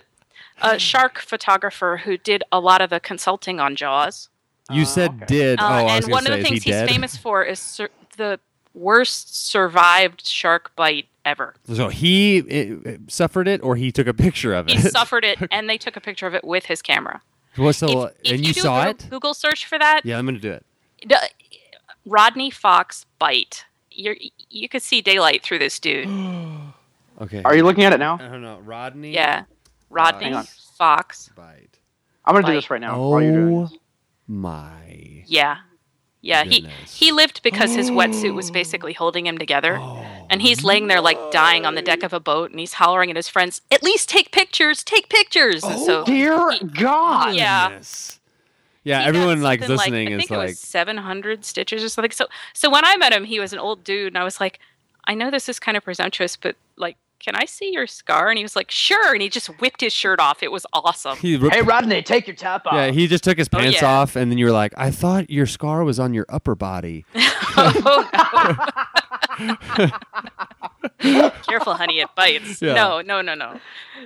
a 0.62 0.78
shark 0.78 1.18
photographer 1.20 1.96
who 2.04 2.16
did 2.18 2.42
a 2.52 2.60
lot 2.60 2.80
of 2.80 2.90
the 2.90 3.00
consulting 3.00 3.60
on 3.60 3.74
Jaws. 3.76 4.28
You 4.70 4.82
Uh, 4.82 4.86
said 4.86 5.10
okay. 5.10 5.24
did. 5.26 5.60
Uh, 5.60 5.62
oh, 5.64 5.66
I 5.66 5.82
was 5.96 6.04
and 6.04 6.12
one 6.12 6.24
say, 6.24 6.32
of 6.32 6.34
the 6.34 6.40
is 6.40 6.48
things 6.48 6.62
he 6.64 6.70
he's 6.70 6.80
dead? 6.80 6.88
famous 6.88 7.16
for 7.16 7.42
is 7.42 7.58
sur- 7.58 7.90
the 8.16 8.38
worst 8.74 9.46
survived 9.48 10.26
shark 10.26 10.74
bite 10.76 11.06
ever. 11.24 11.54
So 11.72 11.88
he 11.88 12.78
uh, 12.86 12.90
suffered 13.08 13.48
it, 13.48 13.62
or 13.62 13.76
he 13.76 13.90
took 13.92 14.06
a 14.06 14.14
picture 14.14 14.52
of 14.54 14.68
it. 14.68 14.72
He 14.72 14.78
suffered 14.80 15.24
it, 15.24 15.38
and 15.50 15.68
they 15.70 15.78
took 15.78 15.96
a 15.96 16.00
picture 16.00 16.26
of 16.26 16.34
it 16.34 16.44
with 16.44 16.66
his 16.66 16.82
camera. 16.82 17.22
Well, 17.56 17.72
so, 17.72 18.04
If- 18.06 18.12
if 18.24 18.32
and 18.32 18.46
you, 18.46 18.52
do 18.52 18.60
saw 18.60 18.84
a 18.84 18.88
it? 18.90 19.06
Google 19.10 19.34
search 19.34 19.66
for 19.66 19.78
that. 19.78 20.00
Yeah, 20.04 20.18
I'm 20.18 20.26
gonna 20.26 20.38
do 20.38 20.52
it. 20.52 20.64
D- 21.06 21.14
Rodney 22.06 22.50
Fox 22.50 23.06
bite. 23.18 23.64
You're, 23.90 24.16
you 24.50 24.68
could 24.68 24.82
see 24.82 25.00
daylight 25.00 25.42
through 25.42 25.58
this 25.60 25.78
dude. 25.78 26.08
Okay. 27.20 27.42
Are 27.44 27.54
you 27.54 27.62
looking 27.62 27.84
at 27.84 27.92
it 27.92 28.00
now? 28.00 28.16
I 28.16 28.26
don't 28.26 28.42
know. 28.42 28.58
Rodney. 28.64 29.12
Yeah, 29.12 29.44
Rodney 29.88 30.32
Hang. 30.32 30.42
Fox. 30.76 31.30
Bite. 31.36 31.78
I'm 32.24 32.34
going 32.34 32.44
to 32.44 32.50
do 32.50 32.56
this 32.56 32.70
right 32.70 32.80
now 32.80 32.98
while 33.00 33.22
you're 33.22 33.32
doing 33.32 33.54
Oh 33.56 33.66
this. 33.66 33.78
my. 34.26 35.22
Yeah, 35.26 35.58
yeah. 36.24 36.44
He 36.44 36.60
Goodness. 36.60 36.94
he 36.94 37.12
lived 37.12 37.42
because 37.42 37.74
his 37.74 37.90
wetsuit 37.90 38.34
was 38.34 38.50
oh. 38.50 38.52
basically 38.52 38.92
holding 38.92 39.26
him 39.26 39.38
together. 39.38 39.78
Oh. 39.80 40.04
and 40.30 40.40
he's 40.40 40.64
oh. 40.64 40.68
laying 40.68 40.86
there 40.86 41.00
like 41.00 41.18
dying 41.30 41.66
on 41.66 41.74
the 41.74 41.82
deck 41.82 42.02
of 42.02 42.12
a 42.12 42.20
boat, 42.20 42.50
and 42.50 42.58
he's 42.58 42.74
hollering 42.74 43.10
at 43.10 43.16
his 43.16 43.28
friends, 43.28 43.60
"At 43.70 43.82
least 43.82 44.08
take 44.08 44.32
pictures, 44.32 44.82
take 44.82 45.08
pictures!" 45.08 45.62
And 45.62 45.74
oh, 45.76 45.86
so 45.86 46.04
Dear 46.04 46.52
he- 46.52 46.64
God. 46.66 47.34
yeah. 47.34 47.70
Yes. 47.70 48.20
Yeah, 48.84 49.00
he 49.00 49.08
everyone 49.08 49.40
like 49.40 49.60
something 49.60 49.76
listening 49.76 50.08
I 50.08 50.16
is 50.16 50.24
it 50.24 50.30
like, 50.30 50.48
was 50.50 50.58
700 50.58 51.44
stitches 51.44 51.82
or 51.82 51.88
something. 51.88 52.10
So, 52.10 52.26
so 52.52 52.70
when 52.70 52.84
I 52.84 52.96
met 52.98 53.12
him, 53.12 53.24
he 53.24 53.40
was 53.40 53.52
an 53.52 53.58
old 53.58 53.82
dude, 53.82 54.08
and 54.08 54.18
I 54.18 54.24
was 54.24 54.40
like, 54.40 54.60
I 55.06 55.14
know 55.14 55.30
this 55.30 55.48
is 55.48 55.58
kind 55.58 55.76
of 55.76 55.84
presumptuous, 55.84 56.36
but 56.36 56.56
like, 56.76 56.96
can 57.20 57.34
I 57.36 57.44
see 57.46 57.70
your 57.72 57.86
scar? 57.86 58.28
And 58.28 58.36
he 58.38 58.44
was 58.44 58.54
like, 58.56 58.70
sure. 58.70 59.12
And 59.12 59.22
he 59.22 59.28
just 59.30 59.46
whipped 59.60 59.80
his 59.80 59.92
shirt 59.92 60.20
off. 60.20 60.42
It 60.42 60.52
was 60.52 60.66
awesome. 60.72 61.16
he 61.18 61.36
ripped- 61.36 61.54
Hey, 61.54 61.62
Rodney, 61.62 62.02
take 62.02 62.26
your 62.26 62.36
top 62.36 62.62
off. 62.66 62.74
yeah, 62.74 62.90
he 62.90 63.06
just 63.06 63.24
took 63.24 63.38
his 63.38 63.48
Oh, 63.52 63.58
pants 63.58 63.80
yeah. 63.80 63.88
off, 63.88 64.14
and 64.16 64.30
then 64.30 64.36
you 64.38 64.44
were 64.46 64.52
like, 64.52 64.74
I 64.76 64.90
thought 64.90 65.30
your 65.30 65.46
scar 65.46 65.84
was 65.84 65.98
on 65.98 66.12
your 66.14 66.26
upper 66.28 66.54
body. 66.54 67.04
Oh, 67.56 68.08
Careful, 71.46 71.74
honey, 71.74 72.00
it 72.00 72.08
bites. 72.16 72.60
Yeah. 72.62 72.74
No, 72.74 73.00
no, 73.00 73.20
no, 73.22 73.34
no. 73.34 73.60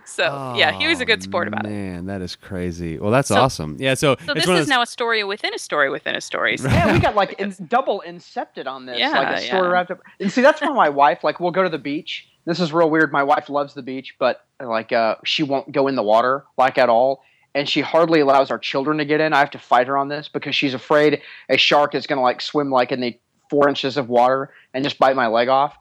So 0.04 0.54
yeah, 0.56 0.72
he 0.72 0.86
was 0.86 1.00
a 1.00 1.04
good 1.06 1.22
sport 1.22 1.48
about 1.48 1.64
it. 1.64 1.68
Oh, 1.68 1.72
Man, 1.72 2.06
that 2.06 2.20
is 2.22 2.36
crazy. 2.36 2.98
Well, 2.98 3.10
that's 3.10 3.28
So- 3.28 3.36
awesome. 3.40 3.76
Yeah, 3.78 3.94
so, 3.94 4.16
So 4.26 4.34
this 4.34 4.46
one 4.46 4.56
is 4.56 4.62
those- 4.62 4.68
now 4.68 4.82
a 4.82 4.86
story 4.86 5.24
within 5.24 5.54
a 5.54 5.58
story 5.58 5.90
within 5.90 6.14
a 6.14 6.20
story. 6.20 6.56
So 6.56 6.68
Yeah, 6.68 6.92
we 6.92 6.98
got 6.98 7.14
like 7.14 7.32
in, 7.40 7.54
double 7.68 8.02
incepted 8.06 8.66
on 8.66 8.86
this. 8.86 8.98
Yeah, 8.98 9.10
like 9.10 9.36
a 9.38 9.40
story 9.40 9.62
yeah. 9.68 9.72
wrapped 9.72 9.90
up. 9.90 10.00
And 10.20 10.30
see, 10.30 10.42
that's 10.42 10.60
why 10.60 10.68
my 10.72 10.88
wife, 10.88 11.24
like, 11.24 11.40
we'll 11.40 11.50
go 11.52 11.62
to 11.62 11.68
the 11.70 11.78
beach. 11.78 12.28
This 12.48 12.60
is 12.60 12.72
real 12.72 12.88
weird. 12.88 13.12
My 13.12 13.22
wife 13.22 13.50
loves 13.50 13.74
the 13.74 13.82
beach, 13.82 14.14
but 14.18 14.46
like, 14.58 14.90
uh, 14.90 15.16
she 15.22 15.42
won't 15.42 15.70
go 15.70 15.86
in 15.86 15.96
the 15.96 16.02
water 16.02 16.46
like 16.56 16.78
at 16.78 16.88
all. 16.88 17.22
And 17.54 17.68
she 17.68 17.82
hardly 17.82 18.20
allows 18.20 18.50
our 18.50 18.58
children 18.58 18.96
to 18.96 19.04
get 19.04 19.20
in. 19.20 19.34
I 19.34 19.38
have 19.38 19.50
to 19.50 19.58
fight 19.58 19.86
her 19.86 19.98
on 19.98 20.08
this 20.08 20.28
because 20.28 20.56
she's 20.56 20.72
afraid 20.72 21.20
a 21.50 21.58
shark 21.58 21.94
is 21.94 22.06
going 22.06 22.16
to 22.16 22.22
like 22.22 22.40
swim 22.40 22.70
like 22.70 22.90
in 22.90 23.02
the 23.02 23.18
four 23.50 23.68
inches 23.68 23.98
of 23.98 24.08
water 24.08 24.50
and 24.72 24.82
just 24.82 24.98
bite 24.98 25.14
my 25.14 25.26
leg 25.26 25.48
off. 25.48 25.76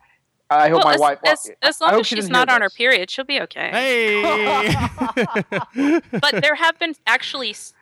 I 0.50 0.68
hope 0.68 0.84
well, 0.84 0.88
my 0.88 0.94
as, 0.96 1.00
wife. 1.00 1.20
as, 1.26 1.52
as 1.62 1.82
long 1.82 2.02
as 2.02 2.08
she's 2.08 2.18
doesn't 2.18 2.34
not 2.34 2.50
hear 2.50 2.56
on 2.56 2.62
her 2.62 2.70
period, 2.70 3.10
she'll 3.10 3.24
be 3.24 3.40
okay. 3.42 3.70
Hey! 3.72 4.76
but 6.20 6.42
there 6.42 6.56
have 6.56 6.78
been 6.80 6.96
actually 7.06 7.52
s- 7.52 7.74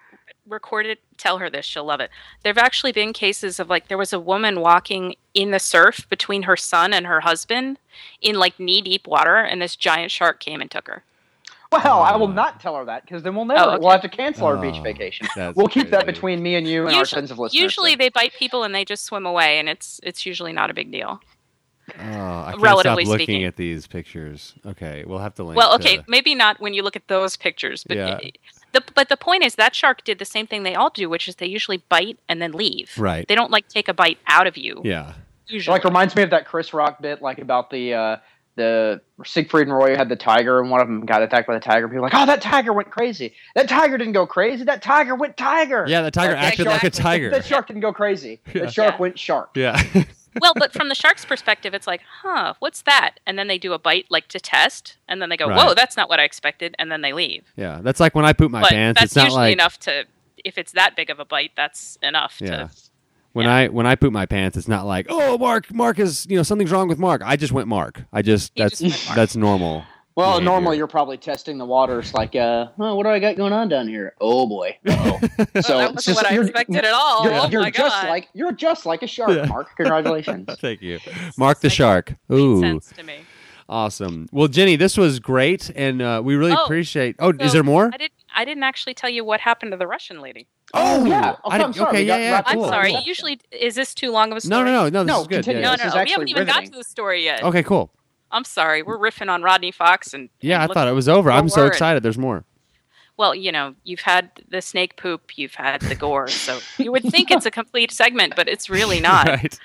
recorded 0.47 0.97
tell 1.17 1.37
her 1.39 1.49
this 1.49 1.65
she'll 1.65 1.83
love 1.85 1.99
it 1.99 2.09
there 2.43 2.51
have 2.51 2.57
actually 2.57 2.91
been 2.91 3.13
cases 3.13 3.59
of 3.59 3.69
like 3.69 3.87
there 3.87 3.97
was 3.97 4.13
a 4.13 4.19
woman 4.19 4.59
walking 4.59 5.15
in 5.33 5.51
the 5.51 5.59
surf 5.59 6.07
between 6.09 6.43
her 6.43 6.55
son 6.57 6.93
and 6.93 7.05
her 7.07 7.21
husband 7.21 7.79
in 8.21 8.35
like 8.37 8.59
knee 8.59 8.81
deep 8.81 9.07
water 9.07 9.37
and 9.37 9.61
this 9.61 9.75
giant 9.75 10.11
shark 10.11 10.39
came 10.39 10.61
and 10.61 10.69
took 10.69 10.87
her 10.87 11.03
Well, 11.71 12.01
I 12.01 12.15
will 12.15 12.27
oh. 12.27 12.31
not 12.31 12.59
tell 12.59 12.75
her 12.77 12.85
that 12.85 13.01
because 13.03 13.23
then 13.23 13.35
we'll 13.35 13.43
never. 13.45 13.59
Oh, 13.59 13.69
okay. 13.73 13.79
We'll 13.81 13.89
have 13.91 14.01
to 14.01 14.07
cancel 14.09 14.45
our 14.45 14.55
beach 14.55 14.75
Oh, 14.77 14.83
vacation. 14.83 15.27
We'll 15.55 15.67
keep 15.67 15.89
that 15.89 16.05
between 16.05 16.41
me 16.41 16.55
and 16.55 16.65
you 16.67 16.85
and 16.85 16.93
our 16.95 16.99
usually, 17.01 17.23
of 17.23 17.39
listeners. 17.39 17.53
usually 17.53 17.91
so. 17.91 17.97
they 17.97 18.09
bite 18.09 18.33
people 18.33 18.63
and 18.63 18.73
they 18.73 18.85
just 18.85 19.03
swim 19.03 19.25
away 19.25 19.57
and 19.59 19.67
it's 19.67 19.99
it's 20.03 20.25
usually 20.25 20.53
not 20.53 20.69
a 20.69 20.73
big 20.73 20.91
deal 20.91 21.19
Oh, 21.99 22.01
I 22.01 22.51
can't 22.51 22.61
Relatively 22.61 23.03
stop 23.05 23.11
looking 23.11 23.25
speaking. 23.25 23.45
at 23.45 23.57
these 23.57 23.85
pictures. 23.87 24.55
Okay, 24.65 25.03
we'll 25.05 25.19
have 25.19 25.35
to 25.35 25.43
link. 25.43 25.57
well 25.57 25.77
to- 25.77 25.83
okay 25.85 26.03
maybe 26.07 26.33
not 26.35 26.59
when 26.61 26.73
you 26.73 26.81
look 26.83 26.95
at 26.95 27.07
those 27.07 27.35
pictures 27.35 27.83
but 27.83 27.97
Yeah. 27.97 28.19
The, 28.76 28.84
but 28.93 29.09
the 29.09 29.17
point 29.17 29.43
is 29.43 29.55
that 29.55 29.73
shark 29.73 30.03
did 30.03 30.19
the 30.19 30.26
same 30.26 30.45
thing 30.45 30.61
they 30.63 30.76
all 30.76 30.89
do 30.91 31.09
which 31.09 31.28
is 31.28 31.36
they 31.38 31.47
usually 31.47 31.78
bite 31.89 32.17
and 32.30 32.41
then 32.41 32.51
leave 32.51 32.91
Right. 32.97 33.28
they 33.28 33.36
don't 33.36 33.51
like 33.51 33.67
take 33.67 33.88
a 33.88 33.93
bite 33.93 34.19
out 34.28 34.45
of 34.47 34.55
you 34.57 34.82
Yeah. 34.84 35.13
usually 35.47 35.73
like 35.73 35.84
reminds 35.84 36.15
me 36.15 36.21
of 36.23 36.30
that 36.30 36.45
Chris 36.45 36.73
Rock 36.73 37.01
bit, 37.01 37.21
like 37.21 37.39
about 37.39 37.69
the 37.71 37.93
uh, 37.93 38.17
the 38.57 39.01
Siegfried 39.26 39.67
and 39.67 39.76
Roy 39.76 39.97
had 39.97 40.07
the 40.07 40.15
tiger, 40.15 40.61
and 40.61 40.71
one 40.71 40.80
of 40.80 40.88
them 40.88 41.05
got 41.05 41.21
attacked 41.21 41.45
by 41.45 41.55
the 41.55 41.59
tiger. 41.59 41.88
People 41.89 42.03
were 42.03 42.07
like, 42.09 42.15
oh, 42.15 42.26
that 42.26 42.41
tiger 42.41 42.71
went 42.71 42.89
crazy. 42.89 43.34
That 43.53 43.67
tiger 43.67 43.97
didn't 43.97 44.13
go 44.13 44.26
crazy. 44.26 44.63
That 44.63 44.82
tiger 44.82 45.13
went 45.13 45.36
tiger. 45.36 45.84
Yeah, 45.89 46.03
the 46.03 46.09
tiger 46.11 46.34
That- 46.36 46.41
that 46.41 46.47
acted 46.53 46.65
like 46.67 46.84
a 46.84 46.86
shark- 46.86 46.93
tiger. 46.93 47.30
That 47.36 47.43
shark 47.45 47.67
didn't 47.67 47.82
go 47.82 47.91
crazy. 47.91 48.39
Yeah. 48.53 48.61
That 48.61 48.73
shark 48.73 48.93
Yeah. 48.95 49.01
went 49.01 49.19
shark. 49.19 49.49
Yeah. 49.55 49.82
well, 50.41 50.53
but 50.55 50.73
from 50.73 50.89
the 50.89 50.95
shark's 50.95 51.25
perspective, 51.25 51.73
it's 51.73 51.88
like, 51.88 52.01
huh, 52.21 52.53
what's 52.59 52.81
that? 52.83 53.15
And 53.25 53.38
then 53.39 53.47
they 53.47 53.57
do 53.57 53.73
a 53.73 53.79
bite, 53.79 54.05
like 54.09 54.27
to 54.29 54.39
test, 54.39 54.97
and 55.07 55.21
then 55.21 55.29
they 55.29 55.38
go, 55.38 55.47
Right. 55.47 55.57
whoa, 55.57 55.73
that's 55.73 55.95
not 55.97 56.09
what 56.09 56.19
I 56.19 56.23
expected, 56.23 56.75
and 56.79 56.91
then 56.91 57.01
they 57.01 57.13
leave. 57.13 57.43
yeah. 57.55 57.79
That's 57.83 57.99
like 57.99 58.15
when 58.15 58.25
I 58.25 58.33
poop 58.33 58.51
my 58.51 58.61
but 58.61 58.69
pants. 58.71 58.99
that's 58.99 59.11
It's 59.11 59.15
not 59.15 59.23
usually 59.25 59.41
like 59.41 59.53
enough 59.53 59.79
to, 59.81 60.05
if 60.43 60.57
it's 60.57 60.71
that 60.73 60.95
big 60.95 61.09
of 61.09 61.19
a 61.19 61.25
bite, 61.25 61.51
that's 61.55 61.97
enough 62.03 62.38
Yeah. 62.39 62.49
to. 62.67 62.71
when 63.33 63.45
yeah. 63.47 63.53
I 63.55 63.67
when 63.67 63.86
I 63.86 63.95
poop 63.95 64.13
my 64.13 64.25
pants. 64.25 64.55
It's 64.57 64.67
not 64.67 64.86
like 64.86 65.07
oh 65.09 65.38
Mark 65.38 65.73
Mark 65.73 65.99
is 65.99 66.25
you 66.29 66.38
know 66.38 66.43
something's 66.43 66.71
wrong 66.71 66.88
with 66.88 66.97
Mark. 66.99 67.21
I 67.25 67.36
just 67.36 67.51
went 67.51 67.67
Mark. 67.67 68.03
I 68.13 68.21
just 68.21 68.51
You 68.55 68.63
that's 68.63 68.79
just 68.79 69.13
that's 69.15 69.36
normal. 69.36 69.83
Well, 70.16 70.32
behavior. 70.34 70.45
normally 70.45 70.78
you're 70.78 70.88
probably 70.88 71.18
testing 71.18 71.57
the 71.57 71.66
waters, 71.66 72.13
like, 72.13 72.36
uh, 72.36 72.68
oh, 72.80 72.95
what 72.95 73.03
do 73.03 73.09
I 73.09 73.20
got 73.20 73.36
going 73.36 73.51
on 73.51 73.68
down 73.68 73.88
here? 73.88 74.16
Oh 74.22 74.47
boy. 74.47 74.78
Uh-oh. 74.88 75.20
so 75.20 75.26
Well, 75.38 75.47
that 75.80 75.93
wasn't 75.93 75.99
just- 75.99 76.16
what 76.16 76.26
I 76.26 76.34
you're- 76.34 76.45
expected 76.47 76.78
at 76.86 76.93
all. 76.93 77.24
You're, 77.26 77.34
oh 77.34 77.47
you're 77.49 77.61
my 77.61 77.70
just 77.72 78.01
god, 78.01 78.07
like 78.09 78.30
you're 78.34 78.51
just 78.53 78.86
like 78.86 79.03
a 79.03 79.07
shark, 79.07 79.32
Yeah. 79.32 79.45
Mark. 79.45 79.76
Congratulations. 79.76 80.47
Thank 80.59 80.82
you, 80.82 80.99
Mark 81.38 81.59
the 81.59 81.70
shark. 81.70 82.16
Ooh, 82.32 82.61
sense 82.61 82.91
to 82.95 83.03
me. 83.03 83.16
awesome. 83.68 84.28
Well, 84.32 84.47
Jenny, 84.47 84.76
this 84.78 84.95
was 84.97 85.20
great, 85.20 85.70
and 85.76 86.01
uh, 86.01 86.22
we 86.24 86.36
really 86.36 86.53
Oh, 86.53 86.63
appreciate. 86.63 87.16
Oh, 87.20 87.34
is 87.39 87.51
there 87.51 87.63
more? 87.63 87.89
I 87.93 87.97
didn't. 87.97 88.13
I 88.38 88.45
didn't 88.45 88.63
actually 88.63 88.93
tell 88.93 89.09
you 89.09 89.24
what 89.26 89.39
happened 89.41 89.72
to 89.72 89.78
the 89.78 89.88
Russian 89.88 90.20
lady. 90.22 90.47
Oh, 90.74 91.05
yeah. 91.05 91.36
I 91.45 91.55
Okay, 91.55 91.63
I'm 91.63 91.74
sorry. 91.74 91.89
okay, 91.89 92.03
yeah, 92.03 92.18
yeah, 92.18 92.32
wrapped 92.32 92.49
I'm 92.49 92.55
cool. 92.57 92.68
sorry. 92.68 92.91
cool. 92.91 93.01
Usually, 93.05 93.39
is 93.51 93.76
this 93.76 93.93
too 93.93 94.11
long 94.11 94.32
of 94.32 94.38
a 94.38 94.41
story? 94.41 94.63
no, 94.66 94.89
no, 94.89 94.89
no. 94.89 95.03
This 95.03 95.07
No, 95.07 95.22
is 95.22 95.28
good. 95.28 95.47
Yeah. 95.47 95.59
No, 95.61 95.72
This 95.78 95.93
no, 95.95 96.03
we 96.03 96.09
haven't 96.11 96.28
even 96.30 96.45
got 96.47 96.66
to 96.66 96.72
the 96.72 96.84
story 96.84 97.24
yet. 97.24 97.43
Okay, 97.43 97.63
cool. 97.63 97.91
I'm 98.32 98.43
sorry. 98.43 98.84
We're 98.84 98.97
riffing 98.97 99.30
on 99.30 99.43
Rodney 99.43 99.71
Fox 99.71 100.13
and 100.13 100.30
Yeah, 100.41 100.63
I 100.63 100.67
thought 100.67 100.88
it 100.88 100.93
was 100.93 101.07
over. 101.07 101.32
I'm 101.32 101.49
so 101.49 101.65
excited. 101.65 102.03
There's 102.03 102.17
more. 102.17 102.43
Well, 103.17 103.34
you 103.34 103.51
know, 103.51 103.76
you've 103.84 104.01
had 104.01 104.30
the 104.49 104.61
snake 104.61 104.97
poop, 104.97 105.38
you've 105.38 105.55
had 105.55 105.82
the 105.82 105.95
gore, 105.95 106.28
so 106.28 106.59
you 106.78 106.91
would 106.91 107.03
think 107.03 107.32
it's 107.32 107.45
a 107.45 107.51
complete 107.51 107.91
segment, 107.91 108.36
but 108.36 108.49
it's 108.49 108.69
really 108.69 108.99
not. 108.99 109.28
right. 109.30 109.59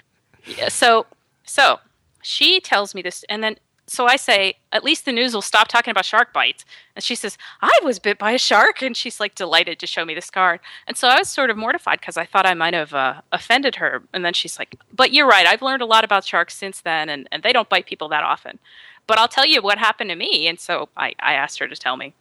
Yeah, 0.47 0.69
so, 0.69 1.07
so 1.43 1.81
she 2.23 2.61
tells 2.61 2.95
me 2.95 3.03
this, 3.03 3.25
and 3.29 3.43
then 3.43 3.57
so 3.91 4.07
I 4.07 4.14
say, 4.14 4.55
at 4.70 4.84
least 4.84 5.05
the 5.05 5.11
news 5.11 5.34
will 5.34 5.43
stop 5.43 5.66
talking 5.66 5.91
about 5.91 6.05
shark 6.05 6.32
bites. 6.32 6.64
And 6.95 7.03
she 7.03 7.16
says, 7.16 7.36
I 7.61 7.76
was 7.82 7.99
bit 7.99 8.20
by 8.20 8.30
a 8.30 8.38
shark, 8.38 8.82
and 8.82 8.97
she's 8.97 9.18
like 9.18 9.34
delighted 9.34 9.80
to 9.80 9.86
show 9.88 10.05
me 10.05 10.14
the 10.14 10.20
scar. 10.20 10.61
And 10.86 10.97
so 10.97 11.09
I 11.09 11.18
was 11.18 11.28
sort 11.28 11.51
of 11.51 11.57
mortified 11.57 11.99
because 11.99 12.16
I 12.16 12.24
thought 12.24 12.47
I 12.47 12.55
might 12.55 12.72
have 12.72 12.95
uh, 12.95 13.22
offended 13.32 13.74
her. 13.76 14.05
And 14.14 14.24
then 14.24 14.32
she's 14.32 14.61
like, 14.61 14.76
But 14.95 15.12
you're 15.12 15.26
right. 15.26 15.45
I've 15.45 15.61
learned 15.61 15.82
a 15.82 15.86
lot 15.86 16.05
about 16.05 16.24
sharks 16.24 16.57
since 16.57 16.80
then, 16.80 17.09
and, 17.09 17.28
and 17.32 17.43
they 17.43 17.53
don't 17.53 17.68
bite 17.68 17.86
people 17.86 18.09
that 18.11 18.22
often. 18.22 18.61
But 19.09 19.18
I'll 19.18 19.26
tell 19.26 19.45
you 19.45 19.61
what 19.61 19.78
happened 19.78 20.11
to 20.11 20.16
me. 20.16 20.47
And 20.47 20.61
so 20.61 20.88
I, 20.97 21.14
I 21.18 21.32
asked 21.32 21.59
her 21.59 21.66
to 21.66 21.74
tell 21.74 21.97
me. 21.97 22.14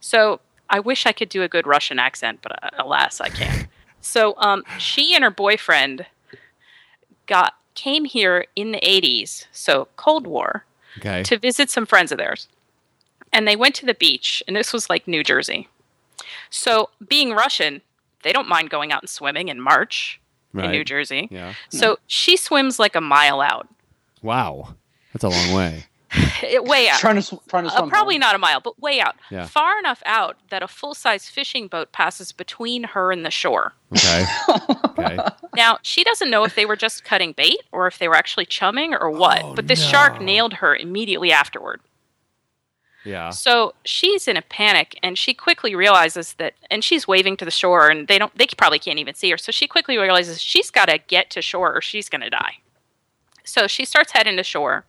So 0.00 0.40
I 0.70 0.80
wish 0.80 1.04
I 1.04 1.12
could 1.12 1.28
do 1.28 1.42
a 1.42 1.48
good 1.48 1.66
Russian 1.66 1.98
accent, 1.98 2.38
but 2.40 2.52
uh, 2.64 2.70
alas, 2.78 3.20
I 3.20 3.28
can't. 3.28 3.68
So 4.00 4.34
um, 4.38 4.64
she 4.78 5.14
and 5.14 5.22
her 5.24 5.30
boyfriend 5.30 6.06
got 7.26 7.52
came 7.74 8.06
here 8.06 8.46
in 8.56 8.72
the 8.72 8.80
80s, 8.80 9.46
so 9.52 9.88
Cold 9.96 10.26
War, 10.26 10.64
Okay. 10.98 11.22
to 11.24 11.38
visit 11.38 11.70
some 11.70 11.86
friends 11.86 12.12
of 12.12 12.18
theirs. 12.18 12.48
And 13.32 13.48
they 13.48 13.56
went 13.56 13.74
to 13.76 13.86
the 13.86 13.94
beach, 13.94 14.42
and 14.46 14.54
this 14.54 14.72
was 14.72 14.90
like 14.90 15.08
New 15.08 15.24
Jersey. 15.24 15.68
So, 16.50 16.90
being 17.08 17.32
Russian, 17.32 17.80
they 18.22 18.32
don't 18.32 18.48
mind 18.48 18.68
going 18.70 18.92
out 18.92 19.02
and 19.02 19.08
swimming 19.08 19.48
in 19.48 19.60
March 19.60 20.20
in 20.54 20.70
New 20.70 20.84
Jersey. 20.84 21.28
Yeah. 21.30 21.54
So, 21.70 21.98
she 22.06 22.36
swims 22.36 22.78
like 22.78 22.94
a 22.94 23.00
mile 23.00 23.40
out, 23.40 23.68
Wow. 24.22 24.74
That's 25.12 25.24
a 25.24 25.28
long 25.28 25.52
way. 25.52 25.86
It- 26.42 26.64
way 26.64 26.88
out. 26.88 26.98
Trying 27.00 27.16
to 27.16 27.22
sw- 27.22 27.34
trying 27.48 27.64
to 27.64 27.70
Uh, 27.74 27.86
probably 27.86 28.14
home. 28.16 28.20
not 28.20 28.34
a 28.34 28.38
mile, 28.38 28.60
but 28.60 28.78
way 28.80 29.00
out. 29.00 29.16
Yeah. 29.30 29.46
Far 29.46 29.78
enough 29.78 30.02
out 30.04 30.36
that 30.50 30.62
a 30.62 30.68
full 30.68 30.94
size 30.94 31.28
fishing 31.28 31.68
boat 31.68 31.92
passes 31.92 32.32
between 32.32 32.84
her 32.84 33.10
and 33.12 33.24
the 33.24 33.30
shore. 33.30 33.72
Okay. 33.96 34.24
okay. 34.86 35.18
Now, 35.54 35.78
she 35.82 36.04
doesn't 36.04 36.30
know 36.30 36.44
if 36.44 36.54
they 36.54 36.66
were 36.66 36.76
just 36.76 37.04
cutting 37.04 37.32
bait 37.32 37.58
or 37.72 37.86
if 37.86 37.98
they 37.98 38.08
were 38.08 38.16
actually 38.16 38.46
chumming 38.46 38.94
or 38.94 39.10
what, 39.10 39.42
Oh, 39.42 39.54
but 39.54 39.68
this 39.68 39.82
shark 39.84 40.20
nailed 40.20 40.54
her 40.54 40.74
immediately 40.76 41.30
afterward. 41.32 41.80
Yeah. 43.04 43.30
So 43.30 43.74
she's 43.84 44.28
in 44.28 44.36
a 44.36 44.42
panic 44.42 44.96
and 45.02 45.18
she 45.18 45.34
quickly 45.34 45.74
realizes 45.74 46.34
that 46.34 46.54
and 46.70 46.84
she's 46.84 47.08
waving 47.08 47.36
to 47.38 47.44
the 47.44 47.50
shore 47.50 47.88
and 47.88 48.06
they 48.06 48.16
don't 48.18 48.36
they 48.38 48.46
probably 48.56 48.78
can't 48.78 48.98
even 49.00 49.14
see 49.14 49.28
her. 49.30 49.36
So 49.38 49.50
she 49.50 49.66
quickly 49.66 49.98
realizes 49.98 50.40
she's 50.40 50.70
got 50.70 50.86
to 50.88 50.98
get 50.98 51.28
to 51.30 51.42
shore 51.42 51.74
or 51.76 51.80
she's 51.80 52.08
going 52.08 52.20
to 52.20 52.30
die. 52.30 52.58
So 53.44 53.66
she 53.66 53.84
starts 53.84 54.12
heading 54.12 54.36
to 54.36 54.44
shore 54.44 54.84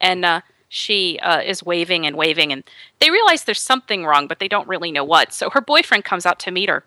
and 0.00 0.24
uh, 0.24 0.40
she 0.68 1.18
uh, 1.20 1.40
is 1.40 1.62
waving 1.62 2.06
and 2.06 2.16
waving 2.16 2.52
and 2.52 2.64
they 3.00 3.10
realize 3.10 3.44
there's 3.44 3.60
something 3.60 4.04
wrong 4.04 4.26
but 4.26 4.38
they 4.38 4.48
don't 4.48 4.68
really 4.68 4.90
know 4.92 5.04
what. 5.04 5.32
So 5.32 5.50
her 5.50 5.60
boyfriend 5.60 6.04
comes 6.04 6.26
out 6.26 6.38
to 6.40 6.50
meet 6.50 6.68
her 6.68 6.84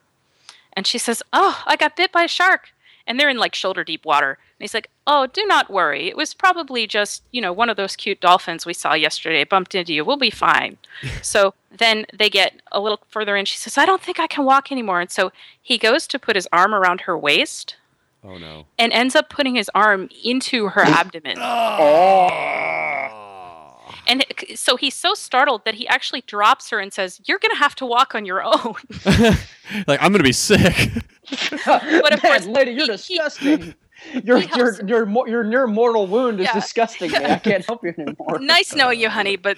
and 0.74 0.86
she 0.86 0.98
says, 0.98 1.24
"Oh, 1.34 1.64
I 1.66 1.76
got 1.76 1.96
bit 1.96 2.12
by 2.12 2.24
a 2.24 2.28
shark." 2.28 2.70
And 3.08 3.18
they're 3.20 3.30
in 3.30 3.38
like 3.38 3.56
shoulder 3.56 3.84
deep 3.86 4.06
water. 4.06 4.32
And 4.32 4.64
he's 4.64 4.74
like, 4.74 4.90
"Oh, 5.08 5.28
do 5.28 5.44
not 5.46 5.72
worry. 5.72 6.08
It 6.08 6.18
was 6.18 6.34
probably 6.34 6.86
just, 6.86 7.24
you 7.32 7.42
know, 7.42 7.54
one 7.54 7.70
of 7.70 7.78
those 7.78 7.96
cute 7.96 8.20
dolphins 8.20 8.66
we 8.66 8.74
saw 8.74 8.94
yesterday 8.94 9.44
bumped 9.46 9.74
into 9.76 9.94
you. 9.94 10.04
We'll 10.06 10.18
be 10.18 10.30
fine." 10.30 10.78
so 11.24 11.54
then 11.72 12.06
they 12.14 12.30
get 12.30 12.62
a 12.72 12.80
little 12.80 13.00
further 13.10 13.36
in. 13.38 13.46
She 13.46 13.58
says, 13.58 13.78
"I 13.78 13.86
don't 13.86 14.02
think 14.02 14.20
I 14.20 14.28
can 14.28 14.44
walk 14.46 14.72
anymore." 14.72 15.00
And 15.02 15.10
so 15.10 15.32
he 15.62 15.78
goes 15.78 16.06
to 16.08 16.20
put 16.20 16.36
his 16.36 16.48
arm 16.52 16.76
around 16.76 17.02
her 17.02 17.18
waist 17.18 17.76
Oh 18.24 18.38
no. 18.38 18.66
and 18.78 18.92
ends 18.92 19.16
up 19.16 19.30
putting 19.30 19.56
his 19.56 19.72
arm 19.74 20.10
into 20.24 20.68
her 20.70 20.82
abdomen. 20.86 21.38
And 24.08 24.26
so 24.56 24.78
he's 24.78 24.96
so 24.96 25.14
startled 25.14 25.66
that 25.66 25.76
he 25.76 25.88
actually 25.88 26.22
drops 26.22 26.70
her 26.70 26.80
and 26.80 26.94
says, 26.94 27.20
"You're 27.26 27.40
going 27.40 27.52
to 27.52 27.58
have 27.60 27.76
to 27.76 27.86
walk 27.86 28.16
on 28.16 28.26
your 28.26 28.42
own." 28.44 28.76
like 29.88 30.02
I'm 30.02 30.12
gonna 30.12 30.24
be 30.24 30.32
sick. 30.34 30.92
But 31.66 32.14
of 32.14 32.24
Man, 32.24 32.32
course, 32.32 32.46
lady, 32.46 32.72
you're 32.72 32.86
he- 32.86 32.92
he- 32.94 33.18
disgusting. 33.18 33.76
Your 34.24 34.38
He 34.40 34.48
your 34.56 34.72
helps- 34.72 34.80
your 34.88 35.06
mo- 35.06 35.26
your 35.26 35.44
near 35.44 35.68
mortal 35.68 36.08
wound 36.08 36.40
is 36.40 36.46
Yeah. 36.46 36.54
disgusting 36.54 37.12
me. 37.12 37.18
I 37.18 37.40
can't 37.40 37.66
help 37.66 37.84
you 37.84 37.94
anymore. 37.98 38.40
nice 38.40 38.74
knowing 38.76 39.00
you, 39.00 39.10
honey, 39.10 39.36
but 39.36 39.58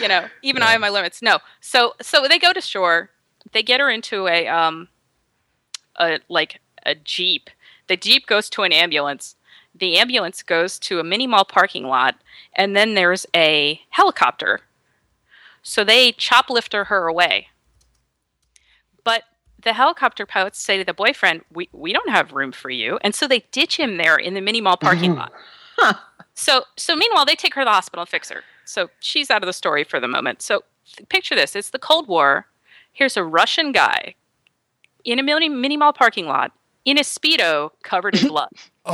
you 0.00 0.08
know, 0.08 0.26
even 0.42 0.62
I 0.62 0.72
have 0.72 0.80
my 0.80 0.90
limits. 0.90 1.22
No. 1.22 1.38
So 1.60 1.94
so 2.02 2.26
they 2.28 2.38
go 2.38 2.52
to 2.52 2.60
shore. 2.60 3.08
They 3.52 3.62
get 3.62 3.80
her 3.80 3.88
into 3.88 4.26
a 4.28 4.48
um 4.48 4.88
a 5.96 6.18
like 6.28 6.60
a 6.84 6.94
jeep. 6.96 7.48
The 7.86 7.96
jeep 7.96 8.26
goes 8.26 8.50
to 8.50 8.62
an 8.64 8.72
ambulance. 8.72 9.36
The 9.74 9.96
ambulance 9.98 10.42
goes 10.42 10.78
to 10.80 11.00
a 11.00 11.04
mini 11.04 11.26
mall 11.26 11.44
parking 11.44 11.84
lot, 11.84 12.16
and 12.54 12.76
then 12.76 12.94
there's 12.94 13.26
a 13.34 13.80
helicopter. 13.90 14.60
So 15.62 15.84
they 15.84 16.12
choplifter 16.12 16.86
her 16.86 17.06
away. 17.06 17.48
But 19.04 19.24
the 19.62 19.72
helicopter 19.72 20.26
pilots 20.26 20.60
say 20.60 20.78
to 20.78 20.84
the 20.84 20.94
boyfriend, 20.94 21.44
"We 21.50 21.68
we 21.72 21.92
don't 21.92 22.10
have 22.10 22.32
room 22.32 22.52
for 22.52 22.70
you," 22.70 22.98
and 23.02 23.14
so 23.14 23.26
they 23.26 23.44
ditch 23.52 23.78
him 23.78 23.96
there 23.96 24.16
in 24.16 24.34
the 24.34 24.40
mini 24.40 24.60
mall 24.60 24.76
parking 24.76 25.14
lot. 25.14 25.32
Mm-hmm. 25.32 25.98
So 26.34 26.64
so 26.76 26.96
meanwhile 26.96 27.26
they 27.26 27.34
take 27.34 27.54
her 27.54 27.60
to 27.60 27.64
the 27.66 27.70
hospital 27.70 28.02
and 28.02 28.08
fix 28.08 28.30
her. 28.30 28.42
So 28.64 28.88
she's 29.00 29.30
out 29.30 29.42
of 29.42 29.46
the 29.46 29.52
story 29.52 29.84
for 29.84 30.00
the 30.00 30.08
moment. 30.08 30.40
So 30.42 30.64
picture 31.08 31.34
this: 31.34 31.54
it's 31.54 31.70
the 31.70 31.78
Cold 31.78 32.08
War. 32.08 32.46
Here's 32.92 33.16
a 33.16 33.24
Russian 33.24 33.72
guy 33.72 34.14
in 35.04 35.18
a 35.18 35.22
mini 35.22 35.48
mini 35.48 35.76
mall 35.76 35.92
parking 35.92 36.26
lot 36.26 36.52
in 36.84 36.98
a 36.98 37.02
speedo 37.02 37.70
covered 37.82 38.20
in 38.20 38.28
blood. 38.34 38.50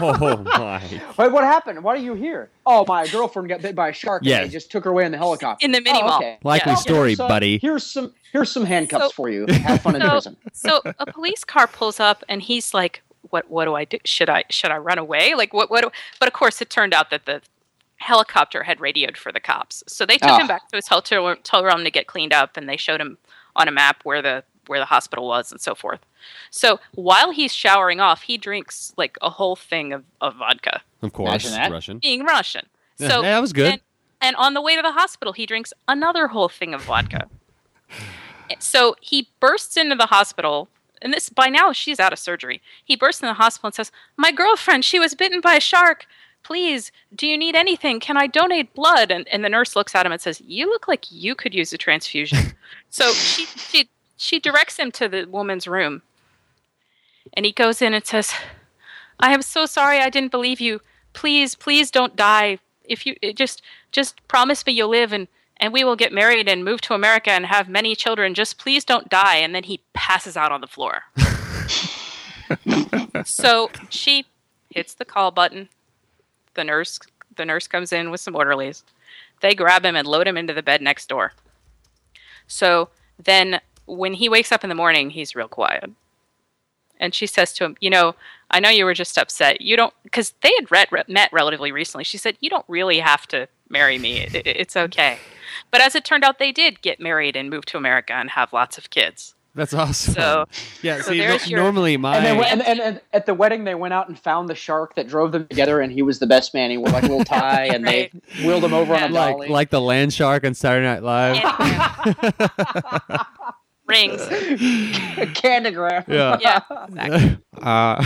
Oh 0.00 0.36
my! 0.44 0.82
Wait, 1.16 1.30
what 1.32 1.44
happened? 1.44 1.84
Why 1.84 1.94
are 1.94 1.98
you 1.98 2.14
here? 2.14 2.50
Oh, 2.66 2.84
my 2.88 3.06
girlfriend 3.06 3.48
got 3.48 3.62
bit 3.62 3.74
by 3.76 3.90
a 3.90 3.92
shark. 3.92 4.22
Yes. 4.24 4.40
and 4.42 4.48
they 4.48 4.52
just 4.52 4.70
took 4.70 4.82
her 4.84 4.90
away 4.90 5.04
in 5.06 5.12
the 5.12 5.18
helicopter. 5.18 5.64
In 5.64 5.70
the 5.72 5.80
mini 5.80 6.00
Oh, 6.02 6.06
mall. 6.06 6.16
okay. 6.18 6.38
Likely 6.42 6.72
Yeah. 6.72 6.76
story, 6.76 7.14
So, 7.14 7.28
buddy. 7.28 7.58
Here's 7.58 7.84
some 7.86 8.12
here's 8.32 8.50
some 8.50 8.64
handcuffs 8.64 9.06
So- 9.06 9.10
for 9.10 9.28
you. 9.30 9.46
Have 9.46 9.80
fun 9.82 9.94
in 9.94 10.00
So- 10.02 10.08
prison. 10.10 10.36
so 10.52 10.80
a 10.98 11.06
police 11.06 11.44
car 11.44 11.66
pulls 11.68 12.00
up 12.00 12.24
and 12.28 12.42
he's 12.42 12.74
like, 12.74 13.02
"What 13.30 13.48
what 13.48 13.66
do 13.66 13.74
I 13.76 13.84
do? 13.84 13.98
Should 14.04 14.28
I 14.28 14.42
should 14.50 14.72
I 14.72 14.76
run 14.78 14.98
away? 14.98 15.34
Like 15.34 15.52
what 15.54 15.70
what?" 15.70 15.82
Do, 15.84 15.90
but 16.18 16.26
of 16.26 16.32
course, 16.32 16.60
it 16.60 16.68
turned 16.70 16.92
out 16.92 17.10
that 17.10 17.24
the 17.26 17.40
helicopter 17.98 18.64
had 18.64 18.80
radioed 18.80 19.16
for 19.16 19.30
the 19.32 19.40
cops. 19.40 19.82
So 19.86 20.04
they 20.04 20.18
took 20.18 20.30
Ah. 20.30 20.38
him 20.40 20.46
back 20.48 20.68
to 20.70 20.76
his 20.76 20.88
hotel 20.88 21.24
hotel 21.24 21.64
room 21.64 21.84
to 21.84 21.90
get 21.92 22.06
cleaned 22.08 22.32
up, 22.32 22.56
and 22.56 22.68
they 22.68 22.76
showed 22.76 23.00
him 23.00 23.18
on 23.56 23.68
a 23.68 23.72
map 23.72 24.00
where 24.04 24.20
the 24.22 24.44
where 24.68 24.78
the 24.78 24.84
hospital 24.84 25.26
was 25.26 25.50
and 25.52 25.60
so 25.60 25.74
forth. 25.74 26.00
So 26.50 26.80
while 26.94 27.30
he's 27.30 27.54
showering 27.54 28.00
off, 28.00 28.22
he 28.22 28.36
drinks 28.36 28.92
like 28.96 29.16
a 29.22 29.30
whole 29.30 29.56
thing 29.56 29.92
of, 29.92 30.04
of 30.20 30.36
vodka, 30.36 30.82
Of 31.02 31.12
course, 31.12 31.50
that. 31.50 31.70
Russian. 31.70 31.98
being 31.98 32.24
Russian. 32.24 32.66
Yeah, 32.98 33.08
So 33.08 33.22
yeah, 33.22 33.34
that 33.34 33.40
was 33.40 33.52
good. 33.52 33.72
And, 33.72 33.80
and 34.20 34.36
on 34.36 34.54
the 34.54 34.60
way 34.62 34.76
to 34.76 34.82
the 34.82 34.92
hospital, 34.92 35.32
he 35.32 35.46
drinks 35.46 35.72
another 35.86 36.28
whole 36.28 36.48
thing 36.48 36.74
of 36.74 36.82
vodka. 36.82 37.28
so 38.58 38.96
he 39.00 39.28
bursts 39.40 39.76
into 39.76 39.94
the 39.94 40.06
hospital, 40.06 40.68
and 41.00 41.12
this 41.12 41.28
by 41.28 41.48
now 41.48 41.72
she's 41.72 42.00
out 42.00 42.12
of 42.12 42.18
surgery. 42.18 42.60
He 42.84 42.96
bursts 42.96 43.22
in 43.22 43.28
the 43.28 43.34
hospital 43.34 43.68
and 43.68 43.74
says, 43.74 43.92
"My 44.16 44.32
girlfriend, 44.32 44.84
she 44.84 44.98
was 44.98 45.14
bitten 45.14 45.40
by 45.40 45.54
a 45.56 45.60
shark. 45.60 46.06
Please, 46.44 46.92
do 47.14 47.26
you 47.26 47.36
need 47.36 47.54
anything? 47.54 48.00
Can 48.00 48.16
I 48.16 48.26
donate 48.26 48.74
blood?" 48.74 49.10
And, 49.10 49.28
and 49.28 49.44
the 49.44 49.48
nurse 49.48 49.76
looks 49.76 49.94
at 49.94 50.06
him 50.06 50.12
and 50.12 50.20
says, 50.20 50.40
"You 50.44 50.66
look 50.66 50.88
like 50.88 51.10
you 51.10 51.34
could 51.34 51.54
use 51.54 51.72
a 51.72 51.78
transfusion." 51.78 52.54
so 52.90 53.12
she 53.12 53.44
she 53.44 53.88
she 54.18 54.38
directs 54.38 54.76
him 54.76 54.92
to 54.92 55.08
the 55.08 55.24
woman's 55.24 55.66
room, 55.66 56.02
and 57.32 57.46
he 57.46 57.52
goes 57.52 57.80
in 57.80 57.94
and 57.94 58.04
says, 58.04 58.34
"I 59.18 59.32
am 59.32 59.40
so 59.40 59.64
sorry. 59.64 60.00
I 60.00 60.10
didn't 60.10 60.32
believe 60.32 60.60
you. 60.60 60.82
Please, 61.14 61.54
please 61.54 61.90
don't 61.90 62.16
die. 62.16 62.58
If 62.84 63.06
you 63.06 63.16
eh, 63.22 63.32
just 63.32 63.62
just 63.92 64.26
promise 64.28 64.66
me 64.66 64.74
you'll 64.74 64.90
live 64.90 65.14
and." 65.14 65.28
And 65.60 65.72
we 65.72 65.82
will 65.82 65.96
get 65.96 66.12
married 66.12 66.48
and 66.48 66.64
move 66.64 66.80
to 66.82 66.94
America 66.94 67.32
and 67.32 67.44
have 67.44 67.68
many 67.68 67.96
children. 67.96 68.32
Just 68.32 68.58
please 68.58 68.84
don't 68.84 69.08
die. 69.08 69.38
And 69.38 69.52
then 69.52 69.64
he 69.64 69.80
passes 69.92 70.36
out 70.36 70.52
on 70.52 70.60
the 70.60 70.68
floor. 70.68 71.02
so 73.24 73.68
she 73.88 74.24
hits 74.70 74.94
the 74.94 75.04
call 75.04 75.32
button. 75.32 75.68
The 76.54 76.62
nurse 76.62 77.00
the 77.34 77.44
nurse 77.44 77.66
comes 77.66 77.92
in 77.92 78.12
with 78.12 78.20
some 78.20 78.36
orderlies. 78.36 78.84
They 79.40 79.54
grab 79.54 79.84
him 79.84 79.96
and 79.96 80.06
load 80.06 80.28
him 80.28 80.36
into 80.36 80.54
the 80.54 80.62
bed 80.62 80.80
next 80.80 81.08
door. 81.08 81.32
So 82.46 82.90
then 83.18 83.60
when 83.88 84.14
he 84.14 84.28
wakes 84.28 84.52
up 84.52 84.62
in 84.64 84.68
the 84.68 84.74
morning, 84.76 85.10
he's 85.10 85.34
real 85.34 85.48
quiet. 85.48 85.90
And 87.00 87.14
she 87.14 87.26
says 87.26 87.52
to 87.54 87.64
him, 87.64 87.76
"You 87.80 87.90
know, 87.90 88.14
I 88.50 88.60
know 88.60 88.70
you 88.70 88.84
were 88.84 88.94
just 88.94 89.16
upset. 89.18 89.60
You 89.60 89.76
don't 89.76 89.94
because 90.02 90.34
they 90.42 90.52
had 90.58 90.70
read, 90.70 90.88
re- 90.90 91.04
met 91.08 91.32
relatively 91.32 91.70
recently. 91.72 92.04
She 92.04 92.18
said, 92.18 92.36
"You 92.40 92.50
don't 92.50 92.64
really 92.68 92.98
have 92.98 93.26
to 93.28 93.46
marry 93.68 93.98
me. 93.98 94.18
It, 94.22 94.34
it- 94.34 94.46
it's 94.46 94.74
hmm. 94.74 94.80
okay." 94.80 95.18
But 95.70 95.80
as 95.80 95.94
it 95.94 96.04
turned 96.04 96.24
out, 96.24 96.38
they 96.38 96.50
did 96.52 96.82
get 96.82 96.98
married 97.00 97.36
and 97.36 97.50
move 97.50 97.66
to 97.66 97.76
America 97.76 98.12
and 98.14 98.30
have 98.30 98.52
lots 98.52 98.78
of 98.78 98.90
kids. 98.90 99.34
That's 99.54 99.74
awesome. 99.74 100.14
So- 100.14 100.44
yeah, 100.82 101.00
so 101.00 101.10
see, 101.12 101.18
there's 101.18 101.42
no- 101.46 101.50
your- 101.50 101.60
normally 101.62 101.96
my 101.96 102.16
And, 102.16 102.26
they 102.26 102.36
went, 102.36 102.50
and, 102.52 102.62
and, 102.62 102.80
and 102.80 103.00
at 103.12 103.26
the 103.26 103.34
wedding, 103.34 103.64
they 103.64 103.74
went 103.74 103.92
out 103.94 104.08
and 104.08 104.16
found 104.18 104.48
the 104.48 104.54
shark 104.54 104.94
that 104.94 105.08
drove 105.08 105.32
them 105.32 105.46
together, 105.48 105.80
and 105.80 105.90
he 105.92 106.02
was 106.02 106.18
the 106.20 106.26
best 106.28 106.54
man. 106.54 106.70
He 106.70 106.76
wore 106.78 106.90
like 106.90 107.02
a 107.04 107.08
little 107.08 107.24
tie, 107.24 107.64
and 107.66 107.84
they 107.86 108.10
wheeled 108.44 108.62
him 108.62 108.72
over 108.74 108.94
on 108.94 109.02
a 109.02 109.06
Yeah. 109.06 109.20
like 109.20 109.34
dolly. 109.34 109.48
like 109.48 109.70
the 109.70 109.80
land 109.80 110.12
shark 110.12 110.44
on 110.44 110.54
Saturday 110.54 110.86
Night 110.86 111.02
Live. 111.02 111.36
And- 112.18 113.20
rings. 113.88 114.20
Candygram. 115.34 116.06
Yeah. 116.08 116.36
Yeah, 116.40 116.60
exactly. 116.88 117.38
Uh, 117.58 118.00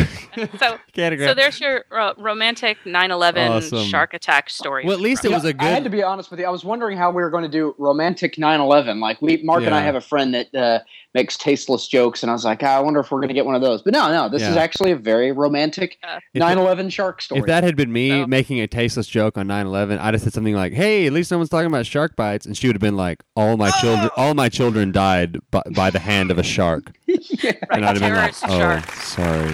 So, 0.59 0.79
Catagram. 0.95 1.27
so 1.27 1.35
there's 1.35 1.61
your 1.61 1.85
uh, 1.91 2.15
romantic 2.17 2.79
9/11 2.87 3.51
Awesome. 3.51 3.85
shark 3.85 4.15
attack 4.15 4.49
story. 4.49 4.83
well, 4.87 4.95
at 4.95 5.01
least 5.03 5.27
it 5.27 5.29
You 5.29 5.35
was 5.35 5.45
know, 5.45 5.51
a 5.51 5.55
I 5.63 5.67
had 5.67 5.85
to 5.85 5.91
be 5.91 6.03
honest 6.03 6.31
with 6.31 6.41
you. 6.41 6.47
I 6.47 6.49
was 6.51 6.65
wondering 6.65 6.97
how 6.97 7.11
we 7.11 7.23
were 7.23 7.29
going 7.29 7.43
to 7.43 7.51
do 7.51 7.75
romantic 7.77 8.37
9/11. 8.37 8.99
Like 8.99 9.21
we, 9.21 9.43
Mark 9.43 9.65
and 9.65 9.75
I 9.75 9.83
have 9.83 9.95
a 9.95 10.01
friend 10.01 10.33
that 10.33 10.55
uh, 10.55 10.79
makes 11.15 11.37
tasteless 11.37 11.87
jokes, 11.87 12.23
and 12.23 12.31
I 12.31 12.33
was 12.33 12.47
like, 12.47 12.63
ah, 12.63 12.77
I 12.79 12.81
wonder 12.81 13.01
if 13.01 13.11
we're 13.11 13.19
going 13.19 13.29
to 13.29 13.35
get 13.35 13.45
one 13.45 13.55
of 13.55 13.61
those. 13.61 13.83
But 13.83 13.93
no, 13.93 14.09
no, 14.11 14.31
this 14.31 14.41
is 14.41 14.57
actually 14.57 14.93
a 14.93 14.97
very 14.97 15.33
romantic 15.33 15.99
Uh, 16.03 16.19
9/11 16.35 16.91
shark 16.91 17.21
story. 17.21 17.41
If 17.41 17.47
that 17.47 17.63
had 17.63 17.77
been 17.77 17.93
me 17.93 18.23
Oh. 18.23 18.27
making 18.27 18.59
a 18.61 18.67
tasteless 18.67 19.07
joke 19.07 19.37
on 19.37 19.47
9/11, 19.49 19.99
I'd 19.99 20.15
have 20.15 20.23
said 20.23 20.33
something 20.33 20.55
like, 20.55 20.73
"Hey, 20.73 21.07
at 21.07 21.13
least 21.13 21.29
someone's 21.29 21.51
talking 21.51 21.67
about 21.67 21.85
shark 21.85 22.17
bites," 22.17 22.47
and 22.47 22.57
she 22.57 22.69
would 22.69 22.77
have 22.77 22.81
been 22.81 22.97
like, 22.97 23.23
"All 23.37 23.59
my 23.59 23.71
children, 23.83 24.09
all 24.17 24.33
my 24.33 24.49
children 24.49 24.93
died 24.93 25.37
by, 25.51 25.61
by 25.75 25.91
the 25.91 25.99
hand 25.99 26.31
of 26.31 26.39
a 26.39 26.43
shark," 26.43 26.93
yeah. 27.07 27.53
and 27.71 27.85
I'd 27.85 27.97
have 27.97 28.01
been 28.01 28.15
like, 28.15 28.35
"Oh, 28.45 28.59
shark. 28.59 28.91
sorry." 28.93 29.53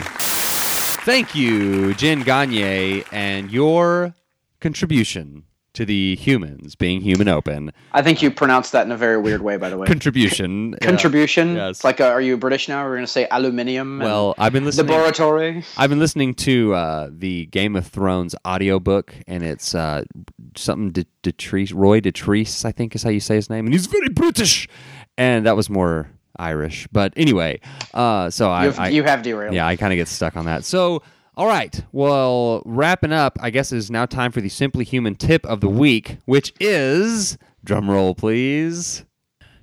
Thank 1.05 1.35
you, 1.35 1.95
Jen 1.95 2.21
Gagne, 2.21 3.03
and 3.13 3.51
your 3.51 4.15
contribution 4.61 5.45
to 5.75 5.85
the 5.87 6.17
humans 6.17 6.75
being 6.75 7.01
human 7.01 7.29
open. 7.29 7.71
I 7.93 8.03
think 8.03 8.21
you 8.21 8.31
pronounced 8.33 8.73
that 8.73 8.85
in 8.85 8.91
a 8.91 8.97
very 8.97 9.17
weird 9.17 9.43
way, 9.43 9.57
by 9.57 9.71
the 9.71 9.79
way. 9.79 9.87
Contribution. 9.87 10.73
yeah. 10.83 10.87
Contribution. 10.89 11.55
Yes. 11.55 11.77
It's 11.77 11.85
like, 11.85 12.01
uh, 12.01 12.07
are 12.09 12.21
you 12.21 12.37
British 12.37 12.69
now? 12.69 12.83
We're 12.85 12.95
going 12.97 13.07
to 13.07 13.13
say 13.13 13.29
aluminium. 13.31 14.01
and 14.01 14.11
Well, 14.11 14.35
I've 14.39 14.53
been 14.53 14.65
listening. 14.65 14.89
laboratory. 14.89 15.65
I've 15.77 15.89
been 15.89 16.01
listening 16.01 16.35
to 16.35 16.75
uh, 16.75 17.11
the 17.13 17.47
Game 17.47 17.77
of 17.77 17.87
Thrones 17.87 18.35
audiobook, 18.47 19.15
and 19.29 19.45
it's 19.45 19.73
uh, 19.75 20.03
something 20.57 20.91
De- 20.91 21.07
Dotrice, 21.23 21.73
Roy 21.73 22.01
Dotrice, 22.01 22.65
I 22.65 22.73
think 22.73 22.97
is 22.97 23.05
how 23.05 23.11
you 23.11 23.21
say 23.21 23.37
his 23.37 23.49
name, 23.49 23.65
and 23.67 23.73
he's 23.73 23.87
very 23.87 24.09
British, 24.09 24.69
and 25.19 25.45
that 25.45 25.55
was 25.57 25.69
more 25.69 26.09
Irish. 26.39 26.89
But 26.93 27.13
anyway, 27.17 27.61
uh, 27.93 28.31
so 28.31 28.51
I, 28.51 28.65
You've, 28.67 28.79
I 28.81 28.89
you 28.89 29.03
have 29.03 29.23
derailed. 29.23 29.55
yeah, 29.55 29.67
I 29.67 29.77
kind 29.77 29.93
of 29.93 29.97
get 29.99 30.09
stuck 30.09 30.37
on 30.37 30.47
that. 30.47 30.65
So, 30.65 31.03
all 31.37 31.47
right, 31.47 31.85
well, 31.93 32.63
wrapping 32.65 33.13
up, 33.13 33.37
I 33.41 33.51
guess 33.51 33.73
it 33.73 33.77
is 33.77 33.91
now 33.91 34.07
time 34.07 34.33
for 34.33 34.41
the 34.41 34.49
Simply 34.49 34.85
Human 34.85 35.15
tip 35.15 35.45
of 35.45 35.61
the 35.61 35.69
week, 35.69 36.17
which 36.25 36.55
is 36.59 37.37
drum 37.65 37.91
roll, 37.91 38.15
please. 38.15 39.05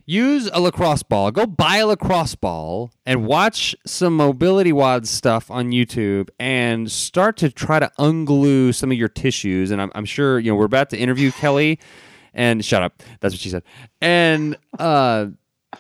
Use 0.08 0.48
a 0.54 0.60
lacrosse 0.62 1.02
ball. 1.02 1.32
Go 1.32 1.48
buy 1.48 1.78
a 1.78 1.88
lacrosse 1.88 2.36
ball 2.36 2.92
and 3.08 3.26
watch 3.26 3.76
some 3.88 4.16
mobility 4.16 4.72
WOD 4.72 5.08
stuff 5.08 5.50
on 5.50 5.72
YouTube 5.72 6.30
and 6.40 6.92
start 6.92 7.38
to 7.38 7.50
try 7.50 7.80
to 7.80 7.92
unglue 7.98 8.76
some 8.76 8.92
of 8.92 8.98
your 9.00 9.08
tissues. 9.10 9.72
And 9.72 9.82
I'm, 9.82 9.92
I'm 9.96 10.06
sure, 10.06 10.38
you 10.38 10.52
know, 10.52 10.58
we're 10.58 10.66
about 10.66 10.92
to 10.92 10.98
interview 10.98 11.32
Kelly 11.32 11.80
and 12.36 12.64
shut 12.64 12.84
up. 12.84 13.02
That's 13.20 13.34
what 13.34 13.42
she 13.42 13.50
said. 13.50 13.64
And, 14.00 14.56
uh, 14.78 15.28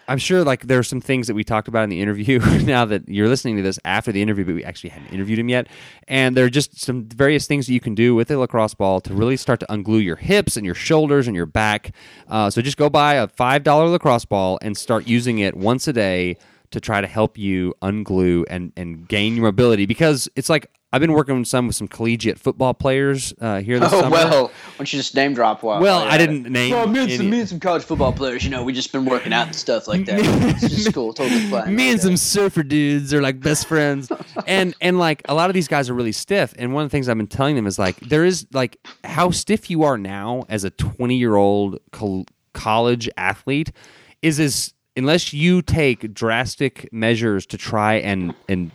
I'm 0.08 0.18
sure 0.18 0.44
like 0.44 0.68
there 0.68 0.80
are 0.80 0.84
some 0.84 1.02
things 1.02 1.28
that 1.28 1.34
we 1.34 1.44
talked 1.44 1.68
about 1.68 1.84
in 1.84 1.90
the 1.90 2.02
interview 2.02 2.40
now 2.64 2.86
that 2.86 3.08
you're 3.08 3.28
listening 3.28 3.58
to 3.58 3.64
this 3.64 3.80
after 3.86 4.12
the 4.12 4.22
interview, 4.22 4.46
but 4.46 4.56
we 4.56 4.64
actually 4.64 4.92
hadn't 4.92 5.14
interviewed 5.14 5.40
him 5.40 5.50
yet. 5.50 5.68
And 6.08 6.36
there 6.36 6.46
are 6.46 6.50
just 6.50 6.80
some 6.80 7.06
various 7.06 7.48
things 7.48 7.68
that 7.68 7.74
you 7.74 7.80
can 7.80 7.96
do 7.96 8.16
with 8.16 8.32
a 8.32 8.38
lacrosse 8.38 8.74
ball 8.74 9.02
to 9.02 9.14
really 9.14 9.38
start 9.38 9.60
to 9.62 9.66
unglue 9.68 10.04
your 10.04 10.16
hips 10.16 10.58
and 10.58 10.66
your 10.66 10.76
shoulders 10.76 11.28
and 11.28 11.36
your 11.36 11.46
back. 11.46 11.92
Uh, 12.28 12.50
so 12.50 12.62
just 12.62 12.78
go 12.78 12.90
buy 12.90 13.16
a 13.16 13.28
$5 13.28 13.92
lacrosse 13.92 14.26
ball 14.26 14.60
and 14.62 14.78
start 14.78 15.08
using 15.08 15.40
it 15.40 15.56
once 15.56 15.88
a 15.88 15.94
day 15.94 16.38
to 16.72 16.80
try 16.80 17.02
to 17.02 17.08
help 17.08 17.38
you 17.38 17.74
unglue 17.82 18.44
and, 18.50 18.74
and 18.76 19.08
gain 19.08 19.36
your 19.36 19.46
mobility 19.46 19.86
because 19.86 20.28
it's 20.36 20.50
like 20.50 20.70
I've 20.96 21.02
been 21.02 21.12
working 21.12 21.38
with 21.38 21.50
some 21.50 21.68
with 21.68 21.76
some 21.76 21.90
collegiate 21.90 22.40
football 22.40 22.74
players 22.74 23.34
uh, 23.42 23.60
here 23.60 23.82
this 23.82 23.92
Oh 23.94 24.00
summer. 24.00 24.12
well, 24.12 24.44
why 24.48 24.52
don't 24.78 24.94
you 24.94 24.98
just 25.00 25.14
name 25.14 25.34
drop 25.34 25.62
one? 25.62 25.82
Well, 25.82 26.00
I 26.00 26.18
didn't 26.18 26.46
it? 26.46 26.52
name 26.54 26.74
Well, 26.74 26.88
me 26.88 27.02
and, 27.02 27.12
some, 27.12 27.30
me 27.30 27.40
and 27.42 27.50
some 27.50 27.60
college 27.60 27.84
football 27.84 28.14
players, 28.14 28.46
you 28.46 28.50
know, 28.50 28.64
we 28.64 28.72
just 28.72 28.94
been 28.94 29.04
working 29.04 29.34
out 29.34 29.48
and 29.48 29.56
stuff 29.56 29.90
like 29.90 30.06
that. 30.06 30.20
it's 30.64 30.74
just 30.74 30.94
cool, 30.94 31.12
totally 31.14 31.42
fun. 31.50 31.76
me 31.76 31.92
and 31.92 32.00
some 32.00 32.16
surfer 32.16 32.64
dudes 32.64 33.14
are 33.14 33.22
like 33.22 33.42
best 33.42 33.68
friends 33.68 34.10
and 34.48 34.74
and 34.80 34.98
like 34.98 35.22
a 35.26 35.34
lot 35.34 35.50
of 35.50 35.54
these 35.54 35.68
guys 35.68 35.90
are 35.90 35.94
really 35.94 36.14
stiff 36.14 36.54
and 36.58 36.74
one 36.74 36.86
of 36.86 36.90
the 36.90 36.96
things 36.96 37.10
i've 37.10 37.18
been 37.18 37.28
telling 37.28 37.58
them 37.58 37.68
is 37.68 37.78
like 37.78 38.00
there 38.00 38.24
is 38.24 38.48
like 38.54 38.78
how 39.04 39.32
stiff 39.32 39.70
you 39.70 39.84
are 39.84 39.98
now 39.98 40.44
as 40.48 40.64
a 40.64 40.70
20 40.70 41.16
year 41.18 41.36
old 41.36 41.78
col- 41.92 42.26
college 42.54 43.10
athlete 43.18 43.74
is 44.22 44.40
as 44.40 44.74
unless 44.96 45.34
you 45.34 45.62
take 45.62 46.14
drastic 46.14 46.88
measures 46.94 47.46
to 47.46 47.58
try 47.58 47.96
and 47.96 48.34
and 48.48 48.72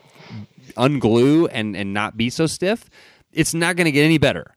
unglue 0.76 1.48
and 1.50 1.76
and 1.76 1.92
not 1.92 2.16
be 2.16 2.30
so 2.30 2.46
stiff, 2.46 2.88
it's 3.32 3.54
not 3.54 3.76
going 3.76 3.86
to 3.86 3.92
get 3.92 4.04
any 4.04 4.18
better. 4.18 4.54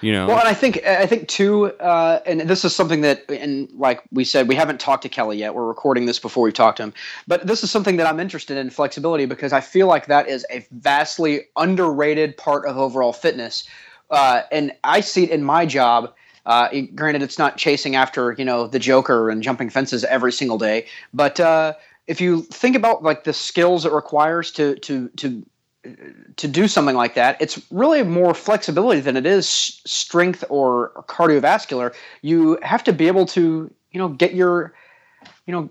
You 0.00 0.12
know. 0.12 0.28
Well, 0.28 0.38
and 0.38 0.46
I 0.46 0.54
think 0.54 0.84
I 0.86 1.06
think 1.06 1.26
too, 1.26 1.66
uh, 1.80 2.20
and 2.24 2.42
this 2.42 2.64
is 2.64 2.74
something 2.74 3.00
that, 3.00 3.28
and 3.28 3.68
like 3.72 4.02
we 4.12 4.22
said, 4.22 4.46
we 4.46 4.54
haven't 4.54 4.78
talked 4.78 5.02
to 5.02 5.08
Kelly 5.08 5.38
yet. 5.38 5.54
We're 5.54 5.66
recording 5.66 6.06
this 6.06 6.20
before 6.20 6.44
we 6.44 6.52
talk 6.52 6.76
to 6.76 6.84
him, 6.84 6.94
but 7.26 7.46
this 7.46 7.64
is 7.64 7.70
something 7.70 7.96
that 7.96 8.06
I'm 8.06 8.20
interested 8.20 8.56
in 8.56 8.70
flexibility 8.70 9.26
because 9.26 9.52
I 9.52 9.60
feel 9.60 9.88
like 9.88 10.06
that 10.06 10.28
is 10.28 10.46
a 10.50 10.64
vastly 10.70 11.46
underrated 11.56 12.36
part 12.36 12.64
of 12.64 12.78
overall 12.78 13.12
fitness, 13.12 13.66
uh, 14.10 14.42
and 14.52 14.72
I 14.84 15.00
see 15.00 15.24
it 15.24 15.30
in 15.30 15.42
my 15.42 15.66
job. 15.66 16.14
Uh, 16.46 16.68
granted, 16.94 17.22
it's 17.22 17.38
not 17.38 17.56
chasing 17.56 17.96
after 17.96 18.36
you 18.38 18.44
know 18.44 18.68
the 18.68 18.78
Joker 18.78 19.30
and 19.30 19.42
jumping 19.42 19.68
fences 19.68 20.04
every 20.04 20.30
single 20.30 20.58
day, 20.58 20.86
but 21.12 21.40
uh, 21.40 21.74
if 22.08 22.20
you 22.20 22.42
think 22.42 22.74
about 22.74 23.02
like 23.02 23.22
the 23.24 23.32
skills 23.32 23.84
it 23.84 23.92
requires 23.92 24.50
to 24.52 24.74
to 24.76 25.08
to 25.10 25.46
to 26.36 26.48
do 26.48 26.66
something 26.66 26.96
like 26.96 27.14
that, 27.14 27.40
it's 27.40 27.60
really 27.70 28.02
more 28.02 28.34
flexibility 28.34 29.00
than 29.00 29.16
it 29.16 29.26
is 29.26 29.48
strength 29.48 30.42
or 30.48 31.04
cardiovascular. 31.08 31.94
You 32.22 32.58
have 32.62 32.82
to 32.84 32.92
be 32.92 33.06
able 33.06 33.26
to, 33.26 33.72
you 33.92 33.98
know, 33.98 34.08
get 34.08 34.34
your, 34.34 34.74
you 35.46 35.52
know, 35.52 35.70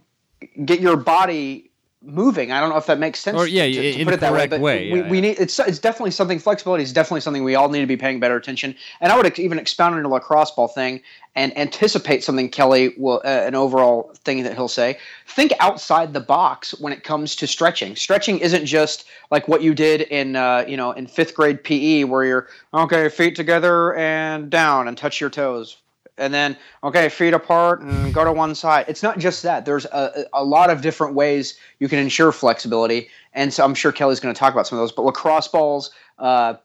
get 0.63 0.79
your 0.79 0.95
body 0.95 1.71
moving. 2.07 2.51
I 2.51 2.59
don't 2.59 2.69
know 2.69 2.77
if 2.77 2.85
that 2.85 2.99
makes 2.99 3.19
sense. 3.19 3.37
Or 3.37 3.47
yeah, 3.47 3.65
to, 3.65 3.71
to 3.71 3.99
in 3.99 4.05
put 4.05 4.11
the 4.11 4.13
it 4.13 4.19
that 4.21 4.33
way. 4.33 4.47
But 4.47 4.61
way, 4.61 4.91
we, 4.91 4.99
yeah, 4.99 5.09
we 5.09 5.17
yeah. 5.17 5.21
need 5.21 5.39
it's 5.39 5.59
it's 5.59 5.79
definitely 5.79 6.11
something. 6.11 6.39
Flexibility 6.39 6.83
is 6.83 6.93
definitely 6.93 7.21
something 7.21 7.43
we 7.43 7.55
all 7.55 7.69
need 7.69 7.81
to 7.81 7.87
be 7.87 7.97
paying 7.97 8.19
better 8.19 8.35
attention. 8.35 8.75
And 9.01 9.11
I 9.11 9.17
would 9.17 9.37
even 9.37 9.59
expound 9.59 9.95
on 9.95 10.03
the 10.03 10.09
lacrosse 10.09 10.51
ball 10.51 10.67
thing 10.67 11.01
and 11.35 11.55
anticipate 11.57 12.23
something 12.23 12.49
Kelly 12.49 12.93
will 12.97 13.21
uh, 13.23 13.27
an 13.27 13.53
overall 13.53 14.11
thing 14.23 14.43
that 14.43 14.55
he'll 14.55 14.67
say. 14.67 14.97
Think 15.27 15.51
outside 15.59 16.13
the 16.13 16.19
box 16.19 16.71
when 16.79 16.93
it 16.93 17.03
comes 17.03 17.35
to 17.37 17.47
stretching. 17.47 17.95
Stretching 17.95 18.39
isn't 18.39 18.65
just 18.65 19.05
like 19.29 19.47
what 19.47 19.61
you 19.61 19.75
did 19.75 20.01
in 20.01 20.35
uh, 20.35 20.65
you 20.67 20.77
know 20.77 20.91
in 20.91 21.07
fifth 21.07 21.35
grade 21.35 21.63
PE 21.63 22.05
where 22.05 22.23
you're 22.23 22.47
okay 22.73 23.09
feet 23.09 23.35
together 23.35 23.93
and 23.95 24.49
down 24.49 24.87
and 24.87 24.97
touch 24.97 25.19
your 25.19 25.29
toes 25.29 25.77
and 26.17 26.33
then 26.33 26.57
okay 26.83 27.09
feet 27.09 27.33
apart 27.33 27.81
and 27.81 28.13
go 28.13 28.23
to 28.23 28.31
one 28.31 28.55
side. 28.55 28.85
It's 28.87 29.03
not 29.03 29.19
just 29.19 29.43
that. 29.43 29.65
There's 29.65 29.85
a, 29.85 30.25
a 30.33 30.43
lot 30.43 30.69
of 30.69 30.81
different 30.81 31.13
ways 31.15 31.57
you 31.79 31.87
can 31.87 31.99
ensure 31.99 32.31
flexibility. 32.31 33.09
And 33.33 33.53
so 33.53 33.63
i'm 33.63 33.75
sure 33.75 33.91
kelly's 33.91 34.19
going 34.19 34.33
to 34.33 34.39
talk 34.39 34.53
about 34.53 34.65
some 34.65 34.79
of 34.79 34.81
those 34.81 34.91
but 34.91 35.03
lacrosse 35.03 35.47
balls 35.47 35.91
uh, 36.17 36.55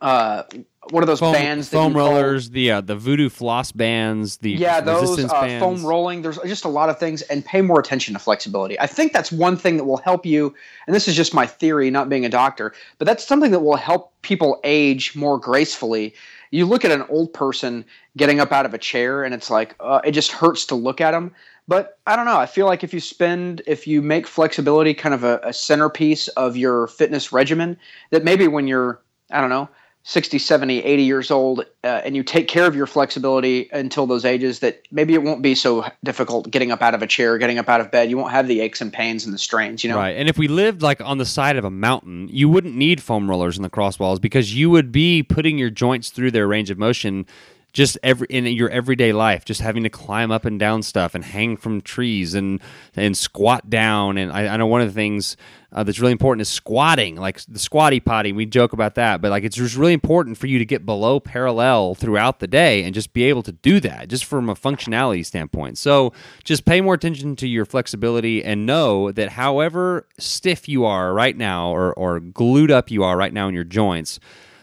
uh, 0.00 0.44
what 0.90 1.02
are 1.02 1.06
those 1.06 1.20
foam, 1.20 1.32
bands 1.32 1.70
that 1.70 1.76
foam 1.76 1.92
you 1.92 1.98
call- 1.98 2.12
rollers, 2.12 2.50
the 2.50 2.70
uh, 2.70 2.80
the 2.80 2.96
voodoo 2.96 3.28
floss 3.28 3.72
bands, 3.72 4.38
the 4.38 4.52
yeah 4.52 4.80
those 4.80 5.22
uh, 5.22 5.58
foam 5.58 5.84
rolling. 5.84 6.22
There's 6.22 6.38
just 6.46 6.64
a 6.64 6.68
lot 6.68 6.88
of 6.88 6.98
things 6.98 7.22
and 7.22 7.44
pay 7.44 7.60
more 7.60 7.80
attention 7.80 8.14
to 8.14 8.20
flexibility. 8.20 8.78
I 8.80 8.86
think 8.86 9.12
that's 9.12 9.30
one 9.32 9.56
thing 9.56 9.76
that 9.76 9.84
will 9.84 9.98
help 9.98 10.24
you 10.24 10.54
and 10.86 10.94
this 10.94 11.08
is 11.08 11.16
just 11.16 11.34
my 11.34 11.46
theory 11.46 11.90
not 11.90 12.08
being 12.08 12.24
a 12.24 12.28
doctor 12.28 12.72
but 12.98 13.06
that's 13.06 13.26
something 13.26 13.50
that 13.50 13.60
will 13.60 13.76
help 13.76 14.12
people 14.22 14.60
age 14.64 15.14
more 15.14 15.38
gracefully 15.38 16.14
you 16.50 16.66
look 16.66 16.84
at 16.84 16.90
an 16.90 17.04
old 17.08 17.32
person 17.32 17.84
getting 18.16 18.40
up 18.40 18.52
out 18.52 18.66
of 18.66 18.74
a 18.74 18.78
chair 18.78 19.24
and 19.24 19.34
it's 19.34 19.50
like 19.50 19.74
uh, 19.80 20.00
it 20.04 20.12
just 20.12 20.32
hurts 20.32 20.66
to 20.66 20.74
look 20.74 21.00
at 21.00 21.12
them 21.12 21.34
but 21.66 21.98
i 22.06 22.16
don't 22.16 22.26
know 22.26 22.38
i 22.38 22.46
feel 22.46 22.66
like 22.66 22.82
if 22.84 22.92
you 22.92 23.00
spend 23.00 23.62
if 23.66 23.86
you 23.86 24.02
make 24.02 24.26
flexibility 24.26 24.94
kind 24.94 25.14
of 25.14 25.24
a, 25.24 25.40
a 25.42 25.52
centerpiece 25.52 26.28
of 26.28 26.56
your 26.56 26.86
fitness 26.86 27.32
regimen 27.32 27.76
that 28.10 28.24
maybe 28.24 28.48
when 28.48 28.66
you're 28.66 29.00
i 29.30 29.40
don't 29.40 29.50
know 29.50 29.68
60 30.08 30.38
70 30.38 30.78
80 30.84 31.02
years 31.02 31.30
old 31.30 31.66
uh, 31.84 32.00
and 32.02 32.16
you 32.16 32.22
take 32.22 32.48
care 32.48 32.66
of 32.66 32.74
your 32.74 32.86
flexibility 32.86 33.68
until 33.74 34.06
those 34.06 34.24
ages 34.24 34.60
that 34.60 34.80
maybe 34.90 35.12
it 35.12 35.22
won't 35.22 35.42
be 35.42 35.54
so 35.54 35.84
difficult 36.02 36.50
getting 36.50 36.72
up 36.72 36.80
out 36.80 36.94
of 36.94 37.02
a 37.02 37.06
chair 37.06 37.36
getting 37.36 37.58
up 37.58 37.68
out 37.68 37.82
of 37.82 37.90
bed 37.90 38.08
you 38.08 38.16
won't 38.16 38.32
have 38.32 38.48
the 38.48 38.60
aches 38.60 38.80
and 38.80 38.90
pains 38.90 39.26
and 39.26 39.34
the 39.34 39.38
strains 39.38 39.84
you 39.84 39.90
know 39.90 39.98
Right. 39.98 40.16
And 40.16 40.28
if 40.28 40.38
we 40.38 40.46
lived 40.48 40.80
like 40.80 41.00
on 41.00 41.18
the 41.18 41.26
side 41.26 41.56
of 41.56 41.64
a 41.64 41.70
mountain, 41.70 42.28
you 42.30 42.48
wouldn't 42.48 42.76
need 42.76 43.02
foam 43.02 43.28
rollers 43.28 43.56
and 43.56 43.64
the 43.64 43.70
crossballs 43.70 44.20
because 44.20 44.54
you 44.54 44.70
would 44.70 44.92
be 44.92 45.22
putting 45.22 45.58
your 45.58 45.70
joints 45.70 46.10
through 46.10 46.30
their 46.30 46.46
range 46.46 46.70
of 46.70 46.78
motion 46.78 47.26
just 47.72 47.98
every 48.02 48.26
in 48.30 48.46
your 48.46 48.70
everyday 48.70 49.12
life, 49.12 49.44
just 49.44 49.60
having 49.60 49.82
to 49.82 49.90
climb 49.90 50.30
up 50.30 50.44
and 50.44 50.58
down 50.58 50.82
stuff 50.82 51.14
and 51.14 51.24
hang 51.24 51.56
from 51.56 51.80
trees 51.80 52.34
and 52.34 52.60
and 52.96 53.16
squat 53.16 53.68
down. 53.68 54.16
And 54.16 54.32
I, 54.32 54.46
I 54.48 54.56
know 54.56 54.66
one 54.66 54.80
of 54.80 54.88
the 54.88 54.94
things 54.94 55.36
uh, 55.70 55.82
that's 55.82 56.00
really 56.00 56.12
important 56.12 56.40
is 56.40 56.48
squatting, 56.48 57.16
like 57.16 57.40
the 57.44 57.58
squatty 57.58 58.00
potty. 58.00 58.32
We 58.32 58.46
joke 58.46 58.72
about 58.72 58.94
that, 58.94 59.20
but 59.20 59.30
like 59.30 59.44
it's 59.44 59.56
just 59.56 59.76
really 59.76 59.92
important 59.92 60.38
for 60.38 60.46
you 60.46 60.58
to 60.58 60.64
get 60.64 60.86
below 60.86 61.20
parallel 61.20 61.94
throughout 61.94 62.38
the 62.40 62.46
day 62.46 62.84
and 62.84 62.94
just 62.94 63.12
be 63.12 63.24
able 63.24 63.42
to 63.42 63.52
do 63.52 63.80
that, 63.80 64.08
just 64.08 64.24
from 64.24 64.48
a 64.48 64.54
functionality 64.54 65.24
standpoint. 65.24 65.76
So 65.76 66.14
just 66.44 66.64
pay 66.64 66.80
more 66.80 66.94
attention 66.94 67.36
to 67.36 67.46
your 67.46 67.66
flexibility 67.66 68.42
and 68.42 68.64
know 68.64 69.12
that 69.12 69.30
however 69.30 70.06
stiff 70.18 70.68
you 70.68 70.86
are 70.86 71.12
right 71.12 71.36
now 71.36 71.70
or, 71.70 71.92
or 71.92 72.18
glued 72.18 72.70
up 72.70 72.90
you 72.90 73.04
are 73.04 73.16
right 73.16 73.32
now 73.32 73.46
in 73.46 73.54
your 73.54 73.64
joints, 73.64 74.18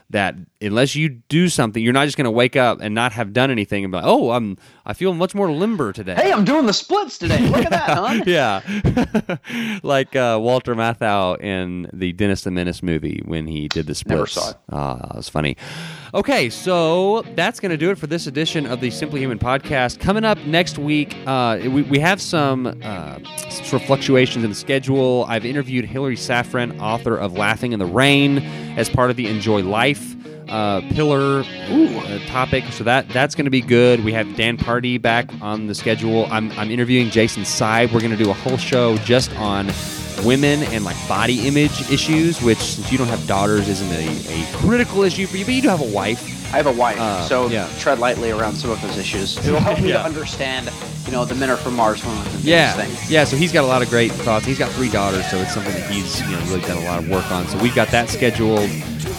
that 0.10 0.36
unless 0.62 0.96
you 0.96 1.10
do 1.10 1.50
something, 1.50 1.84
you're 1.84 1.94
not 1.94 2.06
just 2.06 2.18
going 2.18 2.26
to 2.26 2.32
wake 2.32 2.56
up 2.56 2.80
and 2.82 2.96
not 2.96 3.12
have 3.14 3.34
done 3.34 3.52
anything 3.52 3.84
and 3.84 3.92
be 3.92 3.98
like, 3.98 4.06
"Oh, 4.06 4.32
I'm 4.32 4.58
I 4.86 4.94
feel 4.94 5.14
much 5.14 5.36
more 5.36 5.52
limber 5.52 5.92
today." 5.92 6.16
hey 6.16 6.32
i'm 6.32 6.46
doing 6.46 6.66
the 6.66 6.74
splits 6.74 7.18
today 7.18 7.40
look 7.50 7.66
at 7.66 7.72
that 7.72 7.90
huh 7.90 8.24
yeah, 8.26 9.80
like 9.84 10.16
uh, 10.16 10.38
Walter 10.42 10.76
Matthau 10.76 11.40
in 11.42 11.88
the 11.94 12.14
Dennis 12.14 12.44
the 12.44 12.52
Menace 12.52 12.82
movie 12.82 13.22
when 13.26 13.48
he 13.48 13.68
did 13.68 13.88
the 13.88 13.96
splits. 13.96 14.16
Never 14.16 14.28
saw 14.28 14.50
it. 14.52 14.58
Ah, 14.72 14.96
that 15.08 15.16
was 15.16 15.30
funny. 15.30 15.58
Okay, 16.14 16.50
so 16.50 17.24
that's 17.36 17.60
going 17.60 17.72
to 17.72 17.78
do 17.78 17.92
it 17.92 17.98
for 17.98 18.08
this 18.08 18.26
edition 18.26 18.66
of 18.66 18.80
the 18.80 18.90
Simply 18.90 19.20
Human 19.20 19.38
podcast. 19.38 20.00
Coming 20.00 20.24
up 20.24 20.38
next 20.46 20.78
week, 20.78 21.16
uh, 21.28 21.60
we, 21.64 21.82
we 21.82 22.00
have 22.00 22.22
some 22.22 22.68
uh, 22.84 23.20
sort 23.50 23.82
of 23.82 23.88
fluctuations 23.88 24.44
in 24.44 24.50
the 24.50 24.56
schedule. 24.56 25.26
I've 25.28 25.46
interviewed 25.46 25.86
Hillary 25.86 26.16
Safran, 26.16 26.80
author 26.80 27.18
of 27.18 27.34
Laughing 27.34 27.74
in 27.74 27.80
the 27.80 27.86
Rain, 27.86 28.40
as 28.78 28.90
part 28.90 29.10
of 29.10 29.18
the 29.18 29.28
Enjoy 29.28 29.62
Life 29.62 30.15
uh, 30.50 30.82
pillar 30.92 31.44
uh, 31.44 32.20
topic. 32.28 32.64
So 32.72 32.84
that 32.84 33.10
that's 33.10 33.36
going 33.36 33.46
to 33.46 33.52
be 33.52 33.62
good. 33.62 34.04
We 34.04 34.12
have 34.14 34.36
Dan 34.36 34.58
Pardi 34.58 35.02
back 35.02 35.30
on 35.42 35.68
the 35.68 35.76
schedule. 35.76 36.28
I'm, 36.32 36.52
I'm 36.54 36.72
interviewing 36.72 37.10
Jason 37.10 37.44
Seib. 37.44 37.92
We're 37.94 38.00
going 38.02 38.16
to 38.18 38.24
do 38.24 38.30
a 38.30 38.34
whole 38.34 38.58
show 38.58 38.98
just 38.98 39.34
on 39.38 39.70
women 40.24 40.64
and 40.64 40.86
like 40.86 40.96
body 41.08 41.48
image 41.48 41.90
issues, 41.92 42.42
which 42.42 42.58
since 42.60 42.92
you 42.92 42.98
don't 42.98 43.08
have 43.08 43.26
daughters 43.28 43.68
isn't 43.68 43.92
a, 43.92 44.42
a 44.44 44.58
critical 44.58 45.04
issue 45.04 45.28
for 45.28 45.38
you, 45.38 45.46
but 45.46 45.54
you 45.54 45.62
do 45.62 45.70
have 45.70 45.82
a 45.82 45.92
wife. 45.94 46.32
I 46.54 46.58
have 46.58 46.68
a 46.68 46.72
wife, 46.72 46.98
Uh, 47.00 47.28
so 47.28 47.48
yeah. 47.50 47.68
tread 47.80 48.00
lightly 48.00 48.32
around 48.32 48.56
some 48.56 48.70
of 48.70 48.82
those 48.82 48.98
issues. 48.98 49.36
It 49.46 49.52
will 49.52 49.60
help 49.60 49.82
me 49.82 49.90
Yeah. 49.90 49.98
to 49.98 50.06
understand, 50.06 50.72
you 51.06 51.12
know, 51.12 51.26
the 51.26 51.36
men 51.36 51.50
are 51.50 51.58
from 51.58 51.76
Mars, 51.76 52.06
women 52.06 52.24
from 52.24 52.40
Yeah, 52.44 52.88
yeah. 53.10 53.26
So 53.26 53.36
he's 53.36 53.52
got 53.52 53.66
a 53.66 53.68
lot 53.68 53.82
of 53.82 53.90
great 53.90 54.12
thoughts. 54.14 54.46
He's 54.46 54.58
got 54.60 54.72
three 54.72 54.90
daughters, 54.90 55.26
so 55.30 55.38
it's 55.38 55.54
something 55.54 55.74
that 55.74 55.92
he's 55.92 56.22
you 56.22 56.32
know 56.32 56.40
really 56.46 56.62
done 56.62 56.78
a 56.78 56.86
lot 56.86 57.00
of 57.00 57.10
work 57.10 57.30
on. 57.30 57.48
So 57.48 57.58
we've 57.58 57.76
got 57.76 57.90
that 57.90 58.08
scheduled, 58.10 58.70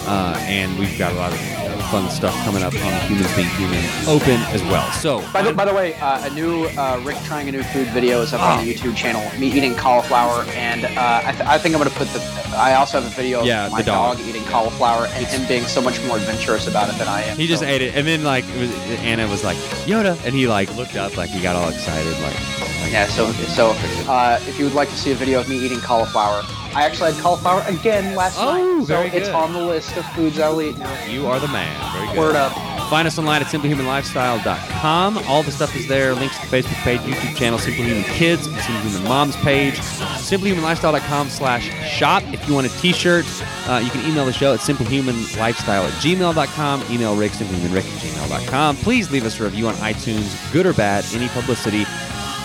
uh, 0.06 0.36
and 0.40 0.78
we've 0.78 0.96
got 0.98 1.12
a 1.12 1.16
lot 1.16 1.32
of 1.32 1.38
uh, 1.38 1.76
fun 1.90 2.10
stuff 2.10 2.34
coming 2.44 2.62
up 2.62 2.72
on 2.74 3.08
Humans 3.08 3.34
Being 3.36 3.48
Human 3.50 3.84
Open 4.08 4.40
as 4.54 4.62
well. 4.64 4.90
So 4.92 5.20
By 5.32 5.42
the, 5.42 5.52
by 5.52 5.64
the 5.64 5.74
way, 5.74 5.94
uh, 5.94 6.26
a 6.26 6.30
new 6.34 6.64
uh, 6.76 7.00
Rick 7.04 7.16
trying 7.24 7.48
a 7.48 7.52
new 7.52 7.62
food 7.64 7.88
video 7.88 8.22
is 8.22 8.32
up 8.32 8.40
on 8.40 8.64
the 8.64 8.72
YouTube 8.72 8.96
channel. 8.96 9.22
Me 9.38 9.48
eating 9.52 9.74
cauliflower, 9.74 10.44
and 10.54 10.84
uh, 10.84 11.22
I, 11.24 11.32
th- 11.32 11.44
I 11.48 11.58
think 11.58 11.74
I'm 11.74 11.80
going 11.80 11.90
to 11.92 11.96
put 11.98 12.08
the. 12.08 12.20
I 12.56 12.74
also 12.74 13.00
have 13.00 13.10
a 13.10 13.14
video 13.14 13.40
of 13.40 13.46
Yeah, 13.46 13.68
my 13.70 13.82
dog. 13.82 14.16
dog. 14.18 14.26
eating 14.26 14.42
cauliflower 14.44 15.06
and 15.12 15.26
him 15.26 15.46
being 15.46 15.64
so 15.64 15.80
much 15.82 16.02
more 16.06 16.16
adventurous 16.16 16.66
about 16.66 16.88
it 16.88 16.96
than 16.98 17.06
I 17.08 17.22
am. 17.22 17.36
he 17.36 17.46
just 17.46 17.62
so. 17.62 17.68
ate 17.68 17.82
it, 17.82 17.94
and 17.94 18.06
then 18.06 18.22
like 18.24 18.44
it 18.48 18.58
was, 18.60 18.70
Anna 19.00 19.28
was 19.28 19.44
like 19.44 19.56
Yoda, 19.86 20.18
and 20.24 20.34
he 20.34 20.46
like 20.48 20.74
looked 20.76 20.96
up, 20.96 21.16
like 21.16 21.30
he 21.30 21.42
got 21.42 21.54
all 21.56 21.68
excited, 21.68 22.12
like, 22.22 22.34
like 22.80 22.92
Yeah, 22.92 23.06
so 23.08 23.30
so 23.32 23.72
uh, 24.10 24.38
if 24.48 24.58
you 24.58 24.64
would 24.64 24.74
like 24.74 24.88
to 24.90 24.96
see 24.96 25.12
a 25.12 25.14
video 25.14 25.40
of 25.40 25.48
me 25.48 25.58
eating 25.58 25.80
cauliflower, 25.80 26.42
I 26.76 26.84
actually 26.84 27.12
had 27.14 27.22
cauliflower 27.22 27.62
again 27.66 28.14
last 28.14 28.36
Oh, 28.38 28.52
night. 28.52 28.80
So 28.86 28.86
very 28.86 29.08
it's 29.08 29.28
good. 29.28 29.34
on 29.34 29.52
the 29.54 29.60
list 29.60 29.96
of 29.96 30.04
foods 30.12 30.38
I'll 30.38 30.60
eat 30.60 30.76
now. 30.78 31.04
You 31.06 31.26
are 31.26 31.40
the 31.40 31.48
man. 31.48 31.74
Very 31.94 32.06
good. 32.08 32.18
Word 32.18 32.36
up. 32.36 32.52
Find 32.90 33.08
us 33.08 33.18
online 33.18 33.40
at 33.42 33.48
simplyhumanlifestyle.com. 33.48 35.18
All 35.26 35.42
the 35.42 35.50
stuff 35.50 35.74
is 35.74 35.88
there. 35.88 36.14
Links 36.14 36.38
to 36.38 36.48
the 36.48 36.56
Facebook 36.62 36.82
page, 36.84 37.00
YouTube 37.00 37.34
channel, 37.36 37.58
Simply 37.58 37.82
Human 37.84 38.04
Kids, 38.04 38.42
Simply 38.44 38.90
Human 38.90 39.04
Moms 39.08 39.34
page. 39.38 39.74
Simplyhumanlifestyle.com 39.80 41.28
slash 41.30 41.68
shop. 41.98 42.22
If 42.32 42.46
you 42.46 42.54
want 42.54 42.66
a 42.66 42.70
t-shirt, 42.78 43.24
uh, 43.68 43.80
you 43.82 43.90
can 43.90 44.08
email 44.08 44.24
the 44.24 44.32
show 44.32 44.52
at 44.54 44.60
simplyhumanlifestyle 44.60 45.84
at 45.88 45.92
gmail.com. 46.02 46.84
Email 46.90 47.16
Rick, 47.16 47.32
simplyhumanrick 47.32 47.78
at 47.78 48.02
gmail.com. 48.02 48.76
Please 48.76 49.10
leave 49.10 49.24
us 49.24 49.40
a 49.40 49.44
review 49.44 49.66
on 49.66 49.74
iTunes, 49.76 50.52
good 50.52 50.66
or 50.66 50.72
bad. 50.74 51.04
Any 51.12 51.28
publicity 51.28 51.84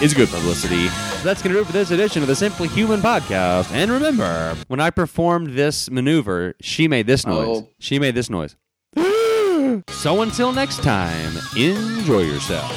is 0.01 0.13
good 0.13 0.29
publicity. 0.29 0.87
That's 1.23 1.41
going 1.41 1.53
to 1.53 1.59
do 1.59 1.59
it 1.59 1.65
for 1.65 1.73
this 1.73 1.91
edition 1.91 2.21
of 2.21 2.27
the 2.27 2.35
Simply 2.35 2.67
Human 2.69 3.01
podcast. 3.01 3.71
And 3.71 3.91
remember, 3.91 4.55
when 4.67 4.79
I 4.79 4.89
performed 4.89 5.53
this 5.53 5.91
maneuver, 5.91 6.55
she 6.59 6.87
made 6.87 7.05
this 7.05 7.25
noise. 7.25 7.63
Oh. 7.63 7.69
She 7.79 7.99
made 7.99 8.15
this 8.15 8.29
noise. 8.29 8.55
so 8.95 10.21
until 10.21 10.51
next 10.51 10.81
time, 10.81 11.33
enjoy 11.55 12.21
yourself. 12.21 12.71